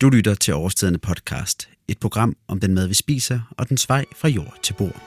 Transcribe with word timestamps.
Du 0.00 0.08
lytter 0.08 0.34
til 0.34 0.54
Årstiderne 0.54 0.98
podcast, 0.98 1.68
et 1.88 1.98
program 1.98 2.36
om 2.48 2.60
den 2.60 2.74
mad, 2.74 2.88
vi 2.88 2.94
spiser 2.94 3.40
og 3.58 3.68
dens 3.68 3.88
vej 3.88 4.04
fra 4.16 4.28
jord 4.28 4.54
til 4.62 4.74
bord. 4.74 5.00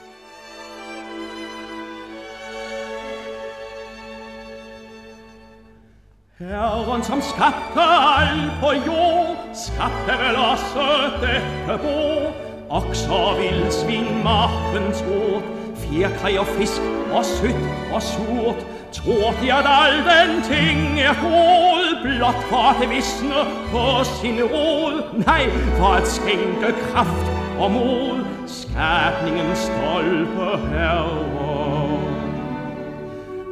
Herren, 6.38 7.04
som 7.04 7.20
skabte 7.20 7.82
alt 8.18 8.52
på 8.60 8.70
jord, 8.88 9.50
skabte 9.66 10.12
vel 10.22 10.36
også 10.36 10.84
dette 11.24 11.78
bord. 11.82 12.34
Okser, 12.70 13.36
vildsvin, 13.40 14.22
magtens 14.24 15.00
ord, 15.02 15.61
fjerkræ 15.92 16.38
og 16.38 16.46
fisk, 16.46 16.80
og 17.12 17.24
sødt 17.24 17.56
og 17.94 18.02
surt. 18.02 18.66
Tror 18.92 19.30
de, 19.42 19.52
at 19.52 19.66
al 19.82 19.96
den 20.12 20.42
ting 20.42 21.00
er 21.00 21.14
god, 21.22 22.02
blot 22.02 22.42
for 22.50 22.82
at 22.82 22.90
visne 22.90 23.34
på 23.70 24.04
sin 24.04 24.42
rod? 24.42 25.02
Nej, 25.26 25.50
for 25.50 25.86
at 25.86 26.06
skænke 26.08 26.74
kraft 26.82 27.26
og 27.58 27.70
mod, 27.70 28.24
skabningens 28.46 29.58
stolpe 29.58 30.58
herre. 30.68 31.04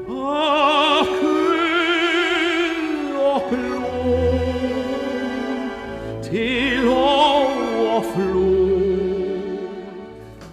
Og 0.08 1.06
køn 1.20 2.86
og 3.32 3.42
blod 3.50 4.40
til 6.22 6.88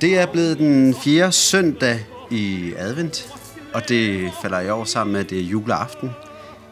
Det 0.01 0.17
er 0.17 0.25
blevet 0.25 0.57
den 0.57 0.95
fjerde 1.03 1.31
søndag 1.31 2.05
i 2.31 2.73
advent, 2.77 3.33
og 3.73 3.89
det 3.89 4.31
falder 4.41 4.59
i 4.59 4.69
år 4.69 4.83
sammen 4.83 5.11
med, 5.11 5.19
at 5.19 5.29
det 5.29 5.39
er 5.39 5.43
juleaften. 5.43 6.09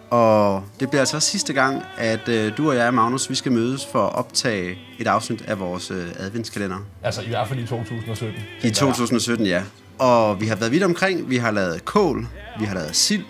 Og 0.10 0.64
det 0.80 0.90
bliver 0.90 1.02
altså 1.02 1.18
også 1.18 1.30
sidste 1.30 1.54
gang, 1.54 1.84
at 1.98 2.30
øh, 2.30 2.58
du 2.58 2.70
og 2.70 2.76
jeg, 2.76 2.94
Magnus, 2.94 3.30
vi 3.30 3.36
skal 3.36 3.52
mødes 3.52 3.88
for 3.92 4.08
at 4.08 4.16
optage 4.16 4.78
et 5.00 5.08
afsnit 5.08 5.42
af 5.42 5.60
vores 5.60 5.92
øh, 5.92 6.06
adventskalender. 6.20 6.78
Altså 7.04 7.22
i 7.22 7.28
hvert 7.28 7.48
fald 7.48 7.60
i 7.60 7.68
2017. 7.68 8.42
I 8.64 8.70
2017, 8.70 9.46
ja. 9.46 9.64
Og 10.00 10.42
vi 10.42 10.46
har 10.46 10.56
været 10.56 10.72
vidt 10.72 10.84
omkring. 10.84 11.30
Vi 11.30 11.38
har 11.38 11.52
lavet 11.52 11.86
kål, 11.86 12.28
vi 12.60 12.66
har 12.66 12.76
lavet 12.76 12.96
sild, 12.96 13.24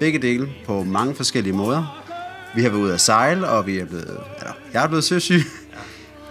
begge 0.00 0.18
dele 0.18 0.48
på 0.66 0.84
mange 0.84 1.14
forskellige 1.14 1.54
måder. 1.54 2.04
Vi 2.54 2.62
har 2.62 2.70
været 2.70 2.82
ude 2.82 2.94
at 2.94 3.00
sejle, 3.00 3.48
og 3.48 3.66
vi 3.66 3.78
er 3.78 3.84
blevet, 3.84 4.20
eller, 4.38 4.52
jeg 4.72 4.84
er 4.84 4.88
blevet 4.88 5.04
søsyg. 5.04 5.42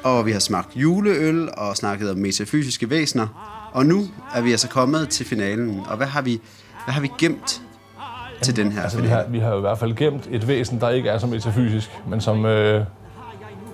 Og 0.04 0.26
vi 0.26 0.32
har 0.32 0.40
smagt 0.40 0.76
juleøl 0.76 1.50
og 1.58 1.78
snakket 1.78 2.12
om 2.12 2.18
metafysiske 2.18 2.90
væsener. 2.90 3.28
Og 3.74 3.86
nu 3.86 4.08
er 4.36 4.42
vi 4.42 4.52
altså 4.52 4.68
kommet 4.70 5.10
til 5.10 5.26
finalen. 5.26 5.82
Og 5.90 5.98
hvad 5.98 6.08
har 6.08 6.22
vi, 6.22 6.42
hvad 6.86 6.94
har 6.94 7.02
vi 7.02 7.12
gemt 7.20 7.62
til 8.42 8.56
den 8.56 8.72
her 8.72 8.82
Altså 8.82 8.98
vi 8.98 9.04
finale? 9.04 9.24
har, 9.24 9.30
vi 9.32 9.40
har 9.40 9.58
i 9.58 9.60
hvert 9.60 9.78
fald 9.80 9.96
gemt 9.96 10.28
et 10.32 10.48
væsen, 10.48 10.80
der 10.80 10.90
ikke 10.90 11.10
er 11.10 11.18
så 11.18 11.28
metafysisk, 11.28 11.90
men 12.08 12.22
som 12.22 12.46
øh, 12.46 12.86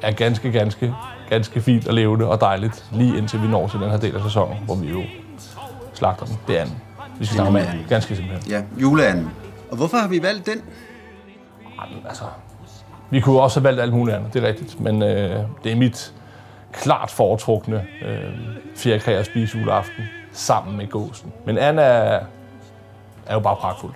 er 0.02 0.12
ganske, 0.12 0.52
ganske, 0.52 0.94
ganske 1.30 1.62
fint 1.62 1.88
og 1.88 1.94
levende 1.94 2.26
og 2.28 2.42
dejligt, 2.42 2.86
lige 2.92 3.18
indtil 3.18 3.42
vi 3.42 3.48
når 3.48 3.68
til 3.68 3.80
den 3.80 3.90
her 3.90 3.98
del 3.98 4.16
af 4.16 4.24
sæsonen, 4.24 4.58
hvor 4.66 4.76
vi 4.76 4.88
jo 4.90 5.04
slagter 5.94 6.26
den. 6.26 6.38
Det 6.48 6.58
er 6.58 6.62
anden. 6.62 6.76
Vi 7.20 7.26
skal 7.26 7.36
snakke 7.36 7.50
om 7.50 7.56
anden. 7.56 7.86
Ganske 7.90 8.16
simpelthen. 8.16 8.52
Ja, 8.52 8.64
juleanden. 8.82 9.30
Og 9.72 9.78
hvorfor 9.78 9.98
har 9.98 10.08
vi 10.08 10.22
valgt 10.24 10.46
den? 10.46 10.62
Jamen, 11.82 12.06
altså, 12.08 12.24
vi 13.10 13.20
kunne 13.20 13.42
også 13.42 13.60
have 13.60 13.64
valgt 13.64 13.82
alt 13.82 13.94
muligt 13.94 14.18
andet, 14.18 14.34
det 14.34 14.44
er 14.44 14.48
rigtigt. 14.48 14.82
Men 14.82 15.04
øh, 15.04 15.40
det 15.64 15.72
er 15.72 15.76
mit 15.76 16.14
klart 16.74 17.12
foretrukne 17.12 17.84
øh, 18.08 18.18
fjerkræ 18.76 19.14
at 19.14 19.26
spise 19.26 19.58
juleaften 19.60 20.04
sammen 20.34 20.78
med 20.78 20.88
gåsen. 20.90 21.32
Men 21.46 21.58
anden 21.58 21.86
er, 21.86 22.20
er 23.26 23.34
jo 23.34 23.40
bare 23.40 23.56
pragtfuldt. 23.56 23.96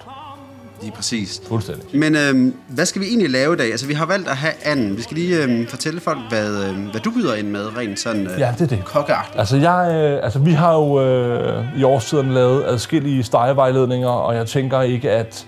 Lige 0.81 0.91
præcis. 0.91 1.41
Fuldstændig. 1.47 1.99
Men 1.99 2.15
øhm, 2.15 2.55
hvad 2.67 2.85
skal 2.85 3.01
vi 3.01 3.07
egentlig 3.07 3.29
lave 3.29 3.53
i 3.53 3.57
dag? 3.57 3.71
Altså, 3.71 3.87
vi 3.87 3.93
har 3.93 4.05
valgt 4.05 4.27
at 4.29 4.37
have 4.37 4.53
anden. 4.65 4.97
Vi 4.97 5.01
skal 5.01 5.17
lige 5.17 5.43
øhm, 5.43 5.67
fortælle 5.67 5.99
folk, 5.99 6.19
hvad, 6.29 6.63
øhm, 6.63 6.83
hvad 6.83 7.01
du 7.01 7.11
byder 7.11 7.35
ind 7.35 7.47
med, 7.47 7.77
rent 7.77 7.99
sådan 7.99 8.27
øh, 8.27 8.39
Ja, 8.39 8.53
det 8.59 8.61
er 8.61 8.67
det. 8.75 8.85
kokkeagtigt. 8.85 9.39
Altså, 9.39 9.57
jeg, 9.57 9.91
øh, 9.93 10.23
altså 10.23 10.39
vi 10.39 10.51
har 10.51 10.73
jo 10.75 11.01
øh, 11.01 11.79
i 11.79 11.83
årstiden 11.83 12.33
lavet 12.33 12.63
adskillige 12.67 13.23
stegevejledninger, 13.23 14.09
og 14.09 14.35
jeg 14.35 14.47
tænker 14.47 14.81
ikke, 14.81 15.11
at 15.11 15.45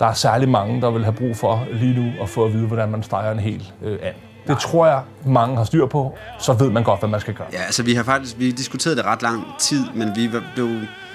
der 0.00 0.06
er 0.06 0.14
særlig 0.14 0.48
mange, 0.48 0.80
der 0.80 0.90
vil 0.90 1.04
have 1.04 1.14
brug 1.14 1.36
for 1.36 1.66
lige 1.72 1.94
nu 2.00 2.22
at 2.22 2.28
få 2.28 2.44
at 2.44 2.52
vide, 2.52 2.66
hvordan 2.66 2.90
man 2.90 3.02
steger 3.02 3.32
en 3.32 3.38
hel 3.38 3.72
øh, 3.82 3.98
and. 4.02 4.14
Det 4.46 4.58
tror 4.58 4.86
jeg, 4.86 5.02
mange 5.26 5.56
har 5.56 5.64
styr 5.64 5.86
på, 5.86 6.18
så 6.38 6.52
ved 6.52 6.70
man 6.70 6.84
godt, 6.84 7.00
hvad 7.00 7.08
man 7.08 7.20
skal 7.20 7.34
gøre. 7.34 7.46
Ja, 7.52 7.62
altså 7.62 7.82
vi 7.82 7.94
har 7.94 8.02
faktisk 8.02 8.38
vi 8.38 8.50
diskuteret 8.50 8.96
det 8.96 9.04
ret 9.04 9.22
lang 9.22 9.44
tid, 9.58 9.84
men 9.94 10.16
vi 10.16 10.30
blev 10.54 10.68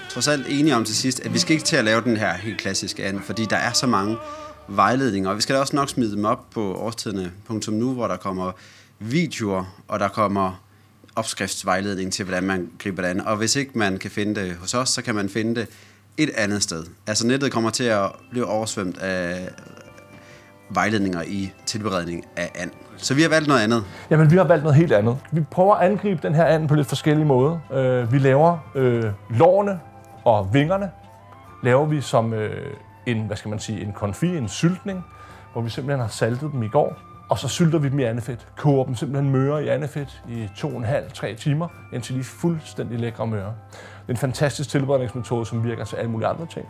trods 0.10 0.28
alt 0.28 0.46
enige 0.50 0.76
om 0.76 0.86
til 0.86 0.96
sidst, 0.96 1.20
at 1.26 1.34
vi 1.34 1.40
skal 1.40 1.54
ikke 1.54 1.66
til 1.66 1.76
at 1.76 1.86
lave 1.86 2.02
den 2.02 2.18
her 2.18 2.34
helt 2.34 2.58
klassiske 2.58 3.06
and, 3.06 3.20
fordi 3.22 3.46
der 3.46 3.56
er 3.56 3.72
så 3.72 3.88
mange 3.88 4.18
vejledninger, 4.68 5.30
og 5.30 5.36
vi 5.36 5.42
skal 5.42 5.56
da 5.56 5.60
også 5.60 5.76
nok 5.76 5.90
smide 5.90 6.16
dem 6.16 6.26
op 6.26 6.50
på 6.52 6.76
årstiderne.nu, 6.76 7.94
hvor 7.94 8.08
der 8.08 8.18
kommer 8.18 8.52
videoer, 9.00 9.64
og 9.88 10.00
der 10.00 10.08
kommer 10.08 10.64
opskriftsvejledning 11.16 12.14
til, 12.14 12.26
hvordan 12.26 12.44
man 12.44 12.70
griber 12.80 13.02
det 13.02 13.10
an. 13.10 13.22
Og 13.22 13.38
hvis 13.38 13.56
ikke 13.56 13.72
man 13.78 13.98
kan 13.98 14.12
finde 14.12 14.42
det 14.42 14.56
hos 14.56 14.74
os, 14.74 14.90
så 14.90 15.02
kan 15.02 15.16
man 15.16 15.30
finde 15.30 15.56
det 15.56 15.70
et 16.18 16.30
andet 16.38 16.64
sted. 16.64 16.84
Altså 17.08 17.28
nettet 17.28 17.52
kommer 17.52 17.70
til 17.70 17.84
at 17.84 18.12
blive 18.32 18.46
oversvømt 18.46 18.98
af 18.98 19.50
vejledninger 20.70 21.22
i 21.22 21.54
tilberedning 21.66 22.26
af 22.38 22.52
and. 22.56 22.72
Så 22.98 23.14
vi 23.14 23.22
har 23.22 23.30
valgt 23.30 23.48
noget 23.48 23.62
andet. 23.62 23.84
Jamen, 24.10 24.32
vi 24.32 24.38
har 24.38 24.44
valgt 24.44 24.64
noget 24.64 24.78
helt 24.78 24.92
andet. 24.92 25.18
Vi 25.32 25.42
prøver 25.52 25.76
at 25.76 25.92
angribe 25.92 26.20
den 26.24 26.36
her 26.36 26.46
and 26.46 26.68
på 26.68 26.76
lidt 26.76 26.88
forskellige 26.88 27.26
måder. 27.26 27.60
Øh, 27.74 28.12
vi 28.12 28.18
laver 28.18 28.58
øh, 28.76 29.04
lårene 29.30 29.80
og 30.26 30.54
vingerne, 30.54 30.92
laver 31.64 31.86
vi 31.86 32.02
som 32.02 32.34
øh, 32.34 32.74
en, 33.06 33.26
hvad 33.26 33.38
skal 33.38 33.50
man 33.50 33.60
sige, 33.60 33.82
en 33.82 33.94
konfi, 33.94 34.38
en 34.38 34.48
syltning, 34.48 35.06
hvor 35.54 35.62
vi 35.62 35.70
simpelthen 35.70 36.00
har 36.00 36.08
saltet 36.08 36.52
dem 36.52 36.64
i 36.64 36.68
går. 36.68 37.13
Og 37.34 37.40
så 37.40 37.48
sylter 37.48 37.80
vi 37.80 37.90
dem 37.90 38.00
i 38.00 38.04
andefedt. 38.04 38.48
Koger 38.58 38.86
dem 38.86 38.96
simpelthen 38.96 39.32
møre 39.32 39.64
i 39.64 39.68
andefedt 39.68 40.24
i 40.30 40.46
2,5-3 40.46 41.36
timer, 41.36 41.68
indtil 41.94 42.16
de 42.16 42.20
er 42.20 42.24
fuldstændig 42.24 43.00
lækre 43.00 43.28
møre. 43.28 43.54
Det 43.72 44.08
er 44.08 44.14
en 44.14 44.18
fantastisk 44.18 44.70
tilberedningsmetode, 44.70 45.46
som 45.46 45.64
virker 45.64 45.86
til 45.86 45.96
alle 45.96 46.12
mulige 46.12 46.28
andre 46.28 46.46
ting. 46.46 46.66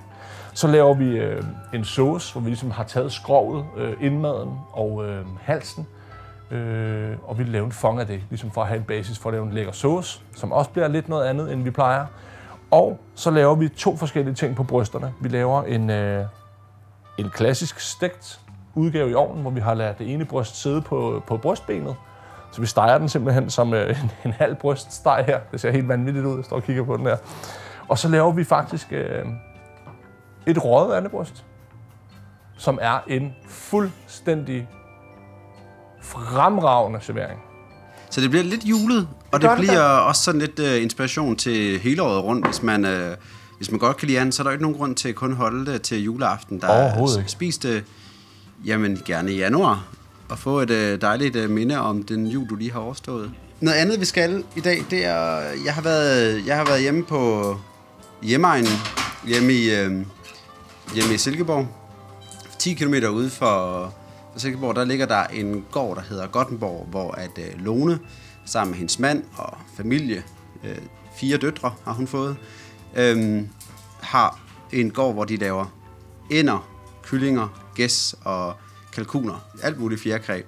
Så 0.54 0.68
laver 0.68 0.94
vi 0.94 1.06
øh, 1.06 1.44
en 1.74 1.86
sauce, 1.86 2.34
hvor 2.34 2.42
vi 2.42 2.50
ligesom 2.50 2.72
har 2.72 2.84
taget 2.84 3.12
skrovet, 3.12 3.66
øh, 3.78 3.94
indmaden 4.02 4.50
og 4.72 5.06
øh, 5.06 5.26
halsen, 5.42 5.88
Øh, 6.52 7.18
og 7.24 7.38
vi 7.38 7.44
laver 7.44 7.66
en 7.66 7.72
fong 7.72 8.00
af 8.00 8.08
det, 8.08 8.24
ligesom 8.30 8.52
for 8.52 8.62
at 8.62 8.68
have 8.68 8.78
en 8.78 8.84
basis 8.84 9.20
for 9.20 9.30
at 9.30 9.34
lave 9.34 9.46
en 9.46 9.54
lækker 9.54 9.72
sauce, 9.72 10.22
som 10.36 10.52
også 10.52 10.72
bliver 10.72 10.88
lidt 10.88 11.10
noget 11.10 11.26
andet, 11.26 11.54
end 11.54 11.64
vi 11.64 11.72
plejer. 11.72 12.06
Og 12.72 13.00
så 13.16 13.32
laver 13.32 13.56
vi 13.56 13.70
to 13.70 13.98
forskellige 13.98 14.36
ting 14.36 14.56
på 14.56 14.64
brysterne. 14.64 15.14
Vi 15.22 15.30
laver 15.30 15.64
en, 15.64 15.90
øh, 15.90 16.26
en 17.18 17.30
klassisk 17.30 17.80
stegt 17.80 18.40
udgave 18.76 19.12
i 19.12 19.14
ovnen, 19.14 19.42
hvor 19.42 19.52
vi 19.52 19.60
har 19.60 19.74
ladet 19.74 20.00
det 20.00 20.14
ene 20.14 20.26
bryst 20.26 20.62
sidde 20.62 20.82
på, 20.82 21.24
på 21.28 21.38
brystbenet. 21.38 21.96
Så 22.52 22.62
vi 22.62 22.68
steger 22.68 22.98
den 22.98 23.10
simpelthen 23.10 23.50
som 23.50 23.74
øh, 23.74 23.90
en, 24.04 24.12
en 24.26 24.32
halv 24.32 24.56
bryststeg 24.56 25.24
her. 25.28 25.40
Det 25.52 25.62
ser 25.62 25.72
helt 25.72 25.88
vanvittigt 25.88 26.26
ud, 26.26 26.36
jeg 26.36 26.46
står 26.46 26.56
og 26.56 26.64
kigger 26.64 26.84
på 26.84 26.98
den 26.98 27.06
her. 27.06 27.18
Og 27.88 27.98
så 27.98 28.08
laver 28.08 28.32
vi 28.32 28.44
faktisk 28.44 28.88
øh, 28.92 29.26
et 30.46 30.66
røget 30.66 30.96
andebryst, 30.98 31.46
som 32.58 32.80
er 32.82 33.00
en 33.08 33.34
fuldstændig 33.48 34.68
fremragende 36.02 37.02
servering. 37.02 37.40
Så 38.10 38.22
det 38.22 38.30
bliver 38.30 38.44
lidt 38.44 38.66
julet, 38.66 39.08
og 39.32 39.42
det, 39.42 39.50
det 39.50 39.58
det 39.58 39.58
bliver 39.58 39.82
også 39.82 40.24
sådan 40.24 40.42
lidt 40.42 40.60
uh, 40.60 40.84
inspiration 40.84 41.36
til 41.36 41.80
hele 41.80 42.04
året 42.04 42.24
rundt. 42.24 42.46
Hvis 42.46 42.64
man, 42.64 42.86
uh, 42.86 43.16
hvis 43.58 43.72
man 43.72 43.80
godt 43.80 43.98
kan 43.98 44.08
lide 44.08 44.20
andet, 44.20 44.34
så 44.34 44.42
er 44.42 44.44
der 44.44 44.52
jo 44.52 44.54
ikke 44.54 44.64
nogen 44.64 44.78
grund 44.78 44.96
til 44.96 45.10
at 45.10 45.16
kun 45.16 45.34
holde 45.34 45.72
det 45.72 45.82
til 45.82 46.04
juleaften. 46.04 46.62
Der 46.62 46.68
Overhovedet 46.68 47.18
ikke. 47.18 47.32
Spis 47.32 47.58
det 47.58 47.84
jamen, 48.66 49.02
gerne 49.06 49.32
i 49.32 49.38
januar, 49.38 49.88
og 50.30 50.40
få 50.40 50.60
et 50.60 50.70
øh, 50.70 51.02
dejligt 51.02 51.36
øh, 51.36 51.50
minde 51.50 51.80
om 51.80 52.04
den 52.04 52.28
jul, 52.28 52.50
du 52.50 52.56
lige 52.56 52.72
har 52.72 52.80
overstået. 52.80 53.32
Noget 53.62 53.78
andet, 53.78 54.00
vi 54.00 54.06
skal 54.06 54.44
i 54.56 54.60
dag, 54.60 54.86
det 54.90 55.06
er, 55.06 55.40
jeg 55.66 55.74
har 55.74 55.82
været, 55.82 56.46
jeg 56.48 56.58
har 56.58 56.66
været 56.66 56.82
hjemme 56.82 57.04
på 57.04 57.56
hjemmeegnen, 58.24 58.72
hjemme 59.28 59.54
i, 59.54 59.76
øh, 59.76 60.06
hjemme 60.96 61.14
i 61.14 61.18
Silkeborg. 61.18 61.68
10 62.60 62.74
km 62.74 62.94
ude 62.94 63.30
for, 63.30 63.94
for 64.34 64.40
Silkeborg, 64.40 64.76
der 64.76 64.86
ligger 64.86 65.06
der 65.06 65.24
en 65.24 65.66
gård, 65.72 65.96
der 65.96 66.04
hedder 66.04 66.28
Gottenborg, 66.28 66.88
hvor 66.90 67.12
at 67.12 67.38
øh, 67.38 67.66
Lone, 67.66 68.00
sammen 68.46 68.72
med 68.72 68.78
hendes 68.78 69.00
mand 69.00 69.24
og 69.38 69.58
familie, 69.78 70.24
øh, 70.64 70.78
fire 71.16 71.38
døtre 71.38 71.72
har 71.86 71.94
hun 71.94 72.08
fået, 72.08 72.38
øh, 72.96 73.42
har 74.02 74.40
en 74.72 74.92
gård, 74.92 75.14
hvor 75.14 75.26
de 75.26 75.38
laver 75.38 75.66
ænder, 76.32 76.70
kyllinger, 77.04 77.63
gæs 77.76 78.16
og 78.24 78.56
kalkuner. 78.94 79.46
Alt 79.64 79.80
muligt 79.80 80.02
fjerkræ. 80.02 80.42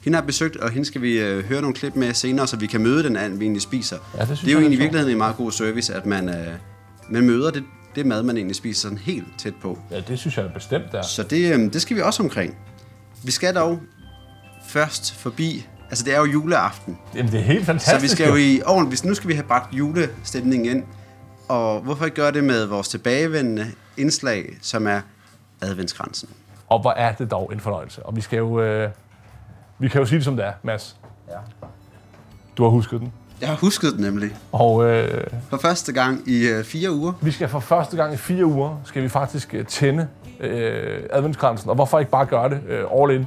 Hende 0.00 0.16
har 0.16 0.22
besøgt, 0.22 0.56
og 0.56 0.70
hende 0.70 0.84
skal 0.84 1.02
vi 1.02 1.18
øh, 1.18 1.44
høre 1.44 1.60
nogle 1.60 1.74
klip 1.74 1.96
med 1.96 2.14
senere, 2.14 2.46
så 2.46 2.56
vi 2.56 2.66
kan 2.66 2.80
møde 2.80 3.02
den 3.02 3.16
and, 3.16 3.38
vi 3.38 3.44
egentlig 3.44 3.62
spiser. 3.62 3.96
Ja, 4.18 4.24
det 4.24 4.28
det 4.28 4.48
er 4.48 4.52
jo 4.52 4.58
egentlig 4.58 4.76
i 4.76 4.80
virkeligheden 4.80 5.12
en 5.12 5.18
meget 5.18 5.36
god 5.36 5.52
service, 5.52 5.94
at 5.94 6.06
man, 6.06 6.28
øh, 6.28 6.52
man 7.10 7.24
møder 7.24 7.50
det, 7.50 7.64
det 7.94 8.06
mad, 8.06 8.22
man 8.22 8.36
egentlig 8.36 8.56
spiser 8.56 8.80
sådan 8.80 8.98
helt 8.98 9.26
tæt 9.38 9.54
på. 9.62 9.78
Ja, 9.90 10.00
det 10.00 10.18
synes 10.18 10.36
jeg 10.36 10.44
er 10.44 10.52
bestemt 10.52 10.84
der. 10.92 11.02
Så 11.02 11.22
det, 11.22 11.54
øhm, 11.54 11.70
det 11.70 11.82
skal 11.82 11.96
vi 11.96 12.02
også 12.02 12.22
omkring. 12.22 12.56
Vi 13.24 13.30
skal 13.30 13.54
dog 13.54 13.80
først 14.68 15.14
forbi, 15.14 15.66
altså 15.90 16.04
det 16.04 16.14
er 16.14 16.18
jo 16.18 16.24
juleaften, 16.24 16.98
Jamen, 17.14 17.32
det 17.32 17.40
er 17.40 17.44
helt 17.44 17.66
fantastisk. 17.66 17.96
så 17.96 18.00
vi 18.00 18.08
skal 18.08 18.28
jo 18.28 18.36
i 18.36 18.62
ovnen, 18.64 18.88
hvis 18.88 19.04
nu 19.04 19.14
skal 19.14 19.28
vi 19.28 19.34
have 19.34 19.46
bragt 19.46 19.74
julestemningen 19.74 20.76
ind, 20.76 20.84
og 21.48 21.80
hvorfor 21.80 22.04
ikke 22.04 22.14
gøre 22.14 22.32
det 22.32 22.44
med 22.44 22.66
vores 22.66 22.88
tilbagevendende 22.88 23.66
indslag, 23.96 24.58
som 24.62 24.86
er 24.86 25.00
adventskransen. 25.60 26.28
Og 26.72 26.80
hvor 26.80 26.90
er 26.90 27.12
det 27.12 27.30
dog 27.30 27.50
en 27.52 27.60
fornøjelse. 27.60 28.02
Og 28.02 28.16
vi 28.16 28.20
skal 28.20 28.36
jo... 28.36 28.60
Øh, 28.60 28.90
vi 29.78 29.88
kan 29.88 30.00
jo 30.00 30.06
sige 30.06 30.16
det 30.16 30.24
som 30.24 30.36
det 30.36 30.46
er, 30.46 30.52
Mads. 30.62 30.96
Du 32.56 32.62
har 32.62 32.70
husket 32.70 33.00
den. 33.00 33.12
Jeg 33.40 33.48
har 33.48 33.56
husket 33.56 33.92
den 33.92 34.00
nemlig. 34.00 34.36
Og 34.52 34.90
øh, 34.90 35.26
For 35.50 35.56
første 35.56 35.92
gang 35.92 36.28
i 36.28 36.48
øh, 36.48 36.64
fire 36.64 36.92
uger. 36.92 37.12
vi 37.20 37.30
skal 37.30 37.48
for 37.48 37.60
første 37.60 37.96
gang 37.96 38.14
i 38.14 38.16
fire 38.16 38.46
uger, 38.46 38.80
skal 38.84 39.02
vi 39.02 39.08
faktisk 39.08 39.54
øh, 39.54 39.66
tænde 39.66 40.08
øh, 40.40 41.02
adventskransen. 41.10 41.68
Og 41.70 41.74
hvorfor 41.74 41.98
ikke 41.98 42.10
bare 42.10 42.26
gøre 42.26 42.50
det 42.50 42.60
øh, 42.68 42.84
all 43.00 43.10
in 43.10 43.26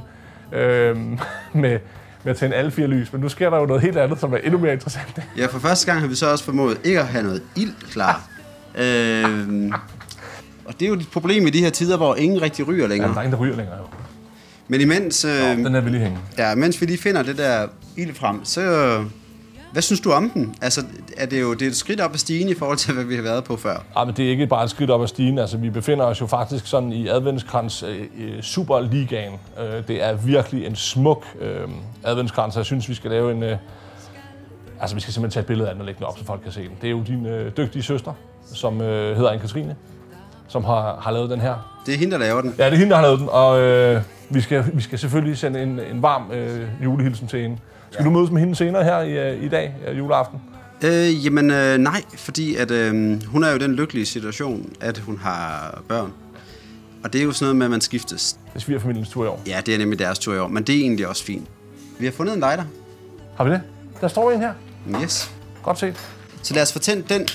øh, 0.52 0.96
med, 1.62 1.78
med 2.22 2.30
at 2.30 2.36
tænde 2.36 2.56
alle 2.56 2.70
fire 2.70 2.86
lys. 2.86 3.12
Men 3.12 3.20
nu 3.20 3.28
sker 3.28 3.50
der 3.50 3.58
jo 3.58 3.66
noget 3.66 3.82
helt 3.82 3.96
andet, 3.96 4.20
som 4.20 4.32
er 4.32 4.38
endnu 4.38 4.58
mere 4.58 4.72
interessant. 4.72 5.22
Ja, 5.36 5.46
for 5.46 5.58
første 5.58 5.86
gang 5.86 6.00
har 6.00 6.08
vi 6.08 6.14
så 6.14 6.30
også 6.30 6.44
formået 6.44 6.80
ikke 6.84 7.00
at 7.00 7.06
have 7.06 7.24
noget 7.24 7.42
ild 7.56 7.74
klar. 7.90 8.28
øhm, 8.82 9.72
og 10.68 10.74
det 10.80 10.82
er 10.82 10.88
jo 10.88 10.94
et 10.94 11.08
problem 11.12 11.46
i 11.46 11.50
de 11.50 11.60
her 11.60 11.70
tider, 11.70 11.96
hvor 11.96 12.14
ingen 12.14 12.42
rigtig 12.42 12.68
ryger 12.68 12.82
Ja, 12.84 12.88
længere. 12.88 13.10
der 13.10 13.16
er 13.18 13.22
ingen, 13.22 13.32
der 13.32 13.38
ryger 13.44 13.56
længere. 13.56 13.76
Jo. 13.78 13.84
Men 14.68 14.80
imens, 14.80 15.24
øh, 15.24 15.56
Den 15.56 15.74
er 15.74 15.80
vi 15.80 15.90
lige 15.90 16.00
hænge. 16.02 16.18
ja, 16.38 16.54
mens 16.54 16.80
vi 16.80 16.86
lige 16.86 16.98
finder 16.98 17.22
det 17.22 17.38
der 17.38 17.66
ild 17.96 18.14
frem, 18.14 18.44
så... 18.44 18.60
øh, 18.60 19.04
Hvad 19.72 19.82
synes 19.82 20.00
du 20.00 20.10
om 20.12 20.30
den? 20.30 20.54
Altså, 20.62 20.84
er 21.16 21.26
det 21.26 21.40
jo 21.40 21.54
det 21.54 21.62
er 21.62 21.66
et 21.70 21.76
skridt 21.76 22.00
op 22.00 22.12
ad 22.12 22.18
stigen 22.18 22.48
i 22.48 22.54
forhold 22.54 22.78
til, 22.78 22.92
hvad 22.94 23.04
vi 23.04 23.14
har 23.14 23.22
været 23.22 23.44
på 23.44 23.56
før. 23.56 23.82
Ja, 23.98 24.04
men 24.04 24.14
det 24.16 24.26
er 24.26 24.30
ikke 24.30 24.46
bare 24.46 24.64
et 24.64 24.70
skridt 24.70 24.90
op 24.90 25.02
ad 25.02 25.06
stigen. 25.06 25.38
Altså, 25.38 25.56
vi 25.56 25.70
befinder 25.70 26.04
os 26.04 26.20
jo 26.20 26.26
faktisk 26.26 26.66
sådan 26.66 26.92
i 26.92 27.08
adventskrans 27.08 27.82
øh, 27.82 28.00
øh, 28.18 28.42
Superligaen. 28.42 29.32
Øh, 29.60 29.88
det 29.88 30.02
er 30.04 30.14
virkelig 30.14 30.66
en 30.66 30.76
smuk 30.76 31.24
øh, 31.40 31.60
adventskrans, 32.04 32.54
og 32.54 32.58
jeg 32.58 32.66
synes, 32.66 32.88
vi 32.88 32.94
skal 32.94 33.10
lave 33.10 33.32
en... 33.32 33.42
Øh, 33.42 33.56
altså, 34.80 34.94
vi 34.96 35.00
skal 35.00 35.14
simpelthen 35.14 35.32
tage 35.34 35.40
et 35.42 35.46
billede 35.46 35.68
af 35.68 35.74
den 35.74 35.80
og 35.80 35.86
lægge 35.86 35.98
den 35.98 36.06
op, 36.06 36.18
så 36.18 36.24
folk 36.24 36.40
kan 36.42 36.52
se 36.52 36.60
den. 36.62 36.70
Det 36.80 36.86
er 36.86 36.90
jo 36.90 37.02
din 37.06 37.26
øh, 37.26 37.52
dygtige 37.56 37.82
søster, 37.82 38.12
som 38.54 38.80
øh, 38.80 39.16
hedder 39.16 39.30
Anne-Katrine, 39.32 39.74
som 40.48 40.64
har, 40.64 40.98
har 41.00 41.10
lavet 41.10 41.30
den 41.30 41.40
her. 41.40 41.80
Det 41.86 41.94
er 41.94 41.98
hende, 41.98 42.12
der 42.12 42.18
laver 42.18 42.40
den. 42.40 42.54
Ja, 42.58 42.64
det 42.64 42.72
er 42.72 42.76
hende, 42.76 42.90
der 42.90 42.96
har 42.96 43.02
lavet 43.02 43.20
den, 43.20 43.28
og 43.28 43.60
øh, 43.60 44.02
vi, 44.30 44.40
skal, 44.40 44.64
vi 44.72 44.82
skal 44.82 44.98
selvfølgelig 44.98 45.38
sende 45.38 45.62
en, 45.62 45.80
en 45.80 46.02
varm 46.02 46.30
øh, 46.32 46.68
julehilsen 46.84 47.28
til 47.28 47.42
hende. 47.42 47.58
Skal 47.90 48.02
ja. 48.02 48.08
du 48.08 48.10
mødes 48.10 48.30
med 48.30 48.40
hende 48.40 48.54
senere 48.54 48.84
her 48.84 49.00
i, 49.00 49.32
øh, 49.32 49.44
i 49.44 49.48
dag, 49.48 49.74
øh, 49.88 49.98
juleaften? 49.98 50.40
Øh, 50.84 51.24
jamen 51.24 51.50
øh, 51.50 51.78
nej, 51.78 52.02
fordi 52.16 52.56
at, 52.56 52.70
øh, 52.70 53.22
hun 53.26 53.44
er 53.44 53.50
jo 53.50 53.56
i 53.56 53.58
den 53.58 53.74
lykkelige 53.74 54.06
situation, 54.06 54.72
at 54.80 54.98
hun 54.98 55.18
har 55.18 55.82
børn. 55.88 56.12
Og 57.04 57.12
det 57.12 57.20
er 57.20 57.24
jo 57.24 57.32
sådan 57.32 57.44
noget 57.44 57.56
med, 57.56 57.66
at 57.66 57.70
man 57.70 57.80
skiftes. 57.80 58.32
Det 58.32 58.54
er 58.54 58.60
svigerfamiliens 58.60 59.08
tur 59.08 59.24
i 59.24 59.28
år. 59.28 59.40
Ja, 59.46 59.60
det 59.66 59.74
er 59.74 59.78
nemlig 59.78 59.98
deres 59.98 60.18
tur 60.18 60.34
i 60.34 60.38
år, 60.38 60.48
men 60.48 60.62
det 60.62 60.74
er 60.74 60.80
egentlig 60.80 61.08
også 61.08 61.24
fint. 61.24 61.48
Vi 61.98 62.04
har 62.04 62.12
fundet 62.12 62.34
en 62.34 62.40
lighter. 62.40 62.64
Har 63.36 63.44
vi 63.44 63.50
det? 63.50 63.60
Der 64.00 64.08
står 64.08 64.30
en 64.30 64.40
her. 64.40 64.52
Yes. 65.02 65.30
Godt 65.62 65.78
set. 65.78 65.94
Så 66.42 66.54
lad 66.54 66.62
os 66.62 66.72
fortænde 66.72 67.14
den. 67.14 67.28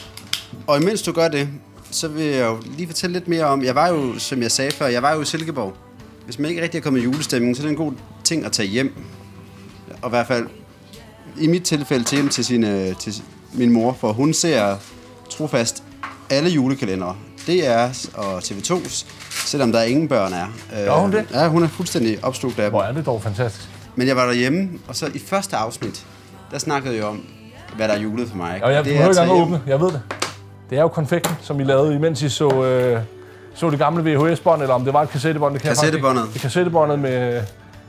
Og 0.68 0.82
imens 0.82 1.02
du 1.02 1.12
gør 1.12 1.28
det, 1.28 1.50
så 1.92 2.08
vil 2.08 2.26
jeg 2.26 2.46
jo 2.48 2.58
lige 2.78 2.88
fortælle 2.88 3.14
lidt 3.14 3.28
mere 3.28 3.46
om... 3.46 3.64
Jeg 3.64 3.76
var 3.76 3.88
jo, 3.88 4.20
som 4.20 4.42
jeg 4.42 4.52
sagde 4.52 4.72
før, 4.72 4.88
jeg 4.88 5.02
var 5.04 5.14
jo 5.14 5.22
i 5.22 5.26
Silkeborg. 5.26 5.74
Hvis 6.26 6.40
man 6.40 6.50
ikke 6.50 6.62
rigtig 6.64 6.78
er 6.78 6.82
kommet 6.82 7.00
i 7.00 7.04
julestemning, 7.04 7.56
så 7.56 7.62
er 7.62 7.66
det 7.66 7.72
en 7.72 7.78
god 7.78 7.94
ting 8.24 8.46
at 8.46 8.52
tage 8.52 8.68
hjem. 8.70 8.94
Og 10.02 10.08
i 10.08 10.10
hvert 10.10 10.28
fald, 10.28 10.48
i 11.40 11.48
mit 11.48 11.64
tilfælde, 11.64 12.04
til 12.04 12.16
hjem 12.18 12.30
til, 12.30 12.46
sine, 12.46 12.94
til 12.94 13.14
min 13.54 13.72
mor, 13.72 13.98
for 14.00 14.14
hun 14.14 14.34
ser 14.34 14.76
trofast 15.30 15.84
alle 16.30 16.50
julekalendere. 16.50 17.16
DR's 17.48 18.18
og 18.18 18.38
TV2's, 18.40 19.06
selvom 19.48 19.72
der 19.72 19.82
ingen 19.82 20.08
børn 20.08 20.34
er. 20.34 20.46
Øh, 20.80 20.86
Gør 20.86 20.94
hun 20.94 21.12
det? 21.12 21.26
Ja, 21.34 21.48
hun 21.48 21.64
er 21.64 21.68
fuldstændig 21.68 22.20
opslugt 22.24 22.60
af 22.60 22.64
dem. 22.64 22.72
Hvor 22.72 22.82
er 22.84 22.92
det 22.92 23.06
dog 23.06 23.22
fantastisk. 23.24 23.68
Men 23.96 24.08
jeg 24.08 24.16
var 24.16 24.26
derhjemme, 24.26 24.70
og 24.88 24.96
så 24.96 25.10
i 25.14 25.20
første 25.20 25.56
afsnit, 25.56 26.06
der 26.52 26.60
snakkede 26.60 26.96
jeg 26.96 27.04
om, 27.04 27.24
hvad 27.76 27.88
der 27.88 27.94
er 27.94 28.00
julet 28.00 28.30
for 28.30 28.38
mig. 28.38 28.64
Og 28.64 28.74
jeg 28.74 28.84
Det 28.86 28.94
behøver 28.94 29.10
ikke 29.10 29.22
engang 29.22 29.42
åbne. 29.42 29.62
Jeg 29.68 29.80
ved 29.80 29.88
det. 29.88 30.02
Det 30.72 30.78
er 30.78 30.82
jo 30.82 30.88
konfekten, 30.88 31.36
som 31.42 31.60
I 31.60 31.64
lavede, 31.64 31.96
imens 31.96 32.22
I 32.22 32.30
så, 32.30 32.64
øh, 32.66 33.02
så 33.54 33.70
det 33.70 33.80
gamle 33.80 34.04
VHS-bånd, 34.04 34.62
eller 34.62 34.76
om 34.76 34.84
det 34.86 34.94
var 34.94 35.02
et 35.02 35.10
kassettebånd. 35.10 35.54
Det 35.54 35.62
kan. 35.62 35.70
Kassettebåndet. 35.70 36.24
Det 36.34 36.42
kassettebåndet 36.42 37.00
med, 37.00 37.42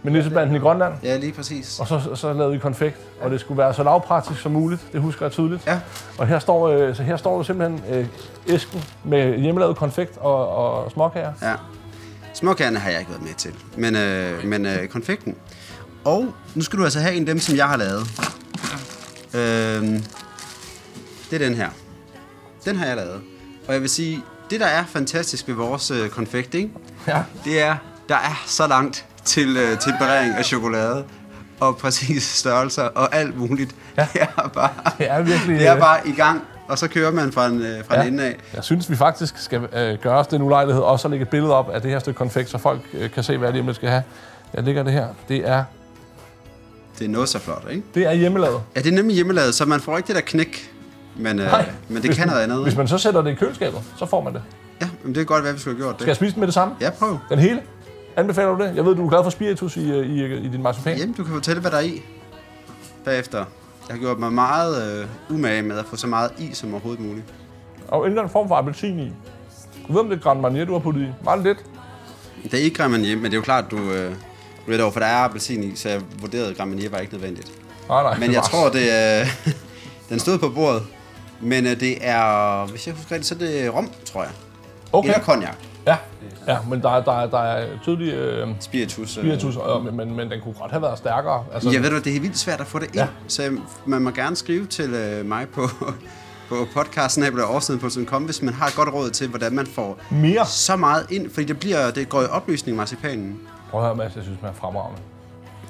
med 0.03 0.13
nissebanden 0.13 0.57
i 0.57 0.59
Grønland. 0.59 0.95
Ja, 1.03 1.17
lige 1.17 1.33
præcis. 1.33 1.81
Og 1.81 1.87
så, 1.87 2.01
så 2.15 2.33
lavede 2.33 2.55
I 2.55 2.59
konfekt, 2.59 2.97
og 3.21 3.31
det 3.31 3.41
skulle 3.41 3.59
være 3.59 3.75
så 3.75 3.83
lavpraktisk 3.83 4.41
som 4.41 4.53
muligt. 4.53 4.93
Det 4.93 5.01
husker 5.01 5.27
jeg 5.27 5.33
tydeligt. 5.33 5.67
Ja. 5.67 5.81
Og 6.19 6.27
her 6.27 6.39
står, 6.39 6.69
øh, 6.69 6.97
så 6.97 7.03
her 7.03 7.17
står 7.17 7.37
jo 7.37 7.43
simpelthen 7.43 7.83
øh, 7.91 8.07
æsken 8.49 8.85
med 9.05 9.39
hjemmelavet 9.39 9.77
konfekt 9.77 10.19
og, 10.19 10.49
og 10.49 10.91
småkager. 10.91 11.33
Ja. 11.43 11.55
Småkærne 12.35 12.79
har 12.79 12.91
jeg 12.91 12.99
ikke 12.99 13.11
været 13.11 13.23
med 13.23 13.35
til, 13.37 13.55
men, 13.77 13.97
øh, 13.97 14.45
men 14.45 14.67
øh, 14.67 14.89
konfekten. 14.89 15.37
Og 16.05 16.35
nu 16.55 16.63
skal 16.63 16.79
du 16.79 16.85
altså 16.85 17.01
have 17.01 17.15
en 17.15 17.21
af 17.23 17.27
dem, 17.27 17.39
som 17.39 17.57
jeg 17.57 17.69
har 17.69 17.77
lavet. 17.77 18.03
Øh, 19.35 20.01
det 21.31 21.43
er 21.43 21.49
den 21.49 21.55
her. 21.55 21.69
Den 22.65 22.77
har 22.77 22.87
jeg 22.87 22.97
lavet. 22.97 23.21
Og 23.69 23.73
jeg 23.75 23.81
vil 23.83 23.91
sige, 23.91 24.23
det 24.51 24.61
der 24.61 24.67
er 24.67 24.85
fantastisk 24.89 25.49
ved 25.49 25.55
vores 25.55 25.91
øh, 25.91 26.09
konfekt, 26.09 26.55
ikke? 26.55 26.71
Ja. 27.07 27.23
det 27.45 27.63
er, 27.63 27.77
der 28.09 28.15
er 28.15 28.43
så 28.47 28.67
langt 28.67 29.07
til 29.25 29.57
øh, 29.57 29.79
temperering 29.79 30.35
af 30.35 30.45
chokolade 30.45 31.05
og 31.61 31.77
præcis 31.77 32.23
størrelser 32.23 32.83
og 32.83 33.15
alt 33.17 33.37
muligt. 33.39 33.75
Ja. 33.97 34.07
Det 34.13 34.23
er 34.23 34.49
bare, 34.55 34.71
Det 34.99 35.11
er 35.11 35.23
virkelig... 35.23 35.59
det 35.59 35.67
er 35.69 35.75
øh, 35.75 35.81
bare 35.81 36.09
i 36.09 36.13
gang, 36.13 36.43
og 36.69 36.79
så 36.79 36.89
kører 36.89 37.11
man 37.11 37.33
fra 37.33 37.47
en, 37.47 37.63
øh, 37.63 37.85
fra 37.85 37.95
ja. 37.97 38.03
en 38.03 38.13
ende 38.13 38.25
af. 38.25 38.37
Jeg 38.55 38.65
synes, 38.65 38.91
vi 38.91 38.97
faktisk 38.97 39.39
skal 39.39 39.69
øh, 39.73 39.99
gøre 40.03 40.19
os 40.19 40.27
den 40.27 40.43
ulejlighed 40.43 40.83
også 40.83 41.09
at 41.09 41.11
lægge 41.11 41.23
et 41.23 41.29
billede 41.29 41.55
op 41.55 41.71
af 41.71 41.83
det 41.83 41.91
her 41.91 41.99
stykke 41.99 42.19
konfekt, 42.19 42.51
så 42.51 42.59
folk 42.59 42.81
øh, 42.95 43.11
kan 43.11 43.23
se, 43.23 43.39
hvad 43.39 43.53
det 43.53 43.69
er, 43.69 43.73
skal 43.73 43.89
have. 43.89 44.03
Jeg 44.55 44.65
lægger 44.65 44.83
det 44.83 44.93
her. 44.93 45.07
Det 45.29 45.49
er, 45.49 45.65
Det 46.99 47.05
er 47.05 47.09
noget 47.09 47.29
så 47.29 47.39
flot, 47.39 47.67
ikke? 47.71 47.83
det 47.95 48.07
er 48.07 48.13
hjemmelavet. 48.13 48.61
Ja, 48.77 48.81
det 48.81 48.89
er 48.93 48.95
nemlig 48.95 49.15
hjemmelavet, 49.15 49.55
så 49.55 49.65
man 49.65 49.81
får 49.81 49.97
ikke 49.97 50.07
det 50.07 50.15
der 50.17 50.23
knæk. 50.23 50.73
Men, 51.17 51.39
øh, 51.39 51.45
Nej. 51.47 51.71
men 51.89 51.97
det 51.97 52.05
Hvis 52.05 52.17
kan 52.19 52.27
man- 52.27 52.29
noget 52.35 52.43
andet. 52.43 52.63
Hvis 52.63 52.77
man 52.77 52.89
så 52.89 52.99
sætter 52.99 53.23
det 53.23 53.31
i 53.31 53.35
køleskabet, 53.35 53.81
så 53.99 54.07
får 54.07 54.23
man 54.23 54.35
det. 54.35 54.43
Ja, 54.81 54.89
men 55.05 55.15
det 55.15 55.21
er 55.21 55.25
godt, 55.25 55.43
hvad 55.43 55.53
vi 55.53 55.59
skulle 55.59 55.77
have 55.77 55.85
gjort 55.85 55.95
Skal 55.97 56.05
jeg 56.07 56.09
det. 56.09 56.17
spise 56.17 56.33
den 56.35 56.41
med 56.41 56.47
det 56.47 56.55
samme? 56.55 56.75
Ja, 56.81 56.91
prøv. 56.91 57.19
Den 57.31 57.39
hele? 57.39 57.63
Anbefaler 58.17 58.57
du 58.57 58.65
det? 58.65 58.77
Jeg 58.77 58.85
ved, 58.85 58.95
du 58.95 59.05
er 59.07 59.11
glad 59.11 59.23
for 59.25 59.31
spiritus 59.31 59.77
i, 59.77 59.91
øh, 59.93 60.07
i, 60.07 60.35
i 60.37 60.49
din 60.49 60.63
marcipan. 60.63 60.99
Jamen, 60.99 61.15
du 61.15 61.25
kan 61.25 61.35
fortælle, 61.35 61.61
hvad 61.61 61.71
der 61.71 61.77
er 61.77 61.81
i 61.83 62.03
bagefter. 63.05 63.39
Jeg 63.89 63.95
har 63.97 63.99
gjort 63.99 64.19
mig 64.19 64.33
meget 64.33 65.01
øh, 65.01 65.37
umage 65.37 65.63
med 65.63 65.79
at 65.79 65.85
få 65.85 65.97
så 65.97 66.07
meget 66.07 66.31
i 66.39 66.51
som 66.55 66.73
overhovedet 66.75 67.05
muligt. 67.05 67.27
Og 67.89 68.01
en 68.01 68.07
eller 68.07 68.23
anden 68.23 68.33
form 68.33 68.49
for 68.49 68.55
appelsin 68.57 68.99
i. 68.99 69.13
Du 69.89 69.93
ved, 69.93 70.01
om 70.01 70.09
det 70.09 70.19
er 70.19 70.23
Grand 70.23 70.41
Marnier, 70.41 70.65
du 70.65 70.73
har 70.73 70.79
puttet 70.79 71.03
i. 71.03 71.07
Meget 71.25 71.43
lidt. 71.43 71.59
Det 72.43 72.55
er 72.55 72.59
ikke 72.59 72.77
Grand 72.77 72.91
Marnier, 72.93 73.17
men 73.17 73.25
det 73.25 73.33
er 73.33 73.37
jo 73.37 73.43
klart, 73.43 73.65
du, 73.71 73.77
øh, 73.77 74.11
du 74.67 74.71
ved 74.71 74.81
over, 74.81 74.93
for 74.93 75.01
der 75.01 75.07
er 75.07 75.17
appelsin 75.25 75.63
i, 75.63 75.77
så 75.77 75.89
jeg 75.89 76.01
vurderede, 76.21 76.51
at 76.51 76.57
Grand 76.57 76.71
Marnier 76.71 76.91
var 76.91 76.99
ikke 76.99 77.13
nødvendigt. 77.15 77.53
Nej, 77.89 78.03
nej. 78.03 78.19
Men 78.19 78.29
det 78.29 78.35
jeg 78.35 78.43
tror, 78.43 78.69
det 78.69 78.93
er... 78.93 79.25
den 80.11 80.19
stod 80.19 80.39
på 80.39 80.49
bordet. 80.49 80.83
Men 81.43 81.67
øh, 81.67 81.81
det 81.81 81.99
er, 82.01 82.67
hvis 82.67 82.87
jeg 82.87 82.95
husker 82.95 83.13
rigtigt, 83.13 83.27
så 83.29 83.35
er 83.35 83.39
det 83.39 83.75
rom, 83.75 83.91
tror 84.05 84.23
jeg. 84.23 84.33
Okay. 84.93 85.09
Eller 85.09 85.23
cognac. 85.23 85.55
Ja, 85.87 85.97
ja 86.49 86.59
men 86.69 86.83
der, 86.83 86.91
er- 86.91 87.03
der, 87.05 87.13
er- 87.21 87.27
der 87.31 87.39
er 87.39 87.67
tydelig 87.85 88.13
øh, 88.15 88.49
Spiritus. 88.61 89.17
øh. 89.17 89.23
spiritus, 89.25 89.57
og, 89.57 89.85
men, 89.85 89.97
men, 89.97 90.17
men 90.17 90.31
den 90.31 90.41
kunne 90.41 90.55
godt 90.61 90.71
have 90.71 90.83
været 90.83 90.99
stærkere. 90.99 91.45
Altså, 91.55 91.71
Jeg 91.71 91.83
ved 91.83 91.91
du, 91.91 91.99
det 91.99 92.17
er 92.17 92.21
vildt 92.21 92.39
svært 92.39 92.61
at 92.61 92.67
få 92.67 92.79
det 92.79 92.87
ind, 92.87 92.95
Ja. 92.95 93.01
ja. 93.03 93.07
så 93.29 93.57
man 93.87 94.03
må 94.03 94.11
gerne 94.11 94.37
skrive 94.37 94.67
til 94.67 94.95
øh, 94.95 95.27
mig 95.27 95.47
på, 95.49 95.69
på 96.49 96.67
podcasten 96.75 97.25
årsiden.com, 97.41 98.23
hvis 98.23 98.43
man 98.43 98.55
har 98.55 98.67
et 98.67 98.75
godt 98.75 98.89
råd 98.95 99.11
til, 99.11 99.29
hvordan 99.29 99.53
man 99.53 99.67
får 99.67 99.99
Mere. 100.11 100.47
så 100.47 100.77
meget 100.77 101.07
ind, 101.11 101.31
fordi 101.31 101.47
det, 101.47 101.61
bliver, 101.61 101.91
det 101.91 102.09
går 102.09 102.23
i 102.23 102.27
opløsning 102.27 102.77
marcipanen. 102.77 103.39
Prøv 103.71 103.81
at 103.81 103.87
høre, 103.87 103.97
Mads, 103.97 104.17
jeg 104.17 104.23
synes, 104.25 104.39
man 104.43 104.51
er 104.51 104.55
fremragende. 104.55 105.01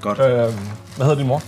Godt. 0.00 0.18
Øh, 0.18 0.24
hvad 0.26 1.06
hedder 1.06 1.14
din 1.14 1.26
mor? 1.26 1.42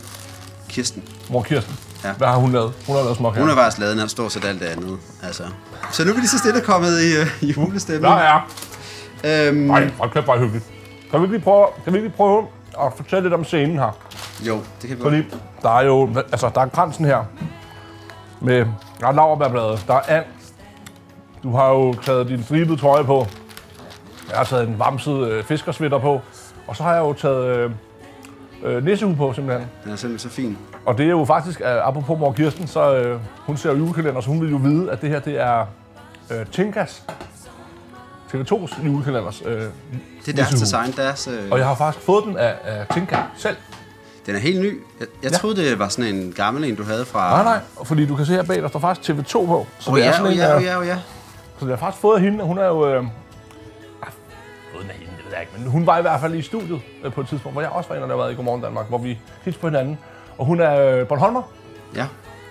Kirsten. 0.69 1.03
Mor 1.31 1.43
Kirsten. 1.43 1.77
Ja. 2.05 2.13
Hvad 2.13 2.29
har 2.29 2.37
hun 2.37 2.53
lavet? 2.53 2.73
Hun 2.87 2.97
har 2.97 3.03
lavet 3.03 3.17
småkager. 3.17 3.41
Hun 3.41 3.49
har 3.49 3.57
faktisk 3.57 3.79
lavet 3.79 3.97
den 3.97 4.09
stort 4.09 4.33
set 4.33 4.45
alt 4.45 4.61
det 4.61 4.67
andet. 4.67 4.99
Altså. 5.23 5.43
Så 5.91 6.05
nu 6.05 6.11
er 6.11 6.15
vi 6.15 6.21
lige 6.21 6.29
så 6.29 6.39
stille 6.39 6.61
kommet 6.61 7.01
i, 7.01 7.17
øh, 7.17 7.27
i 7.43 7.53
julestemning. 7.53 8.05
Der 8.05 8.41
er. 9.25 9.49
Øhm, 9.49 9.57
Nej, 9.57 9.91
hold 9.99 10.11
kæft, 10.11 10.25
hvor 10.25 10.39
hyggeligt. 10.39 10.65
Kan 11.11 11.21
vi 11.21 11.25
ikke 11.25 11.35
lige 11.37 11.45
prøve, 11.45 11.67
kan 11.85 11.93
vi 11.93 11.99
ikke 11.99 12.09
lige 12.09 12.17
prøve 12.17 12.47
at 12.81 12.93
fortælle 12.97 13.23
lidt 13.23 13.35
om 13.35 13.45
scenen 13.45 13.79
her? 13.79 13.99
jo, 14.47 14.55
det 14.83 14.89
kan 14.89 14.99
vi 14.99 15.03
godt. 15.03 15.15
Fordi 15.15 15.41
der 15.63 15.79
er 15.79 15.83
jo, 15.85 16.11
altså 16.17 16.51
der 16.55 16.61
er 16.61 16.67
kransen 16.69 17.05
her, 17.05 17.25
med, 18.41 18.67
der 19.01 19.07
er 19.07 19.13
laurbærblade, 19.13 19.79
der 19.87 19.95
er 19.95 20.17
and. 20.17 20.25
Du 21.43 21.57
har 21.57 21.69
jo 21.69 21.95
taget 21.95 22.29
din 22.29 22.45
stribede 22.45 22.81
trøje 22.81 23.05
på. 23.05 23.27
Jeg 24.31 24.39
har 24.39 24.45
taget 24.45 24.69
en 24.69 24.79
vamset 24.79 25.29
øh, 25.29 25.45
fiskersvitter 25.45 25.99
på. 25.99 26.21
Og 26.67 26.77
så 26.77 26.83
har 26.83 26.95
jeg 26.95 27.01
jo 27.01 27.13
taget 27.13 27.57
øh, 27.57 27.71
øh, 28.65 28.85
nissehue 28.85 29.17
på 29.17 29.33
simpelthen. 29.33 29.69
Den 29.85 29.93
er 29.93 29.97
simpelthen 29.97 30.31
så 30.31 30.35
fin. 30.37 30.59
Og 30.87 30.99
det 30.99 31.07
er 31.07 31.11
jo 31.11 31.25
faktisk, 31.25 31.61
øh, 31.61 31.67
apropos 31.89 32.19
mor 32.21 32.33
Kirsten, 32.33 32.67
så 32.67 32.95
øh, 32.97 33.21
hun 33.39 33.57
ser 33.57 33.71
jo 33.71 33.77
julekalender, 33.77 34.21
så 34.21 34.29
hun 34.29 34.41
vil 34.41 34.51
jo 34.51 34.57
vide, 34.57 34.91
at 34.93 35.01
det 35.03 35.11
her 35.11 35.19
det 35.21 35.41
er 35.41 35.67
øh, 36.31 36.47
Tinkas, 36.53 37.03
TV2's 38.35 38.85
julekalenders 38.87 39.43
øh, 39.47 39.53
Det 39.57 39.63
er 39.63 39.69
deres 40.33 40.37
nissehue. 40.37 40.61
design, 40.61 40.93
deres... 41.07 41.27
Øh, 41.29 41.51
Og 41.51 41.59
jeg 41.59 41.67
har 41.67 41.75
faktisk 41.75 42.07
fået 42.07 42.25
den 42.25 42.37
af, 42.37 42.55
af 42.65 42.87
Tinka 42.95 43.17
selv. 43.37 43.57
Den 44.27 44.35
er 44.35 44.39
helt 44.39 44.61
ny. 44.61 44.81
Jeg, 45.01 45.07
jeg 45.23 45.31
Ja. 45.33 45.37
troede, 45.37 45.57
det 45.57 45.79
var 45.79 45.89
sådan 45.89 46.15
en 46.15 46.33
gammel 46.37 46.65
en, 46.65 46.75
du 46.75 46.83
havde 46.85 47.05
fra... 47.05 47.31
Nej, 47.31 47.45
nej, 47.45 47.59
fordi 47.85 48.07
du 48.07 48.17
kan 48.17 48.27
se 48.27 48.33
her 48.33 48.43
bag, 48.43 48.63
der 48.63 48.69
står 48.69 48.81
faktisk 48.81 49.11
TV2 49.11 49.33
på. 49.47 49.67
Så 49.79 49.91
Åh 49.91 49.97
det 49.97 50.03
er 50.05 50.07
ja, 50.09 50.13
sådan 50.13 50.27
åh 50.27 50.33
en, 50.33 50.39
ja, 50.39 50.57
åh 50.57 50.65
ja, 50.65 50.81
åh 50.81 50.87
ja. 50.87 50.99
Så 51.59 51.65
det 51.67 51.69
har 51.71 51.77
faktisk 51.77 52.01
fået 52.01 52.17
af 52.17 52.23
hende, 52.23 52.45
hun 52.45 52.59
er 52.59 52.67
jo... 52.67 52.95
Øh, 52.95 53.05
jeg 55.35 55.41
ikke, 55.43 55.53
men 55.59 55.71
hun 55.71 55.87
var 55.87 55.99
i 55.99 56.03
hvert 56.03 56.21
fald 56.21 56.35
i 56.35 56.43
studiet 56.43 56.81
øh, 57.05 57.13
på 57.13 57.21
et 57.21 57.29
tidspunkt, 57.29 57.55
hvor 57.55 57.63
jeg 57.63 57.71
også 57.71 57.89
var 57.89 57.97
der 58.01 58.07
har 58.07 58.17
været 58.17 58.33
i 58.33 58.35
Godmorgen 58.35 58.63
Danmark, 58.63 58.89
hvor 58.89 58.99
vi 58.99 59.19
hilste 59.45 59.61
på 59.61 59.67
hinanden. 59.69 59.99
Og 60.39 60.47
hun 60.47 60.61
er 60.61 60.81
øh, 60.81 61.07
Bornholmer, 61.07 61.43
Ja. 61.95 62.07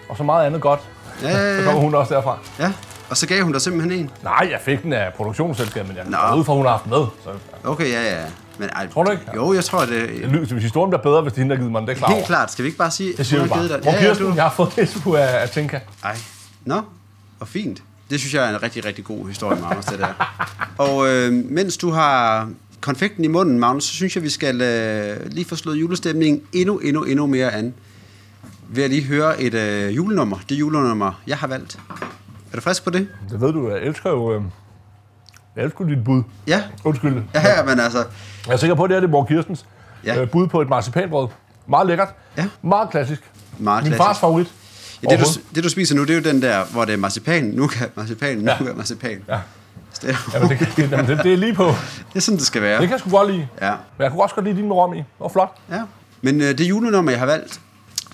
og 0.10 0.18
så 0.18 0.24
meget 0.24 0.46
andet 0.46 0.62
godt. 0.62 0.80
Ja, 1.22 1.30
ja, 1.30 1.34
Så 1.38 1.40
ja, 1.40 1.56
kommer 1.66 1.72
ja. 1.82 1.86
hun 1.86 1.96
også 1.96 2.14
derfra. 2.14 2.38
ja. 2.60 2.72
Og 3.10 3.18
så 3.18 3.28
gav 3.28 3.44
hun 3.44 3.52
dig 3.54 3.62
simpelthen 3.62 4.00
en? 4.00 4.10
Nej, 4.24 4.48
jeg 4.52 4.60
fik 4.66 4.84
den 4.84 4.94
af 4.94 5.14
produktionsselskabet, 5.14 5.88
men 5.88 5.98
jeg 5.98 6.06
går 6.30 6.36
ud 6.38 6.44
fra, 6.44 6.54
hun 6.54 6.66
har 6.66 6.72
haft 6.72 6.88
med. 6.88 7.06
Så 7.24 7.30
Okay, 7.64 7.92
ja, 7.92 8.02
ja. 8.20 8.24
Men, 8.58 8.70
ej, 8.70 8.88
Tror 8.88 9.04
du 9.04 9.12
ikke? 9.12 9.24
Jo, 9.36 9.54
jeg 9.54 9.64
tror, 9.64 9.80
at 9.80 9.88
det 9.90 10.10
det 10.10 10.30
lyder, 10.30 10.46
hvis 10.54 10.64
historien 10.64 10.90
bliver 10.90 11.02
bedre, 11.04 11.22
hvis 11.22 11.34
det 11.34 11.40
er 11.40 11.42
hende, 11.44 11.56
der 11.56 11.60
givet 11.60 11.72
mig 11.72 11.80
den, 11.82 11.88
det 11.88 11.94
er 11.94 11.98
klar 11.98 12.10
Helt 12.14 12.26
klart. 12.26 12.52
Skal 12.52 12.64
vi 12.64 12.68
ikke 12.68 12.78
bare 12.78 12.92
sige, 12.92 13.14
Det 13.18 13.26
siger 13.26 13.40
hun 13.40 13.50
har 13.50 13.56
givet 13.58 13.70
dig- 13.70 13.80
Ja, 13.84 14.04
ja, 14.06 14.14
du- 14.14 14.34
jeg 14.36 14.44
har 14.44 14.50
fået 14.52 14.90
SU 14.90 15.14
af, 15.16 15.42
af 15.42 15.50
Tinka. 15.50 15.80
Ej. 16.04 16.18
Nå, 16.66 16.82
og 17.40 17.48
fint. 17.48 17.84
Det 18.10 18.20
synes 18.20 18.34
jeg 18.34 18.46
er 18.46 18.50
en 18.56 18.64
rigtig, 18.64 18.86
rigtig 18.86 19.04
god 19.06 19.28
historie, 19.28 19.62
Magnus, 19.62 19.86
det 19.86 20.00
der. 20.00 20.34
Og 20.78 21.08
øh, 21.10 21.34
mens 21.34 21.78
du 21.78 21.92
har 21.92 22.50
konfekten 22.84 23.24
i 23.24 23.28
munden, 23.28 23.60
Magnus, 23.60 23.84
så 23.84 23.94
synes 23.94 24.16
jeg, 24.16 24.24
vi 24.24 24.30
skal 24.30 24.62
øh, 24.62 25.18
lige 25.32 25.46
få 25.46 25.56
slået 25.56 25.76
julestemningen 25.76 26.42
endnu, 26.54 26.78
endnu, 26.78 27.04
endnu 27.04 27.26
mere 27.28 27.54
an. 27.54 27.74
Ved 28.70 28.84
at 28.84 28.90
lige 28.90 29.04
høre 29.04 29.42
et 29.42 29.54
øh, 29.54 29.96
julenummer. 29.96 30.38
Det 30.50 30.56
julenummer, 30.56 31.22
jeg 31.28 31.38
har 31.38 31.48
valgt. 31.48 31.80
Er 32.52 32.56
du 32.56 32.62
frisk 32.62 32.84
på 32.84 32.90
det? 32.90 33.08
Det 33.30 33.42
ved 33.42 33.54
du, 33.54 33.70
jeg 33.70 33.80
elsker 33.82 34.10
jo... 34.10 34.36
Øh, 34.36 34.42
jeg 35.56 35.64
elsker 35.64 35.86
dit 35.86 36.04
bud. 36.04 36.24
Ja. 36.48 36.64
Undskyld. 36.84 37.22
Ja, 37.34 37.58
ja, 37.58 37.64
men 37.66 37.80
altså... 37.80 37.98
Jeg 38.48 38.54
er 38.54 38.58
sikker 38.58 38.76
på, 38.76 38.84
at 38.84 38.90
det 38.90 38.96
er 38.96 39.00
det 39.00 39.10
Mor 39.10 39.26
Kirstens 39.26 39.66
Ja. 40.06 40.22
øh, 40.22 40.30
bud 40.30 40.48
på 40.48 40.62
et 40.62 40.70
marcipanbrød. 40.70 41.28
Meget 41.68 41.88
lækkert. 41.88 42.10
Ja. 42.38 42.48
Meget 42.62 42.90
klassisk. 42.90 43.22
Meget 43.58 43.84
Min 43.84 43.90
klassisk. 43.90 44.06
fars 44.08 44.20
favorit. 44.20 44.48
Ja, 45.04 45.16
det, 45.16 45.20
du, 45.20 45.26
det, 45.56 45.64
du 45.64 45.70
spiser 45.70 45.96
nu, 45.96 46.02
det 46.02 46.10
er 46.10 46.14
jo 46.16 46.22
den 46.22 46.42
der, 46.42 46.66
hvor 46.66 46.86
det 46.86 46.94
er 46.94 46.98
marcipan, 46.98 47.44
nougat, 47.44 47.90
marcipan, 47.98 48.38
nougat, 48.38 48.78
marcipan. 48.78 49.24
Ja. 49.28 49.40
Det, 50.04 50.10
er, 50.10 50.16
Jamen, 50.34 50.50
det, 50.50 50.60
det, 50.78 50.92
jamen, 50.92 51.08
det, 51.08 51.20
det 51.24 51.34
er 51.34 51.38
lige 51.38 51.54
på. 51.54 51.66
det 52.10 52.16
er 52.16 52.20
sådan, 52.20 52.38
det 52.38 52.48
skal 52.48 52.62
være. 52.62 52.82
Det 52.82 52.88
kan 52.88 52.92
jeg 52.92 53.00
sgu 53.00 53.10
godt 53.10 53.32
lide. 53.32 53.48
Ja. 53.62 53.72
Men 53.98 54.04
jeg 54.04 54.12
kunne 54.12 54.24
også 54.24 54.36
godt 54.36 54.46
lide 54.46 54.58
din 54.58 54.68
med 54.68 54.76
rom 54.76 54.94
i. 54.94 54.98
Det 54.98 55.06
var 55.20 55.28
flot. 55.28 55.58
Ja. 55.72 55.82
Men 56.22 56.42
øh, 56.42 56.58
det 56.58 56.62
julenummer, 56.64 57.12
jeg 57.12 57.20
har 57.20 57.26
valgt, 57.26 57.60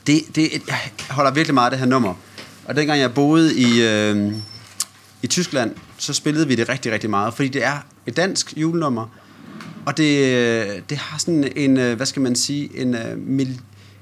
det, 0.08 0.22
det, 0.36 0.52
jeg 0.68 0.76
holder 1.10 1.32
virkelig 1.32 1.54
meget 1.54 1.66
af 1.66 1.72
det 1.72 1.80
her 1.80 1.88
nummer. 1.88 2.14
Og 2.66 2.76
dengang 2.76 3.00
jeg 3.00 3.14
boede 3.14 3.56
i, 3.56 3.82
øh, 3.84 4.34
i 5.22 5.28
Tyskland, 5.28 5.76
så 5.98 6.14
spillede 6.14 6.48
vi 6.48 6.56
det 6.56 6.70
rigtig, 6.70 6.92
rigtig 6.92 7.10
meget. 7.10 7.34
Fordi 7.34 7.48
det 7.48 7.66
er 7.66 7.78
et 8.06 8.18
dansk 8.18 8.54
julenummer. 8.58 9.06
Og 9.86 9.98
det, 9.98 10.26
øh, 10.26 10.82
det 10.90 10.98
har 10.98 11.18
sådan 11.18 11.52
en, 11.56 11.78
øh, 11.78 11.96
hvad 11.98 12.06
skal 12.06 12.22
man 12.22 12.36
sige, 12.36 12.82
en 12.82 12.96
øh, 12.96 13.18
mil, 13.18 13.62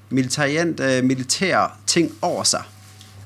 militariant, 0.09 0.81
militær 1.03 1.77
ting 1.87 2.11
over 2.21 2.43
sig. 2.43 2.63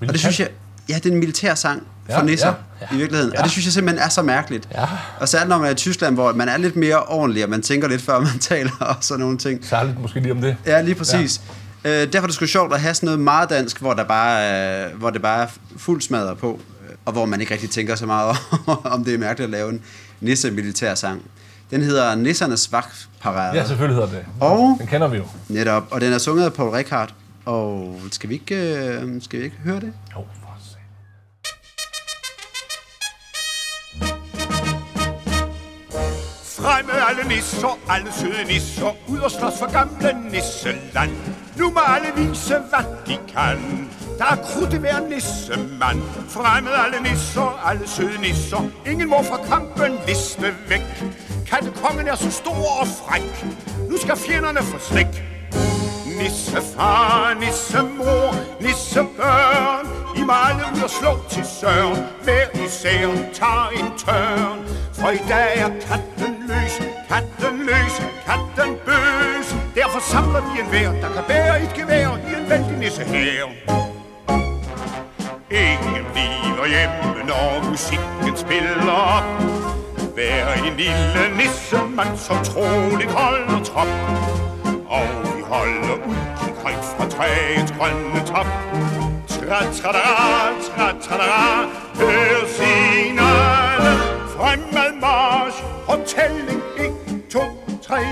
Og 0.01 0.07
det 0.07 0.19
synes 0.19 0.39
jeg, 0.39 0.49
ja, 0.89 0.95
det 0.95 1.05
er 1.05 1.11
en 1.13 1.19
militær 1.19 1.55
sang 1.55 1.87
for 2.09 2.17
Ja, 2.19 2.23
nisser 2.23 2.47
ja, 2.47 2.53
ja. 2.91 2.95
i 2.95 2.97
virkeligheden. 2.97 3.33
Ja. 3.33 3.37
Og 3.39 3.43
det 3.43 3.51
synes 3.51 3.65
jeg 3.65 3.73
simpelthen 3.73 4.05
er 4.05 4.09
så 4.09 4.21
mærkeligt. 4.21 4.67
Ja. 4.75 4.85
Og 5.19 5.29
særligt 5.29 5.49
når 5.49 5.57
man 5.57 5.67
er 5.67 5.71
i 5.71 5.75
Tyskland, 5.75 6.15
hvor 6.15 6.33
man 6.33 6.49
er 6.49 6.57
lidt 6.57 6.75
mere 6.75 7.03
ordentlig, 7.03 7.43
og 7.43 7.49
man 7.49 7.61
tænker 7.61 7.87
lidt 7.87 8.01
før 8.01 8.19
man 8.19 8.39
taler 8.49 8.71
og 8.79 8.95
sådan 9.01 9.19
nogle 9.19 9.37
ting. 9.37 9.65
Særligt 9.65 10.01
måske 10.01 10.19
lige 10.19 10.31
om 10.31 10.41
det. 10.41 10.55
Ja, 10.65 10.81
lige 10.81 10.95
præcis. 10.95 11.41
Ja. 11.83 12.01
Øh, 12.03 12.13
derfor 12.13 12.23
er 12.25 12.27
det 12.27 12.35
sgu 12.35 12.45
sjovt 12.45 12.73
at 12.73 12.81
have 12.81 12.93
sådan 12.93 13.07
noget 13.07 13.19
meget 13.19 13.49
dansk, 13.49 13.79
hvor, 13.79 13.93
der 13.93 14.03
bare, 14.03 14.41
er, 14.43 14.89
hvor 14.95 15.09
det 15.09 15.21
bare 15.21 15.43
er 15.43 15.47
fuld 15.77 16.01
smadret 16.01 16.37
på, 16.37 16.59
øh, 16.89 16.95
og 17.05 17.13
hvor 17.13 17.25
man 17.25 17.41
ikke 17.41 17.53
rigtig 17.53 17.69
tænker 17.69 17.95
så 17.95 18.05
meget 18.05 18.37
om 18.93 19.03
det 19.03 19.13
er 19.13 19.17
mærkeligt 19.17 19.45
at 19.45 19.51
lave 19.51 19.69
en 19.69 19.81
nisse-militær 20.21 20.95
sang. 20.95 21.21
Den 21.71 21.81
hedder 21.81 22.15
Nissernes 22.15 22.71
Vagtparade. 22.71 23.57
Ja, 23.57 23.67
selvfølgelig 23.67 24.03
hedder 24.03 24.17
det. 24.17 24.25
Og- 24.39 24.75
Den 24.79 24.87
kender 24.87 25.07
vi 25.07 25.17
jo. 25.17 25.23
Netop, 25.47 25.83
og 25.91 26.01
den 26.01 26.13
er 26.13 26.17
sunget 26.17 26.45
af 26.45 26.53
Paul 26.53 26.69
Rickard. 26.69 27.13
Og 27.45 27.99
skal 28.11 28.29
vi 28.29 28.33
ikke, 28.33 28.55
øh, 28.75 29.21
skal 29.21 29.39
vi 29.39 29.43
ikke 29.45 29.57
høre 29.63 29.75
det? 29.79 29.93
Jo, 30.15 30.25
Fremme 36.61 36.93
alle 37.09 37.23
nisser, 37.27 37.79
alle 37.89 38.11
søde 38.13 38.43
nisser, 38.47 38.95
ud 39.07 39.19
og 39.19 39.31
slås 39.31 39.53
for 39.59 39.71
gamle 39.71 40.29
nisseland. 40.31 41.11
Nu 41.57 41.71
må 41.71 41.79
alle 41.87 42.07
vise, 42.15 42.55
hvad 42.69 42.85
de 43.07 43.17
kan. 43.33 43.89
Der 44.17 44.25
er 44.25 44.35
krudt 44.35 44.73
i 44.73 44.77
hver 44.77 44.99
nissemand. 44.99 46.01
Fremmed 46.29 46.71
alle 46.85 47.09
nisser, 47.09 47.67
alle 47.69 47.87
søde 47.87 48.21
nisser, 48.21 48.63
ingen 48.85 49.09
må 49.09 49.23
fra 49.23 49.39
kampen 49.49 49.99
liste 50.07 50.55
væk. 50.69 51.03
Kattekongen 51.47 52.07
er 52.07 52.15
så 52.15 52.31
stor 52.31 52.79
og 52.81 52.87
fræk, 52.87 53.45
nu 53.89 53.97
skal 53.97 54.17
fjenderne 54.17 54.59
få 54.63 54.79
slik. 54.79 55.23
Nissefar, 56.21 57.33
nissemor, 57.39 58.35
nissebørn 58.61 59.87
I 60.15 60.23
må 60.23 60.33
alle 60.33 60.63
ud 60.75 60.83
og 60.83 60.89
slå 60.89 61.19
til 61.29 61.45
søren 61.59 62.05
Hver 62.23 62.65
især 62.65 63.07
tager 63.33 63.69
en 63.79 63.97
tørn 63.97 64.59
For 64.93 65.09
i 65.09 65.21
dag 65.29 65.57
er 65.57 65.69
katten 65.69 66.40
katten 67.11 67.57
løs, 67.69 67.95
katten 68.25 68.71
bøs 68.85 69.47
Derfor 69.75 69.99
samler 69.99 70.41
vi 70.47 70.59
en 70.61 70.67
hver, 70.69 70.91
der 71.01 71.09
kan 71.15 71.23
bære 71.27 71.63
et 71.63 71.73
gevær 71.73 72.07
I 72.27 72.31
en 72.39 72.49
vældig 72.49 72.77
nisse 72.77 73.03
her 73.03 73.45
Ingen 75.65 76.05
bliver 76.13 76.65
hjemme, 76.73 77.23
når 77.29 77.69
musikken 77.69 78.37
spiller 78.43 78.91
op 79.17 79.23
Hver 80.15 80.53
en 80.53 80.77
lille 80.77 81.23
nissemand, 81.37 82.17
som 82.17 82.37
troligt 82.43 83.11
holder 83.11 83.63
trop 83.63 83.91
og 84.97 85.07
vi 85.35 85.41
holder 85.41 85.93
udkig 85.93 86.53
højt 86.63 86.85
fra 86.97 87.09
træets 87.09 87.71
grønne 87.77 88.19
top. 88.25 88.45
Tra-tra-da, 89.27 90.07
tra-tra-da, 90.67 91.31
hør 91.95 92.47
signalen. 92.57 93.97
Fremad 94.35 94.91
march, 95.01 95.63
fortælling 95.85 96.60
tre 97.91 98.05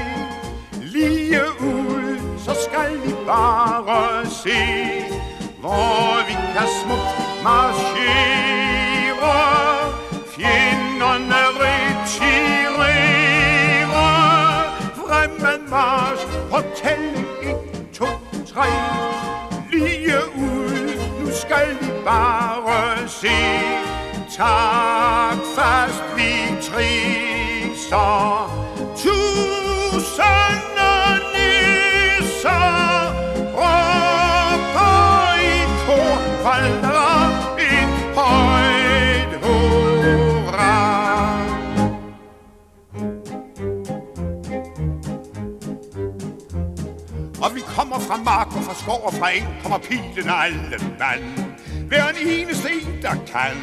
Lige 0.81 1.41
ud, 1.59 2.19
så 2.37 2.55
skal 2.65 2.91
vi 3.05 3.13
bare 3.25 4.25
se, 4.25 4.59
hvor 5.59 6.27
vi 6.27 6.33
kan 6.33 6.67
smukt 6.81 7.43
marchere. 7.43 8.73
Fjenderne 10.35 11.41
retirerer. 11.63 12.29
Fremad 14.95 15.59
march 15.69 16.23
på 16.51 16.57
tælling 16.75 17.27
1, 17.41 17.55
2, 17.93 18.05
3 18.53 18.65
Lige 19.71 20.17
ud, 20.35 20.79
nu 21.19 21.27
skal 21.31 21.69
vi 21.81 21.91
bare 22.05 23.07
se. 23.07 23.37
Tak 24.37 25.37
fast 25.55 26.03
vi 26.15 26.31
triser 26.61 26.99
Tusinde 28.19 28.58
fra 48.09 48.17
mark 48.17 48.55
og 48.55 48.63
fra 48.63 48.75
skov 48.81 49.01
og 49.07 49.13
fra 49.13 49.29
eng 49.37 49.47
Kommer 49.63 49.77
pilen 49.77 50.29
alle 50.43 50.77
mand 50.99 51.25
Hver 51.89 52.07
en 52.09 52.27
eneste 52.27 52.69
en, 52.71 53.01
der 53.01 53.15
kan 53.31 53.55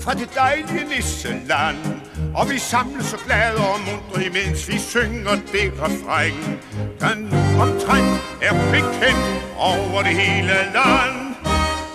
Fra 0.00 0.14
det 0.14 0.30
dejlige 0.34 0.84
nisseland. 0.88 1.76
Og 2.34 2.50
vi 2.50 2.58
samles 2.58 3.06
så 3.06 3.16
glade 3.26 3.56
og 3.56 3.80
mundre, 3.86 4.26
Imens 4.26 4.68
vi 4.68 4.78
synger 4.78 5.34
det 5.52 5.72
refræng 5.82 6.60
Der 7.00 7.14
nu 7.14 7.62
omtrent 7.62 8.20
er 8.42 8.54
bekendt 8.72 9.44
Over 9.58 10.02
det 10.02 10.14
hele 10.14 10.56
land. 10.76 11.18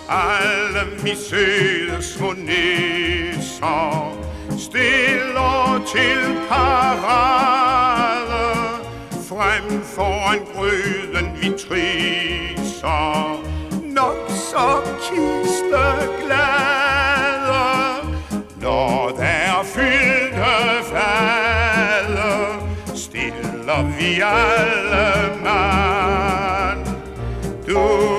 Alle 0.09 1.03
mi 1.03 1.15
søde 1.29 2.03
små 2.03 2.31
nisser 2.31 4.15
Stiller 4.57 5.85
til 5.93 6.47
parade 6.49 8.18
frem 9.29 9.83
foran 9.83 10.39
gryden 10.53 11.27
vi 11.41 11.49
triser. 11.49 13.43
Nok 13.83 14.29
så 14.29 14.81
kisteglade 15.01 16.39
Når 18.61 19.11
der 19.17 19.23
er 19.23 19.63
fyldte 19.63 20.83
fade 20.83 22.29
Stiller 22.95 23.83
vi 23.97 24.21
alle 24.21 25.35
mand. 25.43 26.85
Du 27.67 28.18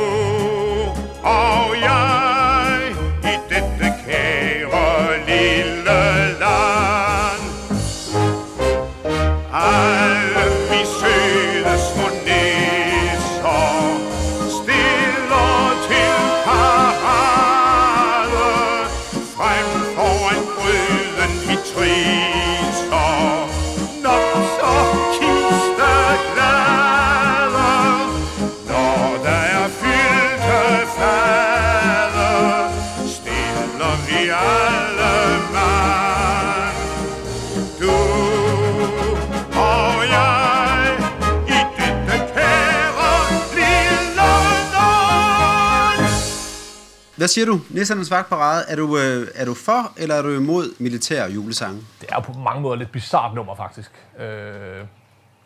Hvad 47.21 47.29
siger 47.29 47.47
du? 47.47 47.61
Nissernes 47.71 48.11
vagtparade, 48.11 48.65
er 48.69 48.77
du, 48.77 48.99
øh, 48.99 49.29
er 49.35 49.45
du 49.45 49.55
for, 49.55 49.93
eller 49.97 50.15
er 50.15 50.23
du 50.23 50.29
imod 50.37 50.75
militær 50.79 51.29
julesange? 51.29 51.81
Det 52.01 52.09
er 52.09 52.15
jo 52.15 52.21
på 52.21 52.33
mange 52.33 52.61
måder 52.61 52.73
et 52.73 52.79
lidt 52.79 52.93
bizart 52.93 53.35
nummer, 53.35 53.55
faktisk. 53.57 53.91
Øh, 54.21 54.85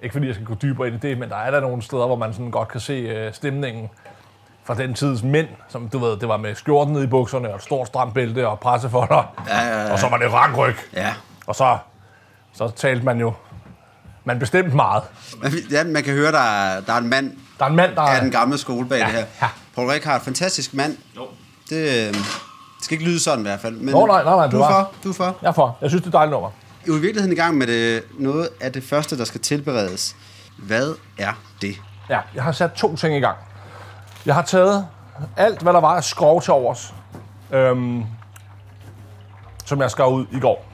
ikke 0.03 0.13
fordi 0.13 0.27
jeg 0.27 0.35
skal 0.35 0.47
gå 0.47 0.55
dybere 0.63 0.89
ind 0.89 1.05
i 1.05 1.09
det, 1.09 1.19
men 1.19 1.29
der 1.29 1.37
er 1.37 1.51
der 1.51 1.61
nogle 1.61 1.83
steder, 1.83 2.07
hvor 2.07 2.17
man 2.17 2.33
sådan 2.33 2.51
godt 2.51 2.69
kan 2.69 2.81
se 2.81 2.93
øh, 2.93 3.35
stemningen 3.35 3.89
fra 4.65 4.75
den 4.75 4.95
tids 4.95 5.23
mænd, 5.23 5.49
som 5.69 5.89
du 5.89 5.99
ved, 5.99 6.17
det 6.17 6.29
var 6.29 6.37
med 6.37 6.55
skjorten 6.55 6.95
ned 6.95 7.03
i 7.03 7.07
bukserne, 7.07 7.49
og 7.49 7.57
et 7.57 7.63
stort 7.63 7.87
stramt 7.87 8.15
bælte 8.15 8.49
og 8.49 8.61
pressefolder, 8.61 9.35
Ja, 9.49 9.59
ja, 9.61 9.83
ja. 9.87 9.93
og 9.93 9.99
så 9.99 10.09
var 10.09 10.19
det 10.19 10.33
rankryg. 10.33 10.75
Ja. 10.93 11.15
Og 11.47 11.55
så, 11.55 11.79
så 12.53 12.69
talte 12.77 13.05
man 13.05 13.21
jo, 13.21 13.33
man 14.25 14.39
bestemte 14.39 14.77
meget. 14.77 15.03
ja 15.71 15.85
man 15.85 16.03
kan 16.03 16.15
høre, 16.15 16.33
der 16.33 16.39
er, 16.41 16.81
der 16.81 16.93
er 16.93 16.99
en 16.99 17.09
mand 17.09 17.33
Der 17.59 17.65
er 17.65 17.69
en 17.71 17.77
mand, 17.77 17.95
der 17.95 18.03
af 18.03 18.21
den 18.21 18.31
gamle 18.31 18.59
skole 18.59 18.89
bag 18.89 18.99
Ja, 18.99 19.05
det 19.07 19.13
her. 19.15 19.25
ja. 19.43 19.49
Paul 19.75 19.89
Rickard, 19.91 20.21
fantastisk 20.21 20.75
mand. 20.75 20.97
Jo. 21.17 21.27
Det, 21.71 21.77
øh, 22.09 22.15
det 22.15 22.85
skal 22.85 22.95
ikke 22.95 23.11
lyde 23.11 23.21
sådan 23.21 23.41
i 23.41 23.43
hvert 23.43 23.61
fald. 23.61 23.77
Men 23.77 23.95
Nå, 23.95 24.07
nej, 24.07 24.25
nej, 24.25 24.37
nej, 24.37 24.47
du 24.47 24.61
er 24.61 24.71
for, 24.71 24.91
du 25.05 25.09
er 25.09 25.15
for. 25.15 25.37
Jeg 25.43 25.49
er 25.49 25.53
for. 25.53 25.79
Jeg 25.81 25.91
synes, 25.91 26.03
det 26.03 26.09
er 26.15 26.19
dejligt 26.19 26.33
nummer. 26.33 26.51
Er 26.87 26.91
i 26.91 27.01
virkeligheden 27.01 27.33
i 27.33 27.37
gang 27.37 27.57
med 27.59 27.67
det, 27.67 28.03
noget 28.19 28.49
af 28.61 28.73
det 28.73 28.85
første, 28.85 29.19
der 29.19 29.25
skal 29.25 29.41
tilberedes. 29.41 30.17
Hvad 30.59 30.95
er 31.19 31.33
det? 31.63 31.77
Ja, 32.11 32.21
jeg 32.35 32.43
har 32.43 32.53
sat 32.53 32.73
to 32.73 32.97
ting 32.97 33.17
i 33.17 33.21
gang. 33.21 33.37
Jeg 34.27 34.35
har 34.35 34.43
taget 34.43 34.87
alt, 35.37 35.63
hvad 35.63 35.73
der 35.73 35.81
var 35.81 35.97
af 35.97 36.05
skrov 36.05 36.43
til 36.43 36.53
overs, 36.53 36.95
øhm, 37.51 38.03
som 39.65 39.81
jeg 39.81 39.91
skar 39.91 40.07
ud 40.07 40.27
i 40.33 40.41
går. 40.41 40.65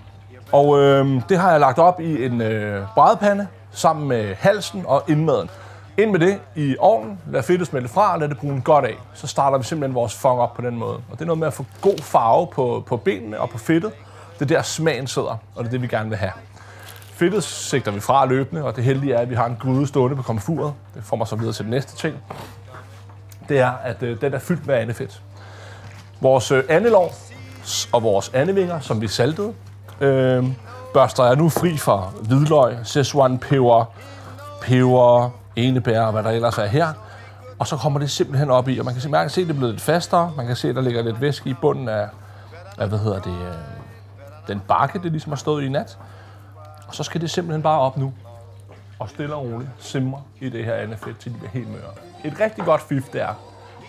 Og 0.53 0.79
øhm, 0.79 1.21
det 1.21 1.39
har 1.39 1.51
jeg 1.51 1.61
lagt 1.61 1.79
op 1.79 2.01
i 2.01 2.25
en 2.25 2.41
øh, 2.41 2.87
brædepande 2.95 3.47
sammen 3.73 4.09
med 4.09 4.35
halsen 4.39 4.85
og 4.87 5.03
indmaden. 5.09 5.51
Ind 6.01 6.11
med 6.11 6.21
det 6.21 6.41
i 6.57 6.77
ovnen, 6.79 7.19
lad 7.31 7.43
fedtet 7.43 7.67
smelte 7.67 7.89
fra 7.89 8.13
og 8.13 8.21
lad 8.21 8.29
det 8.29 8.39
brune 8.39 8.61
godt 8.61 8.85
af. 8.85 8.95
Så 9.15 9.27
starter 9.27 9.59
vi 9.59 9.65
simpelthen 9.65 9.95
vores 9.95 10.15
fong 10.15 10.41
op 10.41 10.55
på 10.55 10.63
den 10.63 10.77
måde. 10.77 10.95
Og 10.95 11.13
det 11.13 11.21
er 11.21 11.25
noget 11.25 11.39
med 11.39 11.47
at 11.47 11.53
få 11.53 11.67
god 11.81 11.99
farve 11.99 12.47
på, 12.47 12.85
på 12.87 12.97
benene 12.97 13.41
og 13.41 13.51
på 13.51 13.59
fedtet. 13.59 13.93
Det 14.39 14.51
er 14.51 14.57
der 14.57 14.63
smagen 14.63 15.07
sidder, 15.07 15.37
og 15.55 15.65
det 15.65 15.67
er 15.67 15.71
det, 15.71 15.83
vi 15.83 15.87
gerne 15.87 16.09
vil 16.09 16.19
have. 16.19 16.33
Fedtet 17.13 17.45
sigter 17.45 17.93
vi 17.93 18.01
fra 18.01 18.27
løbende, 18.27 18.65
og 18.65 18.77
det 18.77 18.85
heldige 18.85 19.15
er, 19.15 19.19
at 19.19 19.31
vi 19.31 19.35
har 19.35 19.47
en 19.47 19.57
gryde 19.61 19.87
stående 19.87 20.17
på 20.17 20.23
komfuret. 20.23 20.75
Det 20.95 21.05
får 21.05 21.17
mig 21.17 21.27
så 21.27 21.37
videre 21.37 21.53
til 21.53 21.65
den 21.65 21.71
næste 21.71 21.97
ting. 21.97 22.17
Det 23.49 23.59
er, 23.59 23.73
at 23.85 24.03
øh, 24.03 24.21
den 24.21 24.35
er 24.35 24.39
fyldt 24.39 24.67
med 24.67 24.75
andefedt. 24.75 25.23
Vores 26.21 26.51
øh, 26.51 26.65
andelov 26.69 27.13
og 27.93 28.03
vores 28.03 28.31
andevinger, 28.35 28.81
som 28.81 29.01
vi 29.01 29.09
saltede, 29.09 29.53
øh, 30.01 30.47
børster 30.95 31.25
jeg 31.25 31.37
nu 31.37 31.49
fri 31.49 31.77
for 31.77 32.15
hvidløg, 32.23 32.77
szechuan 32.85 33.39
peber, 33.39 33.85
peber, 34.63 35.40
enebær 35.61 36.01
og 36.01 36.13
hvad 36.13 36.23
der 36.23 36.31
ellers 36.31 36.59
er 36.59 36.67
her. 36.67 36.93
Og 37.59 37.67
så 37.67 37.77
kommer 37.77 37.99
det 37.99 38.11
simpelthen 38.11 38.51
op 38.51 38.69
i, 38.69 38.79
og 38.79 38.85
man 38.85 38.95
kan 38.95 39.03
se, 39.03 39.09
man 39.09 39.21
kan 39.21 39.31
se 39.31 39.41
at 39.41 39.47
det 39.47 39.55
er 39.55 39.59
blevet 39.59 39.75
lidt 39.75 39.83
fastere. 39.83 40.33
Man 40.37 40.47
kan 40.47 40.57
se, 40.57 40.69
at 40.69 40.75
der 40.75 40.83
ligger 40.83 41.03
lidt 41.03 41.21
væske 41.21 41.51
i 41.51 41.55
bunden 41.61 41.89
af, 41.89 42.09
af 42.79 42.89
hvad 42.89 42.99
hedder 42.99 43.21
det, 43.21 43.33
øh, 43.33 43.55
den 44.49 44.61
bakke, 44.69 44.99
det 45.03 45.13
ligesom 45.13 45.33
har 45.33 45.37
stået 45.37 45.65
i 45.65 45.69
nat. 45.69 45.99
Og 46.89 46.95
så 46.95 47.03
skal 47.03 47.21
det 47.21 47.31
simpelthen 47.31 47.63
bare 47.63 47.81
op 47.81 47.97
nu. 47.97 48.13
Og 48.99 49.09
stille 49.09 49.35
og 49.35 49.45
roligt 49.45 49.71
simre 49.79 50.23
i 50.41 50.49
det 50.49 50.65
her 50.65 50.75
andet 50.75 50.99
fedt, 50.99 51.19
til 51.19 51.33
de 51.33 51.37
bliver 51.39 51.51
helt 51.51 51.69
møre. 51.69 51.91
Et 52.25 52.41
rigtig 52.41 52.65
godt 52.65 52.83
fif, 52.89 53.05
det 53.13 53.21
er 53.23 53.35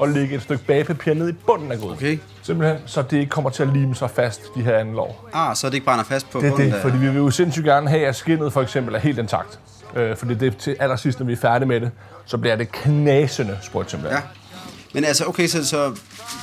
at 0.02 0.10
lægge 0.10 0.36
et 0.36 0.42
stykke 0.42 0.66
bagpapir 0.66 1.14
ned 1.14 1.30
i 1.30 1.32
bunden 1.32 1.72
af 1.72 1.78
gryden. 1.80 1.94
Okay. 1.94 2.20
Simpelthen, 2.44 2.78
så 2.86 3.02
det 3.02 3.18
ikke 3.18 3.30
kommer 3.30 3.50
til 3.50 3.64
at 3.64 3.70
lime 3.70 3.96
sig 3.96 4.10
fast, 4.10 4.42
de 4.56 4.62
her 4.62 4.78
anden 4.78 4.96
lov. 4.96 5.30
Ah, 5.34 5.56
så 5.56 5.68
det 5.68 5.74
ikke 5.74 5.86
brænder 5.86 6.04
fast 6.04 6.32
på 6.32 6.40
Det 6.40 6.48
er 6.48 6.52
bunden 6.52 6.66
det, 6.66 6.74
der. 6.74 6.82
fordi 6.82 6.98
vi 6.98 7.08
vil 7.08 7.18
jo 7.18 7.32
sindssygt 7.32 7.66
gerne 7.66 7.90
have, 7.90 8.08
at 8.08 8.16
skinnet 8.16 8.54
for 8.54 8.62
eksempel 8.62 8.96
er 8.96 9.00
helt 9.00 9.20
intakt. 9.20 9.60
Øh, 9.96 10.18
fordi 10.18 10.34
det 10.34 10.48
er 10.48 10.58
til 10.60 10.76
allersidst, 10.80 11.20
når 11.20 11.26
vi 11.26 11.34
er 11.34 11.38
færdige 11.38 11.68
med 11.68 11.82
det, 11.82 11.92
så 12.26 12.38
bliver 12.38 12.56
det 12.56 12.72
knasende 12.72 13.58
sprødt 13.62 13.92
simpelthen. 13.92 14.18
Ja. 14.18 14.28
Men 14.94 15.04
altså, 15.04 15.26
okay, 15.26 15.48
så, 15.48 15.68
så 15.68 15.96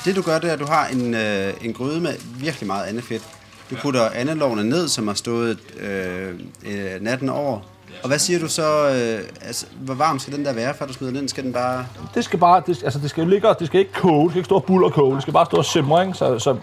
det 0.05 0.17
du 0.17 0.23
gør, 0.23 0.39
det 0.39 0.49
er, 0.49 0.53
at 0.53 0.59
du 0.59 0.67
har 0.67 0.87
en, 0.87 1.15
øh, 1.15 1.55
en 1.63 1.73
gryde 1.73 2.01
med 2.01 2.15
virkelig 2.41 2.67
meget 2.67 2.87
andet 2.87 3.05
fedt. 3.05 3.23
Du 3.71 3.77
putter 3.77 4.11
andelovene 4.15 4.65
ned, 4.65 4.89
som 4.89 5.07
har 5.07 5.15
stået 5.15 5.59
øh, 5.81 6.35
øh, 6.67 7.01
natten 7.01 7.29
over. 7.29 7.61
Og 8.03 8.09
hvad 8.09 8.19
siger 8.19 8.39
du 8.39 8.49
så, 8.49 8.89
øh, 8.89 9.47
altså, 9.47 9.67
hvor 9.81 9.95
varm 9.95 10.19
skal 10.19 10.37
den 10.37 10.45
der 10.45 10.53
være, 10.53 10.75
før 10.75 10.87
du 10.87 10.93
smider 10.93 11.13
den 11.13 11.21
ind? 11.21 11.29
Skal 11.29 11.45
den 11.45 11.53
bare... 11.53 11.87
Det 12.15 12.25
skal 12.25 12.39
bare, 12.39 12.63
det, 12.67 12.83
altså 12.85 12.99
det 12.99 13.11
skal 13.11 13.29
ligge, 13.29 13.49
det 13.59 13.67
skal 13.67 13.81
ikke 13.81 13.93
koge, 13.93 14.23
det 14.23 14.31
skal 14.31 14.39
ikke 14.39 14.47
stå 14.47 14.55
og 14.55 14.65
bulle 14.65 14.87
og 14.87 14.93
koge, 14.93 15.15
det 15.15 15.23
skal 15.23 15.35
bare 15.35 15.47
stå 15.47 15.57
og 15.57 15.65
simre, 15.65 16.03
ikke? 16.07 16.19
Så, 16.19 16.39
så, 16.39 16.57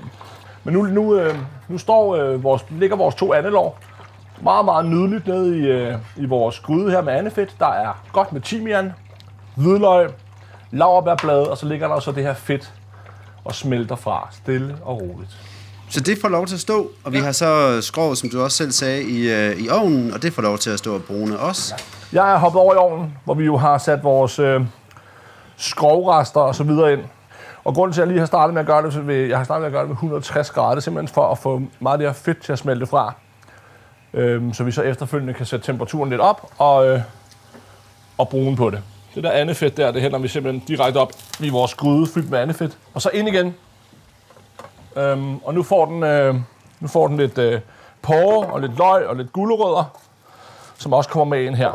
men 0.64 0.74
nu, 0.74 0.84
nu, 0.84 1.20
øh, 1.20 1.36
nu 1.70 1.78
står, 1.78 2.16
øh, 2.16 2.44
vores, 2.44 2.66
ligger 2.70 2.96
vores 2.96 3.16
to 3.16 3.34
andelår 3.34 3.80
meget, 4.42 4.66
meget 4.66 4.86
nydeligt 4.86 5.28
nede 5.28 5.58
i, 5.58 5.62
øh, 5.62 5.98
i 6.16 6.26
vores 6.26 6.60
gryde 6.60 6.92
her 6.92 7.02
med 7.02 7.14
andefedt. 7.14 7.56
Der 7.60 7.68
er 7.68 8.04
godt 8.14 8.34
med 8.34 8.42
timian, 8.42 8.94
hvidløg, 9.56 10.10
laurbærblade, 10.72 11.52
og 11.52 11.58
så 11.58 11.66
ligger 11.66 11.88
der 11.88 12.00
så 12.00 12.12
det 12.12 12.24
her 12.24 12.34
fedt 12.34 12.74
og 13.44 13.56
smelter 13.56 13.96
fra, 13.96 14.28
stille 14.32 14.78
og 14.84 15.02
roligt. 15.02 15.38
Så 15.90 16.00
det 16.00 16.18
får 16.22 16.30
lov 16.30 16.46
til 16.46 16.56
at 16.56 16.62
stå, 16.62 16.92
og 17.04 17.14
vi 17.14 17.18
har 17.18 17.32
så 17.32 17.82
skrovet, 17.82 18.18
som 18.18 18.30
du 18.30 18.42
også 18.42 18.58
selv 18.58 18.72
sagde, 18.72 19.04
i, 19.04 19.32
øh, 19.32 19.58
i 19.58 19.70
ovnen, 19.70 20.14
og 20.14 20.22
det 20.22 20.34
får 20.34 20.42
lov 20.42 20.58
til 20.58 20.70
at 20.70 20.80
stå 20.80 20.96
og 20.96 21.04
brune 21.04 21.40
også. 21.40 21.76
Jeg 22.14 22.34
er 22.34 22.38
hoppet 22.38 22.62
over 22.62 22.74
i 22.74 22.78
ovnen, 22.78 23.18
hvor 23.24 23.34
vi 23.34 23.46
jo 23.46 23.58
har 23.58 23.78
sat 23.78 24.04
vores 24.04 24.40
øh, 24.40 24.62
skrovrester 25.58 26.40
og 26.40 26.56
så 26.56 26.64
videre 26.64 26.94
ind. 26.94 27.02
Og 27.64 27.74
grunden 27.74 27.94
til, 27.94 28.02
at 28.02 28.06
jeg 28.06 28.12
lige 28.12 28.20
har 28.20 28.26
startet 28.26 28.54
med 28.54 28.62
at 28.62 28.68
gøre 28.68 28.84
det, 28.84 28.94
så 28.94 29.02
ved, 29.02 29.16
jeg 29.16 29.38
har 29.38 29.44
startet 29.44 29.62
med 29.62 29.68
at 29.68 29.72
gøre 29.72 29.82
det 29.82 29.90
med 29.90 29.96
160 29.96 30.52
grader, 30.52 30.70
det 30.70 30.78
er 30.78 30.82
simpelthen 30.82 31.14
for 31.14 31.32
at 31.32 31.38
få 31.38 31.62
meget 31.80 31.94
af 31.94 31.98
det 31.98 32.08
her 32.08 32.14
fedt 32.14 32.44
til 32.44 32.52
at 32.52 32.60
smelte 32.60 32.86
fra. 32.86 33.14
Øhm, 34.16 34.54
så 34.54 34.64
vi 34.64 34.72
så 34.72 34.82
efterfølgende 34.82 35.34
kan 35.34 35.46
sætte 35.46 35.66
temperaturen 35.66 36.10
lidt 36.10 36.22
op 36.22 36.52
og, 36.58 36.88
øh, 36.88 37.02
og 38.18 38.30
brune 38.30 38.56
på 38.56 38.70
det. 38.70 38.82
Det 39.16 39.24
der 39.24 39.32
andefedt 39.32 39.78
der, 39.78 39.92
det 39.92 40.02
hælder 40.02 40.18
vi 40.20 40.28
simpelthen 40.28 40.64
direkte 40.68 40.98
op 40.98 41.12
i 41.40 41.50
vores 41.50 41.74
gryde 41.74 42.08
fyldt 42.08 42.30
med 42.30 42.40
andefedt. 42.40 42.78
Og 42.94 43.02
så 43.02 43.10
ind 43.14 43.28
igen. 43.28 43.56
Øhm, 44.96 45.38
og 45.38 45.54
nu 45.54 45.64
får 45.64 45.86
den, 45.86 46.04
øh, 46.04 46.36
nu 46.80 46.88
får 46.88 47.08
den 47.08 47.18
lidt 47.18 47.38
øh, 47.38 47.62
porre 48.02 48.48
og 48.48 48.62
lidt 48.62 48.78
løg 48.78 49.08
og 49.08 49.16
lidt 49.16 49.34
gulerødder, 49.34 49.84
som 50.78 50.94
også 50.94 51.10
kommer 51.10 51.36
med 51.36 51.44
ind 51.46 51.56
her. 51.56 51.72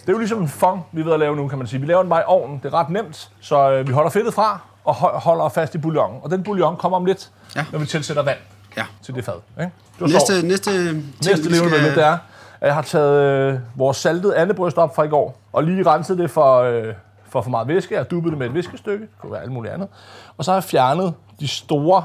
Det 0.00 0.08
er 0.08 0.12
jo 0.12 0.18
ligesom 0.18 0.42
en 0.42 0.48
fong, 0.48 0.86
vi 0.92 1.00
er 1.00 1.04
ved 1.04 1.12
at 1.12 1.20
lave 1.20 1.36
nu, 1.36 1.48
kan 1.48 1.58
man 1.58 1.66
sige. 1.66 1.80
Vi 1.80 1.86
laver 1.86 2.02
den 2.02 2.10
bare 2.10 2.20
i 2.20 2.24
ovnen. 2.26 2.60
Det 2.62 2.74
er 2.74 2.78
ret 2.78 2.90
nemt, 2.90 3.30
så 3.40 3.70
øh, 3.70 3.88
vi 3.88 3.92
holder 3.92 4.10
fedtet 4.10 4.34
fra 4.34 4.58
og 4.84 4.94
ho- 4.94 5.18
holder 5.18 5.48
fast 5.48 5.74
i 5.74 5.78
bouillon. 5.78 6.20
Og 6.22 6.30
den 6.30 6.42
bouillon 6.42 6.76
kommer 6.76 6.96
om 6.98 7.04
lidt, 7.04 7.30
Ja. 7.56 7.64
når 7.72 7.78
vi 7.78 7.86
tilsætter 7.86 8.22
vand 8.22 8.38
Ja. 8.76 8.84
til 9.02 9.14
det 9.14 9.24
fad. 9.24 9.34
Ikke? 9.60 9.72
Det. 9.98 10.08
Næste, 10.12 10.46
næste, 10.46 10.70
ting, 10.88 11.14
Næste 11.26 11.48
vi 11.48 11.54
levende 11.54 11.76
skal- 11.78 11.94
det 11.94 12.04
er, 12.04 12.18
at 12.60 12.66
jeg 12.66 12.74
har 12.74 12.82
taget 12.82 13.52
øh, 13.54 13.58
vores 13.74 13.96
saltede 13.96 14.36
andebryst 14.36 14.78
op 14.78 14.94
fra 14.96 15.02
i 15.02 15.08
går, 15.08 15.38
og 15.52 15.64
lige 15.64 15.86
renset 15.90 16.18
det 16.18 16.30
for, 16.30 16.58
øh, 16.60 16.94
for 17.28 17.42
for 17.42 17.50
meget 17.50 17.68
væske. 17.68 17.94
Jeg 17.94 18.00
har 18.00 18.04
dubbet 18.04 18.30
det 18.30 18.38
med 18.38 18.46
et 18.46 18.54
viskestykke, 18.54 19.02
det 19.02 19.10
kunne 19.20 19.32
være 19.32 19.42
alt 19.42 19.52
muligt 19.52 19.74
andet. 19.74 19.88
Og 20.36 20.44
så 20.44 20.50
har 20.50 20.56
jeg 20.56 20.64
fjernet 20.64 21.14
de 21.40 21.48
store 21.48 22.04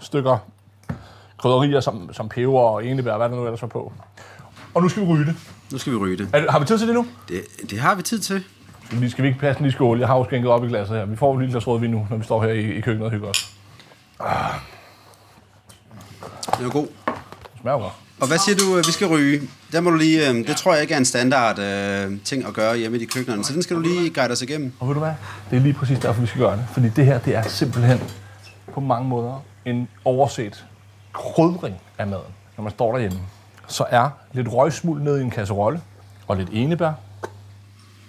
stykker 0.00 0.38
krydderier, 1.38 1.80
som, 1.80 2.12
som 2.12 2.28
peber 2.28 2.58
og 2.60 2.84
enebær, 2.86 3.16
hvad 3.16 3.28
der 3.28 3.36
nu 3.36 3.44
ellers 3.44 3.62
var 3.62 3.68
på. 3.68 3.92
Og 4.74 4.82
nu 4.82 4.88
skal 4.88 5.02
vi 5.02 5.08
ryge 5.12 5.24
det. 5.26 5.34
Nu 5.72 5.78
skal 5.78 5.92
vi 5.92 5.98
ryge 5.98 6.16
det. 6.16 6.28
Er, 6.32 6.50
har 6.50 6.58
vi 6.58 6.64
tid 6.64 6.78
til 6.78 6.86
det 6.86 6.94
nu? 6.94 7.06
det. 7.28 7.40
Det 7.70 7.78
har 7.80 7.94
vi 7.94 8.02
tid 8.02 8.18
til. 8.18 8.44
Vi 8.92 9.08
skal 9.10 9.22
vi 9.22 9.28
ikke 9.28 9.40
passe 9.40 9.58
den 9.58 9.66
i 9.68 9.70
skål? 9.70 9.98
Jeg 9.98 10.08
har 10.08 10.16
jo 10.18 10.24
skænket 10.24 10.50
op 10.50 10.64
i 10.64 10.68
glasset 10.68 10.96
her. 10.96 11.04
Vi 11.04 11.16
får 11.16 11.32
et 11.34 11.38
lille 11.40 11.52
glas 11.52 11.66
rødvin 11.66 11.90
nu, 11.90 12.06
når 12.10 12.16
vi 12.16 12.24
står 12.24 12.42
her 12.42 12.48
i, 12.52 12.60
i 12.72 12.80
køkkenet 12.80 13.06
og 13.06 13.10
hygger 13.12 13.28
os. 13.28 13.52
Den 16.60 16.68
er 16.68 16.72
god. 16.72 16.86
Det 17.06 17.60
smager 17.60 17.78
godt. 17.78 17.92
Og 18.20 18.28
hvad 18.28 18.38
siger 18.38 18.56
du, 18.56 18.78
øh, 18.78 18.86
vi 18.86 18.92
skal 18.92 19.06
ryge? 19.06 19.40
Der 19.72 19.80
må 19.80 19.90
du 19.90 19.96
lige, 19.96 20.28
øh, 20.28 20.34
det 20.46 20.56
tror 20.56 20.72
jeg 20.72 20.82
ikke 20.82 20.94
er 20.94 20.98
en 20.98 21.04
standard 21.04 21.58
øh, 21.58 22.12
ting 22.24 22.46
at 22.46 22.54
gøre 22.54 22.76
hjemme 22.76 22.96
i 22.96 23.00
de 23.00 23.06
køkkenerne, 23.06 23.44
så 23.44 23.52
den 23.52 23.62
skal 23.62 23.76
du 23.76 23.80
lige 23.80 24.10
guide 24.10 24.32
os 24.32 24.42
igennem. 24.42 24.72
Og 24.80 24.88
ved 24.88 24.94
du 24.94 25.00
hvad? 25.00 25.12
Det 25.50 25.56
er 25.56 25.60
lige 25.60 25.72
præcis 25.74 25.98
derfor, 25.98 26.20
vi 26.20 26.26
skal 26.26 26.40
gøre 26.40 26.56
det. 26.56 26.64
Fordi 26.72 26.88
det 26.88 27.04
her, 27.04 27.18
det 27.18 27.34
er 27.36 27.42
simpelthen 27.42 28.00
på 28.74 28.80
mange 28.80 29.08
måder 29.08 29.42
en 29.64 29.88
overset 30.04 30.64
krydring 31.12 31.76
af 31.98 32.06
maden. 32.06 32.32
Når 32.56 32.62
man 32.64 32.70
står 32.72 32.92
derhjemme, 32.92 33.18
så 33.68 33.84
er 33.90 34.10
lidt 34.32 34.48
røgsmuld 34.52 35.02
ned 35.02 35.18
i 35.18 35.22
en 35.22 35.30
kasserolle, 35.30 35.80
og 36.28 36.36
lidt 36.36 36.48
enebær. 36.52 36.92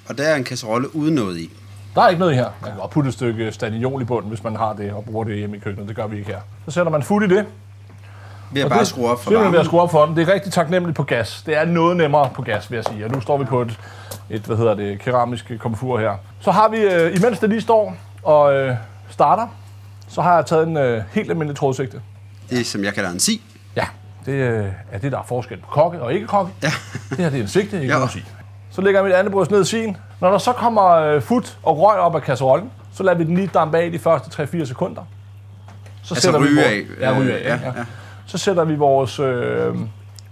Og 0.09 0.17
der 0.17 0.23
er 0.23 0.35
en 0.35 0.43
kasserolle 0.43 0.95
uden 0.95 1.15
noget 1.15 1.37
i. 1.37 1.51
Der 1.95 2.01
er 2.01 2.09
ikke 2.09 2.19
noget 2.19 2.35
her. 2.35 2.49
Man 2.61 2.71
kan 2.71 2.79
godt 2.79 2.91
putte 2.91 3.07
et 3.07 3.13
stykke 3.13 3.51
staniol 3.51 4.01
i 4.01 4.05
bunden, 4.05 4.29
hvis 4.29 4.43
man 4.43 4.55
har 4.55 4.73
det 4.73 4.91
og 4.93 5.05
bruger 5.05 5.23
det 5.23 5.37
hjemme 5.37 5.57
i 5.57 5.59
køkkenet. 5.59 5.87
Det 5.87 5.95
gør 5.95 6.07
vi 6.07 6.17
ikke 6.17 6.31
her. 6.31 6.39
Så 6.65 6.71
sætter 6.71 6.91
man 6.91 7.03
fuld 7.03 7.31
i 7.31 7.35
det. 7.35 7.45
Har 8.59 8.63
Og 8.63 8.69
bare 8.69 8.79
det- 8.79 8.87
skruet 8.87 9.11
op 9.11 9.17
for 9.17 9.29
Simpelthen 9.29 9.51
ved 9.53 9.59
at 9.59 9.65
varmen. 9.65 9.65
skrue 9.65 9.81
op 9.81 9.91
for 9.91 10.05
den. 10.05 10.15
Det 10.15 10.29
er 10.29 10.33
rigtig 10.33 10.53
taknemmeligt 10.53 10.95
på 10.97 11.03
gas. 11.03 11.43
Det 11.45 11.57
er 11.57 11.65
noget 11.65 11.97
nemmere 11.97 12.29
på 12.33 12.41
gas, 12.41 12.71
vil 12.71 12.75
jeg 12.75 12.85
sige. 12.85 13.05
Og 13.05 13.11
nu 13.11 13.21
står 13.21 13.37
vi 13.37 13.45
på 13.45 13.61
et, 13.61 13.79
et 14.29 14.41
hvad 14.41 14.57
hedder 14.57 14.73
det, 14.73 14.99
keramisk 14.99 15.51
komfur 15.59 15.99
her. 15.99 16.11
Så 16.39 16.51
har 16.51 16.69
vi, 16.69 16.77
øh, 16.77 17.15
imens 17.15 17.39
det 17.39 17.49
lige 17.49 17.61
står 17.61 17.95
og 18.23 18.53
øh, 18.53 18.75
starter, 19.09 19.47
så 20.07 20.21
har 20.21 20.35
jeg 20.35 20.45
taget 20.45 20.67
en 20.67 20.77
øh, 20.77 21.03
helt 21.11 21.29
almindelig 21.29 21.57
trådsigte. 21.57 22.01
Det, 22.49 22.65
som 22.65 22.83
jeg 22.83 22.93
kalder 22.93 23.09
en 23.09 23.19
si. 23.19 23.41
Ja, 23.75 23.85
det 24.25 24.31
øh, 24.31 24.65
er 24.91 24.97
det, 24.99 25.11
der 25.11 25.17
er 25.17 25.23
forskel 25.27 25.57
på 25.57 25.67
kokke 25.67 26.01
og 26.01 26.13
ikke 26.13 26.27
kokke. 26.27 26.51
Ja. 26.63 26.71
Det 27.09 27.17
her 27.17 27.29
det 27.29 27.37
er 27.37 27.41
en 27.41 27.47
sigte, 27.47 27.81
ikke 27.81 27.93
noget 27.93 28.11
sige. 28.11 28.25
Så 28.71 28.81
lægger 28.81 28.99
jeg 28.99 29.05
mit 29.07 29.13
andet 29.15 29.33
bryst 29.33 29.51
ned 29.51 29.61
i 29.61 29.65
sin. 29.65 29.97
Når 30.19 30.31
der 30.31 30.37
så 30.37 30.53
kommer 30.53 30.91
øh, 30.91 31.21
fut 31.21 31.57
og 31.63 31.79
røg 31.79 31.99
op 31.99 32.15
af 32.15 32.21
kasserollen, 32.21 32.71
så 32.93 33.03
lader 33.03 33.17
vi 33.17 33.23
den 33.23 33.35
lige 33.35 33.47
dampe 33.53 33.77
af 33.77 33.91
de 33.91 33.99
første 33.99 34.43
3-4 34.43 34.65
sekunder. 34.65 35.01
Så 36.03 36.13
Altså 36.15 36.37
ryge 36.39 36.49
vi 36.49 36.55
vores, 36.55 36.67
af. 36.67 36.83
Ja, 37.13 37.19
ryge 37.19 37.33
af. 37.33 37.39
Øh, 37.39 37.45
Ja, 37.45 37.53
ja, 37.55 37.59
ja. 37.77 37.83
Så 38.31 38.37
sætter 38.37 38.63
vi 38.63 38.75
vores, 38.75 39.19
øh, 39.19 39.75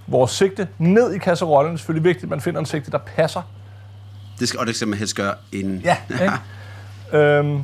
vores 0.08 0.32
sigte 0.32 0.68
ned 0.78 1.14
i 1.14 1.18
kasserollen. 1.18 1.72
Det 1.72 1.76
er 1.76 1.78
selvfølgelig 1.78 2.04
vigtigt, 2.04 2.24
at 2.24 2.30
man 2.30 2.42
finder 2.42 2.60
en 2.60 2.66
sigte, 2.66 2.92
der 2.92 2.98
passer. 2.98 3.42
Det 4.40 4.48
skal, 4.48 4.60
og 4.60 4.68
det 4.68 4.76
skal 4.76 4.88
man 4.88 5.00
helst 5.00 5.16
gøre 5.16 5.34
inden. 5.52 5.80
Ja. 5.80 5.98
Ikke? 6.24 7.24
øhm, 7.24 7.64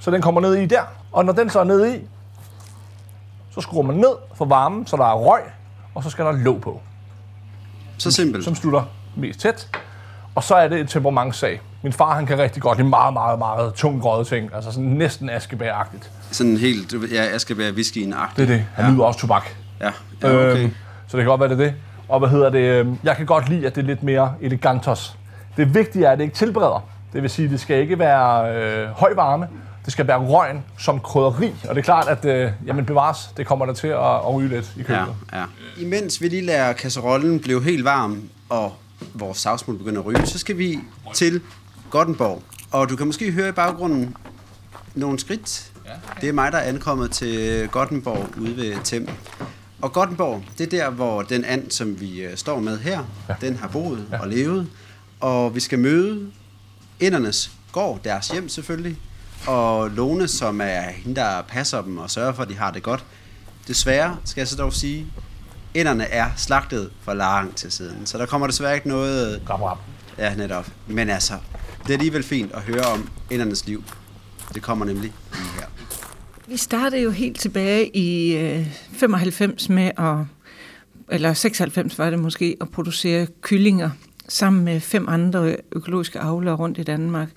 så 0.00 0.10
den 0.10 0.22
kommer 0.22 0.40
ned 0.40 0.54
i 0.54 0.66
der. 0.66 0.80
Og 1.12 1.24
når 1.24 1.32
den 1.32 1.50
så 1.50 1.60
er 1.60 1.64
nede 1.64 1.96
i, 1.96 2.00
så 3.54 3.60
skruer 3.60 3.82
man 3.82 3.96
ned 3.96 4.16
for 4.34 4.44
varmen, 4.44 4.86
så 4.86 4.96
der 4.96 5.04
er 5.04 5.14
røg, 5.14 5.40
og 5.94 6.02
så 6.02 6.10
skal 6.10 6.24
der 6.24 6.32
låg 6.32 6.60
på, 6.60 6.80
Så 7.98 8.10
simpelt. 8.10 8.44
som 8.44 8.54
slutter 8.54 8.82
mest 9.16 9.40
tæt. 9.40 9.68
Og 10.34 10.44
så 10.44 10.54
er 10.54 10.68
det 10.68 10.80
et 10.80 10.88
temperamentssag. 10.88 11.60
Min 11.82 11.92
far, 11.92 12.14
han 12.14 12.26
kan 12.26 12.38
rigtig 12.38 12.62
godt 12.62 12.78
lide 12.78 12.88
meget, 12.88 13.12
meget, 13.12 13.38
meget 13.38 13.74
tung 13.74 14.00
grøde 14.00 14.24
ting. 14.24 14.50
Altså 14.54 14.72
sådan 14.72 14.88
næsten 14.88 15.30
askebæragtigt. 15.30 16.10
Sådan 16.30 16.56
helt, 16.56 16.94
ja, 17.12 17.38
være 17.56 17.72
whiskyen 17.72 18.14
Det 18.36 18.42
er 18.42 18.46
det. 18.46 18.66
Han 18.74 18.84
ja. 18.84 18.90
nyder 18.90 19.04
også 19.04 19.20
tobak. 19.20 19.48
Ja, 19.80 19.90
ja 20.22 20.50
okay. 20.50 20.62
Øhm, 20.62 20.74
så 21.08 21.16
det 21.16 21.24
kan 21.24 21.28
godt 21.28 21.40
være, 21.40 21.48
det 21.48 21.60
er 21.60 21.64
det. 21.64 21.74
Og 22.08 22.18
hvad 22.18 22.28
hedder 22.28 22.50
det? 22.50 22.58
øhm, 22.60 22.98
Jeg 23.04 23.16
kan 23.16 23.26
godt 23.26 23.48
lide, 23.48 23.66
at 23.66 23.74
det 23.74 23.82
er 23.82 23.86
lidt 23.86 24.02
mere 24.02 24.34
elegantos. 24.40 25.16
Det 25.56 25.74
vigtige 25.74 26.04
er, 26.04 26.10
at 26.10 26.18
det 26.18 26.24
ikke 26.24 26.36
tilbereder. 26.36 26.88
Det 27.12 27.22
vil 27.22 27.30
sige, 27.30 27.44
at 27.46 27.50
det 27.50 27.60
skal 27.60 27.80
ikke 27.80 27.98
være 27.98 28.54
øh, 28.56 28.88
høj 28.88 29.14
varme. 29.14 29.48
Det 29.84 29.92
skal 29.92 30.06
være 30.06 30.18
røgen 30.18 30.64
som 30.78 31.00
krydderi. 31.00 31.54
Og 31.68 31.74
det 31.74 31.80
er 31.80 31.84
klart, 31.84 32.08
at 32.08 32.24
øh, 32.24 32.52
jamen 32.66 32.84
bevares, 32.84 33.30
det 33.36 33.46
kommer 33.46 33.66
der 33.66 33.72
til 33.72 33.86
at, 33.88 33.98
at 34.14 34.34
ryge 34.34 34.48
lidt 34.48 34.72
i 34.76 34.78
Ja, 34.78 34.82
køkkenet. 34.84 35.14
ja. 35.32 35.44
Imens 35.78 36.22
vi 36.22 36.28
lige 36.28 36.46
lader 36.46 36.72
kasserollen 36.72 37.40
blive 37.40 37.62
helt 37.62 37.84
varm, 37.84 38.22
og 38.48 38.72
vores 39.14 39.38
savsmuld 39.38 39.78
begynder 39.78 40.00
at 40.00 40.06
ryge, 40.06 40.26
så 40.26 40.38
skal 40.38 40.58
vi 40.58 40.78
til 41.14 41.40
Gottenborg. 41.90 42.42
Og 42.72 42.88
du 42.90 42.96
kan 42.96 43.06
måske 43.06 43.32
høre 43.32 43.48
i 43.48 43.52
baggrunden 43.52 44.16
nogle 44.94 45.18
skridt. 45.18 45.70
Det 46.20 46.28
er 46.28 46.32
mig, 46.32 46.52
der 46.52 46.58
er 46.58 46.62
ankommet 46.68 47.10
til 47.10 47.68
Gottenborg 47.68 48.26
ude 48.40 48.56
ved 48.56 48.74
Tem. 48.84 49.08
Og 49.82 49.92
Gottenborg, 49.92 50.42
det 50.58 50.64
er 50.64 50.70
der, 50.70 50.90
hvor 50.90 51.22
den 51.22 51.44
and, 51.44 51.70
som 51.70 52.00
vi 52.00 52.20
øh, 52.20 52.36
står 52.36 52.60
med 52.60 52.78
her, 52.78 53.04
ja. 53.28 53.34
den 53.40 53.56
har 53.56 53.68
boet 53.68 54.06
ja. 54.12 54.20
og 54.20 54.28
levet. 54.28 54.68
Og 55.20 55.54
vi 55.54 55.60
skal 55.60 55.78
møde 55.78 56.30
indernes 57.00 57.50
gård, 57.72 58.00
deres 58.04 58.28
hjem 58.28 58.48
selvfølgelig, 58.48 58.98
og 59.46 59.90
Lone, 59.90 60.28
som 60.28 60.60
er 60.60 60.80
hende, 60.80 61.16
der 61.20 61.42
passer 61.42 61.82
dem 61.82 61.98
og 61.98 62.10
sørger 62.10 62.32
for, 62.32 62.42
at 62.42 62.48
de 62.48 62.56
har 62.56 62.70
det 62.70 62.82
godt. 62.82 63.04
Desværre 63.68 64.16
skal 64.24 64.40
jeg 64.40 64.48
så 64.48 64.56
dog 64.56 64.72
sige, 64.72 65.06
inderne 65.74 66.04
er 66.04 66.30
slagtet 66.36 66.90
for 67.02 67.14
lang 67.14 67.56
tid 67.56 67.70
siden, 67.70 68.06
så 68.06 68.18
der 68.18 68.26
kommer 68.26 68.46
desværre 68.46 68.74
ikke 68.74 68.88
noget... 68.88 69.42
Rap, 69.50 69.62
rap. 69.62 69.78
Ja, 70.18 70.34
netop. 70.34 70.70
Men 70.86 71.10
altså, 71.10 71.34
det 71.82 71.88
er 71.88 71.92
alligevel 71.92 72.22
fint 72.22 72.52
at 72.52 72.62
høre 72.62 72.84
om 72.84 73.10
indernes 73.30 73.66
liv. 73.66 73.84
Det 74.54 74.62
kommer 74.62 74.84
nemlig 74.84 75.12
lige 75.32 75.50
her. 75.60 75.66
Vi 76.50 76.56
startede 76.56 77.02
jo 77.02 77.10
helt 77.10 77.40
tilbage 77.40 77.96
i 77.96 78.36
øh, 78.36 78.66
95 78.92 79.68
med 79.68 79.90
at, 79.98 80.16
eller 81.08 81.32
96 81.32 81.98
var 81.98 82.10
det 82.10 82.18
måske, 82.18 82.56
at 82.60 82.68
producere 82.68 83.26
kyllinger 83.40 83.90
sammen 84.28 84.64
med 84.64 84.80
fem 84.80 85.08
andre 85.08 85.56
økologiske 85.72 86.20
avlere 86.20 86.54
rundt 86.54 86.78
i 86.78 86.82
Danmark. 86.82 87.28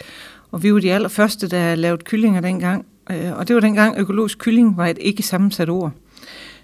Og 0.52 0.64
vi 0.64 0.74
var 0.74 0.80
de 0.80 0.94
allerførste, 0.94 1.48
der 1.48 1.76
lavede 1.76 2.04
kyllinger 2.04 2.42
dengang. 2.42 2.86
Øh, 3.12 3.38
og 3.38 3.48
det 3.48 3.56
var 3.56 3.60
dengang, 3.60 3.98
økologisk 3.98 4.38
kylling 4.38 4.78
var 4.78 4.88
et 4.88 4.98
ikke 5.02 5.24
sammensat 5.24 5.70
ord. 5.70 5.92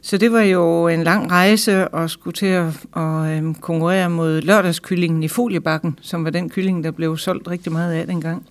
Så 0.02 0.18
det 0.18 0.32
var 0.32 0.42
jo 0.42 0.88
en 0.88 1.04
lang 1.04 1.32
rejse 1.32 1.96
at 1.96 2.12
skulle 2.12 2.34
til 2.34 2.46
at, 2.46 2.68
at 2.96 3.38
øhm, 3.38 3.56
konkurrere 3.56 4.10
mod 4.10 4.42
lørdagskyllingen 4.42 5.24
i 5.24 5.28
foliebakken, 5.28 6.00
som 6.02 6.24
var 6.24 6.30
den 6.30 6.50
kylling, 6.50 6.84
der 6.84 6.92
blev 6.92 7.18
solgt 7.18 7.48
rigtig 7.48 7.72
meget 7.72 7.94
af 7.94 8.08
dengang. 8.08 8.46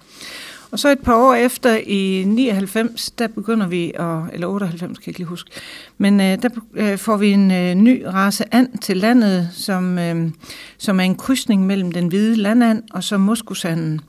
Og 0.71 0.79
så 0.79 0.89
et 0.89 0.99
par 0.99 1.15
år 1.15 1.35
efter, 1.35 1.77
i 1.77 2.25
99, 2.27 3.11
der 3.11 3.29
begynder 3.29 3.67
vi, 3.67 3.93
at, 3.95 4.21
eller 4.33 4.47
98 4.47 4.99
kan 4.99 5.03
jeg 5.03 5.09
ikke 5.09 5.19
lige 5.19 5.29
huske, 5.29 5.51
men 5.99 6.21
øh, 6.21 6.43
der 6.43 6.49
øh, 6.75 6.99
får 6.99 7.17
vi 7.17 7.31
en 7.31 7.51
øh, 7.51 7.75
ny 7.75 8.03
race 8.03 8.55
and 8.55 8.79
til 8.79 8.97
landet, 8.97 9.49
som, 9.53 9.99
øh, 9.99 10.31
som 10.79 11.01
er 11.01 11.05
en 11.05 11.15
krydsning 11.15 11.67
mellem 11.67 11.93
den 11.93 12.09
hvide 12.09 12.37
landand 12.37 12.83
og 12.91 13.05
så 13.05 13.19
moskusanden. 13.19 14.01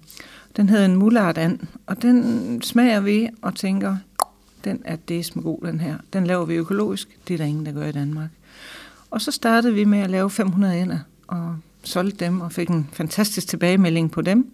Den 0.58 0.70
hedder 0.70 0.86
en 0.86 0.96
mullardand, 0.96 1.60
og 1.86 2.02
den 2.02 2.62
smager 2.62 3.00
vi 3.00 3.30
og 3.42 3.56
tænker, 3.56 3.98
den 4.64 4.82
er 4.86 4.96
det 4.96 5.34
god, 5.44 5.68
den 5.68 5.80
her. 5.80 5.96
Den 6.14 6.28
laver 6.28 6.46
vi 6.46 6.56
økologisk, 6.56 7.18
det 7.28 7.34
er 7.34 7.38
der 7.38 7.46
ingen, 7.46 7.66
der 7.66 7.72
gør 7.72 7.86
i 7.86 7.92
Danmark. 7.92 8.30
Og 9.12 9.22
så 9.22 9.32
startede 9.32 9.74
vi 9.74 9.84
med 9.84 10.00
at 10.00 10.10
lave 10.10 10.30
500 10.30 10.82
ender, 10.82 11.00
og 11.28 11.56
solgte 11.84 12.26
dem 12.26 12.42
og 12.42 12.52
fik 12.52 12.70
en 12.70 12.90
fantastisk 12.94 13.48
tilbagemelding 13.48 14.12
på 14.12 14.22
dem. 14.22 14.52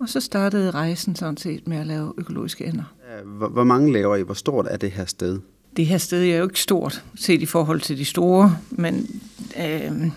Og 0.00 0.08
så 0.08 0.20
startede 0.20 0.70
rejsen 0.70 1.16
sådan 1.16 1.36
set 1.36 1.68
med 1.68 1.76
at 1.76 1.86
lave 1.86 2.12
økologiske 2.18 2.64
ender. 2.64 2.94
Hvor, 3.24 3.48
hvor 3.48 3.64
mange 3.64 3.92
laver 3.92 4.16
I? 4.16 4.22
Hvor 4.22 4.34
stort 4.34 4.66
er 4.70 4.76
det 4.76 4.90
her 4.90 5.04
sted? 5.04 5.40
Det 5.76 5.86
her 5.86 5.98
sted 5.98 6.24
er 6.24 6.36
jo 6.36 6.44
ikke 6.44 6.60
stort 6.60 7.04
set 7.14 7.42
i 7.42 7.46
forhold 7.46 7.80
til 7.80 7.98
de 7.98 8.04
store, 8.04 8.56
men 8.70 9.20
øh, 9.60 10.10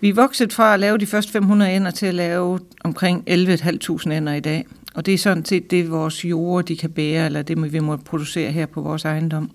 vi 0.00 0.08
er 0.08 0.14
vokset 0.14 0.52
fra 0.52 0.74
at 0.74 0.80
lave 0.80 0.98
de 0.98 1.06
første 1.06 1.32
500 1.32 1.76
ender 1.76 1.90
til 1.90 2.06
at 2.06 2.14
lave 2.14 2.60
omkring 2.84 3.24
11.500 3.30 4.12
ender 4.12 4.32
i 4.32 4.40
dag. 4.40 4.66
Og 4.94 5.06
det 5.06 5.14
er 5.14 5.18
sådan 5.18 5.44
set 5.44 5.70
det, 5.70 5.90
vores 5.90 6.24
jord 6.24 6.64
de 6.64 6.76
kan 6.76 6.90
bære, 6.90 7.26
eller 7.26 7.42
det 7.42 7.72
vi 7.72 7.78
må 7.78 7.96
producere 7.96 8.52
her 8.52 8.66
på 8.66 8.80
vores 8.80 9.04
ejendom. 9.04 9.50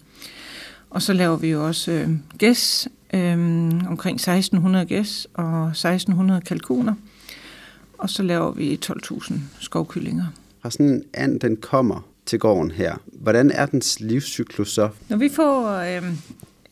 Og 0.90 1.02
så 1.02 1.14
laver 1.14 1.38
vi 1.38 1.50
jo 1.50 1.66
også 1.66 1.92
øh, 1.92 2.10
gæs, 2.38 2.88
øh, 3.14 3.32
omkring 3.88 4.16
1600 4.16 4.86
gæs 4.86 5.28
og 5.34 5.68
1600 5.68 6.42
kalkuner. 6.42 6.94
Og 7.98 8.10
så 8.10 8.24
laver 8.24 8.52
vi 8.52 8.80
12.000 8.86 9.34
skovkyllinger. 9.60 10.26
Fra 10.62 10.72
sådan 10.72 10.86
en 10.86 11.04
and, 11.14 11.40
den 11.40 11.58
kommer 11.58 12.02
til 12.26 12.40
gården 12.40 12.72
her. 12.72 12.96
Hvordan 13.06 13.52
er 13.52 13.66
dens 13.66 14.00
livscyklus 14.00 14.74
så? 14.74 14.90
Når 15.10 15.18
vi 15.18 15.30
får 15.30 15.70
øh, 15.70 16.04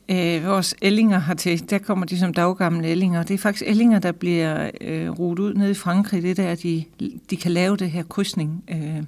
øh, 0.10 0.46
vores 0.46 0.76
ællinger 0.82 1.20
hertil, 1.20 1.70
der 1.70 1.78
kommer 1.78 2.06
de 2.06 2.20
som 2.20 2.34
daggamle 2.34 2.88
ællinger. 2.88 3.24
Det 3.24 3.34
er 3.34 3.38
faktisk 3.38 3.70
ællinger, 3.70 4.00
der 4.00 4.12
bliver 4.12 4.72
øh, 4.82 5.10
ruet 5.10 5.40
ud 5.40 5.54
nede 5.54 5.72
i 5.72 5.74
Frankrig. 5.74 6.24
Det 6.24 6.32
er 6.32 6.36
der, 6.36 6.56
de, 6.56 6.84
de 7.30 7.38
kan 7.38 7.52
lave 7.52 7.78
det 7.78 7.92
her 7.92 8.04
krydsning. 8.04 8.64
Øh. 8.70 9.04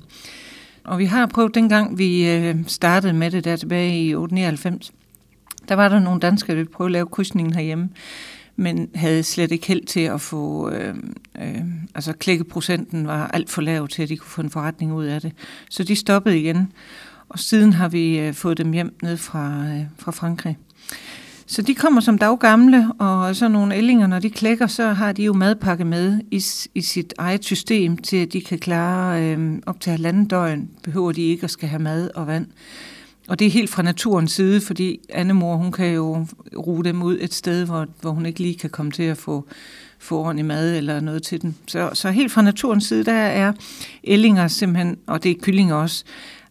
Og 0.83 0.99
vi 0.99 1.05
har 1.05 1.25
prøvet 1.25 1.55
dengang, 1.55 1.97
vi 1.97 2.29
øh, 2.29 2.55
startede 2.67 3.13
med 3.13 3.31
det 3.31 3.43
der 3.43 3.55
tilbage 3.55 4.03
i 4.05 4.15
98. 4.15 4.91
Der 5.69 5.75
var 5.75 5.89
der 5.89 5.99
nogle 5.99 6.19
danskere, 6.19 6.55
der 6.55 6.61
ville 6.61 6.71
prøve 6.71 6.87
at 6.87 6.91
lave 6.91 7.05
krydsningen 7.05 7.53
herhjemme 7.53 7.89
men 8.55 8.89
havde 8.95 9.23
slet 9.23 9.51
ikke 9.51 9.67
held 9.67 9.85
til 9.85 9.99
at 9.99 10.21
få, 10.21 10.69
øh, 10.69 10.95
øh, 11.41 11.61
altså 11.95 12.13
klækkeprocenten 12.13 13.07
var 13.07 13.27
alt 13.27 13.49
for 13.49 13.61
lav 13.61 13.87
til, 13.87 14.03
at 14.03 14.09
de 14.09 14.17
kunne 14.17 14.29
få 14.29 14.41
en 14.41 14.49
forretning 14.49 14.93
ud 14.93 15.05
af 15.05 15.21
det. 15.21 15.31
Så 15.69 15.83
de 15.83 15.95
stoppede 15.95 16.39
igen, 16.39 16.71
og 17.29 17.39
siden 17.39 17.73
har 17.73 17.89
vi 17.89 18.19
øh, 18.19 18.33
fået 18.33 18.57
dem 18.57 18.71
hjem 18.71 18.95
ned 19.03 19.17
fra, 19.17 19.65
øh, 19.67 19.81
fra 19.97 20.11
Frankrig. 20.11 20.57
Så 21.47 21.61
de 21.61 21.75
kommer 21.75 22.01
som 22.01 22.17
daggamle, 22.17 22.91
og 22.99 23.35
så 23.35 23.47
nogle 23.47 23.75
ællinger, 23.75 24.07
når 24.07 24.19
de 24.19 24.29
klækker, 24.29 24.67
så 24.67 24.87
har 24.87 25.11
de 25.11 25.23
jo 25.23 25.33
madpakke 25.33 25.85
med 25.85 26.19
i, 26.31 26.43
i 26.75 26.81
sit 26.81 27.13
eget 27.17 27.45
system, 27.45 27.97
til 27.97 28.17
at 28.17 28.33
de 28.33 28.41
kan 28.41 28.59
klare 28.59 29.23
øh, 29.23 29.59
op 29.65 29.79
til 29.79 29.91
halvanden 29.91 30.25
døgn, 30.25 30.69
behøver 30.83 31.11
de 31.11 31.21
ikke 31.21 31.43
at 31.43 31.51
skal 31.51 31.69
have 31.69 31.81
mad 31.81 32.09
og 32.15 32.27
vand. 32.27 32.47
Og 33.27 33.39
det 33.39 33.47
er 33.47 33.51
helt 33.51 33.69
fra 33.69 33.81
naturens 33.81 34.31
side, 34.31 34.61
fordi 34.61 34.99
Annemor, 35.09 35.55
hun 35.55 35.71
kan 35.71 35.93
jo 35.93 36.27
ruge 36.57 36.83
dem 36.83 37.03
ud 37.03 37.17
et 37.21 37.33
sted, 37.33 37.65
hvor, 37.65 37.87
hvor 38.01 38.11
hun 38.11 38.25
ikke 38.25 38.39
lige 38.39 38.57
kan 38.57 38.69
komme 38.69 38.91
til 38.91 39.03
at 39.03 39.17
få, 39.17 39.47
få 39.99 40.19
ordentlig 40.19 40.45
mad 40.45 40.77
eller 40.77 40.99
noget 40.99 41.23
til 41.23 41.41
den. 41.41 41.55
Så, 41.67 41.89
så 41.93 42.11
helt 42.11 42.31
fra 42.31 42.41
naturens 42.41 42.83
side, 42.85 43.05
der 43.05 43.13
er 43.13 43.53
ællinger 44.03 44.47
simpelthen, 44.47 44.97
og 45.07 45.23
det 45.23 45.31
er 45.31 45.35
kyllinger 45.41 45.75
også, 45.75 46.03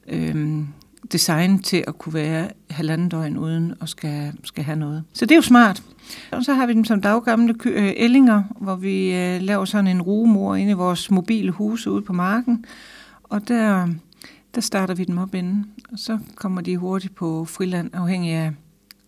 øhm, 0.09 0.67
designet 1.13 1.65
til 1.65 1.85
at 1.87 1.99
kunne 1.99 2.15
være 2.15 2.49
halvanden 2.71 3.09
døgn 3.09 3.39
uden 3.39 3.75
at 3.81 3.89
skal, 3.89 4.33
skal 4.45 4.65
have 4.65 4.77
noget. 4.77 5.05
Så 5.13 5.27
det 5.27 5.31
er 5.31 5.37
jo 5.37 5.43
smart. 5.43 5.83
Og 6.31 6.45
så 6.45 6.55
har 6.55 6.67
vi 6.67 6.73
dem 6.73 6.85
som 6.85 7.01
daggamle 7.01 7.55
øh, 7.65 7.93
ællinger, 7.97 8.43
hvor 8.61 8.75
vi 8.77 9.15
øh, 9.15 9.43
laver 9.43 9.65
sådan 9.65 9.87
en 9.87 10.03
rugemor 10.03 10.55
inde 10.55 10.71
i 10.71 10.75
vores 10.75 11.11
mobile 11.11 11.51
huse 11.51 11.91
ude 11.91 12.03
på 12.03 12.13
marken. 12.13 12.65
Og 13.25 13.49
der, 13.49 13.89
der 14.55 14.61
starter 14.61 14.95
vi 14.95 15.05
dem 15.05 15.19
op 15.19 15.35
inden, 15.35 15.67
og 15.93 15.99
så 15.99 16.19
kommer 16.35 16.61
de 16.61 16.77
hurtigt 16.77 17.15
på 17.15 17.45
friland, 17.45 17.91
afhængig 17.95 18.33
af, 18.33 18.53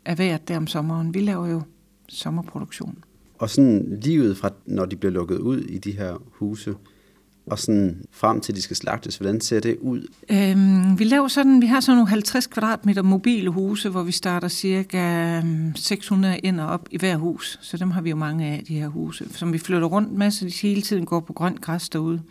af 0.05 0.19
vejret 0.19 0.49
der 0.49 0.57
om 0.57 0.67
sommeren. 0.67 1.15
Vi 1.15 1.21
laver 1.21 1.47
jo 1.47 1.63
sommerproduktion. 2.09 2.99
Og 3.39 3.51
sådan 3.51 3.99
livet 4.03 4.37
fra, 4.37 4.51
når 4.67 4.85
de 4.85 4.97
bliver 4.97 5.13
lukket 5.13 5.39
ud 5.39 5.59
i 5.59 5.79
de 5.79 5.93
her 5.93 6.23
huse, 6.33 6.75
og 7.47 7.59
sådan 7.59 8.05
frem 8.11 8.41
til 8.41 8.57
de 8.57 8.63
skal 8.63 8.77
slagtes, 8.77 9.17
hvordan 9.17 9.41
ser 9.41 9.61
det 9.61 9.77
ud? 9.81 10.07
Øhm, 10.31 10.99
vi 10.99 11.05
laver 11.05 11.29
sådan, 11.29 11.61
vi 11.61 11.67
har 11.67 11.81
sådan 11.81 11.97
nogle 11.97 12.09
50 12.09 12.47
kvadratmeter 12.47 13.03
mobile 13.03 13.51
huse, 13.51 13.89
hvor 13.89 14.03
vi 14.03 14.13
starter 14.13 14.49
cirka 14.49 15.43
600 15.75 16.47
ender 16.47 16.65
op 16.65 16.89
i 16.91 16.99
hver 16.99 17.17
hus. 17.17 17.59
Så 17.63 17.77
dem 17.77 17.91
har 17.91 18.01
vi 18.01 18.11
jo 18.11 18.17
mange 18.17 18.47
af, 18.47 18.65
de 18.69 18.75
her 18.79 18.89
huse, 18.89 19.27
som 19.33 19.53
vi 19.53 19.59
flytter 19.59 19.89
rundt 19.89 20.13
med, 20.13 20.31
så 20.31 20.45
de 20.45 20.53
hele 20.63 20.83
tiden 20.83 21.05
går 21.07 21.21
på 21.21 21.33
grønt 21.33 21.61
græs 21.61 21.89
derude. 21.89 22.23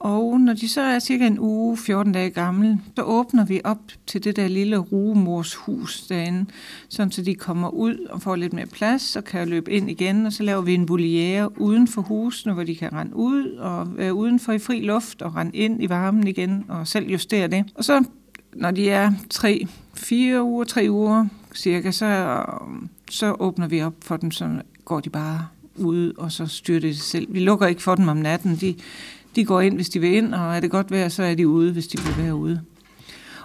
Og 0.00 0.40
når 0.40 0.52
de 0.52 0.68
så 0.68 0.80
er 0.80 0.98
cirka 0.98 1.26
en 1.26 1.38
uge, 1.38 1.76
14 1.76 2.12
dage 2.12 2.30
gamle, 2.30 2.80
så 2.96 3.02
åbner 3.02 3.44
vi 3.44 3.60
op 3.64 3.78
til 4.06 4.24
det 4.24 4.36
der 4.36 4.48
lille 4.48 4.76
rugemors 4.76 5.54
hus 5.54 6.06
derinde, 6.06 6.50
sådan 6.88 7.12
så 7.12 7.22
de 7.22 7.34
kommer 7.34 7.68
ud 7.68 7.96
og 8.10 8.22
får 8.22 8.36
lidt 8.36 8.52
mere 8.52 8.66
plads 8.66 9.16
og 9.16 9.24
kan 9.24 9.48
løbe 9.48 9.72
ind 9.72 9.90
igen. 9.90 10.26
Og 10.26 10.32
så 10.32 10.42
laver 10.42 10.62
vi 10.62 10.74
en 10.74 10.88
voliere 10.88 11.60
uden 11.60 11.88
for 11.88 12.02
husene, 12.02 12.52
hvor 12.52 12.64
de 12.64 12.76
kan 12.76 12.92
rende 12.92 13.16
ud 13.16 13.46
og 13.46 13.98
være 13.98 14.14
udenfor 14.14 14.52
i 14.52 14.58
fri 14.58 14.80
luft 14.80 15.22
og 15.22 15.36
rende 15.36 15.56
ind 15.56 15.82
i 15.82 15.88
varmen 15.88 16.26
igen 16.26 16.64
og 16.68 16.88
selv 16.88 17.10
justere 17.10 17.48
det. 17.48 17.64
Og 17.74 17.84
så 17.84 18.04
når 18.54 18.70
de 18.70 18.90
er 18.90 19.12
tre, 19.30 19.66
fire 19.94 20.42
uger, 20.42 20.64
tre 20.64 20.86
uger 20.90 21.26
cirka, 21.54 21.90
så, 21.90 22.42
så 23.10 23.36
åbner 23.38 23.68
vi 23.68 23.82
op 23.82 23.94
for 24.02 24.16
dem, 24.16 24.30
så 24.30 24.48
går 24.84 25.00
de 25.00 25.10
bare 25.10 25.46
ud, 25.76 26.12
og 26.12 26.32
så 26.32 26.46
styrer 26.46 26.80
det 26.80 26.96
sig 26.96 27.04
selv. 27.04 27.34
Vi 27.34 27.40
lukker 27.40 27.66
ikke 27.66 27.82
for 27.82 27.94
dem 27.94 28.08
om 28.08 28.16
natten. 28.16 28.56
De, 28.56 28.74
de 29.36 29.44
går 29.44 29.60
ind, 29.60 29.74
hvis 29.74 29.88
de 29.88 30.00
vil 30.00 30.12
ind, 30.12 30.34
og 30.34 30.56
er 30.56 30.60
det 30.60 30.70
godt 30.70 30.90
vejr, 30.90 31.08
så 31.08 31.22
er 31.22 31.34
de 31.34 31.48
ude, 31.48 31.72
hvis 31.72 31.86
de 31.86 31.98
vil 32.02 32.24
være 32.24 32.34
ude. 32.34 32.60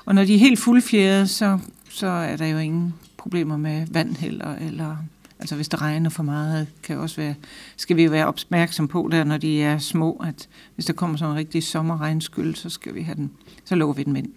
Og 0.05 0.15
når 0.15 0.25
de 0.25 0.35
er 0.35 0.39
helt 0.39 0.59
fuldfjerde, 0.59 1.27
så, 1.27 1.59
så 1.89 2.07
er 2.07 2.37
der 2.37 2.47
jo 2.47 2.57
ingen 2.57 2.93
problemer 3.17 3.57
med 3.57 3.87
vandhælder, 3.91 4.55
eller 4.55 4.95
altså 5.39 5.55
hvis 5.55 5.69
det 5.69 5.81
regner 5.81 6.09
for 6.09 6.23
meget, 6.23 6.67
kan 6.83 6.97
også 6.97 7.15
være, 7.21 7.35
skal 7.77 7.97
vi 7.97 8.03
jo 8.03 8.11
være 8.11 8.27
opmærksom 8.27 8.87
på 8.87 9.09
der, 9.11 9.23
når 9.23 9.37
de 9.37 9.61
er 9.61 9.77
små, 9.77 10.21
at 10.25 10.49
hvis 10.75 10.85
der 10.85 10.93
kommer 10.93 11.17
sådan 11.17 11.31
en 11.31 11.37
rigtig 11.37 11.63
sommerregnskyld, 11.63 12.55
så 12.55 12.69
skal 12.69 12.95
vi 12.95 13.01
have 13.01 13.15
den, 13.15 13.31
så 13.65 13.75
lukker 13.75 13.93
vi 13.93 14.03
dem 14.03 14.15
ind. 14.15 14.29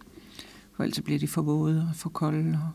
For 0.77 0.83
ellers 0.83 1.01
bliver 1.01 1.19
de 1.19 1.29
for 1.29 1.43
våde 1.43 1.87
og 1.91 1.97
for 1.97 2.09
kolde. 2.09 2.59
Og... 2.65 2.71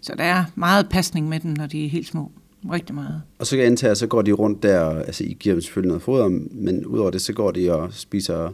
Så 0.00 0.14
der 0.18 0.24
er 0.24 0.44
meget 0.54 0.88
pasning 0.88 1.28
med 1.28 1.40
dem, 1.40 1.50
når 1.50 1.66
de 1.66 1.84
er 1.84 1.88
helt 1.88 2.06
små. 2.06 2.32
Rigtig 2.72 2.94
meget. 2.94 3.22
Og 3.38 3.46
så 3.46 3.56
kan 3.56 3.58
jeg 3.58 3.70
antage, 3.70 3.90
at 3.90 3.98
så 3.98 4.06
går 4.06 4.22
de 4.22 4.32
rundt 4.32 4.62
der, 4.62 4.88
altså 4.90 5.24
I 5.24 5.36
giver 5.40 5.54
dem 5.54 5.62
selvfølgelig 5.62 5.88
noget 5.88 6.02
foder, 6.02 6.28
men 6.50 6.86
udover 6.86 7.10
det, 7.10 7.20
så 7.20 7.32
går 7.32 7.50
de 7.50 7.74
og 7.74 7.92
spiser, 7.92 8.52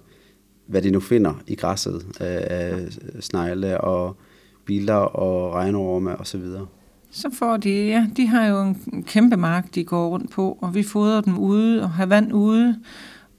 hvad 0.66 0.82
de 0.82 0.90
nu 0.90 1.00
finder 1.00 1.42
i 1.46 1.54
græsset 1.54 2.06
af 2.20 2.88
snegle 3.20 3.80
og 3.80 4.16
biler 4.64 4.94
og 4.94 5.54
regnorme 5.54 6.16
og 6.16 6.26
så 6.26 6.38
videre. 6.38 6.66
Så 7.10 7.30
får 7.34 7.56
de, 7.56 7.70
ja, 7.70 8.06
de 8.16 8.26
har 8.26 8.46
jo 8.46 8.62
en 8.62 9.02
kæmpe 9.02 9.36
mark, 9.36 9.74
de 9.74 9.84
går 9.84 10.08
rundt 10.08 10.30
på, 10.30 10.58
og 10.60 10.74
vi 10.74 10.82
fodrer 10.82 11.20
dem 11.20 11.38
ude 11.38 11.82
og 11.82 11.90
har 11.90 12.06
vand 12.06 12.32
ude. 12.32 12.78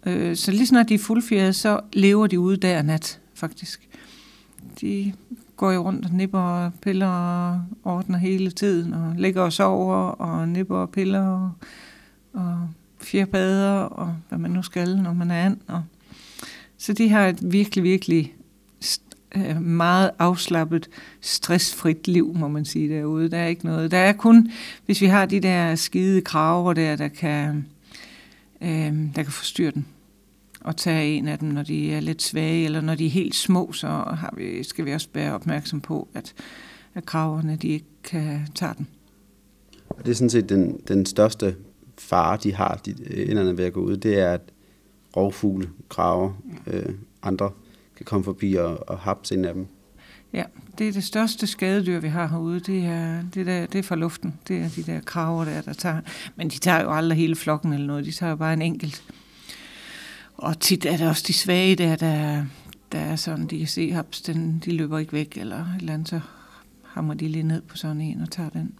Øh, 0.05 0.35
så 0.35 0.51
lige 0.51 0.67
snart 0.67 0.89
de 0.89 0.93
er 0.93 0.99
fuldfjerdet, 0.99 1.55
så 1.55 1.79
lever 1.93 2.27
de 2.27 2.39
ude 2.39 2.57
der 2.57 2.81
nat, 2.81 3.19
faktisk. 3.33 3.89
De 4.81 5.13
går 5.61 5.71
jo 5.71 5.81
rundt 5.81 6.05
og 6.05 6.11
nipper 6.11 6.39
og 6.39 6.71
piller 6.81 7.07
og 7.07 7.61
ordner 7.83 8.17
hele 8.17 8.51
tiden, 8.51 8.93
og 8.93 9.13
ligger 9.17 9.41
og 9.41 9.53
sover 9.53 9.95
og 9.95 10.47
nipper 10.47 10.77
og 10.77 10.89
piller 10.89 11.27
og, 11.27 11.51
og 12.33 12.69
fjerbader 13.01 13.73
og 13.73 14.15
hvad 14.29 14.39
man 14.39 14.51
nu 14.51 14.61
skal, 14.61 14.97
når 14.97 15.13
man 15.13 15.31
er 15.31 15.45
and. 15.45 15.57
Og, 15.67 15.83
så 16.77 16.93
de 16.93 17.09
har 17.09 17.27
et 17.27 17.51
virkelig, 17.51 17.83
virkelig 17.83 18.33
øh, 19.35 19.61
meget 19.61 20.11
afslappet, 20.19 20.89
stressfrit 21.21 22.07
liv, 22.07 22.35
må 22.35 22.47
man 22.47 22.65
sige 22.65 22.89
derude. 22.89 23.31
Der 23.31 23.37
er 23.37 23.47
ikke 23.47 23.65
noget. 23.65 23.91
Der 23.91 23.97
er 23.97 24.13
kun, 24.13 24.51
hvis 24.85 25.01
vi 25.01 25.05
har 25.05 25.25
de 25.25 25.39
der 25.39 25.75
skide 25.75 26.21
kraver 26.21 26.73
der, 26.73 26.95
der 26.95 27.07
kan, 27.07 27.65
øh, 28.61 28.93
der 29.15 29.23
kan 29.23 29.31
forstyrre 29.31 29.71
den 29.71 29.85
og 30.61 30.77
tage 30.77 31.13
en 31.13 31.27
af 31.27 31.39
dem, 31.39 31.49
når 31.49 31.63
de 31.63 31.93
er 31.93 31.99
lidt 31.99 32.21
svage, 32.21 32.65
eller 32.65 32.81
når 32.81 32.95
de 32.95 33.05
er 33.05 33.09
helt 33.09 33.35
små, 33.35 33.71
så 33.71 33.87
har 33.87 34.33
vi, 34.37 34.63
skal 34.63 34.85
vi 34.85 34.93
også 34.93 35.07
være 35.13 35.33
opmærksom 35.33 35.81
på, 35.81 36.07
at, 36.13 36.33
at 36.93 37.05
kraverne 37.05 37.55
de 37.55 37.67
ikke 37.67 37.85
kan 38.03 38.47
tage 38.55 38.73
den. 38.77 38.87
Og 39.89 40.05
det 40.05 40.11
er 40.11 40.15
sådan 40.15 40.29
set 40.29 40.49
den, 40.49 40.81
den 40.87 41.05
største 41.05 41.55
fare, 41.97 42.37
de 42.43 42.53
har, 42.53 42.81
de 42.85 42.91
inderne 43.13 43.57
ved 43.57 43.65
at 43.65 43.73
gå 43.73 43.81
ud, 43.81 43.97
det 43.97 44.19
er, 44.19 44.33
at 44.33 44.41
rovfugle, 45.17 45.69
kraver, 45.89 46.33
øh, 46.67 46.89
andre 47.23 47.51
kan 47.95 48.05
komme 48.05 48.23
forbi 48.23 48.53
og, 48.53 48.89
og 48.89 48.99
hapse 48.99 49.35
en 49.35 49.45
af 49.45 49.53
dem. 49.53 49.67
Ja, 50.33 50.43
det 50.77 50.87
er 50.87 50.91
det 50.91 51.03
største 51.03 51.47
skadedyr, 51.47 51.99
vi 51.99 52.07
har 52.07 52.27
herude. 52.27 52.59
Det 52.59 52.85
er, 52.85 53.23
det 53.33 53.45
der, 53.45 53.65
det 53.65 53.79
er 53.79 53.83
fra 53.83 53.95
luften. 53.95 54.33
Det 54.47 54.57
er 54.57 54.69
de 54.75 54.83
der 54.83 54.99
kraver 55.01 55.45
der, 55.45 55.61
der 55.61 55.73
tager. 55.73 56.01
Men 56.35 56.49
de 56.49 56.59
tager 56.59 56.81
jo 56.81 56.93
aldrig 56.93 57.17
hele 57.17 57.35
flokken 57.35 57.73
eller 57.73 57.87
noget. 57.87 58.05
De 58.05 58.11
tager 58.11 58.29
jo 58.29 58.35
bare 58.35 58.53
en 58.53 58.61
enkelt. 58.61 59.03
Og 60.41 60.59
tit 60.59 60.85
er 60.85 60.97
det 60.97 61.09
også 61.09 61.23
de 61.27 61.33
svage 61.33 61.75
der, 61.75 61.95
der, 61.95 62.43
der 62.91 62.99
er 62.99 63.15
sådan, 63.15 63.45
de 63.45 63.57
kan 63.57 63.67
se, 63.67 63.91
haps, 63.91 64.21
den, 64.21 64.61
de 64.65 64.71
løber 64.77 64.99
ikke 64.99 65.13
væk, 65.13 65.37
eller 65.37 65.57
et 65.57 65.65
eller 65.79 65.93
andet, 65.93 66.09
så 66.09 66.19
hammer 66.93 67.13
de 67.13 67.27
lige 67.27 67.43
ned 67.43 67.61
på 67.61 67.77
sådan 67.77 68.01
en 68.01 68.21
og 68.21 68.31
tager 68.31 68.49
den. 68.49 68.73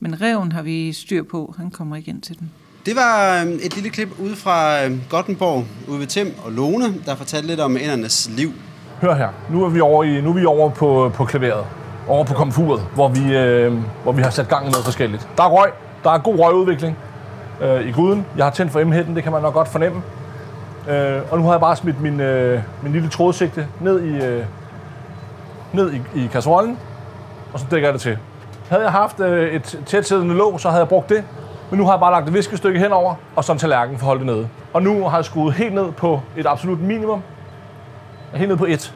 Men 0.00 0.20
reven 0.20 0.52
har 0.52 0.62
vi 0.62 0.92
styr 0.92 1.22
på, 1.22 1.54
han 1.58 1.70
kommer 1.70 1.96
ikke 1.96 2.10
ind 2.10 2.22
til 2.22 2.38
den. 2.38 2.50
Det 2.86 2.96
var 2.96 3.42
øhm, 3.42 3.58
et 3.62 3.74
lille 3.74 3.90
klip 3.90 4.08
ude 4.20 4.36
fra 4.36 4.84
øhm, 4.84 5.00
Gottenborg, 5.10 5.64
ude 5.88 5.98
ved 5.98 6.06
Tim 6.06 6.34
og 6.44 6.52
Lone, 6.52 6.94
der 7.06 7.14
fortalte 7.14 7.48
lidt 7.48 7.60
om 7.60 7.76
endernes 7.76 8.30
liv. 8.36 8.52
Hør 9.00 9.14
her, 9.14 9.28
nu 9.50 9.64
er 9.64 9.68
vi 9.68 9.80
over, 9.80 10.04
i, 10.04 10.20
nu 10.20 10.30
er 10.30 10.34
vi 10.34 10.44
over 10.44 10.70
på, 10.70 11.12
på 11.14 11.24
klaveret, 11.24 11.64
over 12.08 12.24
på 12.24 12.34
komfuret, 12.34 12.82
hvor 12.94 13.08
vi, 13.08 13.36
øh, 13.36 13.72
hvor 14.02 14.12
vi 14.12 14.22
har 14.22 14.30
sat 14.30 14.48
gang 14.48 14.66
i 14.66 14.70
noget 14.70 14.84
forskelligt. 14.84 15.28
Der 15.36 15.42
er 15.42 15.48
røg, 15.48 15.70
der 16.04 16.10
er 16.10 16.18
god 16.18 16.38
røgudvikling 16.38 16.96
øh, 17.62 17.88
i 17.88 17.92
gryden. 17.92 18.26
Jeg 18.36 18.44
har 18.44 18.52
tændt 18.52 18.72
for 18.72 18.84
m 18.84 19.14
det 19.14 19.22
kan 19.22 19.32
man 19.32 19.42
nok 19.42 19.54
godt 19.54 19.68
fornemme. 19.68 20.02
Øh, 20.88 21.20
og 21.30 21.38
nu 21.38 21.44
har 21.44 21.52
jeg 21.52 21.60
bare 21.60 21.76
smidt 21.76 22.00
min, 22.00 22.20
øh, 22.20 22.60
min 22.82 22.92
lille 22.92 23.08
trådsigte 23.08 23.66
ned 23.80 24.02
i, 24.02 24.24
øh, 24.24 24.44
ned 25.72 25.92
i, 25.92 26.00
i 26.14 26.26
kasserollen, 26.32 26.78
og 27.52 27.60
så 27.60 27.66
dækker 27.70 27.88
jeg 27.88 27.92
det 27.92 28.00
til. 28.00 28.18
Havde 28.68 28.82
jeg 28.82 28.92
haft 28.92 29.20
øh, 29.20 29.52
et 29.54 29.80
tætsiddende 29.86 30.34
låg, 30.34 30.60
så 30.60 30.68
havde 30.68 30.80
jeg 30.80 30.88
brugt 30.88 31.08
det. 31.08 31.24
Men 31.70 31.78
nu 31.78 31.84
har 31.84 31.92
jeg 31.92 32.00
bare 32.00 32.12
lagt 32.12 32.28
et 32.28 32.34
viskestykke 32.34 32.78
henover, 32.80 33.14
og 33.36 33.44
så 33.44 33.52
en 33.52 33.58
tallerken 33.58 33.98
for 33.98 34.04
at 34.04 34.06
holde 34.06 34.18
det 34.18 34.26
nede. 34.26 34.48
Og 34.72 34.82
nu 34.82 35.08
har 35.08 35.18
jeg 35.18 35.24
skruet 35.24 35.54
helt 35.54 35.74
ned 35.74 35.92
på 35.92 36.20
et 36.36 36.46
absolut 36.46 36.80
minimum. 36.80 37.22
Helt 38.34 38.48
ned 38.48 38.56
på 38.56 38.64
et. 38.64 38.94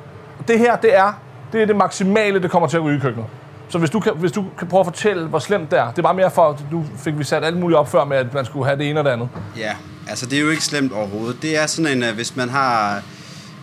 Det 0.48 0.58
her, 0.58 0.76
det 0.76 0.96
er 0.96 1.12
det, 1.52 1.62
er 1.62 1.66
det 1.66 1.76
maksimale, 1.76 2.42
det 2.42 2.50
kommer 2.50 2.68
til 2.68 2.76
at 2.76 2.82
ryge 2.82 2.96
i 2.96 3.00
køkkenet. 3.00 3.26
Så 3.68 3.78
hvis 3.78 3.90
du, 3.90 4.00
kan, 4.00 4.12
hvis 4.16 4.32
du 4.32 4.44
kan 4.58 4.68
prøve 4.68 4.80
at 4.80 4.86
fortælle, 4.86 5.26
hvor 5.26 5.38
slemt 5.38 5.70
det 5.70 5.78
er. 5.78 5.90
Det 5.90 5.98
er 5.98 6.02
bare 6.02 6.14
mere 6.14 6.30
for, 6.30 6.48
at 6.48 6.64
du 6.70 6.84
fik 6.98 7.18
vi 7.18 7.24
sat 7.24 7.44
alt 7.44 7.56
muligt 7.56 7.78
op 7.78 7.90
før 7.90 8.04
med, 8.04 8.16
at 8.16 8.34
man 8.34 8.44
skulle 8.44 8.66
have 8.66 8.78
det 8.78 8.90
ene 8.90 9.00
og 9.00 9.04
det 9.04 9.10
andet. 9.10 9.28
Ja, 9.56 9.72
altså 10.08 10.26
det 10.26 10.38
er 10.38 10.42
jo 10.42 10.50
ikke 10.50 10.64
slemt 10.64 10.92
overhovedet. 10.92 11.42
Det 11.42 11.62
er 11.62 11.66
sådan 11.66 11.96
en, 11.96 12.02
øh, 12.02 12.14
hvis 12.14 12.36
man 12.36 12.48
har 12.48 13.02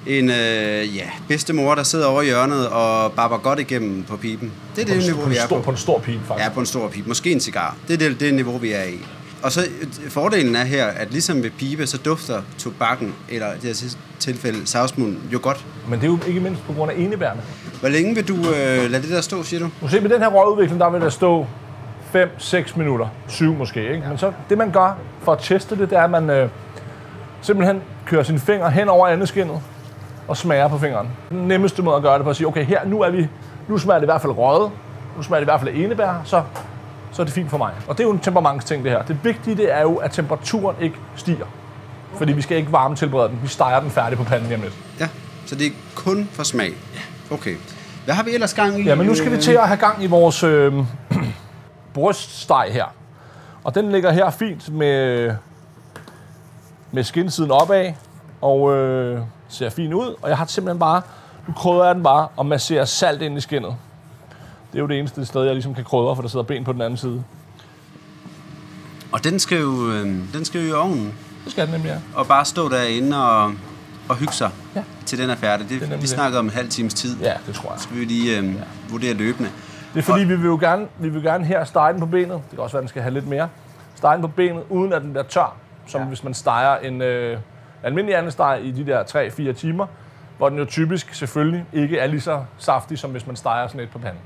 en 0.08 0.30
øh, 0.30 0.96
ja, 0.96 1.10
bedstemor, 1.28 1.76
der 1.76 1.84
sidder 1.84 2.08
over 2.08 2.22
i 2.22 2.26
hjørnet 2.26 2.68
og 2.70 3.12
barber 3.12 3.38
godt 3.38 3.60
igennem 3.60 4.04
på 4.04 4.18
pipen. 4.18 4.52
Det 4.76 4.82
er 4.82 4.86
det 4.86 5.04
niveau, 5.06 5.26
vi 5.26 5.36
er 5.38 5.48
på. 5.50 5.56
på. 5.56 5.62
På 5.62 5.72
en 5.72 5.78
stor 5.78 6.00
pipe, 6.00 6.22
faktisk. 6.28 6.46
Ja, 6.46 6.50
på 6.54 6.60
en 6.60 6.66
stor 6.66 6.88
pipe. 6.88 7.08
Måske 7.08 7.32
en 7.32 7.40
cigar. 7.40 7.76
Det 7.88 7.94
er 7.94 7.98
det, 7.98 8.20
det 8.20 8.34
niveau, 8.34 8.58
vi 8.58 8.72
er 8.72 8.84
i. 8.84 9.06
Og 9.44 9.52
så 9.52 9.62
øh, 9.82 10.10
fordelen 10.10 10.56
er 10.56 10.64
her, 10.64 10.86
at 10.86 11.12
ligesom 11.12 11.44
ved 11.44 11.50
pibe, 11.50 11.88
så 11.88 11.98
dufter 11.98 12.42
tobakken, 12.58 13.16
eller 13.30 13.48
i 13.54 13.56
det 13.62 13.64
her 13.64 13.98
tilfælde 14.20 14.68
savsmunden, 14.68 15.22
jo 15.34 15.40
godt. 15.42 15.66
Men 15.90 16.00
det 16.00 16.06
er 16.06 16.12
jo 16.12 16.20
ikke 16.28 16.40
mindst 16.40 16.64
på 16.64 16.74
grund 16.74 16.92
af 16.92 16.96
enebærne. 16.98 17.42
Hvor 17.80 17.90
længe 17.90 18.16
vil 18.16 18.28
du 18.28 18.36
øh, 18.36 18.92
lade 18.92 19.02
det 19.02 19.10
der 19.10 19.22
stå, 19.22 19.44
siger 19.44 19.60
du? 19.60 19.70
Nu 19.82 19.88
se, 19.88 20.02
med 20.02 20.10
den 20.10 20.22
her 20.22 20.28
røgudvikling, 20.28 20.80
der 20.80 20.90
vil 20.90 21.02
der 21.02 21.10
stå 21.10 21.48
5-6 22.16 22.78
minutter. 22.78 23.08
7 23.28 23.56
måske, 23.56 23.82
ikke? 23.82 24.04
Ja. 24.04 24.10
Men 24.10 24.18
så 24.18 24.32
det, 24.50 24.58
man 24.58 24.72
gør 24.72 24.98
for 25.22 25.32
at 25.32 25.40
teste 25.42 25.78
det, 25.78 25.90
det 25.90 25.98
er, 25.98 26.04
at 26.04 26.12
man 26.12 26.30
øh, 26.30 26.50
simpelthen 27.42 27.82
kører 28.06 28.24
sine 28.24 28.40
fingre 28.40 28.72
hen 28.72 28.90
over 28.90 29.08
andet 29.08 29.28
skinnet 29.28 29.62
og 30.28 30.38
smager 30.38 30.68
på 30.68 30.78
fingeren. 30.78 31.08
Den 31.30 31.48
nemmeste 31.48 31.82
måde 31.82 31.96
at 31.96 32.02
gøre 32.04 32.16
det 32.16 32.24
på 32.24 32.30
at 32.30 32.36
sige, 32.36 32.48
okay, 32.48 32.66
her, 32.66 32.86
nu 32.86 33.02
er 33.02 33.10
vi, 33.10 33.28
nu 33.68 33.78
smager 33.78 34.00
det 34.00 34.06
i 34.06 34.12
hvert 34.12 34.22
fald 34.22 34.34
røget, 34.34 34.72
nu 35.18 35.24
smager 35.24 35.40
det 35.40 35.46
i 35.46 35.52
hvert 35.52 35.60
fald 35.60 35.76
enebær, 35.76 36.22
så, 36.26 36.44
så 37.14 37.22
er 37.22 37.24
det 37.24 37.34
fint 37.34 37.50
for 37.50 37.58
mig. 37.58 37.74
Og 37.88 37.98
det 37.98 38.04
er 38.04 38.08
jo 38.08 38.14
en 38.14 38.20
temperamentsting, 38.20 38.84
det 38.84 38.92
her. 38.92 39.02
Det 39.02 39.18
vigtige 39.24 39.56
det 39.56 39.74
er 39.74 39.82
jo, 39.82 39.96
at 39.96 40.12
temperaturen 40.12 40.76
ikke 40.82 40.96
stiger. 41.16 41.46
Fordi 42.18 42.34
vi 42.34 42.42
skal 42.42 42.58
ikke 42.58 42.72
varme 42.72 42.96
tilberede 42.96 43.30
den. 43.30 43.40
Vi 43.44 43.48
steger 43.48 43.80
den 43.80 43.92
færdig 43.92 44.18
på 44.18 44.24
panden 44.24 44.48
hjemme 44.48 44.66
lidt. 44.66 44.78
Ja, 45.00 45.10
så 45.46 45.56
det 45.56 45.68
er 45.68 45.72
kun 45.96 46.30
for 46.32 46.44
smag. 46.44 46.74
Okay. 47.32 47.56
Hvad 48.06 48.16
har 48.16 48.24
vi 48.24 48.32
ellers 48.32 48.54
gang 48.54 48.80
i? 48.80 48.84
Ja, 48.84 48.96
men 48.96 49.08
nu 49.08 49.16
skal 49.16 49.32
vi 49.32 49.38
til 49.38 49.52
at 49.52 49.68
have 49.68 49.78
gang 49.78 50.04
i 50.04 50.08
vores 50.08 50.44
øh, 50.44 50.74
bryststeg 51.94 52.66
her. 52.72 52.86
Og 53.64 53.76
den 53.76 53.92
ligger 53.92 54.12
her 54.12 54.30
fint 54.30 54.74
med, 54.74 55.32
med 56.92 57.04
skindsiden 57.04 57.52
opad, 57.52 57.94
og 58.42 58.76
øh, 58.76 59.22
ser 59.50 59.70
fin 59.70 59.94
ud. 59.94 60.16
Og 60.22 60.30
jeg 60.30 60.38
har 60.38 60.46
simpelthen 60.46 60.80
bare, 60.80 61.02
nu 61.48 61.54
krydder 61.54 61.86
jeg 61.86 61.96
den 61.96 62.04
bare 62.04 62.28
og 62.36 62.46
masserer 62.46 62.86
salt 62.86 63.22
ind 63.22 63.38
i 63.38 63.42
skindet. 63.42 63.76
Det 64.74 64.80
er 64.80 64.82
jo 64.84 64.88
det 64.88 65.00
eneste 65.00 65.26
sted, 65.26 65.44
jeg 65.44 65.54
ligesom 65.54 65.76
kan 65.76 65.84
krydre, 65.84 66.16
for 66.16 66.22
der 66.22 66.30
sidder 66.30 66.46
ben 66.46 66.64
på 66.64 66.74
den 66.74 66.82
anden 66.82 66.98
side. 66.98 67.24
Og 69.12 69.24
den 69.24 69.40
skal 69.40 69.60
jo, 69.62 69.92
øh, 69.92 70.06
den 70.34 70.46
skal 70.46 70.62
jo 70.62 70.68
i 70.68 70.72
ovnen. 70.72 71.14
Det 71.44 71.52
skal 71.52 71.66
den 71.66 71.74
nemlig, 71.74 71.90
ja. 71.90 71.98
Og 72.20 72.28
bare 72.28 72.46
stå 72.46 72.70
derinde 72.70 73.26
og, 73.30 73.54
og 74.10 74.16
hygge 74.16 74.34
sig, 74.34 74.50
Ja. 74.76 74.84
til 75.06 75.18
den 75.20 75.30
er 75.30 75.36
færdig. 75.36 75.70
Det, 75.70 75.82
Det 75.82 75.92
er 75.92 75.98
vi 75.98 76.08
snakkede 76.08 76.40
om 76.40 76.46
en 76.46 76.52
halv 76.52 76.70
times 76.70 76.94
tid. 76.94 77.18
Ja, 77.20 77.34
det 77.48 77.56
tror 77.56 77.72
jeg. 77.72 77.80
Så 77.80 77.90
vil 77.90 78.00
vi 78.00 78.06
lige 78.06 78.40
øh, 78.40 78.54
vurdere 78.90 79.14
løbende. 79.14 79.50
Det 79.94 80.00
er 80.00 80.04
fordi, 80.04 80.24
vi 80.24 80.36
vil 80.36 80.46
jo 80.46 80.58
gerne, 80.62 80.88
vi 81.00 81.10
vil 81.10 81.24
gerne 81.24 81.46
her 81.46 81.64
stege 81.64 81.92
den 81.94 82.00
på 82.00 82.06
benet. 82.06 82.30
Det 82.32 82.50
kan 82.50 82.60
også 82.60 82.74
være, 82.74 82.82
den 82.82 82.88
skal 82.90 83.02
have 83.02 83.14
lidt 83.14 83.28
mere. 83.28 83.50
Stege 83.96 84.14
den 84.14 84.22
på 84.22 84.28
benet, 84.28 84.64
uden 84.70 84.94
at 84.94 85.02
den 85.02 85.10
bliver 85.12 85.24
tør. 85.24 85.56
Som 85.88 86.02
ja. 86.02 86.08
hvis 86.08 86.24
man 86.24 86.34
steger 86.34 86.76
en 86.78 87.02
øh, 87.02 87.38
almindelig 87.84 88.18
andesteg 88.18 88.60
i 88.64 88.72
de 88.72 88.86
der 88.86 89.04
3-4 89.52 89.54
timer. 89.54 89.88
Hvor 90.38 90.50
den 90.50 90.58
jo 90.58 90.66
typisk 90.66 91.14
selvfølgelig 91.14 91.66
ikke 91.74 91.98
er 92.00 92.08
lige 92.08 92.22
så 92.22 92.44
saftig, 92.58 93.00
som 93.00 93.12
hvis 93.12 93.28
man 93.28 93.36
steger 93.36 93.68
sådan 93.68 93.82
et 93.82 93.90
på 93.90 94.00
panden. 94.00 94.20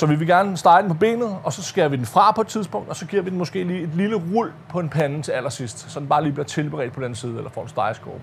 Så 0.00 0.06
vi 0.06 0.14
vil 0.14 0.26
gerne 0.26 0.56
stege 0.56 0.82
den 0.82 0.90
på 0.90 0.94
benet, 0.94 1.36
og 1.44 1.52
så 1.52 1.62
skærer 1.62 1.88
vi 1.88 1.96
den 1.96 2.06
fra 2.06 2.32
på 2.32 2.40
et 2.40 2.46
tidspunkt, 2.46 2.88
og 2.88 2.96
så 2.96 3.06
giver 3.06 3.22
vi 3.22 3.30
den 3.30 3.38
måske 3.38 3.64
lige 3.64 3.82
et 3.82 3.90
lille 3.94 4.16
rul 4.16 4.52
på 4.68 4.80
en 4.80 4.88
pande 4.88 5.22
til 5.22 5.32
allersidst, 5.32 5.92
så 5.92 6.00
den 6.00 6.08
bare 6.08 6.22
lige 6.22 6.32
bliver 6.32 6.46
tilberedt 6.46 6.92
på 6.92 7.00
den 7.00 7.14
side, 7.14 7.36
eller 7.36 7.50
får 7.50 7.62
en 7.62 7.68
stegeskorpe. 7.68 8.20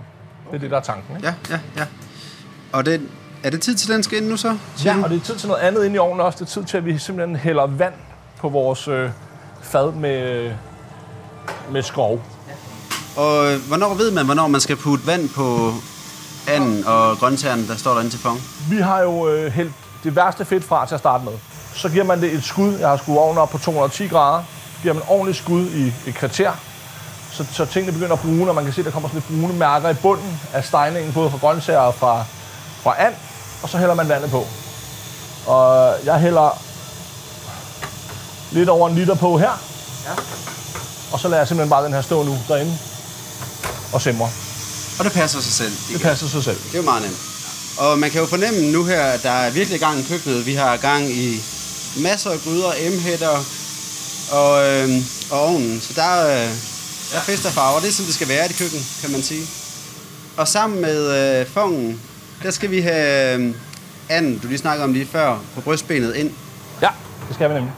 Det 0.52 0.56
er 0.56 0.60
det, 0.60 0.72
der 0.72 0.78
er 0.78 0.82
tanken. 0.82 1.16
Ikke? 1.16 1.28
Ja, 1.28 1.34
ja, 1.50 1.60
ja. 1.78 1.86
Og 2.74 2.86
det, 2.86 3.02
er 3.44 3.50
det 3.50 3.62
tid 3.62 3.76
til, 3.76 3.94
den 3.94 4.04
skal 4.04 4.18
ind 4.18 4.28
nu 4.28 4.38
så? 4.38 4.58
Ja, 4.86 4.94
du? 4.94 5.04
og 5.04 5.10
det 5.10 5.16
er 5.16 5.20
tid 5.22 5.36
til 5.36 5.48
noget 5.48 5.62
andet 5.62 5.86
ind 5.86 5.96
i 5.96 5.98
ovnen 5.98 6.20
også. 6.20 6.38
Det 6.40 6.46
er 6.46 6.50
tid 6.50 6.64
til, 6.64 6.78
at 6.78 6.86
vi 6.86 6.98
simpelthen 6.98 7.36
hælder 7.36 7.66
vand 7.68 7.94
på 8.38 8.50
vores 8.50 8.88
øh, 8.88 9.10
fad 9.62 9.92
med, 9.92 10.52
med 11.72 11.84
skrov. 11.84 12.22
Og 13.18 13.54
øh, 13.54 13.60
hvornår 13.68 13.94
ved 13.94 14.12
man, 14.12 14.26
hvornår 14.26 14.48
man 14.48 14.62
skal 14.62 14.76
putte 14.76 15.08
vand 15.08 15.30
på 15.30 15.72
anden 16.48 16.86
og 16.86 17.18
grøntsagerne, 17.18 17.68
der 17.68 17.76
står 17.76 17.94
derinde 17.94 18.10
til 18.10 18.20
fong? 18.20 18.40
Vi 18.70 18.78
har 18.78 19.02
jo 19.02 19.30
øh, 19.30 19.52
hældt 19.52 19.74
det 20.04 20.16
værste 20.16 20.46
fedt 20.46 20.64
fra 20.64 20.86
til 20.86 20.94
at 20.96 21.00
starte 21.00 21.24
med. 21.24 21.34
Så 21.78 21.90
giver 21.90 22.04
man 22.04 22.22
det 22.22 22.34
et 22.34 22.44
skud. 22.44 22.74
Jeg 22.80 22.90
har 22.90 22.98
skruet 22.98 23.20
ovnen 23.20 23.38
op 23.38 23.50
på 23.50 23.58
210 23.58 24.08
grader. 24.08 24.44
Giver 24.82 24.94
man 24.94 25.04
ordentligt 25.08 25.38
skud 25.38 25.66
i 25.66 25.94
et 26.10 26.16
kvarter. 26.16 26.52
Så, 27.32 27.46
så 27.54 27.66
tingene 27.66 27.92
begynder 27.92 28.14
at 28.14 28.20
brune, 28.20 28.50
og 28.50 28.56
man 28.56 28.64
kan 28.64 28.74
se, 28.74 28.82
at 28.82 28.86
der 28.86 28.92
kommer 28.92 29.10
sådan 29.10 29.22
lidt 29.30 29.42
brune 29.42 29.60
mærker 29.60 29.90
i 29.90 29.94
bunden 29.94 30.40
af 30.54 30.66
stejningen, 30.66 31.14
både 31.14 31.32
fra 31.32 31.38
grøntsager 31.38 31.80
og 31.80 31.96
fra, 31.96 32.24
fra 32.84 32.96
and. 33.06 33.14
Og 33.64 33.70
så 33.70 33.78
hælder 33.78 33.96
man 33.96 34.10
vandet 34.10 34.32
på. 34.32 34.48
Og 35.46 35.96
jeg 36.06 36.20
hælder 36.20 36.62
lidt 38.52 38.70
over 38.70 38.90
en 38.90 38.96
liter 38.96 39.16
på 39.16 39.38
her. 39.38 39.62
Ja. 40.06 40.14
Og 41.12 41.20
så 41.20 41.28
lader 41.28 41.42
jeg 41.42 41.48
simpelthen 41.48 41.70
bare 41.70 41.86
den 41.86 41.94
her 41.94 42.02
stå 42.02 42.24
nu 42.24 42.38
derinde 42.48 42.78
og 43.94 44.02
simre. 44.02 44.30
Og 45.00 45.06
det 45.06 45.14
passer 45.14 45.42
sig 45.42 45.54
selv. 45.54 45.74
Det 45.94 46.02
passer 46.02 46.28
sig 46.28 46.44
selv. 46.44 46.58
Det 46.58 46.74
er 46.74 46.78
jo 46.78 46.84
meget 46.84 47.02
nemt. 47.02 47.18
Og 47.78 48.00
man 48.00 48.10
kan 48.10 48.22
jo 48.22 48.28
fornemme 48.28 48.72
nu 48.72 48.84
her, 48.84 49.04
at 49.04 49.24
der 49.24 49.32
er 49.32 49.50
virkelig 49.50 49.80
gang 49.80 50.00
i 50.00 50.04
køkkenet. 50.04 50.46
Vi 50.46 50.54
har 50.54 50.78
gang 50.78 51.10
i 51.10 51.44
masser 51.98 52.30
af 52.32 52.38
gryder, 52.44 52.72
emhætter 52.88 53.36
og, 54.32 54.66
øh, 54.68 54.90
og 55.32 55.42
ovnen. 55.42 55.80
Så 55.82 55.94
der 55.96 56.04
er, 56.04 56.26
øh, 56.44 56.50
der 57.12 57.18
er 57.18 57.22
fest 57.22 57.46
og 57.46 57.52
farver. 57.52 57.80
Det 57.80 57.88
er, 57.88 57.92
som 57.92 58.06
det 58.06 58.14
skal 58.14 58.30
være 58.30 58.46
i 58.46 58.48
det 58.48 58.58
køkken, 58.58 58.80
kan 59.02 59.12
man 59.12 59.22
sige. 59.22 59.46
Og 60.38 60.48
sammen 60.48 60.82
med 60.82 61.00
øh, 61.40 61.46
fongen, 61.48 62.02
der 62.44 62.52
skal 62.52 62.72
vi 62.72 62.82
have 62.82 63.36
øh, 63.40 63.54
anden, 64.10 64.38
du 64.40 64.48
lige 64.48 64.58
snakkede 64.58 64.84
om 64.84 64.94
lige 64.94 65.06
før, 65.06 65.36
på 65.56 65.62
brystbenet 65.62 66.16
ind. 66.16 66.32
Ja, 66.82 66.90
det 67.28 67.36
skal 67.36 67.50
vi 67.50 67.54
nemlig. 67.54 67.74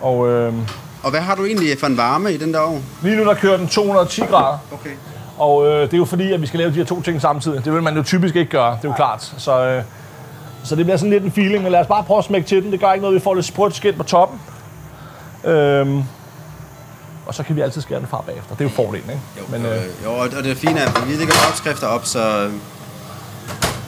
Og 0.00 0.28
øh, 0.28 0.54
Og 1.02 1.10
hvad 1.10 1.20
har 1.20 1.34
du 1.34 1.44
egentlig 1.44 1.78
for 1.80 1.86
en 1.86 1.96
varme 1.96 2.32
i 2.34 2.36
den 2.36 2.54
der 2.54 2.60
ovn? 2.60 2.84
lige 3.02 3.16
nu 3.16 3.24
der 3.24 3.34
kører 3.34 3.56
den 3.56 3.68
210 3.68 4.20
grader. 4.20 4.58
Okay. 4.72 4.90
Og 5.38 5.66
øh, 5.66 5.80
det 5.82 5.94
er 5.94 5.98
jo 5.98 6.04
fordi, 6.04 6.32
at 6.32 6.40
vi 6.42 6.46
skal 6.46 6.58
lave 6.58 6.70
de 6.70 6.74
her 6.76 6.84
to 6.84 7.02
ting 7.02 7.20
samtidig. 7.20 7.64
Det 7.64 7.72
vil 7.74 7.82
man 7.82 7.96
jo 7.96 8.02
typisk 8.02 8.36
ikke 8.36 8.50
gøre, 8.50 8.70
det 8.82 8.84
er 8.84 8.88
jo 8.88 8.94
klart. 8.94 9.32
Så, 9.38 9.64
øh, 9.64 9.82
så 10.64 10.76
det 10.76 10.84
bliver 10.84 10.96
sådan 10.96 11.10
lidt 11.10 11.24
en 11.24 11.32
feeling, 11.32 11.62
men 11.62 11.72
lad 11.72 11.80
os 11.80 11.86
bare 11.86 12.04
prøve 12.04 12.18
at 12.18 12.24
smække 12.24 12.48
til 12.48 12.62
den. 12.62 12.72
Det 12.72 12.80
gør 12.80 12.92
ikke 12.92 13.02
noget, 13.02 13.14
vi 13.14 13.20
får 13.20 13.34
lidt 13.34 13.46
sprødt 13.46 13.74
skidt 13.76 13.96
på 13.96 14.02
toppen. 14.02 14.40
Øhm, 15.44 16.02
og 17.26 17.34
så 17.34 17.42
kan 17.42 17.56
vi 17.56 17.60
altid 17.60 17.80
skære 17.82 17.98
den 17.98 18.06
fra 18.08 18.22
bagefter. 18.26 18.54
Det 18.54 18.60
er 18.60 18.64
jo 18.64 18.74
fordelen, 18.74 19.10
ikke? 19.10 19.22
Jo, 19.38 19.42
Men, 19.58 19.66
øh, 19.66 19.82
jo 20.04 20.12
og 20.12 20.30
det 20.44 20.56
fine 20.56 20.80
er, 20.80 20.86
at 20.86 21.08
vi 21.08 21.14
lægger 21.14 21.34
opskrifter 21.50 21.86
op, 21.86 22.06
så 22.06 22.50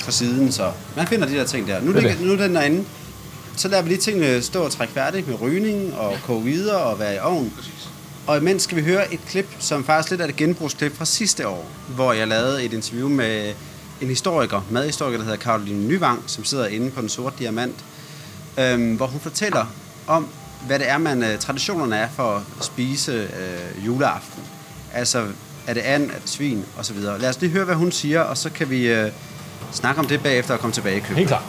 fra 0.00 0.10
siden, 0.12 0.52
så 0.52 0.70
man 0.96 1.06
finder 1.06 1.26
de 1.26 1.34
der 1.34 1.44
ting 1.44 1.66
der. 1.68 1.80
Nu, 1.80 1.88
Det 1.92 1.96
er 1.96 2.00
ligger, 2.00 2.16
det. 2.18 2.26
nu 2.26 2.32
er 2.32 2.36
den 2.36 2.54
derinde. 2.54 2.84
Så 3.56 3.68
lader 3.68 3.82
vi 3.82 3.88
lige 3.88 3.98
tingene 4.00 4.42
stå 4.42 4.62
og 4.64 4.70
trække 4.72 4.94
færdigt 4.94 5.28
med 5.28 5.40
rygning 5.40 5.94
og 5.98 6.12
koge 6.26 6.42
videre 6.42 6.76
og 6.82 6.98
være 6.98 7.14
i 7.14 7.18
ovn. 7.18 7.52
Og 8.26 8.36
imens 8.36 8.62
skal 8.62 8.76
vi 8.76 8.82
høre 8.82 9.14
et 9.14 9.20
klip, 9.28 9.46
som 9.58 9.84
faktisk 9.84 10.10
lidt 10.10 10.20
er 10.20 10.24
et 10.26 10.36
genbrugsklip 10.36 10.96
fra 10.98 11.04
sidste 11.04 11.48
år, 11.48 11.64
hvor 11.88 12.12
jeg 12.12 12.28
lavede 12.28 12.64
et 12.64 12.72
interview 12.72 13.08
med 13.08 13.52
en 14.00 14.08
historiker, 14.08 14.60
madhistoriker, 14.70 15.18
der 15.18 15.24
hedder 15.24 15.38
Karoline 15.38 15.88
Nyvang, 15.88 16.22
som 16.26 16.44
sidder 16.44 16.66
inde 16.66 16.90
på 16.90 17.00
Den 17.00 17.08
Sorte 17.08 17.36
Diamant, 17.38 17.84
øhm, 18.58 18.96
hvor 18.96 19.06
hun 19.06 19.20
fortæller 19.20 19.66
om, 20.06 20.28
hvad 20.66 20.78
det 20.78 20.90
er, 20.90 20.98
man 20.98 21.22
øh, 21.22 21.38
traditionerne 21.38 21.96
er 21.96 22.08
for 22.08 22.36
at 22.36 22.64
spise 22.64 23.12
øh, 23.12 23.86
juleaften. 23.86 24.42
Altså, 24.92 25.26
er 25.66 25.74
det 25.74 25.80
and, 25.80 26.10
er 26.10 26.18
det 26.20 26.28
svin, 26.28 26.64
og 26.78 26.84
så 26.84 26.94
videre. 26.94 27.18
Lad 27.20 27.28
os 27.28 27.40
lige 27.40 27.50
høre, 27.50 27.64
hvad 27.64 27.74
hun 27.74 27.92
siger, 27.92 28.20
og 28.20 28.36
så 28.36 28.50
kan 28.50 28.70
vi 28.70 28.92
øh, 28.92 29.10
snakke 29.72 30.00
om 30.00 30.06
det 30.06 30.22
bagefter 30.22 30.54
og 30.54 30.60
komme 30.60 30.74
tilbage 30.74 30.96
i 30.96 31.00
køkkenet. 31.00 31.18
helt 31.18 31.28
klart. 31.28 31.44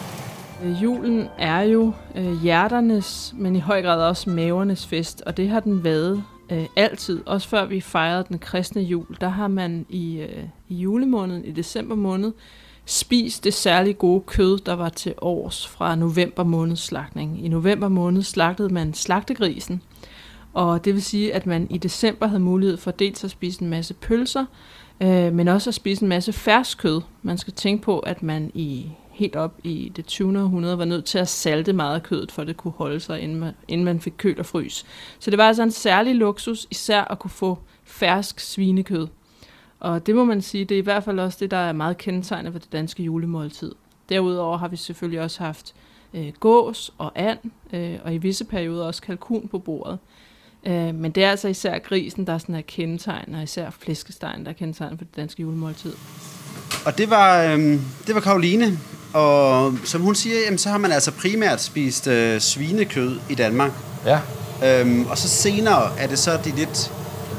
Øh, 0.64 0.84
Julen 0.84 1.28
er 1.38 1.62
jo 1.62 1.94
øh, 2.16 2.42
hjerternes, 2.42 3.34
men 3.38 3.56
i 3.56 3.60
høj 3.60 3.82
grad 3.82 4.02
også 4.02 4.30
mavernes 4.30 4.88
fest, 4.88 5.22
og 5.26 5.38
det 5.38 5.50
har 5.50 5.60
den 5.60 5.84
været 5.84 6.24
øh, 6.50 6.66
altid. 6.76 7.22
Også 7.26 7.48
før 7.48 7.66
vi 7.66 7.82
fejrede 7.82 8.26
den 8.30 8.40
kristne 8.40 8.82
jul, 8.82 9.18
der 9.22 9.30
har 9.30 9.48
man 9.48 9.86
i, 9.90 10.18
øh, 10.18 10.44
i 10.70 10.76
julemåneden, 10.76 11.46
i 11.46 11.52
december 11.52 11.96
måned, 11.96 12.32
spist 12.86 13.44
det 13.44 13.54
særligt 13.54 13.98
gode 13.98 14.22
kød, 14.22 14.58
der 14.58 14.74
var 14.74 14.90
til 14.90 15.14
års 15.22 15.68
fra 15.68 15.96
november 15.96 16.44
måneds 16.44 16.80
slagtning. 16.80 17.46
I 17.46 17.48
november 17.48 17.88
måned 17.88 18.24
slagtede 18.24 18.74
man 18.74 18.94
slagtegrisen, 18.94 19.82
og 20.54 20.86
det 20.86 20.94
vil 20.94 21.04
sige, 21.04 21.34
at 21.34 21.46
man 21.46 21.68
i 21.70 21.78
december 21.78 22.28
havde 22.28 22.40
mulighed 22.40 22.78
for 22.78 22.92
dels 22.92 23.24
at 23.24 23.32
spise 23.32 23.62
en 23.62 23.70
masse 23.70 23.94
pølser, 23.94 24.46
øh, 25.02 25.34
men 25.34 25.48
også 25.48 25.70
at 25.70 25.74
spise 25.74 26.04
en 26.04 26.10
masse 26.10 26.34
fersk 26.34 26.78
kød. 26.78 27.02
Man 27.22 27.38
skal 27.38 27.54
tænke 27.54 27.84
på, 27.84 28.00
at 28.00 28.24
man 28.24 28.52
i 28.54 28.92
helt 29.15 29.36
op 29.36 29.60
i 29.63 29.91
det 29.95 30.06
20. 30.06 30.41
århundrede 30.41 30.78
var 30.78 30.86
nødt 30.86 31.06
til 31.06 31.17
at 31.17 31.28
salte 31.28 31.73
meget 31.73 31.95
af 31.95 32.04
kødet, 32.04 32.32
for 32.32 32.41
at 32.41 32.47
det 32.47 32.58
kunne 32.58 32.73
holde 32.78 32.99
sig, 32.99 33.21
inden 33.21 33.39
man, 33.39 33.54
inden 33.67 33.86
man 33.86 33.99
fik 33.99 34.13
køl 34.17 34.39
og 34.39 34.45
frys. 34.45 34.86
Så 35.19 35.32
det 35.32 35.38
var 35.38 35.47
altså 35.47 35.63
en 35.63 35.71
særlig 35.71 36.15
luksus, 36.15 36.67
især 36.71 37.01
at 37.01 37.19
kunne 37.19 37.32
få 37.32 37.58
fersk 37.84 38.39
svinekød. 38.39 39.08
Og 39.80 40.08
det 40.08 40.15
må 40.15 40.25
man 40.25 40.41
sige, 40.41 40.65
det 40.65 40.75
er 40.75 40.80
i 40.80 40.84
hvert 40.84 41.04
fald 41.04 41.19
også 41.19 41.38
det, 41.41 41.51
der 41.51 41.58
er 41.58 41.73
meget 41.73 41.97
kendetegnende 41.97 42.51
for 42.51 42.60
det 42.60 42.71
danske 42.71 43.04
julemåltid. 43.04 43.71
Derudover 44.10 44.58
har 44.58 44.67
vi 44.67 44.75
selvfølgelig 44.75 45.21
også 45.21 45.43
haft 45.43 45.73
øh, 46.13 46.34
gås 46.39 46.93
og 46.97 47.12
and, 47.15 47.39
øh, 47.73 47.99
og 48.04 48.13
i 48.13 48.17
visse 48.17 48.45
perioder 48.45 48.86
også 48.86 49.01
kalkun 49.01 49.47
på 49.47 49.60
bordet. 49.60 49.99
Øh, 50.65 50.95
men 50.95 51.12
det 51.12 51.23
er 51.23 51.30
altså 51.30 51.47
især 51.47 51.80
grisen, 51.80 52.28
der 52.28 52.38
sådan 52.38 52.56
er 52.56 52.62
kendetegn, 52.62 53.36
og 53.36 53.43
især 53.43 53.69
flæskestegen, 53.69 54.43
der 54.43 54.49
er 54.49 54.54
kendetegn 54.54 54.97
for 54.97 55.06
det 55.06 55.15
danske 55.15 55.41
julemåltid. 55.41 55.93
Og 56.86 56.97
det 56.97 57.10
var, 57.10 57.43
øh, 57.43 57.60
det 58.08 58.15
var 58.15 58.21
Karoline, 58.21 58.80
og 59.15 59.73
som 59.84 60.01
hun 60.01 60.15
siger, 60.15 60.36
jamen, 60.45 60.58
så 60.58 60.69
har 60.69 60.78
man 60.78 60.91
altså 60.91 61.12
primært 61.12 61.62
spist 61.62 62.08
øh, 62.08 62.41
svinekød 62.41 63.19
i 63.30 63.36
Danmark. 63.36 63.71
Ja. 64.06 64.19
Øhm, 64.63 65.06
og 65.06 65.17
så 65.17 65.28
senere 65.28 65.91
er 65.97 66.08
det 66.08 66.19
så 66.19 66.38
de 66.45 66.51
lidt, 66.56 66.91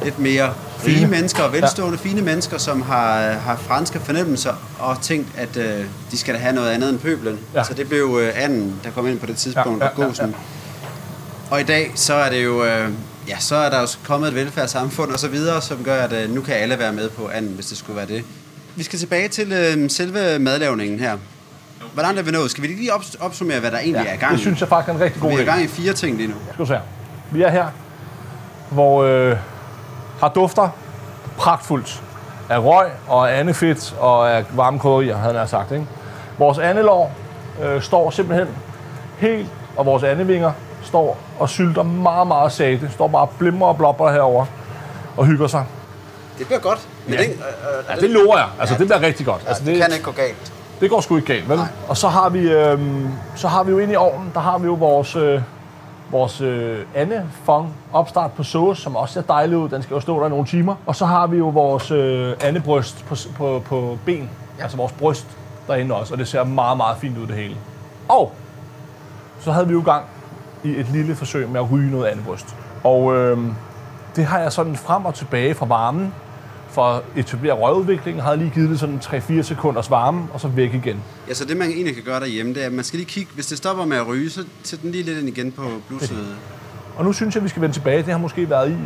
lidt 0.05 0.19
mere 0.19 0.55
fine 0.79 0.97
Fine. 0.97 1.11
mennesker, 1.11 1.43
og 1.43 1.53
velstående 1.53 1.99
ja. 2.05 2.09
fine 2.09 2.23
mennesker, 2.23 2.59
som 2.59 2.83
har, 2.83 3.33
har 3.33 3.57
franske 3.57 4.01
fornemmelser 4.01 4.53
og 4.79 5.01
tænkt, 5.03 5.29
at 5.37 5.57
øh, 5.57 5.85
de 6.11 6.19
skal 6.19 6.35
da 6.35 6.39
have 6.39 6.55
noget 6.55 6.71
andet 6.71 6.91
end 6.91 6.99
pøblen. 6.99 7.39
Ja. 7.55 7.65
Så 7.65 7.75
det 7.75 7.89
blev 7.89 8.19
øh, 8.23 8.33
anden, 8.45 8.81
der 8.85 8.91
kom 8.91 9.07
ind 9.07 9.19
på 9.21 9.27
det 9.27 9.37
tidspunkt, 9.37 9.83
Ja, 9.85 9.89
ja, 9.99 10.05
ja, 10.19 10.27
ja. 10.27 10.33
Og 11.51 11.61
i 11.61 11.65
dag, 11.65 11.93
så 11.95 12.15
er 12.15 12.31
det 12.31 12.45
jo... 12.45 12.65
Øh, 12.65 12.89
Ja, 13.29 13.37
så 13.39 13.57
er 13.57 13.71
der 13.71 13.81
jo 13.81 13.87
kommet 14.05 14.29
et 14.29 14.35
velfærdssamfund 14.35 15.11
og 15.11 15.19
så 15.19 15.29
videre, 15.29 15.63
som 15.63 15.85
gør, 15.85 16.03
at 16.03 16.13
øh, 16.13 16.35
nu 16.35 16.41
kan 16.41 16.55
alle 16.55 16.79
være 16.79 16.93
med 16.93 17.09
på 17.09 17.29
anden, 17.29 17.53
hvis 17.53 17.67
det 17.67 17.79
skulle 17.79 17.97
være 17.97 18.07
det. 18.07 18.25
Vi 18.77 18.83
skal 18.83 18.99
tilbage 18.99 19.29
til 19.29 19.53
øh, 19.53 19.91
selve 19.91 20.39
madlavningen 20.39 21.01
her. 21.01 21.19
Hvordan 21.95 22.19
er 22.19 22.23
vi 22.23 22.31
nået? 22.31 22.51
Skal 22.51 22.63
vi 22.63 22.69
lige 22.69 22.93
ops- 22.95 23.17
opsummere, 23.25 23.61
hvad 23.61 23.71
der 23.71 23.79
egentlig 23.79 24.03
ja, 24.05 24.11
er 24.11 24.15
i 24.15 24.17
gang 24.17 24.33
det 24.33 24.41
synes 24.41 24.61
jeg 24.61 24.69
faktisk 24.69 24.89
er 24.89 24.95
en 24.95 25.01
rigtig 25.01 25.23
god 25.23 25.31
Vi 25.31 25.37
er 25.37 25.41
i 25.41 25.43
idé. 25.43 25.47
gang 25.47 25.63
i 25.63 25.67
fire 25.67 25.93
ting 25.93 26.17
lige 26.17 26.29
nu. 26.29 26.35
Skal 26.53 26.59
du 26.59 26.67
se 26.67 26.73
her. 26.75 26.81
Vi 27.31 27.43
er 27.43 27.51
her, 27.51 27.67
hvor 28.71 29.03
øh, 29.05 29.37
har 30.21 30.29
dufter 30.29 30.69
pragtfuldt 31.39 32.03
af 32.49 32.59
røg 32.59 32.91
og 33.09 33.31
af 33.31 33.41
andefedt 33.41 33.95
og 33.99 34.31
af 34.33 34.45
varme 34.51 34.79
krydderier, 34.79 35.17
havde 35.17 35.39
jeg 35.41 35.49
sagt. 35.49 35.73
Ikke? 35.73 35.87
Vores 36.39 36.59
andelår 36.59 37.13
øh, 37.63 37.83
står 37.83 38.11
simpelthen 38.11 38.49
helt, 39.19 39.49
og 39.77 39.87
vores 39.87 40.03
andevinger 40.03 40.53
står 40.85 41.19
og 41.39 41.49
sylter 41.49 41.83
meget, 41.83 42.27
meget 42.27 42.53
sagte. 42.53 42.91
Står 42.93 43.09
bare 43.09 43.23
og 43.23 43.31
blimrer 43.39 43.69
og 43.69 43.77
blopper 43.77 44.11
herover 44.13 44.47
og 45.17 45.27
hygger 45.27 45.47
sig. 45.47 45.65
Det 46.39 46.47
bliver 46.47 46.61
godt. 46.61 46.89
Men 47.07 47.15
Ja. 47.15 47.23
den, 47.23 47.31
øh, 47.31 47.37
øh, 47.39 47.85
Ja, 47.91 48.01
det 48.01 48.11
lover 48.11 48.39
jeg. 48.39 48.47
Altså, 48.61 48.75
det 48.79 48.87
bliver 48.87 49.01
rigtig 49.03 49.27
godt. 49.27 49.43
ja, 49.45 49.49
Altså, 49.49 49.65
det 49.65 49.77
kan 49.83 49.93
ikke 49.93 50.05
gå 50.05 50.11
galt. 50.13 50.53
Det 50.81 50.91
går 50.91 51.01
sgu 51.01 51.17
ikke 51.17 51.33
galt, 51.33 51.49
vel? 51.49 51.57
Nej. 51.57 51.67
Og 51.89 51.97
så 51.97 52.09
har 52.09 52.29
vi, 52.29 52.53
øh, 52.53 52.81
så 53.35 53.49
har 53.49 53.63
vi 53.65 53.71
jo 53.71 53.79
inde 53.79 53.93
i 53.93 53.97
ovnen, 53.97 54.31
der 54.35 54.41
har 54.41 54.59
vi 54.59 54.67
jo 54.67 54.75
vores, 54.75 55.17
øh, 55.17 55.41
vores 56.11 56.41
øh, 56.41 56.79
andefong 56.95 57.75
opstart 57.93 58.33
på 58.33 58.43
sauce, 58.43 58.83
som 58.83 58.97
også 58.97 59.15
ser 59.15 59.23
dejlig 59.23 59.59
ud. 59.59 59.69
Den 59.69 59.83
skal 59.83 59.95
jo 59.95 60.01
stå 60.01 60.21
der 60.21 60.27
i 60.27 60.31
nogle 60.31 60.47
timer. 60.47 60.75
Og 60.87 60.97
så 60.97 61.07
har 61.07 61.27
vi 61.27 61.37
jo 61.37 61.49
vores 61.49 61.91
øh, 61.91 62.33
andebryst 62.41 63.05
på, 63.09 63.15
på, 63.37 63.63
på 63.67 63.99
ben, 64.05 64.31
ja. 64.59 64.63
altså 64.63 64.77
vores 64.77 64.93
bryst 64.93 65.27
derinde 65.67 65.95
også, 65.95 66.15
og 66.15 66.19
det 66.19 66.29
ser 66.29 66.45
meget, 66.45 66.77
meget 66.77 66.97
fint 66.99 67.19
ud 67.19 67.27
det 67.27 67.37
hele. 67.37 67.57
Og 68.09 68.33
så 69.41 69.53
havde 69.53 69.67
vi 69.67 69.73
jo 69.73 69.83
gang 69.85 70.05
i 70.65 70.69
et 70.69 70.89
lille 70.93 71.15
forsøg 71.17 71.49
med 71.49 71.61
at 71.61 71.71
ryge 71.73 71.91
noget 71.91 72.07
andebryst. 72.07 72.57
Og 72.85 73.17
øh, 73.17 73.39
det 74.17 74.25
har 74.25 74.39
jeg 74.39 74.53
sådan 74.53 74.77
frem 74.77 75.05
og 75.05 75.15
tilbage 75.15 75.55
fra 75.55 75.67
varmen, 75.67 76.15
for 76.77 76.83
at 76.83 77.03
etablere 77.17 77.53
røgudviklingen, 77.53 78.23
har 78.23 78.31
jeg 78.31 78.39
lige 78.39 78.51
givet 78.51 78.71
det 78.71 78.81
sådan 78.81 79.01
3-4 79.05 79.43
sekunders 79.43 79.91
varme, 79.91 80.29
og 80.33 80.41
så 80.41 80.49
væk 80.49 80.75
igen. 80.75 81.03
Ja, 81.29 81.35
så 81.35 81.45
det 81.45 81.57
man 81.57 81.69
egentlig 81.69 81.95
kan 81.95 82.05
gøre 82.05 82.21
derhjemme, 82.21 82.55
det 82.55 82.63
er, 82.63 82.67
at 82.67 82.73
man 82.73 82.85
skal 82.85 82.97
lige 82.97 83.09
kigge, 83.09 83.31
hvis 83.35 83.47
det 83.47 83.59
stopper 83.59 83.85
med 83.85 83.97
at 83.97 84.09
ryge, 84.09 84.31
så 84.31 84.45
sæt 84.63 84.83
den 84.83 84.91
lige 84.91 85.05
lidt 85.05 85.19
ind 85.19 85.29
igen 85.29 85.53
på 85.53 85.63
blusset. 85.89 86.37
Og 86.97 87.05
nu 87.05 87.13
synes 87.13 87.35
jeg, 87.35 87.45
vi 87.45 87.49
skal 87.49 87.63
vende 87.63 87.75
tilbage. 87.75 88.03
Det 88.03 88.13
har 88.13 88.19
måske 88.19 88.51
været 88.51 88.71
i 88.71 88.77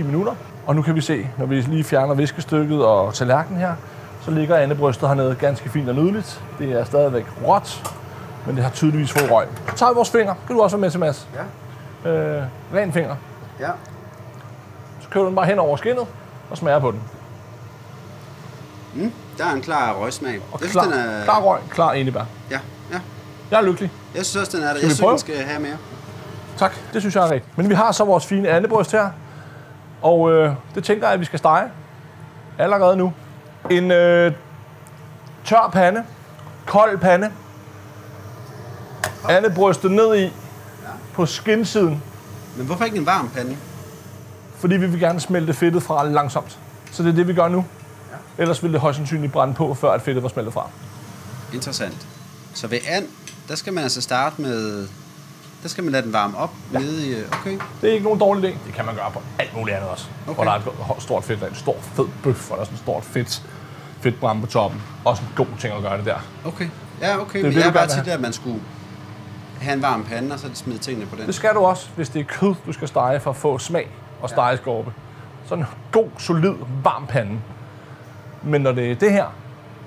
8-10 0.00 0.02
minutter. 0.02 0.34
Og 0.66 0.76
nu 0.76 0.82
kan 0.82 0.94
vi 0.94 1.00
se, 1.00 1.28
når 1.38 1.46
vi 1.46 1.60
lige 1.60 1.84
fjerner 1.84 2.14
viskestykket 2.14 2.84
og 2.84 3.14
tallerkenen 3.14 3.60
her, 3.60 3.74
så 4.24 4.30
ligger 4.30 4.56
andebrystet 4.56 5.08
hernede 5.08 5.34
ganske 5.34 5.68
fint 5.68 5.88
og 5.88 5.94
nydeligt. 5.94 6.42
Det 6.58 6.72
er 6.72 6.84
stadigvæk 6.84 7.26
råt, 7.46 7.94
men 8.46 8.56
det 8.56 8.64
har 8.64 8.70
tydeligvis 8.70 9.12
fået 9.12 9.30
røg. 9.30 9.46
Så 9.68 9.76
tager 9.76 9.92
vi 9.92 9.94
vores 9.94 10.10
finger. 10.10 10.34
Kan 10.46 10.56
du 10.56 10.62
også 10.62 10.76
være 10.76 10.80
med 10.80 10.90
til, 10.90 11.00
Mads? 11.00 11.28
Ja. 12.04 12.10
Øh, 12.10 12.42
ren 12.74 12.92
finger. 12.92 13.16
Ja. 13.60 13.70
Så 15.00 15.08
kører 15.08 15.24
du 15.24 15.28
den 15.28 15.36
bare 15.36 15.46
hen 15.46 15.58
over 15.58 15.76
skinnet 15.76 16.06
og 16.50 16.56
smager 16.56 16.78
på 16.78 16.90
den. 16.90 17.00
Mm, 18.94 19.12
der 19.38 19.44
er 19.46 19.52
en 19.52 19.60
klar 19.62 19.92
røgsmag. 19.92 20.40
Og 20.52 20.60
jeg 20.62 20.70
klar, 20.70 20.82
synes, 20.82 20.96
den 20.96 21.06
er... 21.06 21.24
klar 21.24 21.40
røg, 21.40 21.60
klar 21.70 21.92
enebær. 21.92 22.24
Ja, 22.50 22.58
ja. 22.92 23.00
Jeg 23.50 23.58
er 23.60 23.62
lykkelig. 23.64 23.90
Jeg 24.14 24.24
synes 24.26 24.46
også, 24.46 24.56
den 24.56 24.64
er 24.66 24.68
der. 24.68 24.74
Skal 24.76 24.86
Jeg 24.86 24.90
synes, 24.90 25.00
prøve? 25.00 25.10
den 25.10 25.18
skal 25.18 25.36
have 25.36 25.60
mere. 25.60 25.76
Tak, 26.58 26.72
det 26.92 27.02
synes 27.02 27.14
jeg 27.16 27.26
er 27.26 27.30
rigtigt. 27.30 27.58
Men 27.58 27.68
vi 27.68 27.74
har 27.74 27.92
så 27.92 28.04
vores 28.04 28.26
fine 28.26 28.48
andebryst 28.48 28.92
her, 28.92 29.10
og 30.02 30.32
øh, 30.32 30.52
det 30.74 30.84
tænker 30.84 31.06
jeg, 31.06 31.14
at 31.14 31.20
vi 31.20 31.24
skal 31.24 31.38
stege 31.38 31.64
allerede 32.58 32.96
nu. 32.96 33.12
En 33.70 33.90
øh, 33.90 34.32
tør 35.44 35.70
pande, 35.72 36.04
kold 36.66 36.98
pande, 36.98 37.30
andebrystet 39.28 39.90
ned 39.90 40.16
i 40.16 40.32
på 41.12 41.26
skinsiden, 41.26 42.02
Men 42.56 42.66
hvorfor 42.66 42.84
ikke 42.84 42.96
en 42.98 43.06
varm 43.06 43.28
pande? 43.28 43.56
fordi 44.58 44.76
vi 44.76 44.86
vil 44.86 45.00
gerne 45.00 45.20
smelte 45.20 45.54
fedtet 45.54 45.82
fra 45.82 46.08
langsomt. 46.08 46.58
Så 46.92 47.02
det 47.02 47.08
er 47.10 47.14
det, 47.14 47.28
vi 47.28 47.34
gør 47.34 47.48
nu. 47.48 47.64
Ellers 48.38 48.62
ville 48.62 48.72
det 48.72 48.80
højst 48.80 48.96
sandsynligt 48.96 49.32
brænde 49.32 49.54
på, 49.54 49.74
før 49.74 49.92
at 49.92 50.02
fedtet 50.02 50.22
var 50.22 50.28
smeltet 50.28 50.54
fra. 50.54 50.68
Interessant. 51.52 52.06
Så 52.54 52.66
ved 52.66 52.78
and, 52.88 53.06
der 53.48 53.54
skal 53.54 53.72
man 53.72 53.82
altså 53.82 54.00
starte 54.02 54.42
med 54.42 54.88
Der 55.62 55.68
skal 55.68 55.84
man 55.84 55.92
lade 55.92 56.02
den 56.02 56.12
varme 56.12 56.36
op 56.36 56.50
ja. 56.72 56.78
nede 56.78 57.06
i... 57.06 57.14
Okay. 57.32 57.58
Det 57.80 57.88
er 57.88 57.92
ikke 57.92 58.04
nogen 58.04 58.20
dårlig 58.20 58.50
idé. 58.50 58.66
Det 58.66 58.74
kan 58.74 58.84
man 58.84 58.94
gøre 58.94 59.10
på 59.12 59.22
alt 59.38 59.56
muligt 59.56 59.76
andet 59.76 59.90
også. 59.90 60.06
Okay. 60.26 60.34
Hvor 60.34 60.44
der 60.44 60.50
er 60.50 60.96
et 60.96 61.02
stort 61.02 61.24
fedt, 61.24 61.42
en 61.42 61.54
stor 61.54 61.76
fed 61.80 62.06
bøf, 62.22 62.50
og 62.50 62.56
der 62.56 62.60
er 62.60 62.64
sådan 62.64 62.74
en 62.74 62.82
stort 62.82 63.04
fedt, 63.04 63.42
fedt 64.00 64.20
brænde 64.20 64.40
på 64.40 64.46
toppen. 64.46 64.82
Også 65.04 65.22
en 65.22 65.28
god 65.36 65.46
ting 65.58 65.74
at 65.74 65.82
gøre 65.82 65.96
det 65.96 66.06
der. 66.06 66.16
Okay. 66.44 66.68
Ja, 67.00 67.20
okay. 67.20 67.38
Det 67.38 67.46
er 67.46 67.52
Det 67.52 67.64
jeg 67.64 67.72
bare 67.72 67.88
tit, 67.88 68.08
at 68.08 68.20
man 68.20 68.32
skulle 68.32 68.60
have 69.60 69.74
en 69.74 69.82
varm 69.82 70.04
pande, 70.04 70.32
og 70.32 70.38
så 70.38 70.50
smide 70.54 70.78
tingene 70.78 71.06
på 71.06 71.16
den. 71.16 71.26
Det 71.26 71.34
skal 71.34 71.54
du 71.54 71.60
også, 71.60 71.88
hvis 71.96 72.08
det 72.08 72.20
er 72.20 72.24
kød, 72.24 72.54
du 72.66 72.72
skal 72.72 72.88
stege 72.88 73.20
for 73.20 73.30
at 73.30 73.36
få 73.36 73.58
smag 73.58 73.90
og 74.22 74.28
stegeskorpe. 74.28 74.92
Så 75.46 75.54
en 75.54 75.64
god, 75.92 76.08
solid, 76.18 76.54
varm 76.82 77.06
pande. 77.06 77.38
Men 78.46 78.60
når 78.60 78.72
det 78.72 78.90
er 78.90 78.94
det 78.94 79.12
her, 79.12 79.24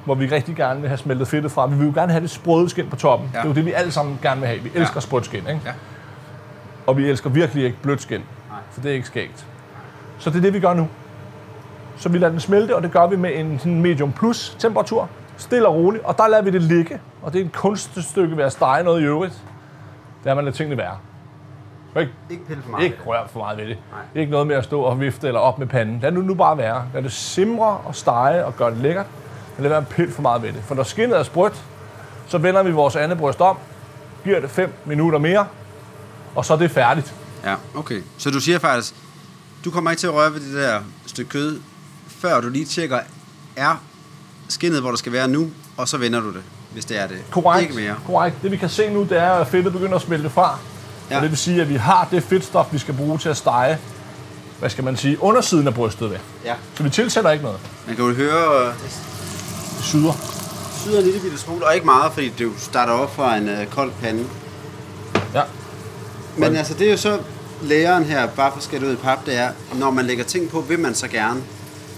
hvor 0.05 0.15
vi 0.15 0.25
rigtig 0.25 0.55
gerne 0.55 0.79
vil 0.79 0.89
have 0.89 0.97
smeltet 0.97 1.27
fedtet 1.27 1.51
fra, 1.51 1.67
vi 1.67 1.75
vil 1.75 1.85
jo 1.87 1.91
gerne 1.95 2.11
have 2.11 2.21
det 2.21 2.29
sprøde 2.29 2.69
skin 2.69 2.89
på 2.89 2.95
toppen. 2.95 3.29
Ja. 3.33 3.37
Det 3.37 3.45
er 3.45 3.49
jo 3.49 3.55
det, 3.55 3.65
vi 3.65 3.71
alle 3.71 3.91
sammen 3.91 4.19
gerne 4.21 4.39
vil 4.41 4.47
have. 4.49 4.59
Vi 4.61 4.71
elsker 4.75 4.95
Ja. 4.95 4.99
sprødt 5.01 5.25
skin, 5.25 5.39
ikke? 5.39 5.61
Ja. 5.65 5.71
Og 6.87 6.97
vi 6.97 7.09
elsker 7.09 7.29
virkelig 7.29 7.63
ikke 7.65 7.77
blødt 7.81 8.01
skin, 8.01 8.19
Nej. 8.19 8.59
for 8.71 8.81
det 8.81 8.91
er 8.91 8.95
ikke 8.95 9.07
skægt. 9.07 9.45
Så 10.19 10.29
det 10.29 10.37
er 10.37 10.41
det, 10.41 10.53
vi 10.53 10.59
gør 10.59 10.73
nu. 10.73 10.87
Så 11.97 12.09
vi 12.09 12.17
lader 12.17 12.31
den 12.31 12.39
smelte, 12.39 12.75
og 12.75 12.83
det 12.83 12.91
gør 12.91 13.07
vi 13.07 13.15
med 13.15 13.59
en 13.65 13.81
medium 13.81 14.11
plus 14.11 14.55
temperatur. 14.59 15.09
Stille 15.37 15.67
og 15.67 15.75
roligt, 15.75 16.03
og 16.03 16.17
der 16.17 16.27
lader 16.27 16.43
vi 16.43 16.49
det 16.51 16.61
ligge. 16.61 16.99
Og 17.21 17.33
det 17.33 17.41
er 17.41 17.45
et 17.45 17.51
kunststykke 17.53 18.37
ved 18.37 18.43
at 18.43 18.51
stege 18.51 18.83
noget 18.83 19.01
i 19.01 19.03
øvrigt. 19.03 19.33
Der 20.23 20.33
man 20.33 20.43
lader 20.43 20.55
tingene 20.57 20.77
være. 20.77 20.97
Ikke 21.99 22.11
Ikke 22.29 22.45
pille 22.45 22.63
for 22.63 22.69
meget. 22.71 22.83
ikke 22.85 22.97
rør 23.05 23.27
for 23.31 23.39
meget 23.39 23.57
ved 23.57 23.65
det. 23.67 23.77
Nej. 23.91 24.21
Ikke 24.21 24.31
noget 24.31 24.47
med 24.47 24.55
at 24.55 24.63
stå 24.63 24.81
og 24.81 24.99
vifte 24.99 25.27
eller 25.27 25.39
op 25.39 25.59
med 25.59 25.67
panden. 25.67 25.99
Lad 25.99 26.11
nu, 26.11 26.21
nu 26.21 26.33
bare 26.33 26.57
være. 26.57 26.83
Lad 26.93 27.03
det 27.03 27.11
simre 27.11 27.77
og 27.77 27.95
stege 27.95 28.45
og 28.45 28.57
gøre 28.57 28.71
det 28.71 28.77
lækkert. 28.77 29.05
Men 29.57 29.63
lad 29.63 29.69
være 29.69 29.79
en 29.79 29.85
pille 29.85 30.13
for 30.13 30.21
meget 30.21 30.41
ved 30.41 30.53
det. 30.53 30.63
For 30.63 30.75
når 30.75 30.83
skinnet 30.83 31.17
er 31.19 31.23
sprødt, 31.23 31.61
så 32.27 32.37
vender 32.37 32.63
vi 32.63 32.71
vores 32.71 32.95
andet 32.95 33.17
bryst 33.17 33.41
om, 33.41 33.57
giver 34.23 34.39
det 34.39 34.49
5 34.49 34.73
minutter 34.85 35.19
mere, 35.19 35.47
og 36.35 36.45
så 36.45 36.53
er 36.53 36.57
det 36.57 36.71
færdigt. 36.71 37.13
Ja, 37.45 37.55
okay. 37.75 38.01
Så 38.17 38.31
du 38.31 38.39
siger 38.39 38.59
faktisk, 38.59 38.95
du 39.65 39.71
kommer 39.71 39.91
ikke 39.91 39.99
til 39.99 40.07
at 40.07 40.13
røre 40.13 40.33
ved 40.33 40.39
det 40.39 40.53
der 40.53 40.79
stykke 41.05 41.29
kød, 41.29 41.59
før 42.07 42.41
du 42.41 42.49
lige 42.49 42.65
tjekker, 42.65 42.99
er 43.55 43.81
skinnet, 44.49 44.81
hvor 44.81 44.89
der 44.89 44.97
skal 44.97 45.11
være 45.11 45.27
nu, 45.27 45.49
og 45.77 45.87
så 45.87 45.97
vender 45.97 46.19
du 46.19 46.33
det, 46.33 46.43
hvis 46.73 46.85
det 46.85 47.01
er 47.01 47.07
det. 47.07 47.17
Korrekt. 47.31 47.61
Ikke 47.69 47.75
mere. 47.75 47.95
Korrekt. 48.05 48.35
Det 48.43 48.51
vi 48.51 48.57
kan 48.57 48.69
se 48.69 48.93
nu, 48.93 49.03
det 49.03 49.17
er, 49.17 49.31
at 49.31 49.47
fedtet 49.47 49.73
begynder 49.73 49.95
at 49.95 50.01
smelte 50.01 50.29
fra. 50.29 50.59
Ja. 51.09 51.15
Ja. 51.15 51.17
Og 51.17 51.21
det 51.23 51.31
vil 51.31 51.37
sige, 51.37 51.61
at 51.61 51.69
vi 51.69 51.75
har 51.75 52.07
det 52.11 52.23
fedtstof, 52.23 52.65
vi 52.71 52.77
skal 52.77 52.93
bruge 52.93 53.17
til 53.17 53.29
at 53.29 53.37
stege, 53.37 53.77
hvad 54.59 54.69
skal 54.69 54.83
man 54.83 54.97
sige, 54.97 55.23
undersiden 55.23 55.67
af 55.67 55.73
brystet 55.73 56.09
ved. 56.09 56.17
Ja. 56.45 56.53
Så 56.75 56.83
vi 56.83 56.89
tilsætter 56.89 57.31
ikke 57.31 57.43
noget. 57.43 57.59
Man 57.87 57.95
kan 57.95 58.05
jo 58.05 58.13
høre, 58.13 58.67
øh, 58.67 58.73
det 58.83 58.99
syder. 59.81 60.13
syder 60.81 60.97
en 60.97 61.03
lille 61.03 61.19
bitte 61.19 61.37
smule, 61.37 61.65
og 61.65 61.73
ikke 61.73 61.85
meget, 61.85 62.13
fordi 62.13 62.29
det 62.29 62.43
jo 62.43 62.51
starter 62.57 62.93
op 62.93 63.15
fra 63.15 63.35
en 63.37 63.49
øh, 63.49 63.67
kold 63.67 63.91
pande. 64.01 64.25
Ja. 65.33 65.41
Men 66.37 66.55
altså, 66.55 66.73
det 66.73 66.87
er 66.87 66.91
jo 66.91 66.97
så 66.97 67.19
læren 67.61 68.03
her, 68.03 68.27
bare 68.27 68.51
for 68.51 68.71
det 68.71 68.83
ud 68.83 68.93
i 68.93 68.95
pap, 68.95 69.25
det 69.25 69.37
er, 69.37 69.51
når 69.73 69.91
man 69.91 70.05
lægger 70.05 70.23
ting 70.23 70.49
på, 70.49 70.61
vil 70.61 70.79
man 70.79 70.95
så 70.95 71.07
gerne 71.07 71.41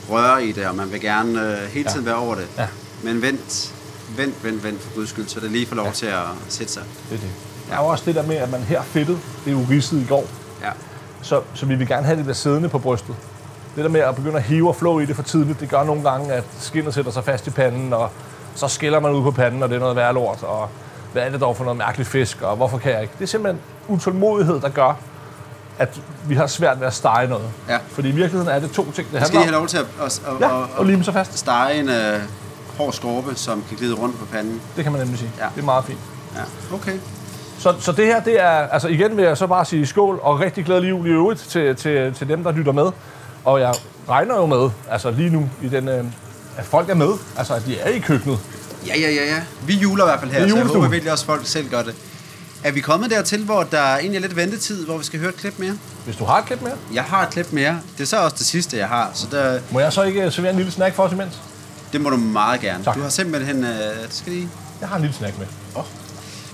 røre 0.10 0.46
i 0.46 0.52
det, 0.52 0.68
og 0.68 0.76
man 0.76 0.92
vil 0.92 1.02
gerne 1.02 1.42
øh, 1.42 1.70
hele 1.70 1.90
tiden 1.90 2.06
være 2.06 2.16
over 2.16 2.36
det. 2.36 2.48
Ja. 2.58 2.68
Men 3.04 3.22
vent, 3.22 3.74
vent, 4.18 4.44
vent, 4.44 4.64
vent 4.64 4.82
for 4.82 4.96
guds 4.96 5.10
skyld, 5.10 5.28
så 5.28 5.40
det 5.40 5.52
lige 5.52 5.66
får 5.66 5.76
lov 5.76 5.86
ja. 5.86 5.92
til 5.92 6.06
at 6.06 6.24
sætte 6.50 6.74
sig. 6.74 6.84
Det 7.10 7.16
er 7.16 7.20
det. 7.20 7.30
Der 7.70 7.76
er 7.76 7.80
jo 7.84 7.88
også 7.88 8.04
det 8.06 8.16
der 8.16 8.24
med, 8.24 8.36
at 8.36 8.52
man 8.52 8.60
her 8.62 8.82
fedtet, 8.82 9.20
det 9.46 9.54
er 9.54 9.58
jo 9.60 9.66
ridset 9.70 10.02
i 10.02 10.06
går. 10.10 10.24
Ja. 10.62 10.70
Så, 11.22 11.42
så 11.54 11.66
vi 11.66 11.76
vil 11.76 11.88
gerne 11.88 12.06
have 12.06 12.18
det 12.18 12.26
der 12.26 12.34
siddende 12.34 12.70
på 12.70 12.80
brystet. 12.80 13.16
Det 13.76 13.84
der 13.84 13.90
med 13.90 14.00
at 14.00 14.16
begynde 14.16 14.36
at 14.38 14.44
hive 14.44 14.68
og 14.70 14.76
flå 14.76 15.00
i 15.00 15.06
det 15.06 15.16
for 15.16 15.24
tidligt, 15.24 15.60
det 15.60 15.70
gør 15.70 15.84
nogle 15.84 16.10
gange, 16.10 16.34
at 16.34 16.44
skinnet 16.60 16.94
sætter 16.94 17.12
sig 17.12 17.24
fast 17.24 17.48
i 17.48 17.50
panden, 17.50 17.94
og 17.94 18.10
så 18.56 18.68
skiller 18.68 19.00
man 19.00 19.12
ud 19.12 19.24
på 19.24 19.32
panden, 19.32 19.64
og 19.64 19.70
det 19.70 19.76
er 19.76 19.80
noget 19.80 19.96
værre 19.96 20.14
lort, 20.14 20.44
og 20.44 20.70
hvad 21.14 21.24
er 21.24 21.30
det 21.30 21.42
dog 21.42 21.58
for 21.58 21.64
noget 21.64 21.78
mærkeligt 21.78 22.10
fisk, 22.10 22.42
og 22.42 22.56
hvorfor 22.56 22.78
kan 22.78 22.92
jeg 22.92 23.02
ikke? 23.02 23.14
Det 23.18 23.24
er 23.24 23.28
simpelthen 23.28 23.62
utålmodighed, 23.88 24.60
der 24.62 24.70
gør, 24.70 24.94
at 25.80 26.02
vi 26.28 26.36
har 26.36 26.48
svært 26.48 26.80
ved 26.80 26.88
at 26.88 26.94
stege 26.94 27.28
noget. 27.28 27.46
Ja. 27.70 27.78
Fordi 27.90 28.10
i 28.10 28.12
virkeligheden 28.12 28.48
er 28.56 28.60
det 28.60 28.72
to 28.72 28.92
ting, 28.92 29.08
det 29.14 29.28
Skal 29.28 29.36
I 29.36 29.38
handler 29.38 29.40
have 29.42 29.56
om. 29.56 29.62
lov 29.62 29.68
til 29.68 29.78
at, 29.78 29.86
at, 30.02 30.22
at, 30.28 30.42
Ja, 30.50 30.64
at, 30.64 30.70
og 30.78 30.86
lime 30.86 31.04
sig 31.04 31.14
fast. 31.14 31.38
stege 31.38 31.80
en 31.80 31.90
øh, 31.90 32.20
hård 32.78 32.94
skorpe, 32.94 33.36
som 33.36 33.64
kan 33.70 33.78
glide 33.78 33.94
rundt 33.96 34.20
på 34.20 34.26
panden? 34.26 34.62
Det 34.76 34.84
kan 34.84 34.92
man 34.92 35.02
nemlig 35.02 35.20
sige. 35.20 35.32
Ja. 35.40 35.46
Det 35.56 35.62
er 35.62 35.66
meget 35.66 35.86
fint. 35.86 36.00
Ja, 36.36 36.76
okay. 36.76 37.00
Så, 37.60 37.74
så 37.80 37.92
det 37.92 38.06
her, 38.06 38.20
det 38.24 38.42
er, 38.42 38.50
altså 38.50 38.88
igen 38.88 39.18
vil 39.18 39.26
jeg 39.26 39.38
så 39.38 39.48
bare 39.48 39.66
sige 39.66 39.88
skål, 39.88 40.20
og 40.22 40.40
rigtig 40.40 40.66
glædelig 40.66 40.90
jul 40.90 41.08
i 41.08 41.10
øvrigt 41.10 41.40
til, 41.40 41.76
til, 41.76 42.14
til 42.14 42.28
dem, 42.28 42.44
der 42.44 42.52
lytter 42.52 42.72
med. 42.72 42.92
Og 43.46 43.60
jeg 43.60 43.74
regner 44.10 44.36
jo 44.36 44.46
med, 44.46 44.70
altså 44.90 45.12
lige 45.12 45.30
nu, 45.30 45.50
i 45.62 45.70
den, 45.70 45.88
øh, 45.88 46.04
at 46.58 46.66
folk 46.66 46.90
er 46.90 46.94
med, 46.94 47.10
altså 47.38 47.54
at 47.54 47.66
de 47.66 47.80
er 47.80 47.90
i 47.90 48.00
køkkenet. 48.00 48.40
Ja, 48.88 49.00
ja, 49.00 49.10
ja, 49.10 49.26
ja. 49.36 49.42
Vi 49.66 49.74
juler 49.74 50.04
i 50.04 50.08
hvert 50.08 50.20
fald 50.20 50.32
her, 50.32 50.40
er 50.40 50.48
så 50.50 50.56
jeg 50.56 50.66
håber 50.66 50.88
virkelig 50.88 51.12
også, 51.12 51.24
at 51.24 51.26
folk 51.26 51.48
selv 51.48 51.70
gør 51.70 51.82
det. 51.82 51.96
Er 52.64 52.72
vi 52.72 52.80
kommet 52.80 53.12
dertil, 53.12 53.46
hvor 53.46 53.64
der 53.64 53.98
egentlig 53.98 54.18
er 54.18 54.22
lidt 54.22 54.36
ventetid, 54.36 54.86
hvor 54.86 54.98
vi 54.98 55.04
skal 55.04 55.20
høre 55.20 55.30
et 55.30 55.36
klip 55.36 55.60
mere? 55.60 55.78
Hvis 56.06 56.16
du 56.16 56.26
har 56.26 56.38
et 56.38 56.46
klip 56.46 56.62
mere, 56.62 56.74
Jeg 56.94 57.04
har 57.04 57.24
et 57.24 57.30
klip 57.30 57.48
mere. 57.52 57.80
Det 57.98 58.04
er 58.04 58.08
så 58.08 58.18
også 58.24 58.36
det 58.40 58.46
sidste, 58.46 58.78
jeg 58.78 58.88
har, 58.88 59.12
så 59.14 59.28
der, 59.32 59.60
må 59.72 59.80
jeg 59.80 59.94
så 59.94 60.04
ikke 60.04 60.32
servere 60.32 60.52
en 60.52 60.58
lille 60.58 60.72
snack 60.72 60.96
for 60.96 61.04
os 61.04 61.12
imens? 61.12 61.40
det 61.94 62.02
må 62.02 62.10
du 62.10 62.18
meget 62.18 62.62
gerne. 62.62 62.84
Tak. 62.84 62.96
Du 62.96 63.02
har 63.02 63.10
simpelthen... 63.10 63.64
Øh, 63.64 63.72
skal 64.10 64.34
lige... 64.34 64.50
Jeg 64.82 64.90
har 64.90 64.96
en 64.96 65.02
lille 65.02 65.16
snack 65.16 65.38
med. 65.38 65.48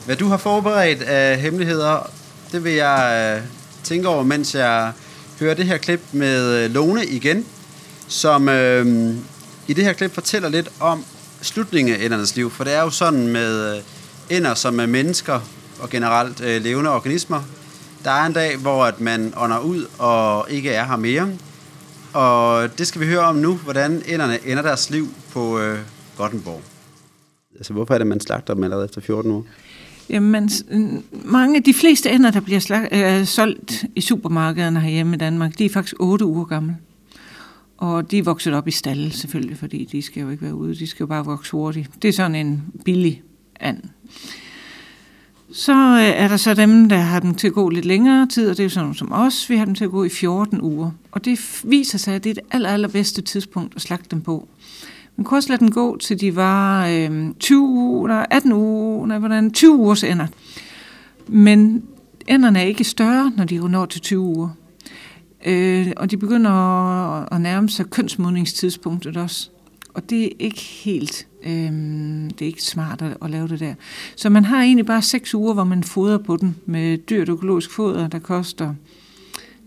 Hvad 0.06 0.16
du 0.16 0.28
har 0.28 0.38
forberedt 0.38 1.02
af 1.02 1.38
hemmeligheder, 1.38 2.10
det 2.52 2.64
vil 2.64 2.74
jeg 2.74 3.36
øh, 3.38 3.48
tænke 3.84 4.08
over, 4.08 4.24
mens 4.24 4.56
jeg 4.56 4.92
hører 5.40 5.54
det 5.54 5.66
her 5.66 5.78
klip 5.78 6.02
med 6.12 6.64
øh, 6.64 6.72
Lone 6.72 7.06
igen, 7.06 7.46
som 8.08 8.50
øh, 8.50 9.14
i 9.68 9.74
det 9.74 9.84
her 9.84 9.94
klip 9.94 10.14
fortæller 10.14 10.50
lidt 10.50 10.70
om 10.80 11.06
slutningen 11.42 11.96
af 11.96 12.06
endernes 12.06 12.36
liv. 12.36 12.52
For 12.52 12.64
det 12.64 12.74
er 12.74 12.82
jo 12.82 12.90
sådan 12.90 13.28
med 13.28 13.76
øh, 13.76 13.84
ender, 14.30 14.54
som 14.54 14.80
er 14.80 14.86
mennesker 14.86 15.40
og 15.80 15.90
generelt 15.90 16.42
øh, 16.42 16.62
levende 16.62 16.92
organismer. 16.92 17.42
Der 18.04 18.12
er 18.12 18.26
en 18.26 18.34
dag, 18.34 18.58
hvor 18.58 18.86
at 18.86 19.02
man 19.02 19.34
ånder 19.38 19.60
ud 19.60 19.86
og 20.00 20.46
ikke 20.50 20.70
er 20.70 20.86
her 20.86 20.96
mere. 20.96 21.30
Og 22.14 22.70
det 22.78 22.88
skal 22.88 23.02
vi 23.02 23.06
høre 23.06 23.24
om 23.24 23.36
nu, 23.36 23.56
hvordan 23.56 24.04
enderne 24.06 24.40
ender 24.46 24.64
deres 24.64 24.90
liv 24.90 25.08
på 25.34 25.60
øh, 25.60 25.80
Gothenborg. 26.18 26.62
Altså, 27.56 27.74
hvorfor 27.74 27.94
er 27.94 27.98
det, 27.98 28.08
man 28.08 28.20
slagter 28.20 28.54
dem 28.54 28.64
allerede 28.64 28.86
efter 28.86 29.02
14 29.02 29.32
år? 29.32 29.46
Jamen, 30.10 30.50
mange, 31.26 31.62
de 31.62 31.74
fleste 31.74 32.12
ender, 32.12 32.32
der 32.32 32.40
bliver 32.40 32.60
slag, 32.60 32.90
øh, 32.92 33.26
solgt 33.26 33.86
i 33.96 34.02
supermarkederne 34.02 34.80
herhjemme 34.80 35.16
i 35.16 35.18
Danmark, 35.18 35.58
de 35.58 35.66
er 35.66 35.70
faktisk 35.70 35.96
8 36.00 36.26
uger 36.26 36.46
gamle. 36.46 36.78
Og 37.78 38.12
de 38.12 38.18
er 38.18 38.24
vokset 38.24 38.54
op 38.54 38.68
i 38.68 38.72
stallen 38.72 39.12
selvfølgelig, 39.12 39.58
fordi 39.58 39.86
de 39.92 40.02
skal 40.02 40.22
jo 40.22 40.30
ikke 40.30 40.44
være 40.44 40.56
ude, 40.56 40.76
de 40.76 40.88
skal 40.88 41.04
jo 41.04 41.08
bare 41.08 41.26
vokse 41.26 41.52
hurtigt. 41.52 41.90
Det 42.02 42.08
er 42.08 42.14
sådan 42.14 42.36
en 42.36 42.64
billig 42.86 43.22
and. 43.60 43.78
Så 45.52 45.74
øh, 45.74 46.04
er 46.04 46.28
der 46.28 46.38
så 46.38 46.54
dem, 46.54 46.90
der 46.90 46.98
har 46.98 47.20
dem 47.20 47.36
til 47.36 47.48
at 47.48 47.54
gå 47.54 47.70
lidt 47.70 47.86
længere 47.86 48.28
tid, 48.28 48.50
og 48.50 48.58
det 48.58 48.64
er 48.64 48.66
jo 48.66 48.70
sådan 48.70 48.94
som 48.94 49.12
os. 49.12 49.50
Vi 49.50 49.58
har 49.58 49.66
dem 49.66 49.76
til 49.76 49.86
at 49.86 49.92
gå 49.92 50.04
i 50.04 50.10
14 50.10 50.62
uger. 50.62 50.92
Og 51.12 51.26
det 51.26 51.62
viser 51.64 51.98
sig, 51.98 52.16
at 52.16 52.24
det 52.24 52.30
er 52.30 52.34
det 52.34 52.44
aller, 52.52 52.70
allerbedste 52.70 53.22
tidspunkt 53.22 53.76
at 53.76 53.82
slagte 53.82 54.08
dem 54.12 54.22
på. 54.22 54.48
Man 55.18 55.26
kunne 55.26 55.38
også 55.38 55.50
lade 55.50 55.60
den 55.60 55.72
gå, 55.72 55.98
til 55.98 56.22
de 56.22 56.36
var 56.36 56.88
øh, 56.88 57.34
20 57.40 57.60
uger, 57.60 58.26
18 58.30 58.54
uger, 58.54 59.06
nej, 59.06 59.18
hvordan, 59.18 59.52
20 59.52 59.76
ugers 59.76 60.04
ender. 60.04 60.28
Men 61.28 61.84
enderne 62.28 62.60
er 62.60 62.64
ikke 62.64 62.84
større, 62.84 63.32
når 63.38 63.44
de 63.44 63.70
når 63.70 63.86
til 63.86 64.02
20 64.02 64.20
uger. 64.20 64.50
Øh, 65.46 65.92
og 65.98 66.12
de 66.12 66.18
begynder 66.18 66.52
at, 66.52 67.28
at 67.32 67.42
nærme 67.42 67.70
sig 67.70 67.90
kønsmodningstidspunktet 67.90 69.18
også. 69.18 69.50
Og 69.94 70.10
det 70.10 70.26
er 70.26 70.30
ikke 70.40 70.62
helt, 70.62 71.28
øh, 71.44 71.72
det 72.30 72.42
er 72.42 72.46
ikke 72.46 72.64
smart 72.64 73.02
at, 73.02 73.18
at 73.22 73.30
lave 73.30 73.48
det 73.48 73.60
der. 73.60 73.74
Så 74.16 74.30
man 74.30 74.46
har 74.46 74.62
egentlig 74.62 74.86
bare 74.86 75.02
6 75.02 75.34
uger, 75.34 75.54
hvor 75.54 75.64
man 75.64 75.84
fodrer 75.84 76.18
på 76.18 76.38
den 76.38 76.56
med 76.66 76.98
dyrt 76.98 77.30
økologisk 77.30 77.72
foder, 77.72 78.08
der 78.08 78.20
koster 78.20 78.74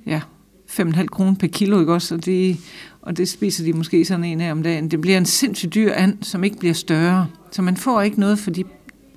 ja, 0.07 0.21
5,5 0.69 1.07
kroner 1.07 1.35
per 1.35 1.47
kilo, 1.47 1.81
ikke 1.81 1.93
også? 1.93 2.15
Og 2.15 2.25
det, 2.25 2.57
og 3.03 3.17
det 3.17 3.29
spiser 3.29 3.65
de 3.65 3.73
måske 3.73 4.05
sådan 4.05 4.25
en 4.25 4.41
af 4.41 4.53
om 4.53 4.63
dagen. 4.63 4.91
Det 4.91 5.01
bliver 5.01 5.19
en 5.19 5.27
sindssygt 5.27 5.75
dyr 5.75 5.93
and, 5.93 6.19
som 6.23 6.45
ikke 6.45 6.57
bliver 6.59 6.75
større. 6.75 7.27
Så 7.51 7.63
man 7.63 7.77
får 7.77 8.03
ikke 8.03 8.21
noget 8.21 8.39
for 8.39 8.51
de, 8.51 8.65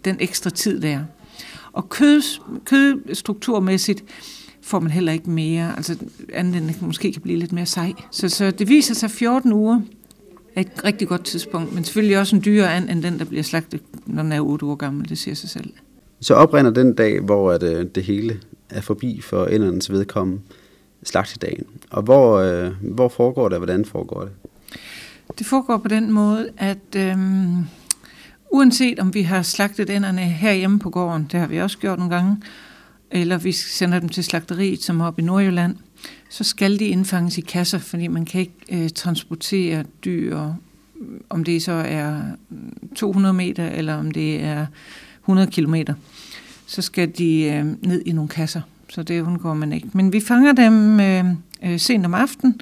den 0.06 0.18
ekstra 0.20 0.50
tid 0.50 0.82
der. 0.82 1.00
Og 1.74 1.90
kød, 1.90 2.22
kødstrukturmæssigt 2.66 4.04
får 4.62 4.80
man 4.80 4.92
heller 4.92 5.12
ikke 5.12 5.30
mere, 5.30 5.76
altså 5.78 5.98
andet 6.34 6.62
end 6.62 6.72
måske 6.82 7.12
kan 7.12 7.22
blive 7.22 7.40
lidt 7.40 7.52
mere 7.52 7.66
sej. 7.66 7.94
Så, 8.12 8.30
så 8.30 8.52
det 8.52 8.70
viser 8.70 8.96
sig 8.96 9.12
14 9.12 9.54
uger 9.54 9.82
er 10.56 10.62
et 10.62 10.86
rigtig 10.86 11.08
godt 11.08 11.24
tidspunkt, 11.24 11.74
men 11.74 11.84
selvfølgelig 11.84 12.20
også 12.20 12.36
en 12.36 12.42
dyrere 12.46 12.76
and, 12.76 12.90
end 12.90 13.04
den, 13.04 13.20
der 13.20 13.26
bliver 13.26 13.44
slagtet, 13.44 13.82
når 14.06 14.24
den 14.24 14.32
er 14.32 14.42
8 14.42 14.66
uger 14.66 14.76
gammel, 14.76 15.10
det 15.10 15.18
siger 15.18 15.36
sig 15.36 15.50
selv. 15.50 15.70
Så 16.20 16.34
oprinder 16.34 16.72
den 16.72 16.94
dag, 16.94 17.20
hvor 17.20 17.52
at, 17.52 17.64
øh, 17.64 17.86
det 17.96 18.04
hele 18.04 18.40
er 18.70 18.82
forbi 18.82 19.22
for 19.22 19.46
endernes 19.46 19.92
vedkommende 19.92 20.42
slagtedagen. 21.04 21.66
Og 21.90 22.02
hvor, 22.02 22.38
øh, 22.38 22.72
hvor 22.82 23.10
foregår 23.10 23.50
det, 23.50 23.54
og 23.54 23.60
hvordan 23.60 23.86
foregår 23.86 24.22
det? 24.22 24.32
Det 25.40 25.46
foregår 25.46 25.78
på 25.78 25.88
den 25.88 26.12
måde, 26.12 26.50
at 26.58 26.96
øh, 26.96 27.18
uanset 28.52 29.00
om 29.00 29.14
vi 29.14 29.22
har 29.22 29.42
slagtet 29.42 29.90
enderne 29.90 30.22
herhjemme 30.22 30.80
på 30.80 30.90
gården, 30.90 31.28
det 31.32 31.40
har 31.40 31.48
vi 31.48 31.62
også 31.62 31.78
gjort 31.78 32.00
nogle 32.00 32.16
gange, 32.16 32.38
eller 33.12 33.38
vi 33.38 33.52
sender 33.52 34.00
dem 34.00 34.10
til 34.10 34.24
slagteriet, 34.24 34.84
som 34.84 35.00
er 35.00 35.06
oppe 35.06 35.22
i 35.22 35.26
Nordjylland, 35.26 35.76
så 36.30 36.44
skal 36.44 36.80
de 36.80 36.86
indfanges 36.86 37.38
i 37.38 37.42
kasser, 37.42 37.78
fordi 37.78 38.08
man 38.08 38.26
kan 38.26 38.42
ikke 38.42 38.84
øh, 38.84 38.90
transportere 38.90 39.84
dyr, 40.06 40.40
øh, 40.40 40.50
om 41.30 41.44
det 41.44 41.64
så 41.64 41.72
er 41.72 42.22
øh, 42.52 42.58
200 42.96 43.34
meter, 43.34 43.70
eller 43.70 43.96
om 43.96 44.12
det 44.12 44.44
er 44.44 44.66
100 45.20 45.52
kilometer. 45.52 45.94
så 46.66 46.82
skal 46.82 47.12
de 47.18 47.44
øh, 47.44 47.66
ned 47.66 48.02
i 48.06 48.12
nogle 48.12 48.30
kasser. 48.30 48.62
Så 48.92 49.04
det 49.04 49.22
undgår 49.22 49.54
man 49.54 49.74
ikke. 49.74 49.88
Men 49.94 50.14
vi 50.14 50.20
fanger 50.20 50.52
dem 50.52 51.00
øh, 51.00 51.26
øh, 51.64 51.80
sent 51.80 52.06
om 52.06 52.14
aftenen, 52.14 52.62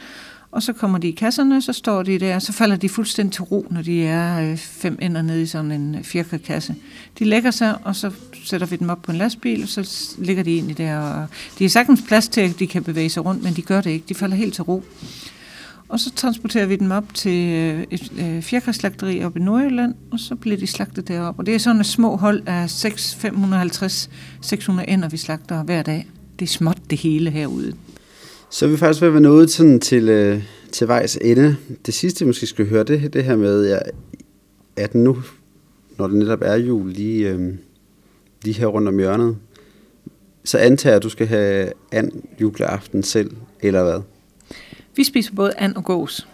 og 0.52 0.64
så 0.64 0.74
kommer 0.74 0.98
de 0.98 1.08
i 1.08 1.12
kasserne, 1.12 1.62
så 1.62 1.74
står 1.74 2.04
de 2.04 2.20
der, 2.20 2.40
så 2.40 2.54
falder 2.54 2.76
de 2.76 2.90
fuldstændig 2.90 3.34
til 3.34 3.44
ro, 3.44 3.68
når 3.70 3.82
de 3.82 4.06
er 4.06 4.52
øh, 4.52 4.58
fem 4.58 4.98
ender 5.02 5.22
nede 5.22 5.42
i 5.42 5.46
sådan 5.46 5.72
en 5.72 5.96
øh, 5.96 6.04
firkantkasse. 6.04 6.76
De 7.20 7.24
lægger 7.26 7.52
sig, 7.52 7.76
og 7.84 7.96
så 7.96 8.12
sætter 8.44 8.68
vi 8.68 8.76
dem 8.76 8.90
op 8.90 9.02
på 9.02 9.12
en 9.12 9.18
lastbil, 9.18 9.64
og 9.64 9.70
så 9.70 10.16
ligger 10.18 10.44
de 10.44 10.54
egentlig 10.54 10.78
der. 10.78 10.98
Og 11.00 11.28
de 11.60 11.64
har 11.64 11.70
sagtens 11.70 12.02
plads 12.08 12.28
til, 12.28 12.42
at 12.42 12.60
de 12.60 12.68
kan 12.68 12.84
bevæge 12.84 13.10
sig 13.10 13.26
rundt, 13.26 13.44
men 13.44 13.54
de 13.54 13.62
gør 13.62 13.82
det 13.82 13.90
ikke. 13.90 14.06
De 14.10 14.16
falder 14.16 14.36
helt 14.36 14.54
til 14.54 14.64
ro. 14.64 14.84
Og 15.90 16.00
så 16.00 16.12
transporterer 16.12 16.66
vi 16.66 16.76
dem 16.76 16.92
op 16.92 17.14
til 17.14 17.50
øh, 17.50 17.84
et 17.92 18.12
øh, 18.20 18.42
fjerkræslagteri 18.42 19.24
op 19.24 19.38
i 19.38 19.40
Nordjylland, 19.40 19.96
og 20.12 20.20
så 20.20 20.36
bliver 20.36 20.58
de 20.58 20.68
slagtet 20.68 21.08
deroppe. 21.08 21.42
Og 21.42 21.46
det 21.46 21.56
er 21.56 21.60
sådan 21.60 21.82
et 21.82 21.86
små 21.86 22.16
hold 22.16 22.44
af 22.48 22.70
6, 22.70 23.16
550, 23.16 24.10
600 24.42 24.90
ender, 24.90 25.10
vi 25.10 25.18
slagter 25.18 25.64
hver 25.64 25.82
dag. 25.82 26.08
Det 26.40 26.46
er 26.46 26.50
småt 26.50 26.78
det 26.90 26.98
hele 26.98 27.30
herude. 27.30 27.74
Så 28.50 28.66
er 28.66 28.70
vi 28.70 28.78
faktisk 28.78 29.02
ved 29.02 29.08
at 29.08 29.14
være 29.14 29.22
nået 29.22 29.50
sådan 29.50 29.80
til, 29.80 30.10
øh, 30.10 30.44
til 30.72 30.88
vejs 30.88 31.18
ende. 31.22 31.56
Det 31.86 31.94
sidste, 31.94 32.26
vi 32.26 32.28
måske 32.28 32.48
skal 32.48 32.70
høre, 32.70 32.84
det, 32.84 33.14
det 33.14 33.24
her 33.24 33.36
med, 33.36 33.70
ja, 33.70 33.78
at 34.76 34.96
nu, 34.96 35.18
når 35.98 36.08
det 36.08 36.16
netop 36.16 36.42
er 36.42 36.56
jul, 36.56 36.92
lige, 36.92 37.30
øh, 37.30 37.54
lige 38.44 38.54
her 38.54 38.68
rundt 38.68 38.88
om 38.88 38.98
hjørnet, 38.98 39.38
så 40.44 40.58
antager 40.58 40.92
jeg, 40.92 40.98
at 40.98 41.04
du 41.04 41.10
skal 41.10 41.28
have 41.28 41.72
and 41.92 42.12
juleaften 42.42 43.04
selv, 43.04 43.32
eller 43.62 43.84
hvad? 43.84 44.02
Vi 44.96 45.04
spiser 45.04 45.34
både 45.34 45.54
and 45.58 45.76
og 45.76 45.84
gås. 45.84 46.28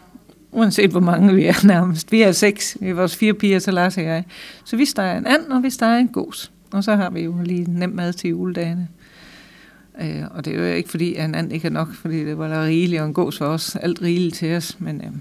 Uanset 0.51 0.91
hvor 0.91 0.99
mange 0.99 1.34
vi 1.34 1.45
er 1.45 1.66
nærmest. 1.68 2.12
Vi 2.12 2.22
er 2.22 2.32
seks. 2.32 2.78
Vi 2.80 2.89
er 2.89 2.93
vores 2.93 3.16
fire 3.16 3.34
piger, 3.34 3.60
så 3.60 3.72
Lars 3.72 3.97
og 3.97 4.03
jeg. 4.03 4.24
Så 4.66 4.78
vi 4.78 4.86
steger 4.86 5.18
en 5.18 5.28
and, 5.28 5.51
og 5.51 5.64
vi 5.64 5.70
steger 5.70 5.97
en 5.97 6.08
gås. 6.08 6.51
Og 6.72 6.84
så 6.84 6.95
har 6.95 7.10
vi 7.10 7.22
jo 7.22 7.36
lige 7.43 7.80
nem 7.80 7.89
mad 7.89 8.14
til 8.14 8.30
juledagene. 8.30 8.88
Øh, 10.02 10.24
og 10.32 10.46
det 10.46 10.54
er 10.56 10.58
jo 10.58 10.66
ikke 10.66 10.89
fordi, 10.89 11.16
at 11.16 11.26
en 11.26 11.36
and 11.36 11.54
ikke 11.54 11.68
er 11.68 11.72
nok, 11.72 11.88
fordi 12.02 12.26
det 12.26 12.38
var 12.38 12.48
der 12.48 12.66
rigeligt 12.66 13.02
og 13.02 13.08
en 13.08 13.14
gås 13.14 13.38
for 13.38 13.46
os. 13.46 13.76
Alt 13.76 14.02
rigeligt 14.02 14.36
til 14.36 14.56
os. 14.56 14.78
Men, 14.80 15.02
øh, 15.02 15.12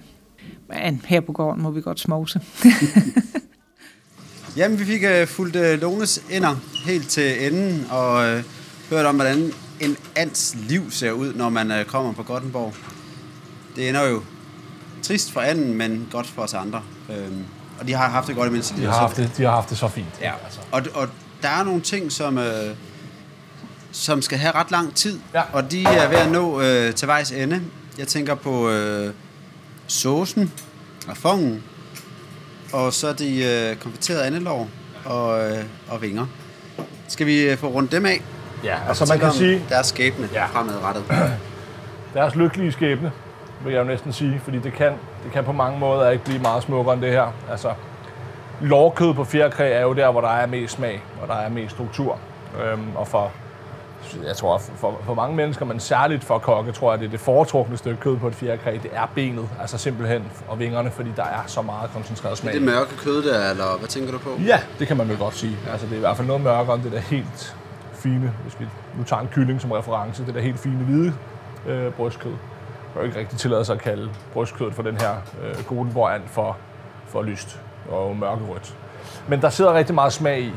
men 0.69 1.03
her 1.07 1.21
på 1.21 1.33
gården 1.33 1.63
må 1.63 1.71
vi 1.71 1.81
godt 1.81 2.01
smovse. 2.01 2.41
Jamen, 4.57 4.79
vi 4.79 4.85
fik 4.85 5.03
uh, 5.03 5.29
fulgt 5.29 5.57
uh, 5.57 5.63
Lones 5.63 6.23
ender 6.31 6.57
helt 6.85 7.09
til 7.09 7.47
enden, 7.47 7.87
og 7.91 8.15
uh, 8.15 8.43
hørt 8.91 9.07
om, 9.07 9.15
hvordan 9.15 9.53
en 9.81 9.97
ands 10.17 10.57
liv 10.69 10.91
ser 10.91 11.11
ud, 11.11 11.35
når 11.35 11.49
man 11.49 11.71
uh, 11.71 11.85
kommer 11.87 12.13
på 12.13 12.23
Gottenborg. 12.23 12.75
Det 13.77 13.89
ender 13.89 14.09
jo 14.09 14.23
trist 15.03 15.33
for 15.33 15.41
anden, 15.41 15.75
men 15.75 16.09
godt 16.11 16.27
for 16.27 16.43
os 16.43 16.55
andre. 16.55 16.83
Øhm, 17.11 17.45
og 17.81 17.89
de 17.89 17.93
har 17.93 18.09
haft 18.09 18.29
det 18.29 18.37
godt 18.37 18.49
imens. 18.49 18.75
De 18.77 18.85
har 18.85 18.93
haft 18.93 19.17
det, 19.17 19.31
de 19.37 19.43
har 19.43 19.51
haft 19.51 19.71
det 19.71 19.79
så 19.79 19.89
fint. 19.89 20.21
Ja, 20.21 20.33
og, 20.73 20.83
og 20.95 21.09
der 21.43 21.49
er 21.49 21.65
nogle 21.65 21.81
ting, 21.81 22.13
som, 22.13 22.39
øh, 22.39 22.77
som 23.95 24.23
skal 24.23 24.39
have 24.39 24.55
ret 24.55 24.71
lang 24.71 24.95
tid, 24.95 25.19
Ja. 25.35 25.43
og 25.53 25.71
de 25.71 25.85
er 25.85 26.09
ved 26.09 26.17
at 26.19 26.31
nå 26.31 26.61
øh, 26.61 26.95
til 26.95 27.09
vejs 27.09 27.31
ende. 27.33 27.63
Jeg 27.99 28.07
tænker 28.09 28.35
på 28.35 28.71
øh, 28.71 29.13
saucen 29.87 30.53
og 31.09 31.17
fongen, 31.17 31.63
og 32.73 32.93
så 32.93 33.13
de 33.13 33.45
øh, 33.45 33.77
konfiterede 33.77 34.25
andelår 34.25 34.69
og, 35.05 35.51
øh, 35.51 35.65
og 35.89 36.03
vinger. 36.03 36.27
Skal 37.09 37.27
vi 37.27 37.41
øh, 37.43 37.57
få 37.59 37.67
rundt 37.67 37.93
dem 37.93 38.07
af? 38.07 38.23
Ja, 38.65 38.75
Og 38.83 38.89
altså 38.89 39.07
man 39.09 39.19
kan 39.21 39.33
sige, 39.33 39.65
Deres 39.69 39.87
skæbne 39.87 40.29
Ja. 40.33 40.47
fremadrettet. 40.47 41.05
deres 42.15 42.35
lykkelige 42.35 42.73
skæbne, 42.73 43.13
vil 43.65 43.73
jeg 43.73 43.81
jo 43.81 43.85
næsten 43.85 44.13
sige, 44.13 44.41
fordi 44.45 44.59
det 44.59 44.73
kan, 44.73 44.93
det 45.25 45.33
kan 45.33 45.45
på 45.45 45.53
mange 45.53 45.79
måder 45.79 46.11
ikke 46.11 46.25
blive 46.25 46.39
meget 46.39 46.63
smukkere 46.63 46.95
end 46.95 47.03
det 47.03 47.11
her. 47.11 47.35
Altså, 47.51 47.73
lårkød 48.61 49.15
på 49.15 49.25
fjerkræ 49.25 49.73
er 49.73 49.81
jo 49.83 49.93
der, 49.93 50.11
hvor 50.11 50.21
der 50.21 50.29
er 50.29 50.47
mest 50.47 50.75
smag, 50.75 51.03
hvor 51.19 51.27
der 51.35 51.41
er 51.41 51.49
mest 51.49 51.71
struktur. 51.75 52.19
Øhm, 52.65 52.97
og 52.97 53.09
for, 53.09 53.33
jeg 54.27 54.37
tror, 54.37 54.59
for, 54.59 55.01
for 55.05 55.15
mange 55.15 55.37
mennesker, 55.37 55.65
men 55.65 55.81
særligt 55.81 56.25
for 56.25 56.39
kokke, 56.39 56.73
tror 56.73 56.93
jeg, 56.93 57.01
det 57.01 57.07
er 57.07 57.11
det 57.11 57.21
foretrukne 57.21 57.77
stykke 57.77 58.01
kød 58.01 58.17
på 58.17 58.29
et 58.29 58.35
fjerkræ, 58.35 58.79
det 58.83 58.91
er 58.93 59.07
benet, 59.15 59.49
altså 59.61 59.79
simpelthen, 59.79 60.25
og 60.49 60.59
vingerne, 60.59 60.91
fordi 60.91 61.11
der 61.17 61.25
er 61.25 61.43
så 61.47 61.63
meget 61.63 61.91
koncentreret 61.91 62.39
smag. 62.39 62.55
det 62.55 62.63
mørke 62.63 62.97
kød 62.97 63.23
der, 63.23 63.51
eller 63.51 63.79
hvad 63.79 63.89
tænker 63.89 64.13
du 64.13 64.19
på? 64.19 64.31
Ja, 64.47 64.61
det 64.79 64.87
kan 64.87 64.97
man 64.97 65.09
vel 65.09 65.19
godt 65.19 65.35
sige. 65.35 65.57
Altså, 65.71 65.87
det 65.87 65.93
er 65.93 65.97
i 65.97 66.01
hvert 66.01 66.17
fald 66.17 66.29
noget 66.29 66.43
mørkere 66.43 66.75
end 66.75 66.83
det 66.83 66.93
der 66.93 66.99
helt 66.99 67.57
fine, 67.93 68.33
hvis 68.43 68.61
vi 68.61 68.67
nu 68.99 69.05
tager 69.05 69.23
en 69.23 69.29
kylling 69.29 69.61
som 69.61 69.73
reference, 69.73 70.27
det 70.27 70.35
der 70.35 70.41
helt 70.41 70.59
fine 70.59 70.85
hvide 70.85 71.15
øh, 71.67 71.93
brystkød. 71.93 72.31
Jeg 72.31 73.01
kan 73.01 73.05
ikke 73.05 73.19
rigtig 73.19 73.39
tillade 73.39 73.65
sig 73.65 73.75
at 73.75 73.81
kalde 73.81 74.11
brystkødet 74.33 74.75
for 74.75 74.83
den 74.83 74.97
her 75.01 75.15
øh, 75.43 75.65
Goldenborg 75.67 76.15
and 76.15 76.23
for, 76.27 76.57
for 77.07 77.23
lyst 77.23 77.61
og 77.91 78.17
mørkerødt. 78.17 78.75
Men 79.29 79.41
der 79.41 79.51
sidder 79.51 79.75
rigtig 79.75 79.95
meget 79.95 80.13
smag 80.13 80.41
i. 80.41 80.53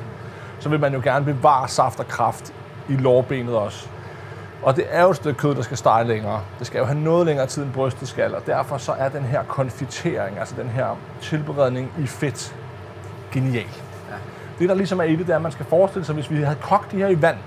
Så 0.60 0.70
vil 0.70 0.80
man 0.80 0.94
jo 0.94 1.02
gerne 1.04 1.26
bevare 1.26 1.68
saft 1.68 2.00
og 2.00 2.08
kraft 2.08 2.54
i 2.90 2.94
lårbenet 2.94 3.56
også. 3.56 3.88
Og 4.64 4.76
det 4.76 4.86
er 4.90 5.04
jo 5.04 5.10
et 5.10 5.16
stykke 5.16 5.40
kød, 5.40 5.56
der 5.56 5.62
skal 5.62 5.78
stege 5.78 6.04
længere. 6.04 6.42
Det 6.60 6.68
skal 6.68 6.80
jo 6.80 6.86
have 6.86 7.00
noget 7.00 7.26
længere 7.26 7.48
tid 7.48 7.64
end 7.64 7.74
brystet 7.74 8.08
skal, 8.08 8.36
og 8.36 8.46
derfor 8.46 8.78
så 8.78 8.92
er 8.92 9.10
den 9.10 9.24
her 9.24 9.44
konfitering, 9.44 10.40
altså 10.40 10.56
den 10.58 10.70
her 10.70 10.98
tilberedning 11.22 11.92
i 12.00 12.08
fedt, 12.08 12.56
genial. 13.32 13.68
Det, 14.60 14.70
der 14.70 14.76
ligesom 14.76 15.00
er 15.00 15.04
i 15.04 15.16
det, 15.16 15.28
det 15.28 15.30
er, 15.30 15.36
at 15.36 15.42
man 15.42 15.52
skal 15.52 15.66
forestille 15.66 16.06
sig, 16.06 16.16
hvis 16.16 16.32
vi 16.32 16.36
havde 16.36 16.58
kogt 16.62 16.92
de 16.92 16.98
her 16.98 17.08
i 17.08 17.22
vand, 17.22 17.38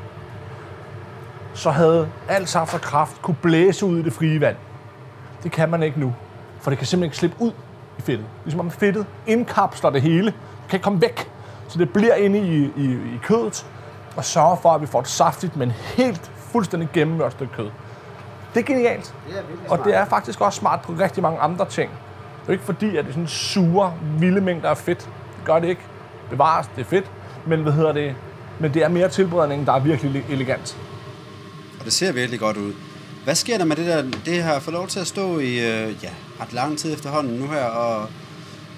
så 1.54 1.70
havde 1.70 2.08
alt 2.28 2.48
saft 2.48 2.74
og 2.74 2.80
kraft 2.80 3.22
kunne 3.22 3.36
blæse 3.42 3.86
ud 3.86 3.98
i 3.98 4.02
det 4.02 4.12
frie 4.12 4.40
vand. 4.40 4.56
Det 5.42 5.52
kan 5.52 5.70
man 5.70 5.82
ikke 5.82 6.00
nu, 6.00 6.14
for 6.60 6.70
det 6.70 6.78
kan 6.78 6.86
simpelthen 6.86 7.06
ikke 7.06 7.16
slippe 7.16 7.36
ud 7.40 7.52
i 7.98 8.02
fedtet. 8.02 8.26
Ligesom 8.44 8.60
om 8.60 8.70
fedtet 8.70 9.06
indkapsler 9.26 9.90
det 9.90 10.02
hele, 10.02 10.26
det 10.26 10.34
kan 10.68 10.76
ikke 10.76 10.84
komme 10.84 11.00
væk. 11.00 11.30
Så 11.68 11.78
det 11.78 11.92
bliver 11.92 12.14
inde 12.14 12.38
i, 12.38 12.72
i, 12.76 12.92
i 12.92 13.20
kødet, 13.22 13.66
og 14.16 14.24
sørger 14.24 14.56
for, 14.56 14.70
at 14.72 14.80
vi 14.80 14.86
får 14.86 15.00
et 15.00 15.08
saftigt, 15.08 15.56
men 15.56 15.70
helt 15.70 16.30
fuldstændig 16.36 16.88
gennemmørt 16.92 17.32
stykke 17.32 17.54
kød. 17.54 17.70
Det 18.54 18.60
er 18.60 18.64
genialt. 18.64 19.14
Og 19.68 19.84
det 19.84 19.96
er 19.96 20.04
faktisk 20.04 20.40
også 20.40 20.58
smart 20.58 20.80
på 20.80 20.92
rigtig 20.92 21.22
mange 21.22 21.38
andre 21.38 21.64
ting. 21.68 21.90
Det 22.40 22.48
er 22.48 22.52
ikke 22.52 22.64
fordi, 22.64 22.96
at 22.96 23.04
det 23.04 23.10
er 23.10 23.12
sådan 23.12 23.28
sure, 23.28 23.94
vilde 24.18 24.40
mængder 24.40 24.70
af 24.70 24.78
fedt. 24.78 24.98
Det 24.98 25.44
gør 25.44 25.58
det 25.58 25.68
ikke. 25.68 25.80
Bevares, 26.30 26.66
det 26.76 26.80
er 26.80 26.88
fedt. 26.88 27.10
Men 27.46 27.62
hvad 27.62 27.72
hedder 27.72 27.92
det? 27.92 28.14
Men 28.58 28.74
det 28.74 28.84
er 28.84 28.88
mere 28.88 29.08
tilberedningen, 29.08 29.66
der 29.66 29.72
er 29.72 29.80
virkelig 29.80 30.24
elegant. 30.28 30.76
Og 31.78 31.84
det 31.84 31.92
ser 31.92 32.12
virkelig 32.12 32.40
godt 32.40 32.56
ud. 32.56 32.72
Hvad 33.24 33.34
sker 33.34 33.58
der 33.58 33.64
med 33.64 33.76
det 33.76 33.86
der? 33.86 34.02
Det 34.24 34.42
har 34.42 34.58
fået 34.58 34.74
lov 34.74 34.86
til 34.86 35.00
at 35.00 35.06
stå 35.06 35.38
i 35.38 35.52
øh, 35.52 36.04
ja, 36.04 36.10
ret 36.40 36.52
lang 36.52 36.78
tid 36.78 36.94
efterhånden 36.94 37.38
nu 37.38 37.46
her, 37.46 37.64
og, 37.64 38.08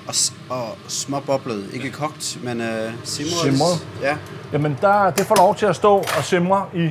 og, 0.09 0.14
og 0.57 0.76
småboblet. 0.88 1.70
Ikke 1.72 1.90
kogt, 1.90 2.38
men 2.42 2.61
øh, 2.61 2.92
simret. 3.05 3.32
Simret. 3.32 3.86
Ja. 4.03 4.16
Jamen, 4.53 4.78
der, 4.80 5.11
det 5.11 5.26
får 5.26 5.36
lov 5.36 5.55
til 5.55 5.66
at 5.66 5.76
stå 5.76 5.96
og 5.96 6.24
simre 6.24 6.66
i 6.74 6.86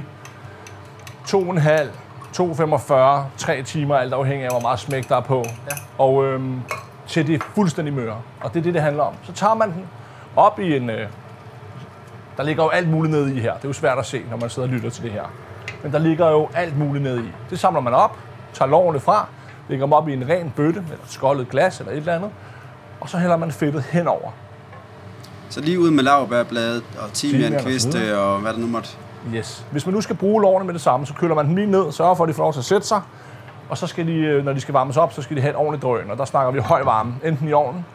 2,5, 1.28 1.34
2,45, 2.38 2.94
3 3.38 3.64
timer, 3.64 3.96
alt 3.96 4.14
afhængig 4.14 4.46
af, 4.46 4.52
hvor 4.52 4.60
meget 4.60 4.80
smæk 4.80 5.10
der 5.10 5.16
er 5.16 5.22
på. 5.22 5.46
Ja. 5.72 5.76
Og 5.98 6.26
øhm, 6.26 6.62
til 7.08 7.28
det 7.28 7.44
fuldstændig 7.56 7.94
møre. 7.94 8.18
Og 8.42 8.54
det 8.54 8.60
er 8.60 8.64
det, 8.64 8.74
det 8.74 8.82
handler 8.82 9.04
om. 9.04 9.14
Så 9.24 9.34
tager 9.34 9.54
man 9.54 9.72
den 9.72 9.88
op 10.36 10.60
i 10.60 10.76
en... 10.76 10.90
Øh, 10.90 11.08
der 12.38 12.44
ligger 12.44 12.64
jo 12.64 12.70
alt 12.70 12.90
muligt 12.90 13.12
nede 13.12 13.36
i 13.36 13.40
her. 13.40 13.54
Det 13.54 13.64
er 13.64 13.70
jo 13.70 13.74
svært 13.74 13.98
at 13.98 14.06
se, 14.06 14.22
når 14.30 14.38
man 14.38 14.50
sidder 14.50 14.68
og 14.68 14.74
lytter 14.74 14.90
til 14.90 15.04
det 15.04 15.12
her. 15.12 15.24
Men 15.84 15.92
der 15.92 16.00
ligger 16.00 16.30
jo 16.30 16.50
alt 16.54 16.78
muligt 16.78 17.04
nede 17.04 17.20
i. 17.22 17.32
Det 17.50 17.60
samler 17.60 17.82
man 17.82 17.94
op, 17.94 18.18
tager 18.54 18.70
lårene 18.70 19.00
fra, 19.00 19.28
lægger 19.70 19.86
dem 19.86 19.94
op 19.94 20.08
i 20.08 20.14
en 20.14 20.30
ren 20.30 20.54
bøtte, 20.56 20.80
eller 20.80 21.04
et 21.04 21.12
skoldet 21.12 21.50
glas, 21.50 21.80
eller 21.80 21.92
et 21.92 21.98
eller 21.98 22.16
andet. 22.16 22.30
Og 23.02 23.10
så 23.10 23.18
hælder 23.18 23.38
man 23.38 23.52
fedtet 23.52 23.84
henover. 23.84 24.32
Så 25.50 25.62
lige 25.62 25.80
ud 25.80 25.92
med 25.92 26.04
laurbærbladet 26.04 26.84
og 26.98 27.04
og 27.04 27.14
timiankviste 27.14 28.00
videre. 28.00 28.20
og 28.20 28.40
hvad 28.40 28.54
der 28.54 28.60
nu 28.60 28.68
måtte. 28.68 28.90
Yes. 29.36 29.66
Hvis 29.72 29.86
man 29.86 29.96
nu 29.96 30.02
skal 30.02 30.16
bruge 30.16 30.42
lårene 30.42 30.66
med 30.66 30.74
det 30.74 30.82
samme, 30.82 31.06
så 31.06 31.14
køler 31.14 31.36
man 31.36 31.46
dem 31.48 31.56
lige 31.56 31.68
ned, 31.72 31.92
sørger 31.92 32.16
for, 32.16 32.24
at 32.24 32.28
de 32.28 32.34
får 32.34 32.44
lov 32.44 32.54
til 32.54 32.60
at 32.60 32.66
sætte 32.66 32.88
sig. 32.88 33.02
Og 33.70 33.78
så 33.78 33.88
skal 33.88 34.08
de, 34.08 34.14
øh, 34.14 34.46
når 34.46 34.54
de 34.54 34.62
skal 34.62 34.74
varmes 34.74 34.98
op, 34.98 35.14
så 35.14 35.22
skal 35.22 35.38
de 35.38 35.42
have 35.42 35.50
et 35.50 35.56
ordentligt 35.58 35.84
drøn. 35.84 36.12
Og 36.12 36.18
der 36.18 36.26
snakker 36.26 36.52
vi 36.52 36.60
høj 36.60 36.84
varme, 36.84 37.14
enten 37.24 37.48
i 37.48 37.54
ovnen 37.54 37.86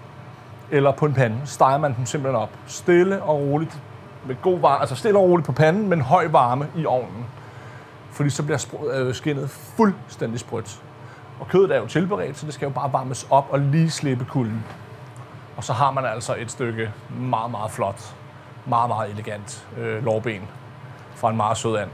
eller 0.71 0.93
på 0.93 1.07
en 1.07 1.13
pande. 1.15 1.37
Steger 1.45 1.79
man 1.79 1.95
dem 1.97 2.07
simpelthen 2.07 2.43
op. 2.43 2.51
Stille 2.67 3.23
og 3.23 3.41
roligt. 3.41 3.79
Med 4.27 4.37
god 4.43 4.61
varme, 4.61 4.81
altså 4.81 4.95
stille 4.97 5.19
og 5.19 5.25
roligt 5.25 5.47
på 5.47 5.53
panden, 5.53 5.89
men 5.89 6.01
høj 6.01 6.29
varme 6.29 6.67
i 6.77 6.87
ovnen. 6.87 7.27
Fordi 8.11 8.31
så 8.31 8.43
bliver 8.43 8.59
spr- 8.59 8.95
øh, 8.95 9.15
skinnet 9.15 9.51
fuldstændig 9.51 10.41
sprødt. 10.41 10.81
Og 11.41 11.49
kødet 11.49 11.71
er 11.77 11.81
jo 11.81 11.87
tilberedt, 11.87 12.39
så 12.39 12.47
det 12.47 12.55
skal 12.55 12.67
jo 12.67 12.73
bare 12.73 12.93
varmes 12.93 13.27
op 13.31 13.47
og 13.51 13.59
lige 13.59 13.91
slippe 13.91 14.25
kulden. 14.25 14.65
Og 15.57 15.65
så 15.65 15.73
har 15.73 15.91
man 15.91 16.05
altså 16.05 16.35
et 16.39 16.51
stykke 16.51 16.91
meget, 17.21 17.51
meget 17.51 17.71
flot, 17.73 18.15
meget, 18.67 18.89
meget 18.89 19.11
elegant 19.11 19.67
øh, 19.79 20.05
lårben 20.05 20.43
fra 21.17 21.31
en 21.31 21.37
meget 21.37 21.59
sød 21.59 21.77
and. 21.77 21.91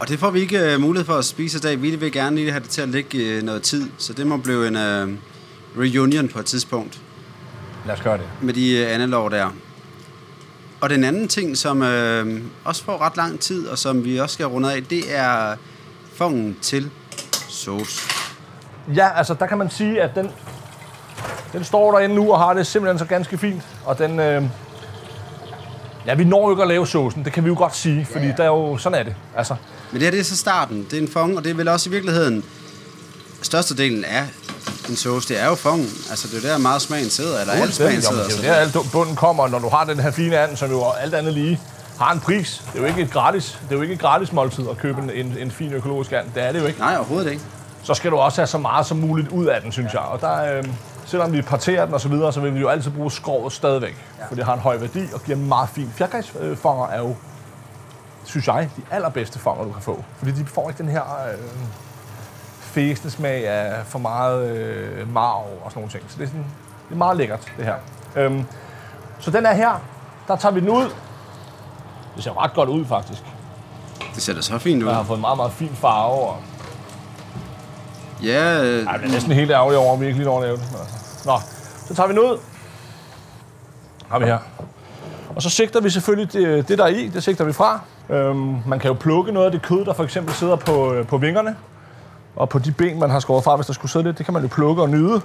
Og 0.00 0.08
det 0.08 0.18
får 0.18 0.30
vi 0.30 0.40
ikke 0.40 0.74
uh, 0.74 0.80
mulighed 0.80 1.06
for 1.06 1.14
at 1.14 1.24
spise 1.24 1.58
i 1.58 1.60
dag. 1.60 1.82
Vi 1.82 1.96
vil 1.96 2.12
gerne 2.12 2.36
lige 2.36 2.50
have 2.50 2.62
det 2.62 2.68
til 2.70 2.82
at 2.82 2.88
ligge 2.88 3.38
uh, 3.38 3.42
noget 3.42 3.62
tid, 3.62 3.90
så 3.98 4.12
det 4.12 4.26
må 4.26 4.36
blive 4.36 4.68
en 4.68 4.76
uh, 4.76 5.14
reunion 5.82 6.28
på 6.28 6.38
et 6.38 6.46
tidspunkt 6.46 7.00
Lad 7.86 7.94
os 7.94 8.00
gøre 8.00 8.18
det. 8.18 8.28
med 8.42 8.54
de 8.54 8.84
uh, 8.86 8.94
andelår 8.94 9.28
der. 9.28 9.50
Og 10.80 10.90
den 10.90 11.04
anden 11.04 11.28
ting, 11.28 11.56
som 11.56 11.80
uh, 11.80 11.86
også 12.64 12.84
får 12.84 13.00
ret 13.00 13.16
lang 13.16 13.40
tid, 13.40 13.66
og 13.66 13.78
som 13.78 14.04
vi 14.04 14.18
også 14.20 14.34
skal 14.34 14.46
runde 14.46 14.74
af, 14.74 14.82
det 14.84 15.16
er 15.16 15.56
fongen 16.14 16.56
til 16.62 16.90
sauce. 17.48 18.08
Ja, 18.94 19.08
altså 19.18 19.34
der 19.34 19.46
kan 19.46 19.58
man 19.58 19.70
sige, 19.70 20.02
at 20.02 20.10
den, 20.14 20.30
den 21.54 21.64
står 21.64 21.92
derinde 21.92 22.14
nu 22.14 22.32
og 22.32 22.38
har 22.38 22.54
det 22.54 22.66
simpelthen 22.66 22.98
så 22.98 23.04
ganske 23.04 23.38
fint. 23.38 23.62
Og 23.84 23.98
den, 23.98 24.20
øh, 24.20 24.42
Ja, 26.06 26.14
vi 26.14 26.24
når 26.24 26.46
jo 26.46 26.50
ikke 26.50 26.62
at 26.62 26.68
lave 26.68 26.86
saucen, 26.86 27.24
det 27.24 27.32
kan 27.32 27.44
vi 27.44 27.48
jo 27.48 27.54
godt 27.58 27.76
sige, 27.76 28.06
fordi 28.12 28.24
ja, 28.24 28.30
ja. 28.30 28.36
der 28.36 28.42
er 28.42 28.48
jo, 28.48 28.76
sådan 28.78 28.98
er 28.98 29.02
det. 29.02 29.14
Altså, 29.36 29.56
Men 29.90 30.00
det 30.00 30.06
her, 30.06 30.10
det 30.10 30.20
er 30.20 30.24
så 30.24 30.36
starten. 30.36 30.86
Det 30.90 30.98
er 30.98 31.02
en 31.02 31.08
fong, 31.08 31.36
og 31.36 31.44
det 31.44 31.50
er 31.50 31.54
vel 31.54 31.68
også 31.68 31.90
i 31.90 31.92
virkeligheden... 31.92 32.44
Størstedelen 33.42 34.04
af 34.04 34.24
en 34.88 34.96
sauce, 34.96 35.28
det 35.28 35.42
er 35.42 35.46
jo 35.46 35.54
fongen. 35.54 35.88
Altså, 36.10 36.28
det 36.28 36.44
er 36.44 36.48
der 36.48 36.58
meget 36.58 36.82
smagen 36.82 37.10
sidder, 37.10 37.40
eller 37.40 37.52
alt 37.52 37.74
smagen 37.74 37.94
jo, 37.94 38.00
sidder. 38.00 38.24
det 38.24 38.48
er 38.48 38.48
jo 38.48 38.54
der, 38.54 38.54
alt 38.54 38.92
bunden 38.92 39.16
kommer, 39.16 39.48
når 39.48 39.58
du 39.58 39.68
har 39.68 39.84
den 39.84 40.00
her 40.00 40.10
fine 40.10 40.38
and, 40.38 40.56
som 40.56 40.70
jo 40.70 40.84
alt 41.00 41.14
andet 41.14 41.34
lige 41.34 41.60
har 41.98 42.12
en 42.12 42.20
pris. 42.20 42.62
Det 42.72 42.78
er 42.78 42.82
jo 42.82 42.88
ikke 42.88 43.02
et 43.02 43.10
gratis, 43.10 43.58
det 43.62 43.72
er 43.72 43.76
jo 43.76 43.82
ikke 43.82 43.94
et 43.94 44.00
gratis 44.00 44.32
måltid 44.32 44.68
at 44.70 44.78
købe 44.78 45.00
en, 45.02 45.10
en, 45.10 45.36
en 45.38 45.50
fin 45.50 45.72
økologisk 45.72 46.12
and. 46.12 46.26
Det 46.34 46.42
er 46.42 46.52
det 46.52 46.60
jo 46.60 46.66
ikke. 46.66 46.78
Nej, 46.78 46.96
overhovedet 46.96 47.30
ikke. 47.30 47.42
Så 47.82 47.94
skal 47.94 48.10
du 48.10 48.16
også 48.16 48.40
have 48.40 48.46
så 48.46 48.58
meget 48.58 48.86
som 48.86 48.96
muligt 48.96 49.28
ud 49.28 49.46
af 49.46 49.60
den, 49.62 49.72
synes 49.72 49.92
jeg. 49.92 50.00
Og 50.00 50.20
der, 50.20 50.56
øh, 50.56 50.64
selvom 51.06 51.32
vi 51.32 51.42
parterer 51.42 51.84
den 51.84 51.94
og 51.94 52.00
så 52.00 52.08
videre, 52.08 52.32
så 52.32 52.40
vil 52.40 52.54
vi 52.54 52.60
jo 52.60 52.68
altid 52.68 52.90
bruge 52.90 53.12
skrovet 53.12 53.52
stadigvæk. 53.52 54.04
Ja. 54.18 54.26
For 54.28 54.34
det 54.34 54.44
har 54.44 54.54
en 54.54 54.60
høj 54.60 54.76
værdi 54.76 55.06
og 55.14 55.22
giver 55.22 55.38
meget 55.38 55.68
fin. 55.68 55.90
Fjerkræsfanger 55.94 56.86
er 56.86 56.98
jo, 56.98 57.16
synes 58.24 58.46
jeg, 58.46 58.70
de 58.76 58.82
allerbedste 58.90 59.38
fanger, 59.38 59.64
du 59.64 59.72
kan 59.72 59.82
få. 59.82 60.04
Fordi 60.18 60.32
de 60.32 60.46
får 60.46 60.68
ikke 60.70 60.82
den 60.82 60.90
her 60.90 61.02
øh, 61.02 61.38
fæsende 62.60 63.10
smag 63.10 63.48
af 63.48 63.86
for 63.86 63.98
meget 63.98 64.50
øh, 64.50 65.12
marv 65.12 65.44
og 65.64 65.70
sådan 65.70 65.80
nogle 65.80 65.90
ting. 65.90 66.04
Så 66.08 66.16
det 66.18 66.24
er, 66.24 66.28
sådan, 66.28 66.44
det 66.88 66.94
er 66.94 66.98
meget 66.98 67.16
lækkert, 67.16 67.52
det 67.56 67.64
her. 67.64 67.74
Øhm, 68.16 68.44
så 69.18 69.30
den 69.30 69.46
er 69.46 69.52
her. 69.52 69.82
Der 70.28 70.36
tager 70.36 70.52
vi 70.52 70.60
den 70.60 70.68
ud. 70.68 70.90
Det 72.16 72.24
ser 72.24 72.42
ret 72.42 72.54
godt 72.54 72.68
ud, 72.68 72.84
faktisk. 72.84 73.22
Det 74.14 74.22
ser 74.22 74.34
da 74.34 74.42
så 74.42 74.58
fint 74.58 74.82
ud. 74.82 74.88
Jeg 74.88 74.96
har 74.96 75.02
fået 75.02 75.16
en 75.16 75.20
meget, 75.20 75.36
meget 75.36 75.52
fin 75.52 75.70
farve. 75.74 76.28
Og, 76.28 76.36
Ja, 78.24 78.64
øh, 78.64 78.86
ej, 78.86 78.96
det 78.96 79.06
er 79.06 79.10
næsten 79.12 79.32
helt 79.32 79.50
ærgerligt 79.50 79.78
over, 79.78 79.94
at 79.94 80.00
vi 80.00 80.06
ikke 80.06 80.18
lige 80.18 80.28
når 80.28 80.36
at 80.36 80.42
lave 80.42 80.56
det. 80.56 80.64
men 80.72 80.80
Altså. 80.80 81.28
Nå, 81.28 81.36
så 81.86 81.94
tager 81.94 82.06
vi 82.06 82.14
den 82.14 82.20
ud. 82.22 82.38
Har 84.08 84.18
vi 84.18 84.24
her. 84.24 84.38
Og 85.36 85.42
så 85.42 85.50
sigter 85.50 85.80
vi 85.80 85.90
selvfølgelig 85.90 86.32
det, 86.32 86.68
det 86.68 86.78
der 86.78 86.84
er 86.84 86.88
i, 86.88 87.08
det 87.08 87.22
sigter 87.22 87.44
vi 87.44 87.52
fra. 87.52 87.80
Øhm, 88.10 88.56
man 88.66 88.78
kan 88.78 88.88
jo 88.88 88.96
plukke 89.00 89.32
noget 89.32 89.46
af 89.46 89.52
det 89.52 89.62
kød, 89.62 89.84
der 89.84 89.92
for 89.92 90.04
eksempel 90.04 90.34
sidder 90.34 90.56
på, 90.56 90.92
øh, 90.92 91.06
på 91.06 91.18
vingerne. 91.18 91.56
Og 92.36 92.48
på 92.48 92.58
de 92.58 92.72
ben, 92.72 92.98
man 92.98 93.10
har 93.10 93.20
skåret 93.20 93.44
fra, 93.44 93.56
hvis 93.56 93.66
der 93.66 93.72
skulle 93.72 93.92
sidde 93.92 94.04
lidt. 94.04 94.18
Det 94.18 94.26
kan 94.26 94.32
man 94.34 94.42
jo 94.42 94.48
plukke 94.48 94.82
og 94.82 94.88
nyde. 94.90 95.12
Der 95.12 95.20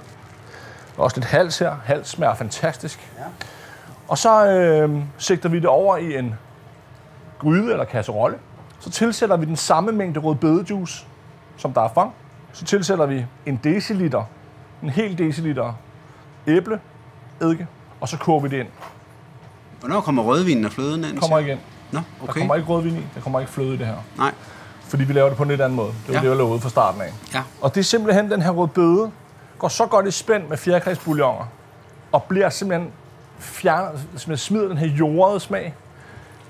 er 0.98 1.02
også 1.02 1.16
lidt 1.16 1.26
hals 1.26 1.58
her. 1.58 1.72
Hals 1.84 2.08
smager 2.08 2.34
fantastisk. 2.34 3.10
Ja. 3.18 3.24
Og 4.08 4.18
så 4.18 4.46
øh, 4.46 4.96
sigter 5.18 5.48
vi 5.48 5.58
det 5.58 5.66
over 5.66 5.96
i 5.96 6.18
en 6.18 6.34
gryde 7.38 7.72
eller 7.72 7.84
kasserolle. 7.84 8.36
Så 8.80 8.90
tilsætter 8.90 9.36
vi 9.36 9.46
den 9.46 9.56
samme 9.56 9.92
mængde 9.92 10.20
rødbedejuice, 10.20 11.06
som 11.56 11.72
der 11.72 11.80
er 11.80 11.88
fang. 11.94 12.12
Så 12.52 12.64
tilsætter 12.64 13.06
vi 13.06 13.26
en 13.46 13.60
deciliter, 13.64 14.22
en 14.82 14.90
hel 14.90 15.18
deciliter 15.18 15.72
æble, 16.46 16.80
eddike, 17.40 17.66
og 18.00 18.08
så 18.08 18.18
koger 18.18 18.40
vi 18.40 18.48
det 18.48 18.56
ind. 18.60 18.68
hvornår 19.80 20.00
kommer 20.00 20.22
rødvinen 20.22 20.64
og 20.64 20.72
fløden 20.72 21.04
ind? 21.04 21.18
Kommer 21.20 21.38
ikke 21.38 21.52
ind. 21.52 21.60
Nå, 21.92 21.98
Der 21.98 22.28
okay. 22.28 22.40
kommer 22.40 22.54
ikke 22.54 22.68
rødvin 22.68 22.96
i, 22.96 23.02
der 23.14 23.20
kommer 23.20 23.40
ikke 23.40 23.52
fløde 23.52 23.74
i 23.74 23.76
det 23.76 23.86
her. 23.86 23.96
Nej. 24.16 24.32
Fordi 24.80 25.04
vi 25.04 25.12
laver 25.12 25.28
det 25.28 25.36
på 25.36 25.42
en 25.42 25.48
lidt 25.48 25.60
anden 25.60 25.76
måde. 25.76 25.88
Det 25.88 26.08
var 26.08 26.14
Ja. 26.14 26.20
det, 26.20 26.28
jeg 26.28 26.36
lovede 26.36 26.60
fra 26.60 26.68
starten 26.68 27.00
af. 27.00 27.12
Ja. 27.34 27.42
Og 27.60 27.74
det 27.74 27.80
er 27.80 27.84
simpelthen 27.84 28.30
den 28.30 28.42
her 28.42 28.50
rødbede, 28.50 29.10
går 29.58 29.68
så 29.68 29.86
godt 29.86 30.06
i 30.06 30.10
spænd 30.10 30.48
med 30.48 30.56
fjerkræsbouilloner, 30.56 31.44
og 32.12 32.22
bliver 32.22 32.50
simpelthen 32.50 32.92
fjernet, 33.38 34.00
simpelthen 34.00 34.36
smider 34.36 34.68
den 34.68 34.78
her 34.78 34.86
jordede 34.86 35.40
smag, 35.40 35.74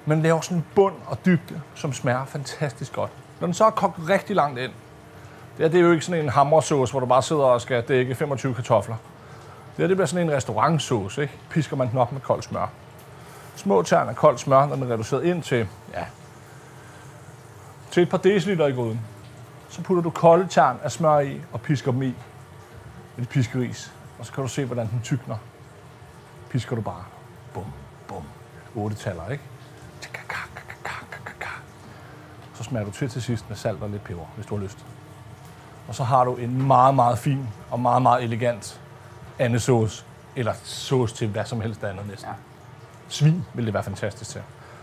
men 0.06 0.22
laver 0.22 0.40
sådan 0.40 0.56
en 0.56 0.64
bund 0.74 0.94
og 1.06 1.24
dybde, 1.26 1.60
som 1.74 1.92
smager 1.92 2.24
fantastisk 2.24 2.92
godt. 2.92 3.10
Når 3.40 3.46
den 3.46 3.54
så 3.54 3.64
er 3.64 3.70
kogt 3.70 3.98
rigtig 4.08 4.36
langt 4.36 4.58
ind, 4.58 4.72
det, 5.60 5.68
her, 5.68 5.72
det 5.72 5.80
er 5.80 5.86
jo 5.86 5.92
ikke 5.92 6.04
sådan 6.04 6.22
en 6.22 6.28
hamresås, 6.28 6.90
hvor 6.90 7.00
du 7.00 7.06
bare 7.06 7.22
sidder 7.22 7.42
og 7.42 7.60
skal 7.60 7.82
dække 7.88 8.14
25 8.14 8.54
kartofler. 8.54 8.96
Det 9.76 9.82
her, 9.82 9.86
det 9.86 9.96
bliver 9.96 10.06
sådan 10.06 10.28
en 10.28 10.36
restaurantsauce, 10.36 11.22
ikke? 11.22 11.34
Pisker 11.50 11.76
man 11.76 11.90
den 11.90 11.98
op 11.98 12.12
med 12.12 12.20
koldt 12.20 12.44
smør. 12.44 12.70
Små 13.56 13.82
tern 13.82 14.08
af 14.08 14.16
koldt 14.16 14.40
smør, 14.40 14.66
når 14.66 14.74
den 14.74 14.84
er 14.84 14.92
reduceret 14.92 15.24
ind 15.24 15.42
til, 15.42 15.68
ja, 15.94 16.04
til 17.90 18.02
et 18.02 18.08
par 18.08 18.18
deciliter 18.18 18.66
i 18.66 18.72
gryden. 18.72 19.00
Så 19.68 19.82
putter 19.82 20.02
du 20.02 20.10
kolde 20.10 20.46
tern 20.48 20.76
af 20.82 20.92
smør 20.92 21.18
i 21.18 21.40
og 21.52 21.60
pisker 21.60 21.92
dem 21.92 22.02
i 22.02 22.06
med 22.06 22.14
dit 23.18 23.28
piskeris. 23.28 23.92
Og 24.18 24.26
så 24.26 24.32
kan 24.32 24.42
du 24.42 24.48
se, 24.48 24.64
hvordan 24.64 24.90
den 24.90 25.00
tykner. 25.04 25.36
Pisker 26.50 26.76
du 26.76 26.82
bare. 26.82 27.04
Bum, 27.54 27.64
bum. 28.08 28.24
Otte 28.74 28.96
taller, 28.96 29.28
ikke? 29.28 29.44
Så 32.54 32.62
smager 32.62 32.84
du 32.84 32.90
til 32.90 33.08
til 33.08 33.22
sidst 33.22 33.48
med 33.48 33.56
salt 33.56 33.82
og 33.82 33.90
lidt 33.90 34.04
peber, 34.04 34.24
hvis 34.36 34.46
du 34.46 34.56
har 34.56 34.64
lyst. 34.64 34.86
Og 35.90 35.96
så 35.96 36.04
har 36.04 36.24
du 36.24 36.34
en 36.34 36.66
meget, 36.66 36.94
meget 36.94 37.18
fin 37.18 37.46
og 37.70 37.80
meget, 37.80 38.02
meget 38.02 38.24
elegant 38.24 38.80
andesauce. 39.38 40.04
Eller 40.36 40.52
sauce 40.64 41.14
til 41.14 41.28
hvad 41.28 41.44
som 41.44 41.60
helst 41.60 41.84
andet 41.84 42.08
næsten. 42.08 42.28
Ja. 42.28 42.34
Svin 43.08 43.44
vil 43.54 43.66
det 43.66 43.74
være 43.74 43.82
fantastisk 43.82 44.30
til. 44.30 44.40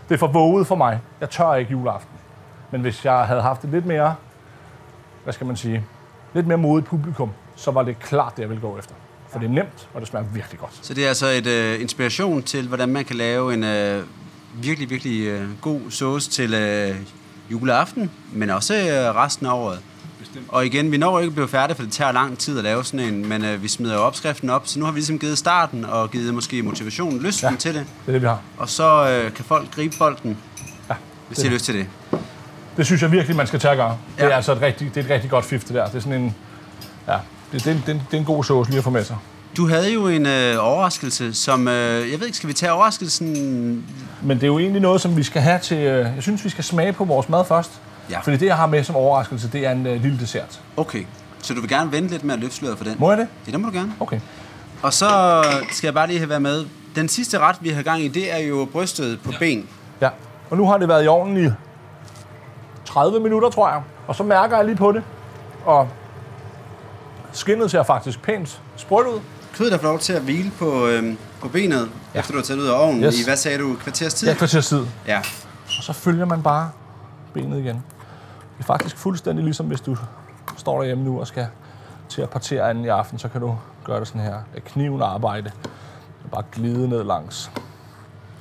Det 0.08 0.14
er 0.14 0.18
for 0.18 0.26
våget 0.26 0.66
for 0.66 0.74
mig. 0.74 1.00
Jeg 1.20 1.30
tør 1.30 1.54
ikke 1.54 1.70
juleaften. 1.70 2.14
Men 2.70 2.80
hvis 2.80 3.04
jeg 3.04 3.26
havde 3.26 3.42
haft 3.42 3.64
et 3.64 3.70
lidt 3.70 3.86
mere, 3.86 4.14
hvad 5.24 5.32
skal 5.32 5.46
man 5.46 5.56
sige, 5.56 5.84
lidt 6.34 6.46
mere 6.46 6.58
modigt 6.58 6.88
publikum, 6.88 7.30
så 7.56 7.70
var 7.70 7.82
det 7.82 7.98
klart 7.98 8.36
det, 8.36 8.42
jeg 8.42 8.48
ville 8.48 8.60
gå 8.60 8.78
efter. 8.78 8.94
For 9.28 9.38
det 9.38 9.46
er 9.46 9.52
nemt, 9.52 9.88
og 9.94 10.00
det 10.00 10.08
smager 10.08 10.26
virkelig 10.26 10.60
godt. 10.60 10.78
Så 10.82 10.94
det 10.94 11.04
er 11.04 11.08
altså 11.08 11.26
et 11.26 11.46
øh, 11.46 11.80
inspiration 11.80 12.42
til, 12.42 12.68
hvordan 12.68 12.88
man 12.88 13.04
kan 13.04 13.16
lave 13.16 13.54
en 13.54 13.64
øh, 13.64 14.04
virkelig, 14.54 14.90
virkelig 14.90 15.26
øh, 15.26 15.60
god 15.60 15.90
sauce 15.90 16.30
til 16.30 16.54
øh, 16.54 16.96
juleaften, 17.50 18.10
men 18.32 18.50
også 18.50 18.74
øh, 18.74 19.14
resten 19.14 19.46
af 19.46 19.52
året. 19.52 19.80
Bestemt. 20.32 20.46
Og 20.48 20.66
igen, 20.66 20.92
vi 20.92 20.96
når 20.96 21.18
ikke 21.20 21.28
at 21.30 21.34
blive 21.34 21.48
færdige, 21.48 21.76
for 21.76 21.82
det 21.82 21.92
tager 21.92 22.12
lang 22.12 22.38
tid 22.38 22.58
at 22.58 22.64
lave 22.64 22.84
sådan 22.84 23.00
en, 23.00 23.28
men 23.28 23.44
øh, 23.44 23.62
vi 23.62 23.68
smider 23.68 23.94
jo 23.94 24.00
opskriften 24.00 24.50
op, 24.50 24.62
så 24.66 24.78
nu 24.78 24.84
har 24.84 24.92
vi 24.92 24.98
ligesom 24.98 25.18
givet 25.18 25.38
starten 25.38 25.84
og 25.84 26.10
givet 26.10 26.34
måske 26.34 26.62
motivation, 26.62 27.20
lysten 27.22 27.50
ja. 27.50 27.56
Til 27.56 27.74
det. 27.74 27.86
Det 28.06 28.08
er 28.08 28.12
det, 28.12 28.22
vi 28.22 28.26
har. 28.26 28.40
Og 28.58 28.68
så 28.68 29.08
øh, 29.10 29.32
kan 29.32 29.44
folk 29.44 29.70
gribe 29.74 29.96
bolden, 29.98 30.36
Ja, 30.90 30.94
hvis 31.28 31.38
de 31.38 31.46
har 31.46 31.52
lyst 31.54 31.64
til 31.64 31.74
det. 31.74 31.86
det 32.76 32.86
synes 32.86 33.02
jeg 33.02 33.12
virkelig, 33.12 33.36
man 33.36 33.46
skal 33.46 33.60
tage 33.60 33.76
gøre. 33.76 33.96
Det 34.16 34.22
Ja. 34.22 34.28
er 34.28 34.36
altså 34.36 34.52
et 34.52 34.60
rigtig, 34.62 34.94
det 34.94 35.00
er 35.00 35.04
et 35.04 35.10
rigtig 35.10 35.30
godt 35.30 35.44
fif, 35.44 35.64
det 35.64 35.74
der. 35.74 35.86
Det 35.86 35.94
er 35.94 36.00
sådan 36.00 36.20
en, 36.22 36.34
ja, 37.08 37.16
det, 37.52 37.64
det, 37.64 37.82
det, 37.86 38.00
det 38.10 38.16
er 38.16 38.18
en 38.20 38.24
god 38.24 38.44
sauce 38.44 38.70
lige 38.70 38.78
at 38.78 38.84
få 38.84 38.90
med 38.90 39.04
sig. 39.04 39.16
Du 39.56 39.68
havde 39.68 39.92
jo 39.92 40.08
en 40.08 40.26
øh, 40.26 40.56
overraskelse, 40.60 41.34
som, 41.34 41.68
øh, 41.68 42.10
jeg 42.10 42.20
ved 42.20 42.26
ikke, 42.26 42.36
skal 42.36 42.48
vi 42.48 42.52
tage 42.54 42.72
overraskelsen? 42.72 43.26
Men 44.22 44.36
det 44.36 44.42
er 44.42 44.46
jo 44.46 44.58
egentlig 44.58 44.82
noget, 44.82 45.00
som 45.00 45.16
vi 45.16 45.22
skal 45.22 45.42
have 45.42 45.58
til... 45.58 45.76
øh, 45.76 46.04
Jeg 46.14 46.22
synes, 46.22 46.44
vi 46.44 46.50
skal 46.50 46.64
smage 46.64 46.92
på 46.92 47.04
vores 47.04 47.28
mad 47.28 47.44
først. 47.48 47.70
Ja. 48.10 48.20
Fordi 48.20 48.36
det, 48.36 48.46
jeg 48.46 48.56
har 48.56 48.66
med 48.66 48.84
som 48.84 48.96
overraskelse, 48.96 49.48
det 49.52 49.66
er 49.66 49.70
en 49.72 49.86
øh, 49.86 50.02
lille 50.02 50.18
dessert. 50.20 50.60
Okay, 50.76 51.06
så 51.42 51.54
du 51.54 51.60
vil 51.60 51.70
gerne 51.70 51.92
vente 51.92 52.10
lidt 52.10 52.24
med 52.24 52.34
at 52.34 52.40
løfte 52.40 52.56
sløret 52.56 52.76
for 52.78 52.84
den? 52.84 52.96
Må 52.98 53.10
jeg 53.10 53.18
det? 53.18 53.28
Ja, 53.46 53.52
det 53.52 53.60
må 53.60 53.68
du 53.70 53.74
gerne. 53.76 53.92
Okay. 54.00 54.20
Og 54.82 54.92
så 54.92 55.08
skal 55.70 55.86
jeg 55.86 55.94
bare 55.94 56.06
lige 56.06 56.18
have 56.18 56.28
været 56.28 56.42
med. 56.42 56.66
Den 56.94 57.08
sidste 57.08 57.38
ret, 57.38 57.56
vi 57.60 57.68
har 57.68 57.82
gang 57.82 58.02
i, 58.02 58.08
det 58.08 58.34
er 58.34 58.38
jo 58.38 58.68
brystet 58.72 59.20
på 59.24 59.32
ja. 59.32 59.38
ben. 59.38 59.68
Ja. 60.00 60.08
Og 60.50 60.56
nu 60.56 60.66
har 60.66 60.78
det 60.78 60.88
været 60.88 61.04
i 61.04 61.06
ovnen 61.08 61.46
i 61.46 61.50
30 62.84 63.20
minutter, 63.20 63.50
tror 63.50 63.68
jeg. 63.70 63.82
Og 64.06 64.14
så 64.14 64.22
mærker 64.22 64.56
jeg 64.56 64.64
lige 64.66 64.76
på 64.76 64.92
det. 64.92 65.02
Og 65.64 65.88
skinnet 67.32 67.70
ser 67.70 67.82
faktisk 67.82 68.22
pænt 68.22 68.60
sprødt 68.76 69.06
ud. 69.06 69.20
Kødet 69.56 69.72
har 69.72 69.78
fået 69.78 69.90
lov 69.90 69.98
til 69.98 70.12
at 70.12 70.22
hvile 70.22 70.50
på, 70.58 70.86
øhm, 70.86 71.16
på 71.40 71.48
benet, 71.48 71.88
ja. 72.14 72.18
efter 72.18 72.32
du 72.32 72.38
har 72.38 72.44
taget 72.44 72.60
ud 72.60 72.66
af 72.66 72.84
ovnen 72.84 73.02
Yes. 73.04 73.20
i, 73.20 73.24
hvad 73.24 73.36
sagde 73.36 73.58
du, 73.58 73.74
kvarters 73.74 74.14
tid? 74.14 74.28
Ja, 74.28 74.34
kvarters 74.34 74.68
tid. 74.68 74.86
ja. 75.06 75.18
Og 75.78 75.82
så 75.84 75.92
følger 75.92 76.24
man 76.24 76.42
bare 76.42 76.70
benet 77.34 77.58
igen. 77.58 77.82
Det 78.58 78.64
er 78.64 78.66
faktisk 78.66 78.96
fuldstændig 78.96 79.44
ligesom, 79.44 79.66
hvis 79.66 79.80
du 79.80 79.96
står 80.56 80.78
derhjemme 80.78 81.04
nu 81.04 81.20
og 81.20 81.26
skal 81.26 81.46
til 82.08 82.22
at 82.22 82.30
partere 82.30 82.70
anden 82.70 82.84
i 82.84 82.88
aften, 82.88 83.18
så 83.18 83.28
kan 83.28 83.40
du 83.40 83.56
gøre 83.84 84.00
det 84.00 84.08
sådan 84.08 84.20
her. 84.20 84.34
Kniven 84.64 85.02
arbejde. 85.02 85.50
Bare 86.32 86.42
glide 86.52 86.88
ned 86.88 87.04
langs. 87.04 87.50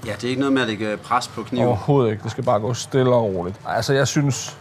ja, 0.06 0.12
det 0.12 0.24
er 0.24 0.30
ikke 0.30 0.40
noget 0.40 0.54
med 0.54 0.62
at 0.62 0.68
lægge 0.68 0.98
pres 0.98 1.28
på 1.28 1.44
kniven. 1.44 1.68
Overhovedet 1.68 2.12
ikke. 2.12 2.24
Det 2.24 2.32
skal 2.32 2.44
bare 2.44 2.60
gå 2.60 2.74
stille 2.74 3.14
og 3.14 3.24
roligt. 3.24 3.62
Altså, 3.68 3.94
jeg 3.94 4.08
synes, 4.08 4.58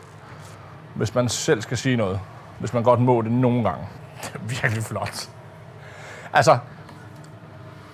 hvis 0.95 1.15
man 1.15 1.29
selv 1.29 1.63
skal 1.63 1.77
sige 1.79 1.97
noget, 1.97 2.21
hvis 2.59 2.73
man 2.73 2.83
godt 2.83 3.01
må 3.01 3.23
det 3.23 3.33
nogle 3.33 3.63
gange, 3.63 3.89
det 4.23 4.31
er 4.35 4.39
virkelig 4.63 4.83
flot. 4.85 5.29
Altså, 6.33 6.59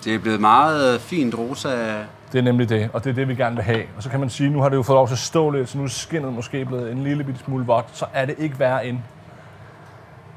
Det 0.03 0.15
er 0.15 0.19
blevet 0.19 0.41
meget 0.41 0.93
øh, 0.93 0.99
fint 0.99 1.35
rosa. 1.37 2.03
Det 2.33 2.39
er 2.39 2.43
nemlig 2.43 2.69
det, 2.69 2.89
og 2.93 3.03
det 3.03 3.09
er 3.09 3.13
det, 3.13 3.27
vi 3.27 3.35
gerne 3.35 3.55
vil 3.55 3.63
have. 3.63 3.83
Og 3.97 4.03
så 4.03 4.09
kan 4.09 4.19
man 4.19 4.29
sige, 4.29 4.49
nu 4.49 4.61
har 4.61 4.69
det 4.69 4.75
jo 4.75 4.83
fået 4.83 4.95
lov 4.95 5.07
til 5.07 5.15
at 5.15 5.19
stå 5.19 5.49
lidt, 5.49 5.69
så 5.69 5.77
nu 5.77 5.83
er 5.83 5.87
skinnet 5.87 6.33
måske 6.33 6.65
blevet 6.65 6.91
en 6.91 7.03
lille 7.03 7.23
bitte 7.23 7.39
smule 7.39 7.65
vådt, 7.65 7.85
så 7.93 8.05
er 8.13 8.25
det 8.25 8.35
ikke 8.37 8.59
værre 8.59 8.85
end, 8.85 8.97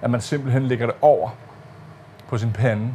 at 0.02 0.10
man 0.10 0.20
simpelthen 0.20 0.62
lægger 0.62 0.86
det 0.86 0.94
over 1.00 1.30
på 2.28 2.38
sin 2.38 2.52
pande, 2.52 2.94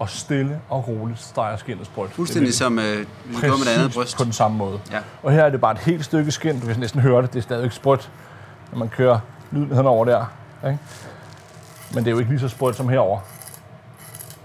og 0.00 0.08
stille 0.08 0.60
og 0.68 0.88
roligt 0.88 1.20
steger 1.20 1.56
skindet 1.56 1.86
sprødt. 1.86 2.12
Fuldstændig 2.12 2.54
som 2.54 2.78
øh, 2.78 2.84
vi 2.84 3.06
med 3.24 3.40
det 3.42 3.78
andet 3.78 3.92
bryst. 3.94 4.16
på 4.16 4.24
den 4.24 4.32
samme 4.32 4.56
måde. 4.56 4.80
Ja. 4.92 4.98
Og 5.22 5.32
her 5.32 5.44
er 5.44 5.50
det 5.50 5.60
bare 5.60 5.72
et 5.72 5.78
helt 5.78 6.04
stykke 6.04 6.30
skin. 6.30 6.60
Du 6.60 6.66
kan 6.66 6.78
næsten 6.78 7.00
høre 7.00 7.22
det. 7.22 7.32
Det 7.32 7.38
er 7.38 7.42
stadig 7.42 7.72
sprødt, 7.72 8.10
når 8.72 8.78
man 8.78 8.88
kører 8.88 9.18
lyden 9.50 9.76
henover 9.76 10.04
der. 10.04 10.32
Ikke? 10.66 10.78
Men 11.94 12.04
det 12.04 12.06
er 12.06 12.10
jo 12.10 12.18
ikke 12.18 12.30
lige 12.30 12.40
så 12.40 12.48
sprødt 12.48 12.76
som 12.76 12.88
herover. 12.88 13.20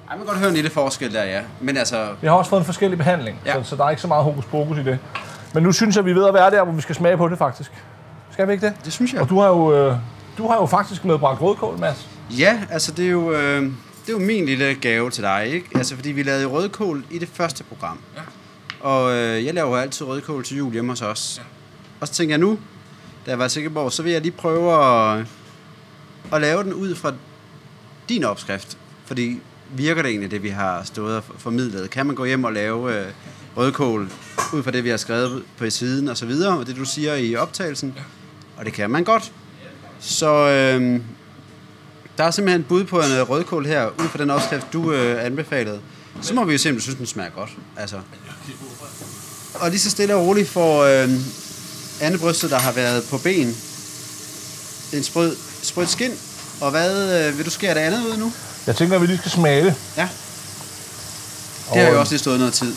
Man 0.09 0.17
kan 0.17 0.25
godt 0.27 0.37
høre 0.37 0.49
en 0.49 0.55
lille 0.55 0.69
forskel 0.69 1.13
der, 1.13 1.23
ja. 1.23 1.41
Men 1.61 1.77
altså, 1.77 2.07
Vi 2.21 2.27
har 2.27 2.33
også 2.35 2.49
fået 2.49 2.59
en 2.59 2.65
forskellig 2.65 2.97
behandling, 2.97 3.39
Ja. 3.45 3.57
ja. 3.57 3.63
så, 3.63 3.69
så 3.69 3.75
der 3.75 3.85
er 3.85 3.89
ikke 3.89 4.01
så 4.01 4.07
meget 4.07 4.23
hokus 4.23 4.45
pokus 4.45 4.77
i 4.77 4.83
det. 4.83 4.99
Men 5.53 5.63
nu 5.63 5.71
synes 5.71 5.95
jeg, 5.95 6.05
vi 6.05 6.11
er 6.11 6.15
ved 6.15 6.25
at 6.27 6.33
være 6.33 6.51
der, 6.51 6.63
hvor 6.63 6.73
vi 6.73 6.81
skal 6.81 6.95
smage 6.95 7.17
på 7.17 7.27
det 7.29 7.37
faktisk. 7.37 7.71
Skal 8.31 8.47
vi 8.47 8.53
ikke 8.53 8.65
det? 8.65 8.73
det 8.85 8.93
synes 8.93 9.13
jeg. 9.13 9.21
Og 9.21 9.29
du 9.29 9.39
har 9.39 9.47
jo, 9.47 9.73
øh, 9.73 9.95
du 10.37 10.47
har 10.47 10.55
jo 10.55 10.65
faktisk 10.65 11.05
medbragt 11.05 11.41
rødkål, 11.41 11.79
Mads. 11.79 12.07
Ja, 12.39 12.59
altså 12.71 12.91
det 12.91 13.05
er 13.05 13.09
jo, 13.09 13.31
øh, 13.31 13.61
det 13.61 13.69
er 14.07 14.11
jo 14.13 14.19
min 14.19 14.45
lille 14.45 14.75
gave 14.75 15.09
til 15.09 15.23
dig, 15.23 15.47
ikke? 15.47 15.67
Altså 15.75 15.95
fordi 15.95 16.11
vi 16.11 16.23
lavede 16.23 16.45
rødkål 16.45 17.05
i 17.11 17.19
det 17.19 17.29
første 17.33 17.63
program. 17.63 17.99
Ja. 18.15 18.21
Og 18.81 19.13
øh, 19.13 19.45
jeg 19.45 19.53
laver 19.53 19.69
jo 19.69 19.75
altid 19.75 20.05
rødkål 20.07 20.43
til 20.43 20.57
jul 20.57 20.71
hjemme 20.73 20.91
hos 20.91 21.01
os. 21.01 21.41
Og 22.01 22.07
så 22.07 22.13
tænker 22.13 22.33
jeg 22.33 22.39
nu, 22.39 22.59
da 23.25 23.31
jeg 23.31 23.39
var 23.39 23.45
i 23.45 23.49
Sikkerborg, 23.49 23.91
så 23.91 24.03
vil 24.03 24.11
jeg 24.11 24.21
lige 24.21 24.31
prøve 24.31 24.73
at, 25.17 25.25
at 26.33 26.41
lave 26.41 26.63
den 26.63 26.73
ud 26.73 26.95
fra 26.95 27.11
din 28.09 28.23
opskrift. 28.23 28.77
Fordi 29.05 29.41
virker 29.69 30.01
det 30.01 30.09
egentlig, 30.09 30.31
det 30.31 30.43
vi 30.43 30.49
har 30.49 30.83
stået 30.83 31.15
og 31.15 31.23
formidlet? 31.37 31.89
Kan 31.89 32.05
man 32.05 32.15
gå 32.15 32.25
hjem 32.25 32.43
og 32.43 32.53
lave 32.53 32.99
øh, 32.99 33.05
rødkål 33.57 34.09
ud 34.53 34.63
fra 34.63 34.71
det, 34.71 34.83
vi 34.83 34.89
har 34.89 34.97
skrevet 34.97 35.43
på 35.57 35.69
siden 35.69 36.07
og 36.07 36.17
så 36.17 36.25
videre, 36.25 36.57
og 36.57 36.67
det 36.67 36.75
du 36.75 36.85
siger 36.85 37.15
i 37.15 37.35
optagelsen? 37.35 37.95
Og 38.57 38.65
det 38.65 38.73
kan 38.73 38.89
man 38.89 39.03
godt. 39.03 39.31
Så 39.99 40.31
øh, 40.31 41.01
der 42.17 42.23
er 42.23 42.31
simpelthen 42.31 42.63
bud 42.63 42.83
på 42.83 42.99
en 42.99 43.11
øh, 43.11 43.29
rødkål 43.29 43.65
her, 43.65 43.87
ud 43.87 44.07
fra 44.07 44.19
den 44.19 44.29
opskrift, 44.29 44.67
du 44.73 44.93
øh, 44.93 45.25
anbefalede. 45.25 45.79
Så 46.21 46.33
må 46.33 46.43
vi 46.43 46.51
jo 46.51 46.57
se, 46.57 46.69
om 46.69 46.75
du 46.75 46.81
synes, 46.81 46.97
den 46.97 47.05
smager 47.05 47.29
godt. 47.29 47.49
Altså. 47.77 47.99
Og 49.53 49.69
lige 49.69 49.79
så 49.79 49.89
stille 49.89 50.15
og 50.15 50.25
roligt 50.25 50.49
for 50.49 50.81
øh, 50.83 51.09
Anne 52.01 52.17
Brystet, 52.17 52.51
der 52.51 52.59
har 52.59 52.71
været 52.71 53.03
på 53.09 53.17
ben. 53.17 53.47
En 54.93 55.03
sprød, 55.03 55.35
sprødt 55.61 55.89
skin. 55.89 56.11
Og 56.61 56.71
hvad 56.71 57.27
øh, 57.27 57.37
vil 57.37 57.45
du 57.45 57.49
skære 57.49 57.73
det 57.73 57.79
andet 57.79 58.05
ud 58.05 58.17
nu? 58.17 58.31
Jeg 58.67 58.75
tænker, 58.75 58.95
at 58.95 59.01
vi 59.01 59.07
lige 59.07 59.17
skal 59.17 59.31
smage 59.31 59.65
det. 59.65 59.75
Ja. 59.97 60.09
Det 61.73 61.81
har 61.81 61.87
Og- 61.87 61.93
jo 61.93 61.99
også 61.99 62.11
lige 62.11 62.19
stået 62.19 62.39
noget 62.39 62.53
tid. 62.53 62.75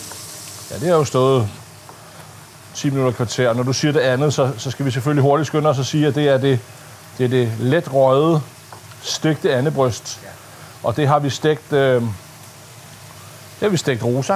Ja, 0.71 0.75
det 0.79 0.89
har 0.89 0.95
jo 0.97 1.05
stået 1.05 1.49
10 2.75 2.91
minutter 2.91 3.13
kvarter. 3.13 3.53
Når 3.53 3.63
du 3.63 3.73
siger 3.73 3.93
det 3.93 4.01
andet, 4.01 4.35
så, 4.35 4.51
så 4.59 4.71
skal 4.71 4.87
vi 4.87 4.91
selvfølgelig 4.91 5.23
hurtigt 5.23 5.47
skynde 5.47 5.69
os 5.71 5.79
at 5.79 5.87
sige, 5.87 6.07
at 6.07 6.15
det 6.15 6.29
er 6.29 6.39
det, 6.39 6.61
det, 7.19 7.25
er 7.25 7.29
det 7.29 7.53
let 7.59 7.93
røde, 7.95 8.41
stegte 9.03 9.55
andebryst. 9.55 10.21
Og 10.83 10.97
det 10.97 11.09
har 11.09 11.19
vi 11.19 11.31
stegt, 11.31 11.73
øh, 11.73 12.03
det 12.03 12.11
har 13.61 13.69
vi 13.69 13.77
stegt 13.77 14.05
rosa. 14.05 14.33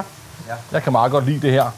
Ja. 0.47 0.53
Jeg 0.71 0.83
kan 0.83 0.91
meget 0.91 1.11
godt 1.11 1.25
lide 1.25 1.39
det 1.39 1.51
her, 1.51 1.71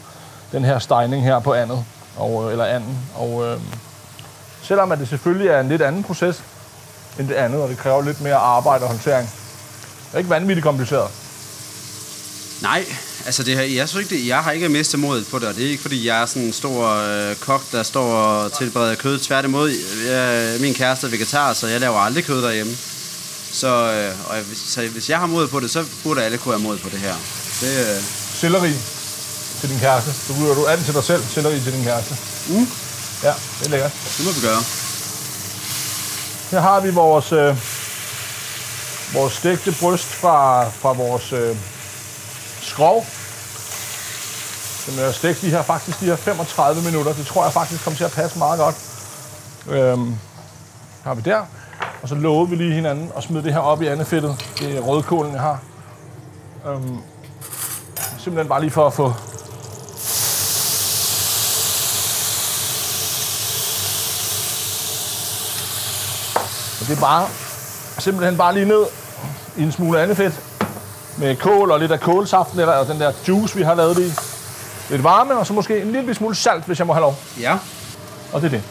den 0.51 0.63
her 0.65 0.79
stegning 0.79 1.23
her 1.23 1.39
på 1.39 1.53
andet, 1.53 1.85
og, 2.17 2.45
øh, 2.45 2.51
eller 2.51 2.65
anden. 2.65 2.97
Og 3.15 3.45
øh, 3.45 3.59
selvom 4.63 4.91
at 4.91 4.99
det 4.99 5.07
selvfølgelig 5.07 5.47
er 5.49 5.59
en 5.59 5.69
lidt 5.69 5.81
anden 5.81 6.03
proces 6.03 6.43
end 7.19 7.27
det 7.27 7.33
andet, 7.35 7.61
og 7.61 7.69
det 7.69 7.77
kræver 7.77 8.01
lidt 8.01 8.21
mere 8.21 8.35
arbejde 8.35 8.83
og 8.83 8.89
håndtering. 8.89 9.29
Er 10.15 10.19
ikke 10.19 10.29
vanvittigt 10.29 10.63
kompliceret. 10.63 11.11
Nej, 12.61 12.85
altså 13.25 13.43
det 13.43 13.55
her, 13.55 13.63
jeg, 13.63 13.89
synes 13.89 14.03
ikke, 14.03 14.15
det, 14.15 14.27
jeg 14.27 14.43
har 14.43 14.51
ikke 14.51 14.69
mistet 14.69 14.99
modet 14.99 15.27
på 15.31 15.39
det, 15.39 15.47
og 15.47 15.55
det 15.55 15.65
er 15.65 15.69
ikke 15.69 15.81
fordi, 15.81 16.07
jeg 16.07 16.21
er 16.21 16.25
sådan 16.25 16.41
en 16.41 16.53
stor 16.53 16.87
øh, 16.87 17.35
kok, 17.35 17.71
der 17.71 17.83
står 17.83 18.13
og 18.13 18.53
tilbereder 18.53 18.95
kød. 18.95 19.19
Tværtimod, 19.19 19.71
jeg, 20.07 20.61
min 20.61 20.73
kæreste 20.73 21.07
er 21.07 21.11
vegetar, 21.11 21.53
så 21.53 21.67
jeg 21.67 21.79
laver 21.79 21.99
aldrig 21.99 22.25
kød 22.25 22.41
derhjemme. 22.41 22.73
Så, 23.51 23.67
øh, 23.67 24.29
og 24.29 24.37
hvis, 24.41 24.57
så 24.57 24.87
hvis 24.87 25.09
jeg 25.09 25.19
har 25.19 25.25
mod 25.25 25.47
på 25.47 25.59
det, 25.59 25.71
så 25.71 25.85
burde 26.03 26.23
alle 26.23 26.37
kunne 26.37 26.53
have 26.53 26.63
mod 26.63 26.77
på 26.77 26.89
det 26.89 26.99
her. 26.99 27.15
Det, 27.61 27.95
øh, 27.95 28.01
Selleri 28.33 28.73
til 29.59 29.69
din 29.69 29.79
kæreste. 29.79 30.11
Du 30.27 30.43
ryger 30.43 30.55
du 30.55 30.65
an 30.65 30.83
til 30.83 30.93
dig 30.93 31.03
selv, 31.03 31.23
selleri 31.33 31.59
til 31.59 31.73
din 31.73 31.83
kæreste. 31.83 32.17
Mm. 32.49 32.67
Ja, 33.23 33.33
det 33.59 33.65
er 33.65 33.69
lækkert. 33.69 33.91
det 34.17 34.25
må 34.25 34.31
vi 34.31 34.41
gøre. 34.47 34.61
Her 36.51 36.61
har 36.61 36.79
vi 36.79 36.89
vores, 36.89 37.31
øh, 37.31 37.57
vores 39.15 39.33
stegte 39.33 39.75
bryst 39.81 40.05
fra, 40.05 40.67
fra 40.69 40.93
vores 40.93 41.33
øh, 41.33 41.55
skrov. 42.61 43.05
Som 44.85 45.03
er 45.03 45.11
stegt 45.11 45.41
de 45.41 45.49
her, 45.49 45.61
faktisk 45.61 45.99
de 45.99 46.05
her 46.05 46.15
35 46.15 46.81
minutter. 46.81 47.13
Det 47.13 47.25
tror 47.25 47.43
jeg 47.43 47.53
faktisk 47.53 47.83
kommer 47.83 47.97
til 47.97 48.03
at 48.03 48.11
passe 48.11 48.37
meget 48.37 48.59
godt. 48.59 48.75
Øhm, 49.69 50.15
har 51.03 51.13
vi 51.13 51.21
der. 51.21 51.45
Og 52.01 52.09
så 52.09 52.15
lovede 52.15 52.49
vi 52.49 52.55
lige 52.55 52.73
hinanden 52.73 53.11
at 53.17 53.23
smide 53.23 53.43
det 53.43 53.53
her 53.53 53.59
op 53.59 53.81
i 53.81 53.87
andefedtet. 53.87 54.45
Det 54.59 54.77
er 54.77 54.81
rødkålen, 54.81 55.33
jeg 55.33 55.41
har. 55.41 55.59
Øhm, 56.67 56.97
simpelthen 58.17 58.47
bare 58.47 58.61
lige 58.61 58.71
for 58.71 58.87
at 58.87 58.93
få 58.93 59.13
Og 66.81 66.89
det 66.89 66.97
er 66.97 67.01
bare 67.01 67.27
simpelthen 67.99 68.37
bare 68.37 68.53
lige 68.53 68.65
ned 68.65 69.04
en 69.57 69.71
smule 69.71 70.01
andefedt 70.01 70.39
med 71.17 71.35
kål 71.35 71.71
og 71.71 71.79
lidt 71.79 71.91
af 71.91 71.99
kålsaften 71.99 72.59
eller 72.59 72.83
den 72.83 72.99
der 72.99 73.11
juice, 73.27 73.55
vi 73.55 73.61
har 73.63 73.73
lavet 73.75 73.99
i. 73.99 74.11
Lidt 74.89 75.03
varme, 75.03 75.37
og 75.37 75.47
så 75.47 75.53
måske 75.53 75.81
en 75.81 75.91
lille 75.91 76.15
smule 76.15 76.35
salt, 76.35 76.65
hvis 76.65 76.79
jeg 76.79 76.87
må 76.87 76.93
have 76.93 77.01
lov. 77.01 77.15
Ja. 77.39 77.57
Og 78.33 78.41
det 78.41 78.47
er 78.47 78.51
det. 78.51 78.63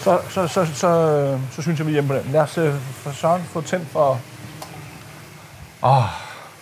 Så, 0.00 0.18
så, 0.30 0.48
så, 0.48 0.64
så, 0.64 0.74
så, 0.74 1.38
så 1.56 1.62
synes 1.62 1.78
jeg, 1.78 1.86
vi 1.86 1.90
er 1.90 1.94
hjemme 1.94 2.08
på 2.08 2.14
den. 2.14 2.32
Lad 2.32 2.40
os 2.40 2.58
øh, 2.58 2.74
for 2.94 3.12
Søren 3.12 3.42
få 3.52 3.60
tændt 3.60 3.88
for... 3.92 4.20
Åh, 5.84 6.04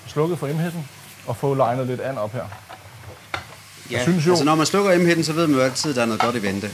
slukket 0.07 0.39
for 0.39 0.47
emheden 0.47 0.89
og 1.27 1.37
få 1.37 1.55
legnet 1.55 1.87
lidt 1.87 2.01
an 2.01 2.19
op 2.19 2.33
her. 2.33 2.43
ja. 3.91 4.03
synes 4.03 4.27
jo- 4.27 4.31
Altså, 4.31 4.45
når 4.45 4.55
man 4.55 4.67
slukker 4.67 4.93
emheden, 4.93 5.25
så 5.25 5.33
ved 5.33 5.47
man 5.47 5.57
jo 5.59 5.65
altid, 5.65 5.91
at 5.91 5.97
der 5.97 6.03
er 6.03 6.07
noget 6.07 6.21
godt 6.21 6.37
i 6.37 6.43
vente. 6.43 6.71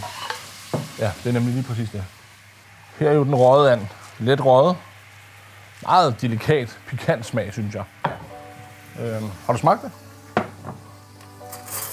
Ja, 0.99 1.11
det 1.24 1.28
er 1.28 1.32
nemlig 1.32 1.55
lige 1.55 1.64
præcis 1.64 1.88
det. 1.92 2.05
Her 2.99 3.09
er 3.11 3.14
jo 3.14 3.24
den 3.24 3.34
røde 3.34 3.72
and. 3.72 3.80
Let 4.18 4.44
røget. 4.44 4.76
Meget 5.83 6.20
delikat, 6.20 6.79
pikant 6.89 7.26
smag, 7.26 7.53
synes 7.53 7.74
jeg. 7.74 7.85
Øhm, 9.03 9.29
har 9.47 9.53
du 9.53 9.59
smagt 9.59 9.83
det? 9.83 9.91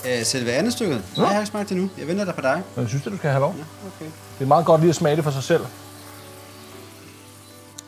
Øh, 0.07 0.25
selve 0.25 0.51
andet 0.51 0.73
stykket? 0.73 0.95
Ja. 0.95 1.21
Nej, 1.21 1.27
jeg 1.27 1.35
har 1.35 1.41
ikke 1.41 1.49
smagt 1.49 1.69
det 1.69 1.77
nu. 1.77 1.89
Jeg 1.97 2.07
venter 2.07 2.25
der 2.25 2.33
på 2.33 2.41
dig. 2.41 2.63
Jeg 2.77 2.87
synes, 2.87 3.03
det 3.03 3.11
du 3.11 3.17
skal 3.17 3.29
have 3.29 3.41
lov. 3.41 3.49
Okay. 3.95 4.11
Det 4.39 4.43
er 4.43 4.47
meget 4.47 4.65
godt 4.65 4.81
lige 4.81 4.89
at 4.89 4.95
smage 4.95 5.15
det 5.15 5.23
for 5.23 5.31
sig 5.31 5.43
selv. 5.43 5.65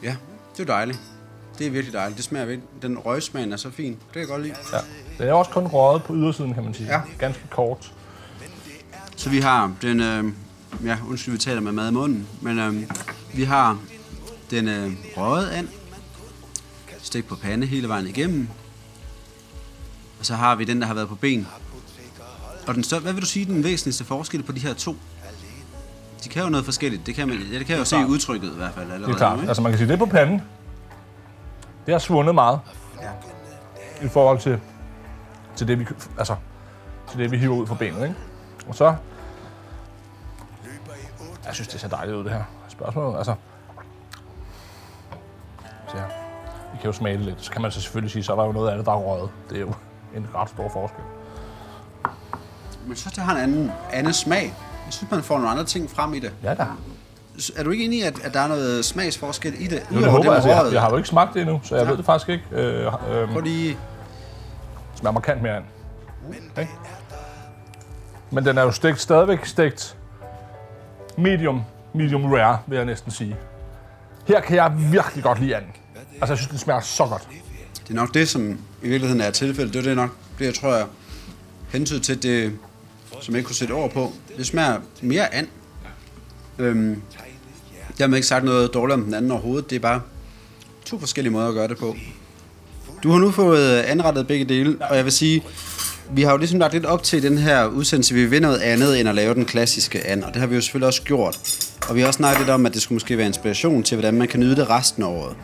Ja, 0.04 0.16
det 0.58 0.62
er 0.64 0.74
dejligt. 0.74 1.00
Det 1.60 1.68
er 1.68 1.72
virkelig 1.72 1.94
dejligt. 1.94 2.18
Det 2.18 2.26
smager 2.26 2.46
virkelig. 2.46 2.70
Den 2.82 2.98
røgsmagen 2.98 3.54
er 3.54 3.58
så 3.58 3.72
fin. 3.72 3.92
Det 3.92 4.00
kan 4.14 4.20
jeg 4.20 4.28
godt 4.28 4.42
lide. 4.42 4.56
Ja. 4.74 4.78
Det 5.18 5.30
er 5.30 5.34
også 5.34 5.52
kun 5.52 5.68
røget 5.68 6.04
på 6.04 6.16
ydersiden, 6.16 6.54
kan 6.54 6.64
man 6.64 6.74
sige. 6.74 6.90
Ja. 6.94 7.02
Ganske 7.20 7.44
kort. 7.50 7.92
Så 9.16 9.30
vi 9.30 9.40
har 9.40 9.74
den, 9.82 10.02
øh, 10.02 10.24
ja, 10.86 10.98
undskyld, 11.10 11.34
vi 11.34 11.40
taler 11.40 11.62
med 11.62 11.72
mad 11.72 11.90
i 11.90 11.94
munden, 11.94 12.28
men 12.42 12.60
øh, 12.60 12.76
vi 13.34 13.44
har 13.44 13.78
den 14.52 14.68
øh, 14.68 14.92
røget 15.18 15.50
and, 15.50 15.68
stegt 17.08 17.28
på 17.28 17.36
pande 17.36 17.68
hele 17.68 17.88
vejen 17.88 18.08
igennem, 18.08 18.48
og 20.20 20.26
så 20.26 20.36
har 20.36 20.56
vi 20.56 20.64
den, 20.64 20.82
der 20.82 20.88
har 20.88 20.94
været 20.94 21.08
på 21.08 21.16
ben. 21.16 21.48
Og 22.68 22.76
den 22.76 22.84
større, 22.84 23.02
hvad 23.02 23.14
vil 23.14 23.22
du 23.22 23.28
sige 23.28 23.46
den 23.46 23.64
væsentligste 23.64 24.04
forskel 24.04 24.44
på 24.44 24.52
de 24.52 24.60
her 24.60 24.74
to? 24.74 24.96
De 26.24 26.30
kan 26.30 26.44
jo 26.44 26.50
noget 26.50 26.66
forskelligt. 26.66 27.06
Det 27.06 27.16
kan, 27.16 27.28
man, 27.28 27.38
ja, 27.38 27.60
det 27.60 27.66
kan 27.66 27.74
jeg 27.74 27.80
jo 27.80 27.86
se 27.86 28.00
i 28.00 28.04
udtrykket 28.04 28.52
i 28.54 28.56
hvert 28.56 28.74
fald 28.74 28.92
allerede. 28.92 29.08
Det 29.08 29.14
er 29.14 29.18
klart. 29.18 29.42
nu? 29.42 29.48
Altså 29.48 29.62
man 29.62 29.72
kan 29.72 29.80
sige, 29.80 29.88
det 29.88 30.00
på 30.00 30.06
panden. 30.06 30.42
Det 31.86 31.94
har 31.94 32.00
svundet 32.00 32.36
meget. 32.36 32.60
I 34.04 34.08
forhold 34.08 34.40
til, 34.40 34.60
til, 35.56 35.68
det, 35.68 35.80
vi, 35.80 35.86
altså, 36.18 36.36
til 37.12 37.20
det, 37.20 37.32
vi 37.32 37.38
hiver 37.38 37.56
ud 37.56 37.68
fra 37.68 37.76
benet. 37.76 38.04
Ikke? 38.04 38.16
Og 38.68 38.76
så... 38.76 38.96
Jeg 41.46 41.56
synes, 41.56 41.68
det 41.68 41.80
ser 41.80 41.88
dejligt 41.88 42.18
ud, 42.18 42.24
det 42.24 42.32
her. 42.32 42.44
Spørgsmålet, 42.70 43.18
altså... 43.18 43.36
Vi 46.78 46.82
kan 46.82 46.88
jo 46.88 46.94
smage 46.94 47.18
det 47.18 47.26
lidt. 47.26 47.46
Så 47.46 47.52
kan 47.52 47.62
man 47.62 47.72
så 47.72 47.82
selvfølgelig 47.82 48.12
sige, 48.12 48.24
så 48.24 48.32
er 48.32 48.36
der 48.36 48.46
jo 48.46 48.52
noget 48.52 48.70
af 48.70 48.78
det, 48.78 48.86
der 48.86 48.92
er 48.92 48.96
røget. 48.96 49.30
Det 49.50 49.56
er 49.58 49.62
jo 49.62 49.74
en 50.16 50.28
ret 50.36 50.50
stor 50.50 50.70
forskel. 50.70 51.04
Men 52.82 52.90
jeg 52.90 52.98
synes, 52.98 53.14
det 53.14 53.24
har 53.24 53.36
en 53.36 53.42
anden, 53.42 53.72
anden 53.94 54.14
smag. 54.14 54.44
Jeg 54.86 54.94
synes, 54.94 55.12
man 55.12 55.24
får 55.24 55.36
nogle 55.36 55.50
andre 55.50 55.64
ting 55.64 55.90
frem 55.90 56.14
i 56.14 56.20
det. 56.20 56.34
Ja 56.44 56.54
da. 56.54 56.66
Er 57.58 57.64
du 57.64 57.70
ikke 57.70 57.86
enig 57.86 58.00
i, 58.00 58.02
at, 58.02 58.20
at 58.24 58.34
der 58.34 58.40
er 58.40 58.48
noget 58.48 58.86
smagsforskel 58.86 59.54
i 59.60 59.68
det? 59.68 59.84
Jo, 59.92 59.98
det 60.00 60.12
håber 60.12 60.24
jeg. 60.26 60.34
Altså, 60.34 60.50
jeg, 60.50 60.74
jeg 60.74 60.82
har 60.82 60.90
jo 60.90 60.98
ikke 60.98 61.10
smagt 61.10 61.34
det 61.34 61.42
endnu, 61.42 61.60
så 61.64 61.76
jeg 61.76 61.84
Ja. 61.84 61.90
ved 61.90 61.98
det 61.98 62.06
faktisk 62.06 62.30
ikke. 62.30 62.44
Øh, 62.52 62.86
øh, 62.86 63.32
Prøv 63.32 63.42
lige... 63.42 63.78
smager 64.96 65.14
markant 65.14 65.42
mere 65.42 65.58
end. 65.58 65.66
Ikke? 66.60 66.72
Men 68.32 68.46
den 68.46 68.58
er 68.58 68.62
jo 68.64 68.72
stegt, 68.72 69.02
stadigvæk 69.02 69.46
stegt 69.46 69.98
medium, 71.18 71.64
medium 71.94 72.26
rare, 72.34 72.58
vil 72.68 72.76
jeg 72.76 72.86
næsten 72.86 73.12
sige. 73.12 73.36
Her 74.28 74.42
kan 74.42 74.56
jeg 74.56 74.74
virkelig 74.92 75.24
godt 75.24 75.40
lide 75.40 75.56
anden. 75.56 75.72
Altså, 76.22 76.34
jeg 76.34 76.38
synes, 76.38 76.50
den 76.50 76.60
smager 76.60 76.82
så 76.82 77.06
godt. 77.06 77.28
Det 77.88 77.90
er 77.90 77.96
nok 77.96 78.14
det, 78.14 78.30
som 78.30 78.52
i 78.84 78.88
virkeligheden 78.88 79.22
er 79.22 79.32
tilfældet. 79.32 79.74
Det 79.74 79.80
er 79.80 79.84
det 79.84 79.96
nok, 79.96 80.10
det 80.40 80.46
jeg 80.46 80.54
tror, 80.54 80.76
jeg 80.76 80.86
hentyder 81.72 82.00
til 82.00 82.24
det, 82.24 82.54
som 83.22 83.34
jeg 83.34 83.40
ikke 83.40 83.48
kunne 83.48 83.56
sætte 83.56 83.72
over 83.72 83.88
på. 83.90 84.14
Det 84.38 84.46
smager 84.46 84.78
mere 85.02 85.34
and. 85.34 85.48
Øhm, 86.60 87.02
dermed 87.98 88.18
ikke 88.18 88.28
sagt 88.28 88.46
noget 88.46 88.74
dårligt 88.74 88.94
om 88.94 89.04
den 89.04 89.14
anden 89.14 89.32
overhovedet. 89.32 89.70
Det 89.70 89.76
er 89.76 89.80
bare 89.80 90.02
to 90.86 91.00
forskellige 91.00 91.34
måder 91.34 91.48
at 91.48 91.54
gøre 91.54 91.68
det 91.68 91.78
på. 91.78 91.96
Du 93.04 93.12
har 93.12 93.20
nu 93.20 93.32
fået 93.32 93.80
anrettet 93.80 94.28
begge 94.28 94.46
dele, 94.46 94.78
og 94.90 94.96
jeg 94.96 95.06
vil 95.06 95.14
sige, 95.14 95.44
vi 96.12 96.22
har 96.22 96.32
jo 96.32 96.38
ligesom 96.38 96.60
lagt 96.60 96.74
lidt 96.74 96.86
op 96.86 97.04
til 97.04 97.24
den 97.24 97.38
her 97.38 97.66
udsendelse, 97.66 98.14
vi 98.14 98.26
vil 98.26 98.42
noget 98.42 98.58
andet 98.58 99.00
end 99.00 99.10
at 99.10 99.16
lave 99.16 99.34
den 99.34 99.46
klassiske 99.46 100.08
and, 100.08 100.24
og 100.24 100.34
det 100.34 100.40
har 100.40 100.48
vi 100.48 100.56
jo 100.56 100.62
selvfølgelig 100.62 100.88
også 100.88 101.02
gjort. 101.02 101.40
Og 101.90 101.96
vi 101.96 102.00
har 102.00 102.08
også 102.08 102.18
snakket 102.18 102.40
lidt 102.40 102.50
om, 102.50 102.66
at 102.66 102.74
det 102.74 102.82
skulle 102.82 102.96
måske 102.96 103.18
være 103.18 103.28
inspiration 103.28 103.84
til, 103.84 103.96
hvordan 103.96 104.14
man 104.14 104.28
kan 104.28 104.40
nyde 104.40 104.56
det 104.56 104.70
resten 104.70 105.04
af 105.04 105.08
året. 105.08 105.36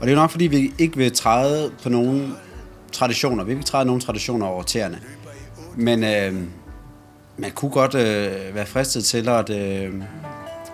Og 0.00 0.06
det 0.06 0.12
er 0.12 0.16
nok, 0.16 0.30
fordi 0.30 0.46
vi 0.46 0.72
ikke 0.78 0.96
vil 0.96 1.12
træde 1.12 1.72
på 1.82 1.88
nogen 1.88 2.34
traditioner. 2.92 3.44
Vi 3.44 3.48
vil 3.48 3.58
ikke 3.58 3.66
træde 3.66 3.84
nogen 3.84 4.00
traditioner 4.00 4.46
over 4.46 4.62
tæerne. 4.62 5.00
Men 5.76 6.04
øh, 6.04 6.34
man 7.36 7.50
kunne 7.50 7.70
godt 7.70 7.94
øh, 7.94 8.54
være 8.54 8.66
fristet 8.66 9.04
til 9.04 9.28
at, 9.28 9.50
øh, 9.50 9.94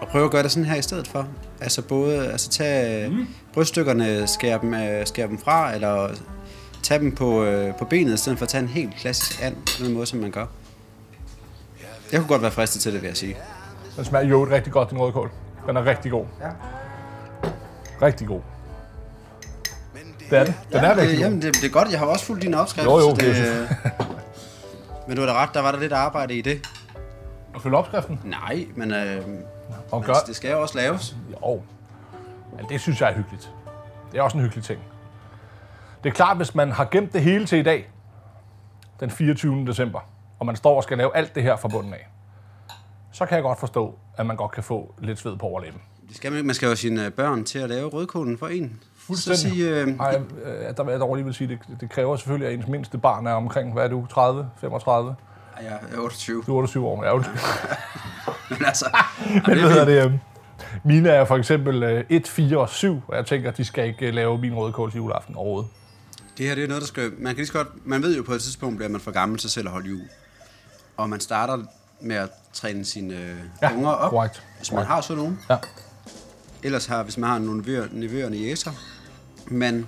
at 0.02 0.08
prøve 0.08 0.24
at 0.24 0.30
gøre 0.30 0.42
det 0.42 0.50
sådan 0.50 0.64
her 0.64 0.76
i 0.76 0.82
stedet 0.82 1.08
for. 1.08 1.28
Altså 1.60 1.82
både 1.82 2.32
altså 2.32 2.50
tage 2.50 3.08
mm. 3.08 3.26
bryststykkerne, 3.52 4.26
skære 4.26 4.58
dem, 4.62 4.74
øh, 4.74 5.06
skære 5.06 5.28
dem 5.28 5.38
fra, 5.38 5.74
eller 5.74 6.08
tage 6.82 7.00
dem 7.00 7.14
på, 7.14 7.44
øh, 7.44 7.74
på 7.74 7.84
benet, 7.84 8.14
i 8.14 8.16
stedet 8.16 8.38
for 8.38 8.44
at 8.44 8.48
tage 8.48 8.62
en 8.62 8.68
helt 8.68 8.94
klassisk 8.96 9.42
and, 9.42 9.54
på 9.54 9.84
den 9.84 9.94
måde, 9.94 10.06
som 10.06 10.18
man 10.18 10.30
gør. 10.30 10.46
Jeg 12.12 12.20
kunne 12.20 12.28
godt 12.28 12.42
være 12.42 12.50
fristet 12.50 12.82
til 12.82 12.92
det, 12.92 13.02
vil 13.02 13.08
jeg 13.08 13.16
sige. 13.16 13.36
Den 13.96 14.04
smager 14.04 14.28
jo 14.28 14.46
rigtig 14.50 14.72
godt, 14.72 14.90
din 14.90 14.98
rødkål. 14.98 15.30
Den 15.66 15.76
er 15.76 15.84
rigtig 15.84 16.10
god. 16.10 16.24
Ja. 16.40 16.48
Rigtig 18.02 18.26
god. 18.26 18.40
Det 20.30 20.38
er 20.38 20.44
det. 20.44 20.54
Den 20.72 20.78
er 20.78 20.88
ja, 20.88 20.96
rigtig 20.96 21.06
øh, 21.06 21.12
god. 21.12 21.20
jamen, 21.20 21.42
det, 21.42 21.54
det 21.54 21.64
er 21.64 21.68
godt. 21.68 21.90
Jeg 21.90 21.98
har 21.98 22.06
også 22.06 22.24
fulgt 22.24 22.42
din 22.42 22.54
opskrift. 22.54 22.86
Jo, 22.86 22.98
jo, 22.98 23.14
det 23.14 23.28
er 23.28 23.34
det, 23.34 23.68
men 25.08 25.16
du 25.16 25.22
har 25.22 25.32
da 25.32 25.42
ret, 25.42 25.50
der 25.54 25.60
var 25.60 25.72
der 25.72 25.78
lidt 25.78 25.92
arbejde 25.92 26.34
i 26.34 26.42
det. 26.42 26.66
Og 27.54 27.62
følge 27.62 27.76
opskriften. 27.76 28.20
Nej, 28.24 28.66
men 28.74 28.92
øh, 28.92 29.22
Og 29.90 30.04
gør, 30.04 30.14
det 30.26 30.36
skal 30.36 30.50
jo 30.50 30.60
også 30.60 30.78
laves. 30.78 31.16
Jo. 31.32 31.62
Men 32.56 32.66
det 32.68 32.80
synes 32.80 33.00
jeg 33.00 33.10
er 33.10 33.14
hyggeligt. 33.14 33.50
Det 34.12 34.18
er 34.18 34.22
også 34.22 34.36
en 34.36 34.42
hyggelig 34.42 34.64
ting. 34.64 34.80
Det 36.04 36.10
er 36.10 36.14
klart, 36.14 36.36
hvis 36.36 36.54
man 36.54 36.72
har 36.72 36.88
gemt 36.90 37.12
det 37.12 37.22
hele 37.22 37.46
til 37.46 37.58
i 37.58 37.62
dag, 37.62 37.90
den 39.00 39.10
24. 39.10 39.66
december, 39.66 40.00
og 40.38 40.46
man 40.46 40.56
står 40.56 40.76
og 40.76 40.82
skal 40.82 40.98
lave 40.98 41.16
alt 41.16 41.34
det 41.34 41.42
her 41.42 41.56
fra 41.56 41.68
bunden 41.68 41.94
af, 41.94 42.08
så 43.12 43.26
kan 43.26 43.34
jeg 43.34 43.42
godt 43.42 43.60
forstå, 43.60 43.98
at 44.16 44.26
man 44.26 44.36
godt 44.36 44.52
kan 44.52 44.62
få 44.62 44.94
lidt 44.98 45.18
sved 45.18 45.36
på 45.36 45.46
overlæben. 45.46 45.80
Det 46.08 46.16
skal 46.16 46.30
man, 46.30 46.38
ikke. 46.38 46.46
man 46.46 46.54
skal 46.54 46.68
jo 46.68 46.76
sine 46.76 47.06
øh, 47.06 47.12
børn 47.12 47.44
til 47.44 47.58
at 47.58 47.68
lave 47.68 47.88
rødkålen 47.88 48.38
for 48.38 48.46
en. 48.46 48.80
Fuldstændig. 49.06 49.40
Så 49.42 49.48
sige, 49.48 49.70
øh, 49.80 49.96
Ej, 50.00 50.20
øh, 50.44 50.76
der 50.76 50.82
vil 50.84 50.90
jeg 50.92 51.00
dog 51.00 51.14
lige 51.14 51.24
vil 51.24 51.34
sige, 51.34 51.48
det, 51.48 51.80
det 51.80 51.90
kræver 51.90 52.16
selvfølgelig, 52.16 52.48
at 52.48 52.54
ens 52.58 52.66
mindste 52.68 52.98
barn 52.98 53.26
er 53.26 53.32
omkring, 53.32 53.72
hvad 53.72 53.84
er 53.84 53.88
du, 53.88 54.06
30, 54.10 54.48
35, 54.60 55.14
ej, 55.56 55.64
jeg 55.64 55.72
er 55.94 55.98
28. 55.98 56.42
du 56.46 56.52
er 56.52 56.56
28 56.56 56.86
år. 56.86 57.04
Ja, 57.04 57.14
undskyld. 57.16 57.36
Men 58.50 58.64
altså, 58.66 58.86
Men 59.46 59.58
hvad 59.58 59.70
hedder 59.70 59.84
det? 59.84 60.04
øh, 60.06 60.12
Mine 60.84 61.08
er 61.08 61.24
for 61.24 61.36
eksempel 61.36 61.82
øh, 61.82 62.04
1, 62.08 62.28
4 62.28 62.58
og 62.58 62.68
7, 62.68 63.02
og 63.08 63.16
jeg 63.16 63.26
tænker, 63.26 63.50
at 63.50 63.56
de 63.56 63.64
skal 63.64 63.86
ikke 63.86 64.06
øh, 64.06 64.14
lave 64.14 64.38
min 64.38 64.54
rødkål 64.54 64.90
til 64.90 64.98
juleaften 64.98 65.36
overhovedet. 65.36 65.70
det 66.38 66.46
her 66.46 66.54
det 66.54 66.64
er 66.64 66.68
noget, 66.68 66.80
der 66.80 66.86
skal... 66.86 67.12
Man, 67.18 67.26
kan 67.26 67.36
lige 67.36 67.46
så 67.46 67.52
godt, 67.52 67.68
man 67.86 68.02
ved 68.02 68.16
jo 68.16 68.22
på 68.22 68.32
et 68.32 68.40
tidspunkt, 68.42 68.76
bliver 68.76 68.88
man 68.90 69.00
for 69.00 69.10
gammel 69.10 69.38
til 69.38 69.50
selv 69.50 69.66
at 69.66 69.72
holde 69.72 69.88
jul. 69.88 70.00
Og 70.96 71.10
man 71.10 71.20
starter 71.20 71.58
med 72.00 72.16
at 72.16 72.28
træne 72.52 72.84
sine 72.84 73.14
øh, 73.14 73.36
Ja, 73.62 73.74
unger 73.74 73.90
op, 73.90 74.10
korrekt. 74.10 74.42
hvis 74.58 74.72
man 74.72 74.76
Korrekt. 74.76 74.88
har 74.94 75.00
sådan 75.00 75.16
nogen. 75.22 75.38
Ja. 75.50 75.56
Ellers 76.62 76.86
har, 76.86 77.02
hvis 77.02 77.18
man 77.18 77.30
har 77.30 77.38
nogle 77.38 77.60
nevøer, 77.60 77.86
nevøer 77.92 78.26
og 78.26 78.32
jæser, 78.32 78.70
man 79.48 79.86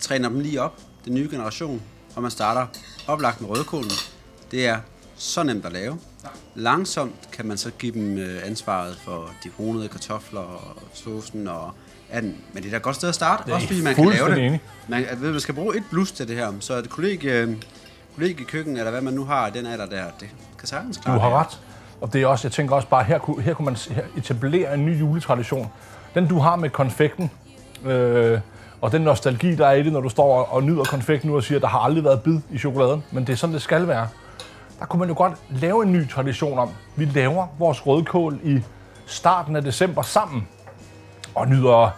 træner 0.00 0.28
dem 0.28 0.40
lige 0.40 0.62
op, 0.62 0.80
den 1.04 1.14
nye 1.14 1.28
generation, 1.30 1.82
og 2.16 2.22
man 2.22 2.30
starter 2.30 2.66
oplagt 3.06 3.40
med 3.40 3.50
rødkålen. 3.50 3.90
Det 4.50 4.66
er 4.66 4.78
så 5.16 5.42
nemt 5.42 5.66
at 5.66 5.72
lave. 5.72 5.98
Langsomt 6.54 7.14
kan 7.32 7.46
man 7.46 7.58
så 7.58 7.70
give 7.78 7.92
dem 7.92 8.18
øh, 8.18 8.46
ansvaret 8.46 8.96
for 9.04 9.30
de 9.44 9.50
honede 9.56 9.88
kartofler 9.88 10.40
og 10.40 10.82
saucen 10.94 11.48
og 11.48 11.70
anden. 12.10 12.36
Men 12.52 12.62
det 12.62 12.68
er 12.68 12.70
da 12.70 12.76
et 12.76 12.82
godt 12.82 12.96
sted 12.96 13.08
at 13.08 13.14
starte, 13.14 13.54
også 13.54 13.66
fordi 13.66 13.82
man 13.82 13.94
kan 13.94 14.08
lave 14.08 14.30
det. 14.30 14.46
enig. 14.46 14.60
Man, 14.88 15.04
at, 15.04 15.20
ved, 15.22 15.30
man 15.30 15.40
skal 15.40 15.54
bruge 15.54 15.76
et 15.76 15.82
blus 15.90 16.12
til 16.12 16.28
det 16.28 16.36
her, 16.36 16.52
så 16.60 16.74
et 16.74 16.90
kollegie, 16.90 17.58
kollegie 18.14 18.46
køkken, 18.46 18.76
eller 18.76 18.90
hvad 18.90 19.00
man 19.00 19.14
nu 19.14 19.24
har, 19.24 19.50
den 19.50 19.66
alder 19.66 19.86
der, 19.86 20.04
det 20.20 20.28
kan 20.58 20.68
sagtens 20.68 20.96
klare 20.96 21.16
Du 21.16 21.20
har 21.20 21.30
ret. 21.40 21.60
Og 22.00 22.12
det 22.12 22.22
er 22.22 22.26
også, 22.26 22.48
jeg 22.48 22.52
tænker 22.52 22.76
også 22.76 22.88
bare, 22.88 23.04
her 23.04 23.18
kunne, 23.18 23.42
her 23.42 23.54
kunne 23.54 23.64
man 23.64 23.76
her 23.76 24.02
etablere 24.16 24.74
en 24.74 24.86
ny 24.86 25.00
juletradition. 25.00 25.68
Den 26.14 26.28
du 26.28 26.38
har 26.38 26.56
med 26.56 26.70
konfekten, 26.70 27.30
øh, 27.84 28.40
og 28.82 28.92
den 28.92 29.02
nostalgi, 29.02 29.54
der 29.54 29.66
er 29.66 29.72
i 29.72 29.82
det, 29.82 29.92
når 29.92 30.00
du 30.00 30.08
står 30.08 30.36
og, 30.36 30.52
og 30.52 30.62
nyder 30.62 30.84
konfekten 30.84 31.30
nu 31.30 31.36
og 31.36 31.42
siger, 31.42 31.58
at 31.58 31.62
der 31.62 31.68
har 31.68 31.78
aldrig 31.78 32.04
været 32.04 32.22
bid 32.22 32.40
i 32.50 32.58
chokoladen, 32.58 33.04
men 33.10 33.26
det 33.26 33.32
er 33.32 33.36
sådan, 33.36 33.54
det 33.54 33.62
skal 33.62 33.88
være. 33.88 34.08
Der 34.78 34.86
kunne 34.86 35.00
man 35.00 35.08
jo 35.08 35.14
godt 35.16 35.32
lave 35.50 35.82
en 35.82 35.92
ny 35.92 36.08
tradition 36.08 36.58
om, 36.58 36.70
vi 36.96 37.04
laver 37.04 37.46
vores 37.58 37.86
rødkål 37.86 38.40
i 38.44 38.62
starten 39.06 39.56
af 39.56 39.62
december 39.62 40.02
sammen, 40.02 40.48
og 41.34 41.48
nyder, 41.48 41.90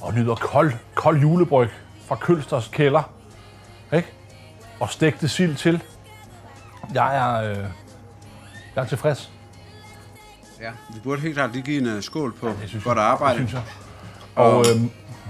og 0.00 0.14
nyder 0.14 0.34
kold, 0.34 0.72
kold 0.94 1.20
julebryg 1.20 1.68
fra 2.06 2.16
Kølsters 2.16 2.68
kælder. 2.68 3.10
Ikke? 3.92 4.08
Og 4.80 4.90
stegte 4.90 5.28
sild 5.28 5.56
til. 5.56 5.82
Jeg 6.94 7.16
er, 7.16 7.50
øh, 7.50 7.56
jeg 8.76 8.82
er 8.82 8.86
tilfreds. 8.86 9.30
Ja, 10.60 10.70
vi 10.94 11.00
burde 11.04 11.20
helt 11.20 11.34
klart 11.34 11.52
lige 11.52 11.62
give 11.62 11.80
en 11.80 11.96
uh, 11.96 12.02
skål 12.02 12.32
på 12.32 12.46
Det 12.46 12.68
synes 12.68 12.84
godt 12.84 12.98
arbejde. 12.98 13.40
Det 13.40 13.48
synes 13.48 13.52
jeg. 13.52 13.62
Og 14.44 14.64
øhm, 14.70 14.84
Og 14.84 15.23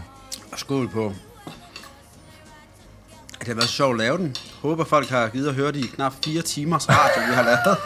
skål 0.56 0.88
på. 0.88 1.12
Det 3.38 3.48
har 3.48 3.54
været 3.54 3.68
sjovt 3.68 3.92
at 3.94 3.98
lave 3.98 4.18
den. 4.18 4.36
Håber 4.62 4.84
folk 4.84 5.08
har 5.10 5.28
givet 5.28 5.48
at 5.48 5.54
høre 5.54 5.72
de 5.72 5.82
knap 5.82 6.12
fire 6.24 6.42
timers 6.42 6.88
radio, 6.88 7.22
vi 7.28 7.34
har 7.34 7.42
lavet. 7.42 7.78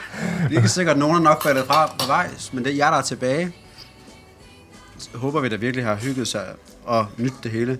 Vi 0.50 0.54
kan 0.60 0.68
sikkert 0.68 0.98
nogen 0.98 1.16
er 1.16 1.20
nok 1.20 1.42
faldet 1.42 1.64
fra 1.66 1.86
på 1.86 2.06
vej, 2.06 2.28
men 2.52 2.64
det 2.64 2.72
er 2.72 2.76
jer, 2.76 2.90
der 2.90 2.98
er 2.98 3.02
tilbage. 3.02 3.52
Så 4.98 5.08
håber 5.14 5.40
vi, 5.40 5.48
der 5.48 5.56
virkelig 5.56 5.84
har 5.84 5.94
hygget 5.94 6.28
sig 6.28 6.44
og 6.84 7.06
nyt 7.16 7.32
det 7.42 7.50
hele. 7.50 7.78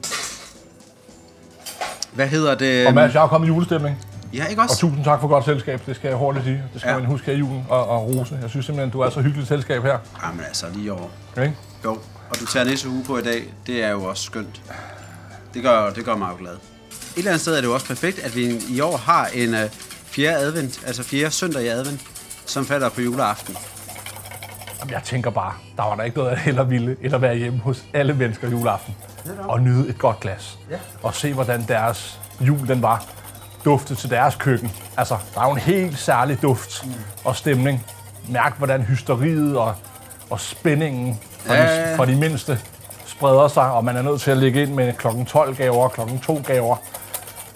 Hvad 2.12 2.26
hedder 2.28 2.54
det? 2.54 2.86
og 2.86 2.94
Mads, 2.94 3.14
jeg 3.14 3.22
er 3.24 3.28
kommet 3.28 3.48
i 3.48 3.52
julestemning. 3.52 3.96
Ja, 4.32 4.44
ikke 4.46 4.62
Og 4.62 4.68
også? 4.70 4.78
tusind 4.80 5.04
tak 5.04 5.20
for 5.20 5.28
godt 5.28 5.44
selskab, 5.44 5.80
det 5.86 5.96
skal 5.96 6.08
jeg 6.08 6.16
hurtigt 6.16 6.44
sige. 6.44 6.62
Det 6.72 6.80
skal 6.80 6.90
ja. 6.90 6.98
man 6.98 7.06
huske 7.06 7.26
her 7.26 7.32
i 7.32 7.36
julen 7.36 7.66
og, 7.68 7.88
og 7.88 8.02
rose. 8.06 8.38
Jeg 8.42 8.50
synes 8.50 8.66
simpelthen, 8.66 8.90
du 8.90 9.00
er 9.00 9.10
så 9.10 9.20
hyggeligt 9.20 9.48
selskab 9.48 9.82
her. 9.82 9.98
Jamen 10.24 10.40
altså, 10.44 10.66
lige 10.74 10.92
over. 10.92 11.08
Okay? 11.32 11.50
Jo, 11.84 11.98
og 12.30 12.40
du 12.40 12.46
tager 12.46 12.64
næste 12.64 12.88
uge 12.88 13.04
på 13.04 13.18
i 13.18 13.22
dag, 13.22 13.54
det 13.66 13.82
er 13.84 13.90
jo 13.90 14.04
også 14.04 14.22
skønt. 14.22 14.62
Det 15.54 15.62
gør, 15.62 15.90
det 15.90 16.04
gør 16.04 16.16
mig 16.16 16.30
jo 16.32 16.36
glad. 16.38 16.52
Et 16.52 16.60
eller 17.16 17.30
andet 17.30 17.40
sted 17.40 17.56
er 17.56 17.60
det 17.60 17.68
jo 17.68 17.74
også 17.74 17.86
perfekt, 17.86 18.18
at 18.18 18.36
vi 18.36 18.60
i 18.68 18.80
år 18.80 18.96
har 18.96 19.26
en 19.26 19.54
uh, 19.54 19.60
fjerde 20.04 20.36
advent, 20.36 20.80
altså 20.86 21.02
fjerde 21.02 21.30
søndag 21.30 21.62
i 21.62 21.66
advent, 21.66 22.00
som 22.46 22.66
falder 22.66 22.88
på 22.88 23.00
juleaften. 23.00 23.56
Jamen, 24.80 24.92
jeg 24.92 25.02
tænker 25.04 25.30
bare, 25.30 25.52
der 25.76 25.82
var 25.82 25.94
der 25.94 26.02
ikke 26.02 26.16
noget, 26.16 26.30
jeg 26.30 26.38
hellere 26.38 26.68
ville, 26.68 26.96
end 27.02 27.14
at 27.14 27.22
være 27.22 27.36
hjemme 27.36 27.58
hos 27.58 27.84
alle 27.94 28.14
mennesker 28.14 28.50
juleaften. 28.50 28.94
Og 29.38 29.60
nyde 29.60 29.88
et 29.88 29.98
godt 29.98 30.20
glas. 30.20 30.58
Ja. 30.70 30.76
Og 31.02 31.14
se, 31.14 31.32
hvordan 31.32 31.64
deres 31.68 32.20
jul 32.40 32.68
den 32.68 32.82
var. 32.82 33.04
Duftet 33.64 33.98
til 33.98 34.10
deres 34.10 34.34
køkken. 34.34 34.72
Altså, 34.96 35.18
der 35.34 35.40
er 35.40 35.44
jo 35.44 35.52
en 35.52 35.58
helt 35.58 35.98
særlig 35.98 36.42
duft 36.42 36.84
og 37.24 37.36
stemning. 37.36 37.86
Mærk, 38.28 38.58
hvordan 38.58 38.82
hysteriet 38.82 39.56
og, 39.56 39.74
og 40.30 40.40
spændingen 40.40 41.20
for, 41.46 41.54
Ja, 41.54 41.90
de, 41.92 41.96
for 41.96 42.04
de 42.04 42.16
mindste 42.16 42.58
spreder 43.06 43.48
sig, 43.48 43.62
og 43.70 43.84
man 43.84 43.96
er 43.96 44.02
nødt 44.02 44.20
til 44.20 44.30
at 44.30 44.36
lægge 44.36 44.62
ind 44.62 44.72
med 44.74 44.92
klokken 44.92 45.26
12 45.26 45.54
gaver, 45.56 45.88
klokken 45.88 46.18
2 46.18 46.42
gaver 46.46 46.76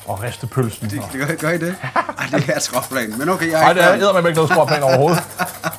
og 0.07 0.23
riste 0.23 0.47
pølsen. 0.47 0.91
Det, 0.91 0.99
og- 0.99 1.09
det 1.13 1.29
gør, 1.29 1.35
gør 1.35 1.51
I 1.51 1.59
det? 1.59 1.75
Ej, 2.19 2.27
det 2.39 2.49
er 2.55 2.61
skråplan. 2.61 3.15
Men 3.19 3.29
okay, 3.29 3.51
jeg 3.51 3.61
Nej, 3.61 3.71
ikke 3.71 3.83
det 3.83 3.91
er 3.91 3.95
eddermame 3.95 4.29
ikke 4.29 4.37
noget 4.37 4.51
skråplan 4.51 4.83
overhovedet. 4.83 5.23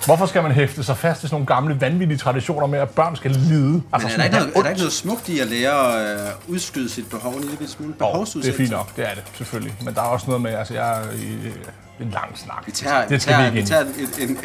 Hvorfor 0.05 0.26
skal 0.26 0.43
man 0.43 0.51
hæfte 0.51 0.84
sig 0.84 0.97
fast 0.97 1.20
i 1.24 1.28
sådan 1.28 1.34
nogle 1.36 1.45
gamle, 1.45 1.82
vanvittige 1.82 2.18
traditioner 2.18 2.68
med, 2.68 2.80
at 2.80 2.89
børn 2.89 3.16
skal 3.16 3.32
lide? 3.32 3.82
Altså, 3.93 4.07
Men 4.07 4.14
er 4.14 4.18
der, 4.18 4.24
ikke 4.24 4.38
noget, 4.38 4.55
er 4.57 4.62
der 4.62 4.70
ikke 4.70 4.80
noget 4.82 4.93
smukt 4.93 5.30
i 5.30 5.39
at 5.39 5.47
lære 5.47 6.03
at 6.03 6.20
øh, 6.22 6.28
udskyde 6.47 6.89
sit 6.89 7.09
behov 7.09 7.34
en 7.34 7.43
lille 7.43 7.68
smule? 7.68 7.93
Jo, 8.01 8.26
det 8.34 8.47
er 8.49 8.53
fint 8.57 8.72
nok, 8.72 8.95
det 8.95 9.09
er 9.09 9.14
det, 9.14 9.24
selvfølgelig. 9.38 9.76
Men 9.86 9.93
der 9.95 10.01
er 10.01 10.05
også 10.05 10.26
noget 10.28 10.41
med, 10.41 10.51
altså 10.53 10.74
jeg 10.74 10.91
er 10.91 11.03
i 11.16 12.03
en 12.03 12.09
lang 12.12 12.38
snak. 12.38 12.64
Vi 12.66 12.72
tager, 12.72 13.07
vi 13.07 13.14
det 13.14 13.22
skal 13.22 13.34
tager, 13.34 13.51
vi 13.51 13.57
ikke 13.59 13.62
vi 13.62 13.68
tager 13.68 13.82
et, 13.82 14.30
en, 14.30 14.38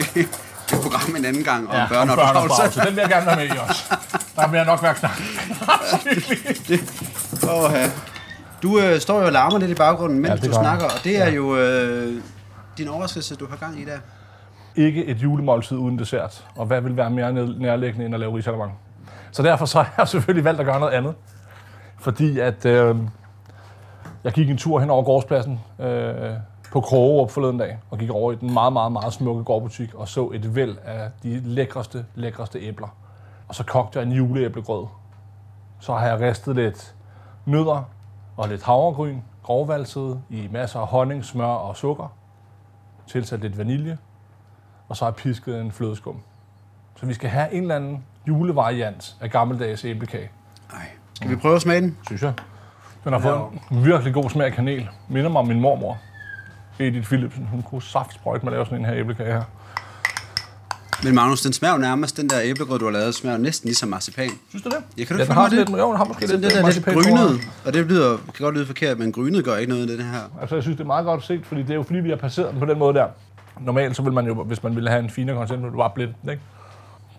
et 0.72 0.80
program 0.82 1.16
en 1.16 1.24
anden 1.24 1.44
gang 1.44 1.68
om 1.68 1.74
Ja, 1.74 1.80
ja, 1.80 1.86
børneopdragelse. 1.88 2.80
Den 2.80 2.88
vil 2.96 3.00
jeg 3.00 3.08
gerne 3.10 3.26
være 3.26 3.36
med 3.36 3.44
i 3.46 3.58
også. 3.68 3.94
Der 4.36 4.48
vil 4.48 4.56
jeg 4.56 4.66
nok 4.66 4.82
være 4.82 4.94
knap. 4.94 5.10
Åh, 7.50 7.72
ja. 7.74 7.90
Du 8.62 8.78
øh, 8.78 9.00
står 9.00 9.18
jo 9.20 9.26
og 9.26 9.32
larmer 9.32 9.58
lidt 9.58 9.70
i 9.70 9.74
baggrunden, 9.74 10.18
mens 10.18 10.28
Ja, 10.28 10.34
ja, 10.42 10.46
du 10.46 10.52
snakker, 10.52 10.84
og 10.84 11.04
det 11.04 11.22
er 11.22 11.30
jo 11.30 11.56
øh, 11.56 12.22
din 12.78 12.88
overraskelse, 12.88 13.34
du 13.36 13.46
har 13.50 13.56
gang 13.56 13.80
i 13.80 13.84
der. 13.84 13.98
ikke 14.76 15.04
et 15.06 15.16
julemåltid 15.16 15.76
uden 15.76 15.98
dessert. 15.98 16.44
Og 16.56 16.66
hvad 16.66 16.80
vil 16.80 16.96
være 16.96 17.10
mere 17.10 17.28
nær- 17.32 17.58
nærliggende 17.60 18.06
end 18.06 18.14
at 18.14 18.20
lave 18.20 18.36
risalemang? 18.36 18.72
Så 19.32 19.42
derfor 19.42 19.66
så 19.66 19.78
har 19.82 19.94
jeg 19.98 20.08
selvfølgelig 20.08 20.44
valgt 20.44 20.60
at 20.60 20.66
gøre 20.66 20.80
noget 20.80 20.92
andet. 20.92 21.14
Fordi 22.00 22.38
at 22.38 22.64
øh, 22.64 22.96
jeg 24.24 24.32
gik 24.32 24.50
en 24.50 24.56
tur 24.58 24.80
hen 24.80 24.90
over 24.90 25.02
gårdspladsen 25.04 25.60
øh, 25.80 26.14
på 26.76 26.80
Krogerup 26.80 27.30
forleden 27.30 27.58
dag, 27.58 27.78
og 27.90 27.98
gik 27.98 28.10
over 28.10 28.32
i 28.32 28.36
den 28.36 28.52
meget, 28.52 28.72
meget, 28.72 28.92
meget 28.92 29.12
smukke 29.12 29.44
gårdbutik 29.44 29.94
og 29.94 30.08
så 30.08 30.30
et 30.34 30.54
væld 30.54 30.76
af 30.84 31.10
de 31.22 31.40
lækreste, 31.40 32.06
lækreste 32.14 32.58
æbler. 32.60 32.88
Og 33.48 33.54
så 33.54 33.64
kogte 33.64 33.98
jeg 33.98 34.06
en 34.06 34.12
juleæblegrød. 34.12 34.86
Så 35.80 35.94
har 35.94 36.06
jeg 36.06 36.20
ristet 36.20 36.56
lidt 36.56 36.94
nødder 37.44 37.88
og 38.36 38.48
lidt 38.48 38.62
havregryn, 38.62 39.18
grovvalset 39.42 40.20
i 40.30 40.48
masser 40.52 40.80
af 40.80 40.86
honning, 40.86 41.24
smør 41.24 41.46
og 41.46 41.76
sukker. 41.76 42.16
Tilsat 43.06 43.40
lidt 43.40 43.58
vanilje, 43.58 43.98
og 44.88 44.96
så 44.96 45.04
har 45.04 45.10
jeg 45.10 45.16
pisket 45.16 45.60
en 45.60 45.72
flødeskum. 45.72 46.20
Så 46.96 47.06
vi 47.06 47.14
skal 47.14 47.30
have 47.30 47.52
en 47.52 47.62
eller 47.62 47.76
anden 47.76 48.04
julevariant 48.28 49.16
af 49.20 49.30
gammeldags 49.30 49.84
æblekage, 49.84 50.30
Nej. 50.72 50.86
Skal 51.14 51.30
vi 51.30 51.36
prøve 51.36 51.54
at 51.54 51.62
smage 51.62 51.80
den? 51.80 51.98
synes 52.06 52.22
jeg. 52.22 52.32
Den 53.04 53.12
har 53.12 53.20
fået 53.20 53.40
en 53.70 53.84
virkelig 53.84 54.14
god 54.14 54.30
smag 54.30 54.46
af 54.46 54.52
kanel. 54.52 54.88
Minder 55.08 55.30
mig 55.30 55.38
om 55.40 55.46
min 55.46 55.60
mormor, 55.60 55.98
Edith 56.78 57.06
Philipsen. 57.06 57.48
Hun 57.50 57.62
kunne 57.62 57.82
saftsprøjte 57.82 58.44
med 58.44 58.52
at 58.52 58.56
lave 58.56 58.64
sådan 58.64 58.78
en 58.78 58.84
her 58.84 58.94
æblekage 58.94 59.32
her. 59.32 59.42
Men 61.04 61.14
Magnus, 61.14 61.42
den 61.42 61.52
smager 61.52 61.74
jo 61.74 61.80
nærmest, 61.80 62.16
den 62.16 62.30
der 62.30 62.40
æblegrød, 62.42 62.78
du 62.78 62.84
har 62.84 62.92
lavet, 62.92 63.14
smager 63.14 63.36
jo 63.36 63.42
næsten 63.42 63.68
ligesom 63.68 63.88
marcipan. 63.88 64.30
Synes 64.48 64.62
du 64.62 64.68
det? 64.68 64.76
Ja, 64.98 65.04
kan 65.04 65.16
du 65.16 65.22
ja, 65.22 65.26
den 65.26 65.34
har 65.34 65.42
mig 65.42 65.50
lidt, 65.50 65.68
det? 65.68 65.78
jo, 65.78 65.88
den 65.88 65.96
har 65.96 66.04
måske 66.04 66.26
lidt, 66.26 66.42
det 66.42 66.52
der 66.52 66.70
lidt 66.70 66.84
grynet, 66.84 67.40
og 67.64 67.72
det 67.74 67.86
lyder, 67.86 68.16
kan 68.16 68.44
godt 68.44 68.54
lyde 68.54 68.66
forkert, 68.66 68.98
men 68.98 69.12
grynet 69.12 69.44
gør 69.44 69.56
ikke 69.56 69.72
noget 69.72 69.90
i 69.90 69.96
den 69.96 70.04
her. 70.04 70.20
Altså, 70.40 70.54
jeg 70.56 70.62
synes, 70.62 70.76
det 70.76 70.84
er 70.84 70.86
meget 70.86 71.04
godt 71.04 71.24
set, 71.24 71.46
fordi 71.46 71.62
det 71.62 71.70
er 71.70 71.74
jo 71.74 71.82
fordi, 71.82 71.98
vi 71.98 72.08
har 72.08 72.16
passeret 72.16 72.50
den 72.52 72.60
på 72.60 72.66
den 72.66 72.78
måde 72.78 72.94
der. 72.94 73.06
Normalt 73.60 73.96
så 73.96 74.02
vil 74.02 74.12
man 74.12 74.26
jo, 74.26 74.44
hvis 74.44 74.62
man 74.62 74.74
ville 74.74 74.90
have 74.90 75.02
en 75.04 75.10
finere 75.10 75.36
koncept, 75.36 75.60
ville 75.60 75.72
du 75.72 75.78
bare 75.78 75.90
blinde 75.94 76.14
den, 76.22 76.30
ikke? 76.30 76.42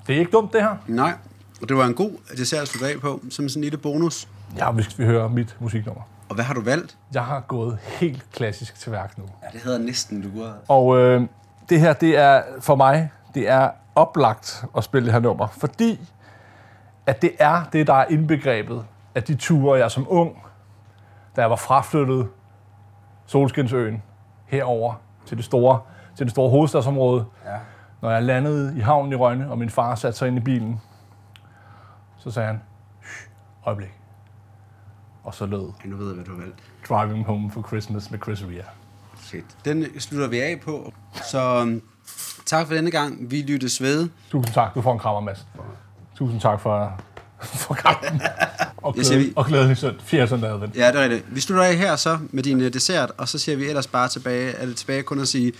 Det 0.07 0.15
er 0.15 0.19
ikke 0.19 0.31
dumt, 0.31 0.53
det 0.53 0.61
her. 0.61 0.75
Nej, 0.87 1.13
og 1.61 1.69
det 1.69 1.77
var 1.77 1.85
en 1.85 1.93
god 1.93 2.11
dessert 2.37 2.61
at 2.61 2.67
slutte 2.67 2.87
af 2.93 2.99
på, 3.01 3.21
som 3.29 3.49
sådan 3.49 3.59
en 3.59 3.63
lille 3.63 3.77
bonus. 3.77 4.27
Ja, 4.57 4.71
hvis 4.71 4.99
vi 4.99 5.05
hører 5.05 5.29
mit 5.29 5.55
musiknummer. 5.59 6.01
Og 6.29 6.35
hvad 6.35 6.45
har 6.45 6.53
du 6.53 6.61
valgt? 6.61 6.97
Jeg 7.13 7.25
har 7.25 7.39
gået 7.39 7.77
helt 7.81 8.25
klassisk 8.31 8.75
til 8.79 8.91
værk 8.91 9.17
nu. 9.17 9.23
Ja, 9.43 9.47
det 9.53 9.61
hedder 9.61 9.77
næsten 9.79 10.21
luret. 10.21 10.53
Og 10.67 10.97
øh, 10.97 11.27
det 11.69 11.79
her, 11.79 11.93
det 11.93 12.17
er 12.17 12.43
for 12.59 12.75
mig, 12.75 13.11
det 13.33 13.49
er 13.49 13.69
oplagt 13.95 14.65
at 14.77 14.83
spille 14.83 15.05
det 15.05 15.13
her 15.13 15.19
nummer, 15.19 15.47
fordi 15.47 16.09
at 17.05 17.21
det 17.21 17.31
er 17.39 17.63
det, 17.73 17.87
der 17.87 17.93
er 17.93 18.05
indbegrebet 18.09 18.85
af 19.15 19.23
de 19.23 19.35
ture, 19.35 19.79
jeg 19.79 19.91
som 19.91 20.05
ung, 20.09 20.43
da 21.35 21.41
jeg 21.41 21.49
var 21.49 21.55
fraflyttet 21.55 22.27
Solskinsøen 23.25 24.03
herover 24.45 24.93
til 25.25 25.37
det 25.37 25.45
store, 25.45 25.79
til 26.15 26.25
det 26.25 26.31
store 26.31 26.49
hovedstadsområde. 26.49 27.25
Ja. 27.45 27.57
Når 28.01 28.11
jeg 28.11 28.23
landede 28.23 28.77
i 28.77 28.79
havnen 28.79 29.11
i 29.11 29.15
Rønne, 29.15 29.51
og 29.51 29.57
min 29.57 29.69
far 29.69 29.95
satte 29.95 30.17
sig 30.17 30.27
ind 30.27 30.37
i 30.37 30.39
bilen, 30.39 30.81
så 32.17 32.31
sagde 32.31 32.47
han, 32.47 32.61
"Shh, 33.03 33.29
øjeblik. 33.65 33.96
Og 35.27 35.33
så 35.33 35.45
lød 35.45 35.69
Ja, 35.83 35.89
nu 35.89 35.95
ved 35.97 36.05
jeg, 36.07 36.15
hvad 36.15 36.25
du 36.25 36.31
har 36.31 36.39
valgt. 36.39 36.55
Driving 36.89 37.25
Home 37.25 37.51
for 37.51 37.63
Christmas 37.67 38.11
med 38.11 38.19
Chris 38.23 38.41
Rea. 38.43 38.63
Fedt. 39.17 39.45
Den 39.65 39.99
slutter 39.99 40.27
vi 40.27 40.39
af 40.39 40.59
på. 40.65 40.93
Så 41.31 41.61
um, 41.61 41.81
tak 42.45 42.67
for 42.67 42.73
denne 42.73 42.91
gang. 42.91 43.31
Vi 43.31 43.41
lyttes 43.41 43.81
ved. 43.81 44.09
Tusind 44.31 44.53
tak. 44.53 44.75
Du 44.75 44.81
får 44.81 44.93
en 44.93 44.99
krammer, 44.99 45.21
Mads. 45.21 45.45
Tusind 46.17 46.41
tak 46.41 46.59
for, 46.61 47.01
for 47.41 47.73
kampen. 47.73 48.21
Og, 48.77 48.97
Jeg 48.97 49.05
siger 49.05 49.17
glæde, 49.17 49.27
vi- 49.29 49.33
og 49.35 49.45
glædelig 49.45 49.77
søndag. 49.77 50.01
Fjerde 50.05 50.27
søndag 50.27 50.49
advent. 50.51 50.75
Ja, 50.75 50.87
det 50.91 50.95
er 50.95 51.03
rigtigt. 51.03 51.25
Vi 51.35 51.39
slutter 51.39 51.63
af 51.65 51.75
her 51.75 51.95
så 51.95 52.19
med 52.31 52.43
din 52.43 52.61
uh, 52.61 52.67
dessert, 52.67 53.11
og 53.17 53.27
så 53.29 53.39
siger 53.39 53.55
vi 53.55 53.65
ellers 53.69 53.87
bare 53.87 54.07
tilbage, 54.07 54.51
er 54.51 54.65
det 54.65 54.75
tilbage 54.75 55.03
kun 55.03 55.19
at 55.19 55.27
sige 55.27 55.53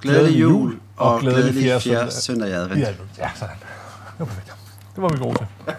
glædelig 0.00 0.40
jul 0.40 0.78
og, 0.96 1.20
glædelig 1.20 1.54
fjerde 1.54 1.80
søndag, 1.80 2.12
søndag 2.12 2.52
advent. 2.52 2.80
Ja, 2.80 2.88
ja, 3.18 3.30
sådan. 3.34 3.56
Det 3.58 4.18
var 4.18 4.24
perfekt. 4.26 4.52
Det 4.94 5.02
var 5.02 5.08
vi 5.08 5.18
gode 5.18 5.36
til. 5.38 5.46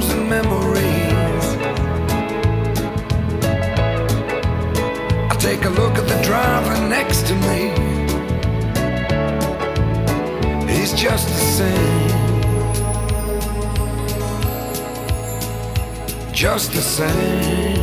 thousand 0.00 0.28
memories. 0.28 1.46
I 5.30 5.36
take 5.38 5.64
a 5.64 5.70
look 5.70 5.96
at 5.96 6.06
the 6.06 6.20
driver 6.22 6.76
next 6.88 7.26
to 7.28 7.34
me. 7.34 7.70
He's 10.70 10.92
just 10.92 11.28
the 11.28 11.40
same. 11.58 12.10
Just 16.32 16.72
the 16.72 16.82
same. 16.82 17.75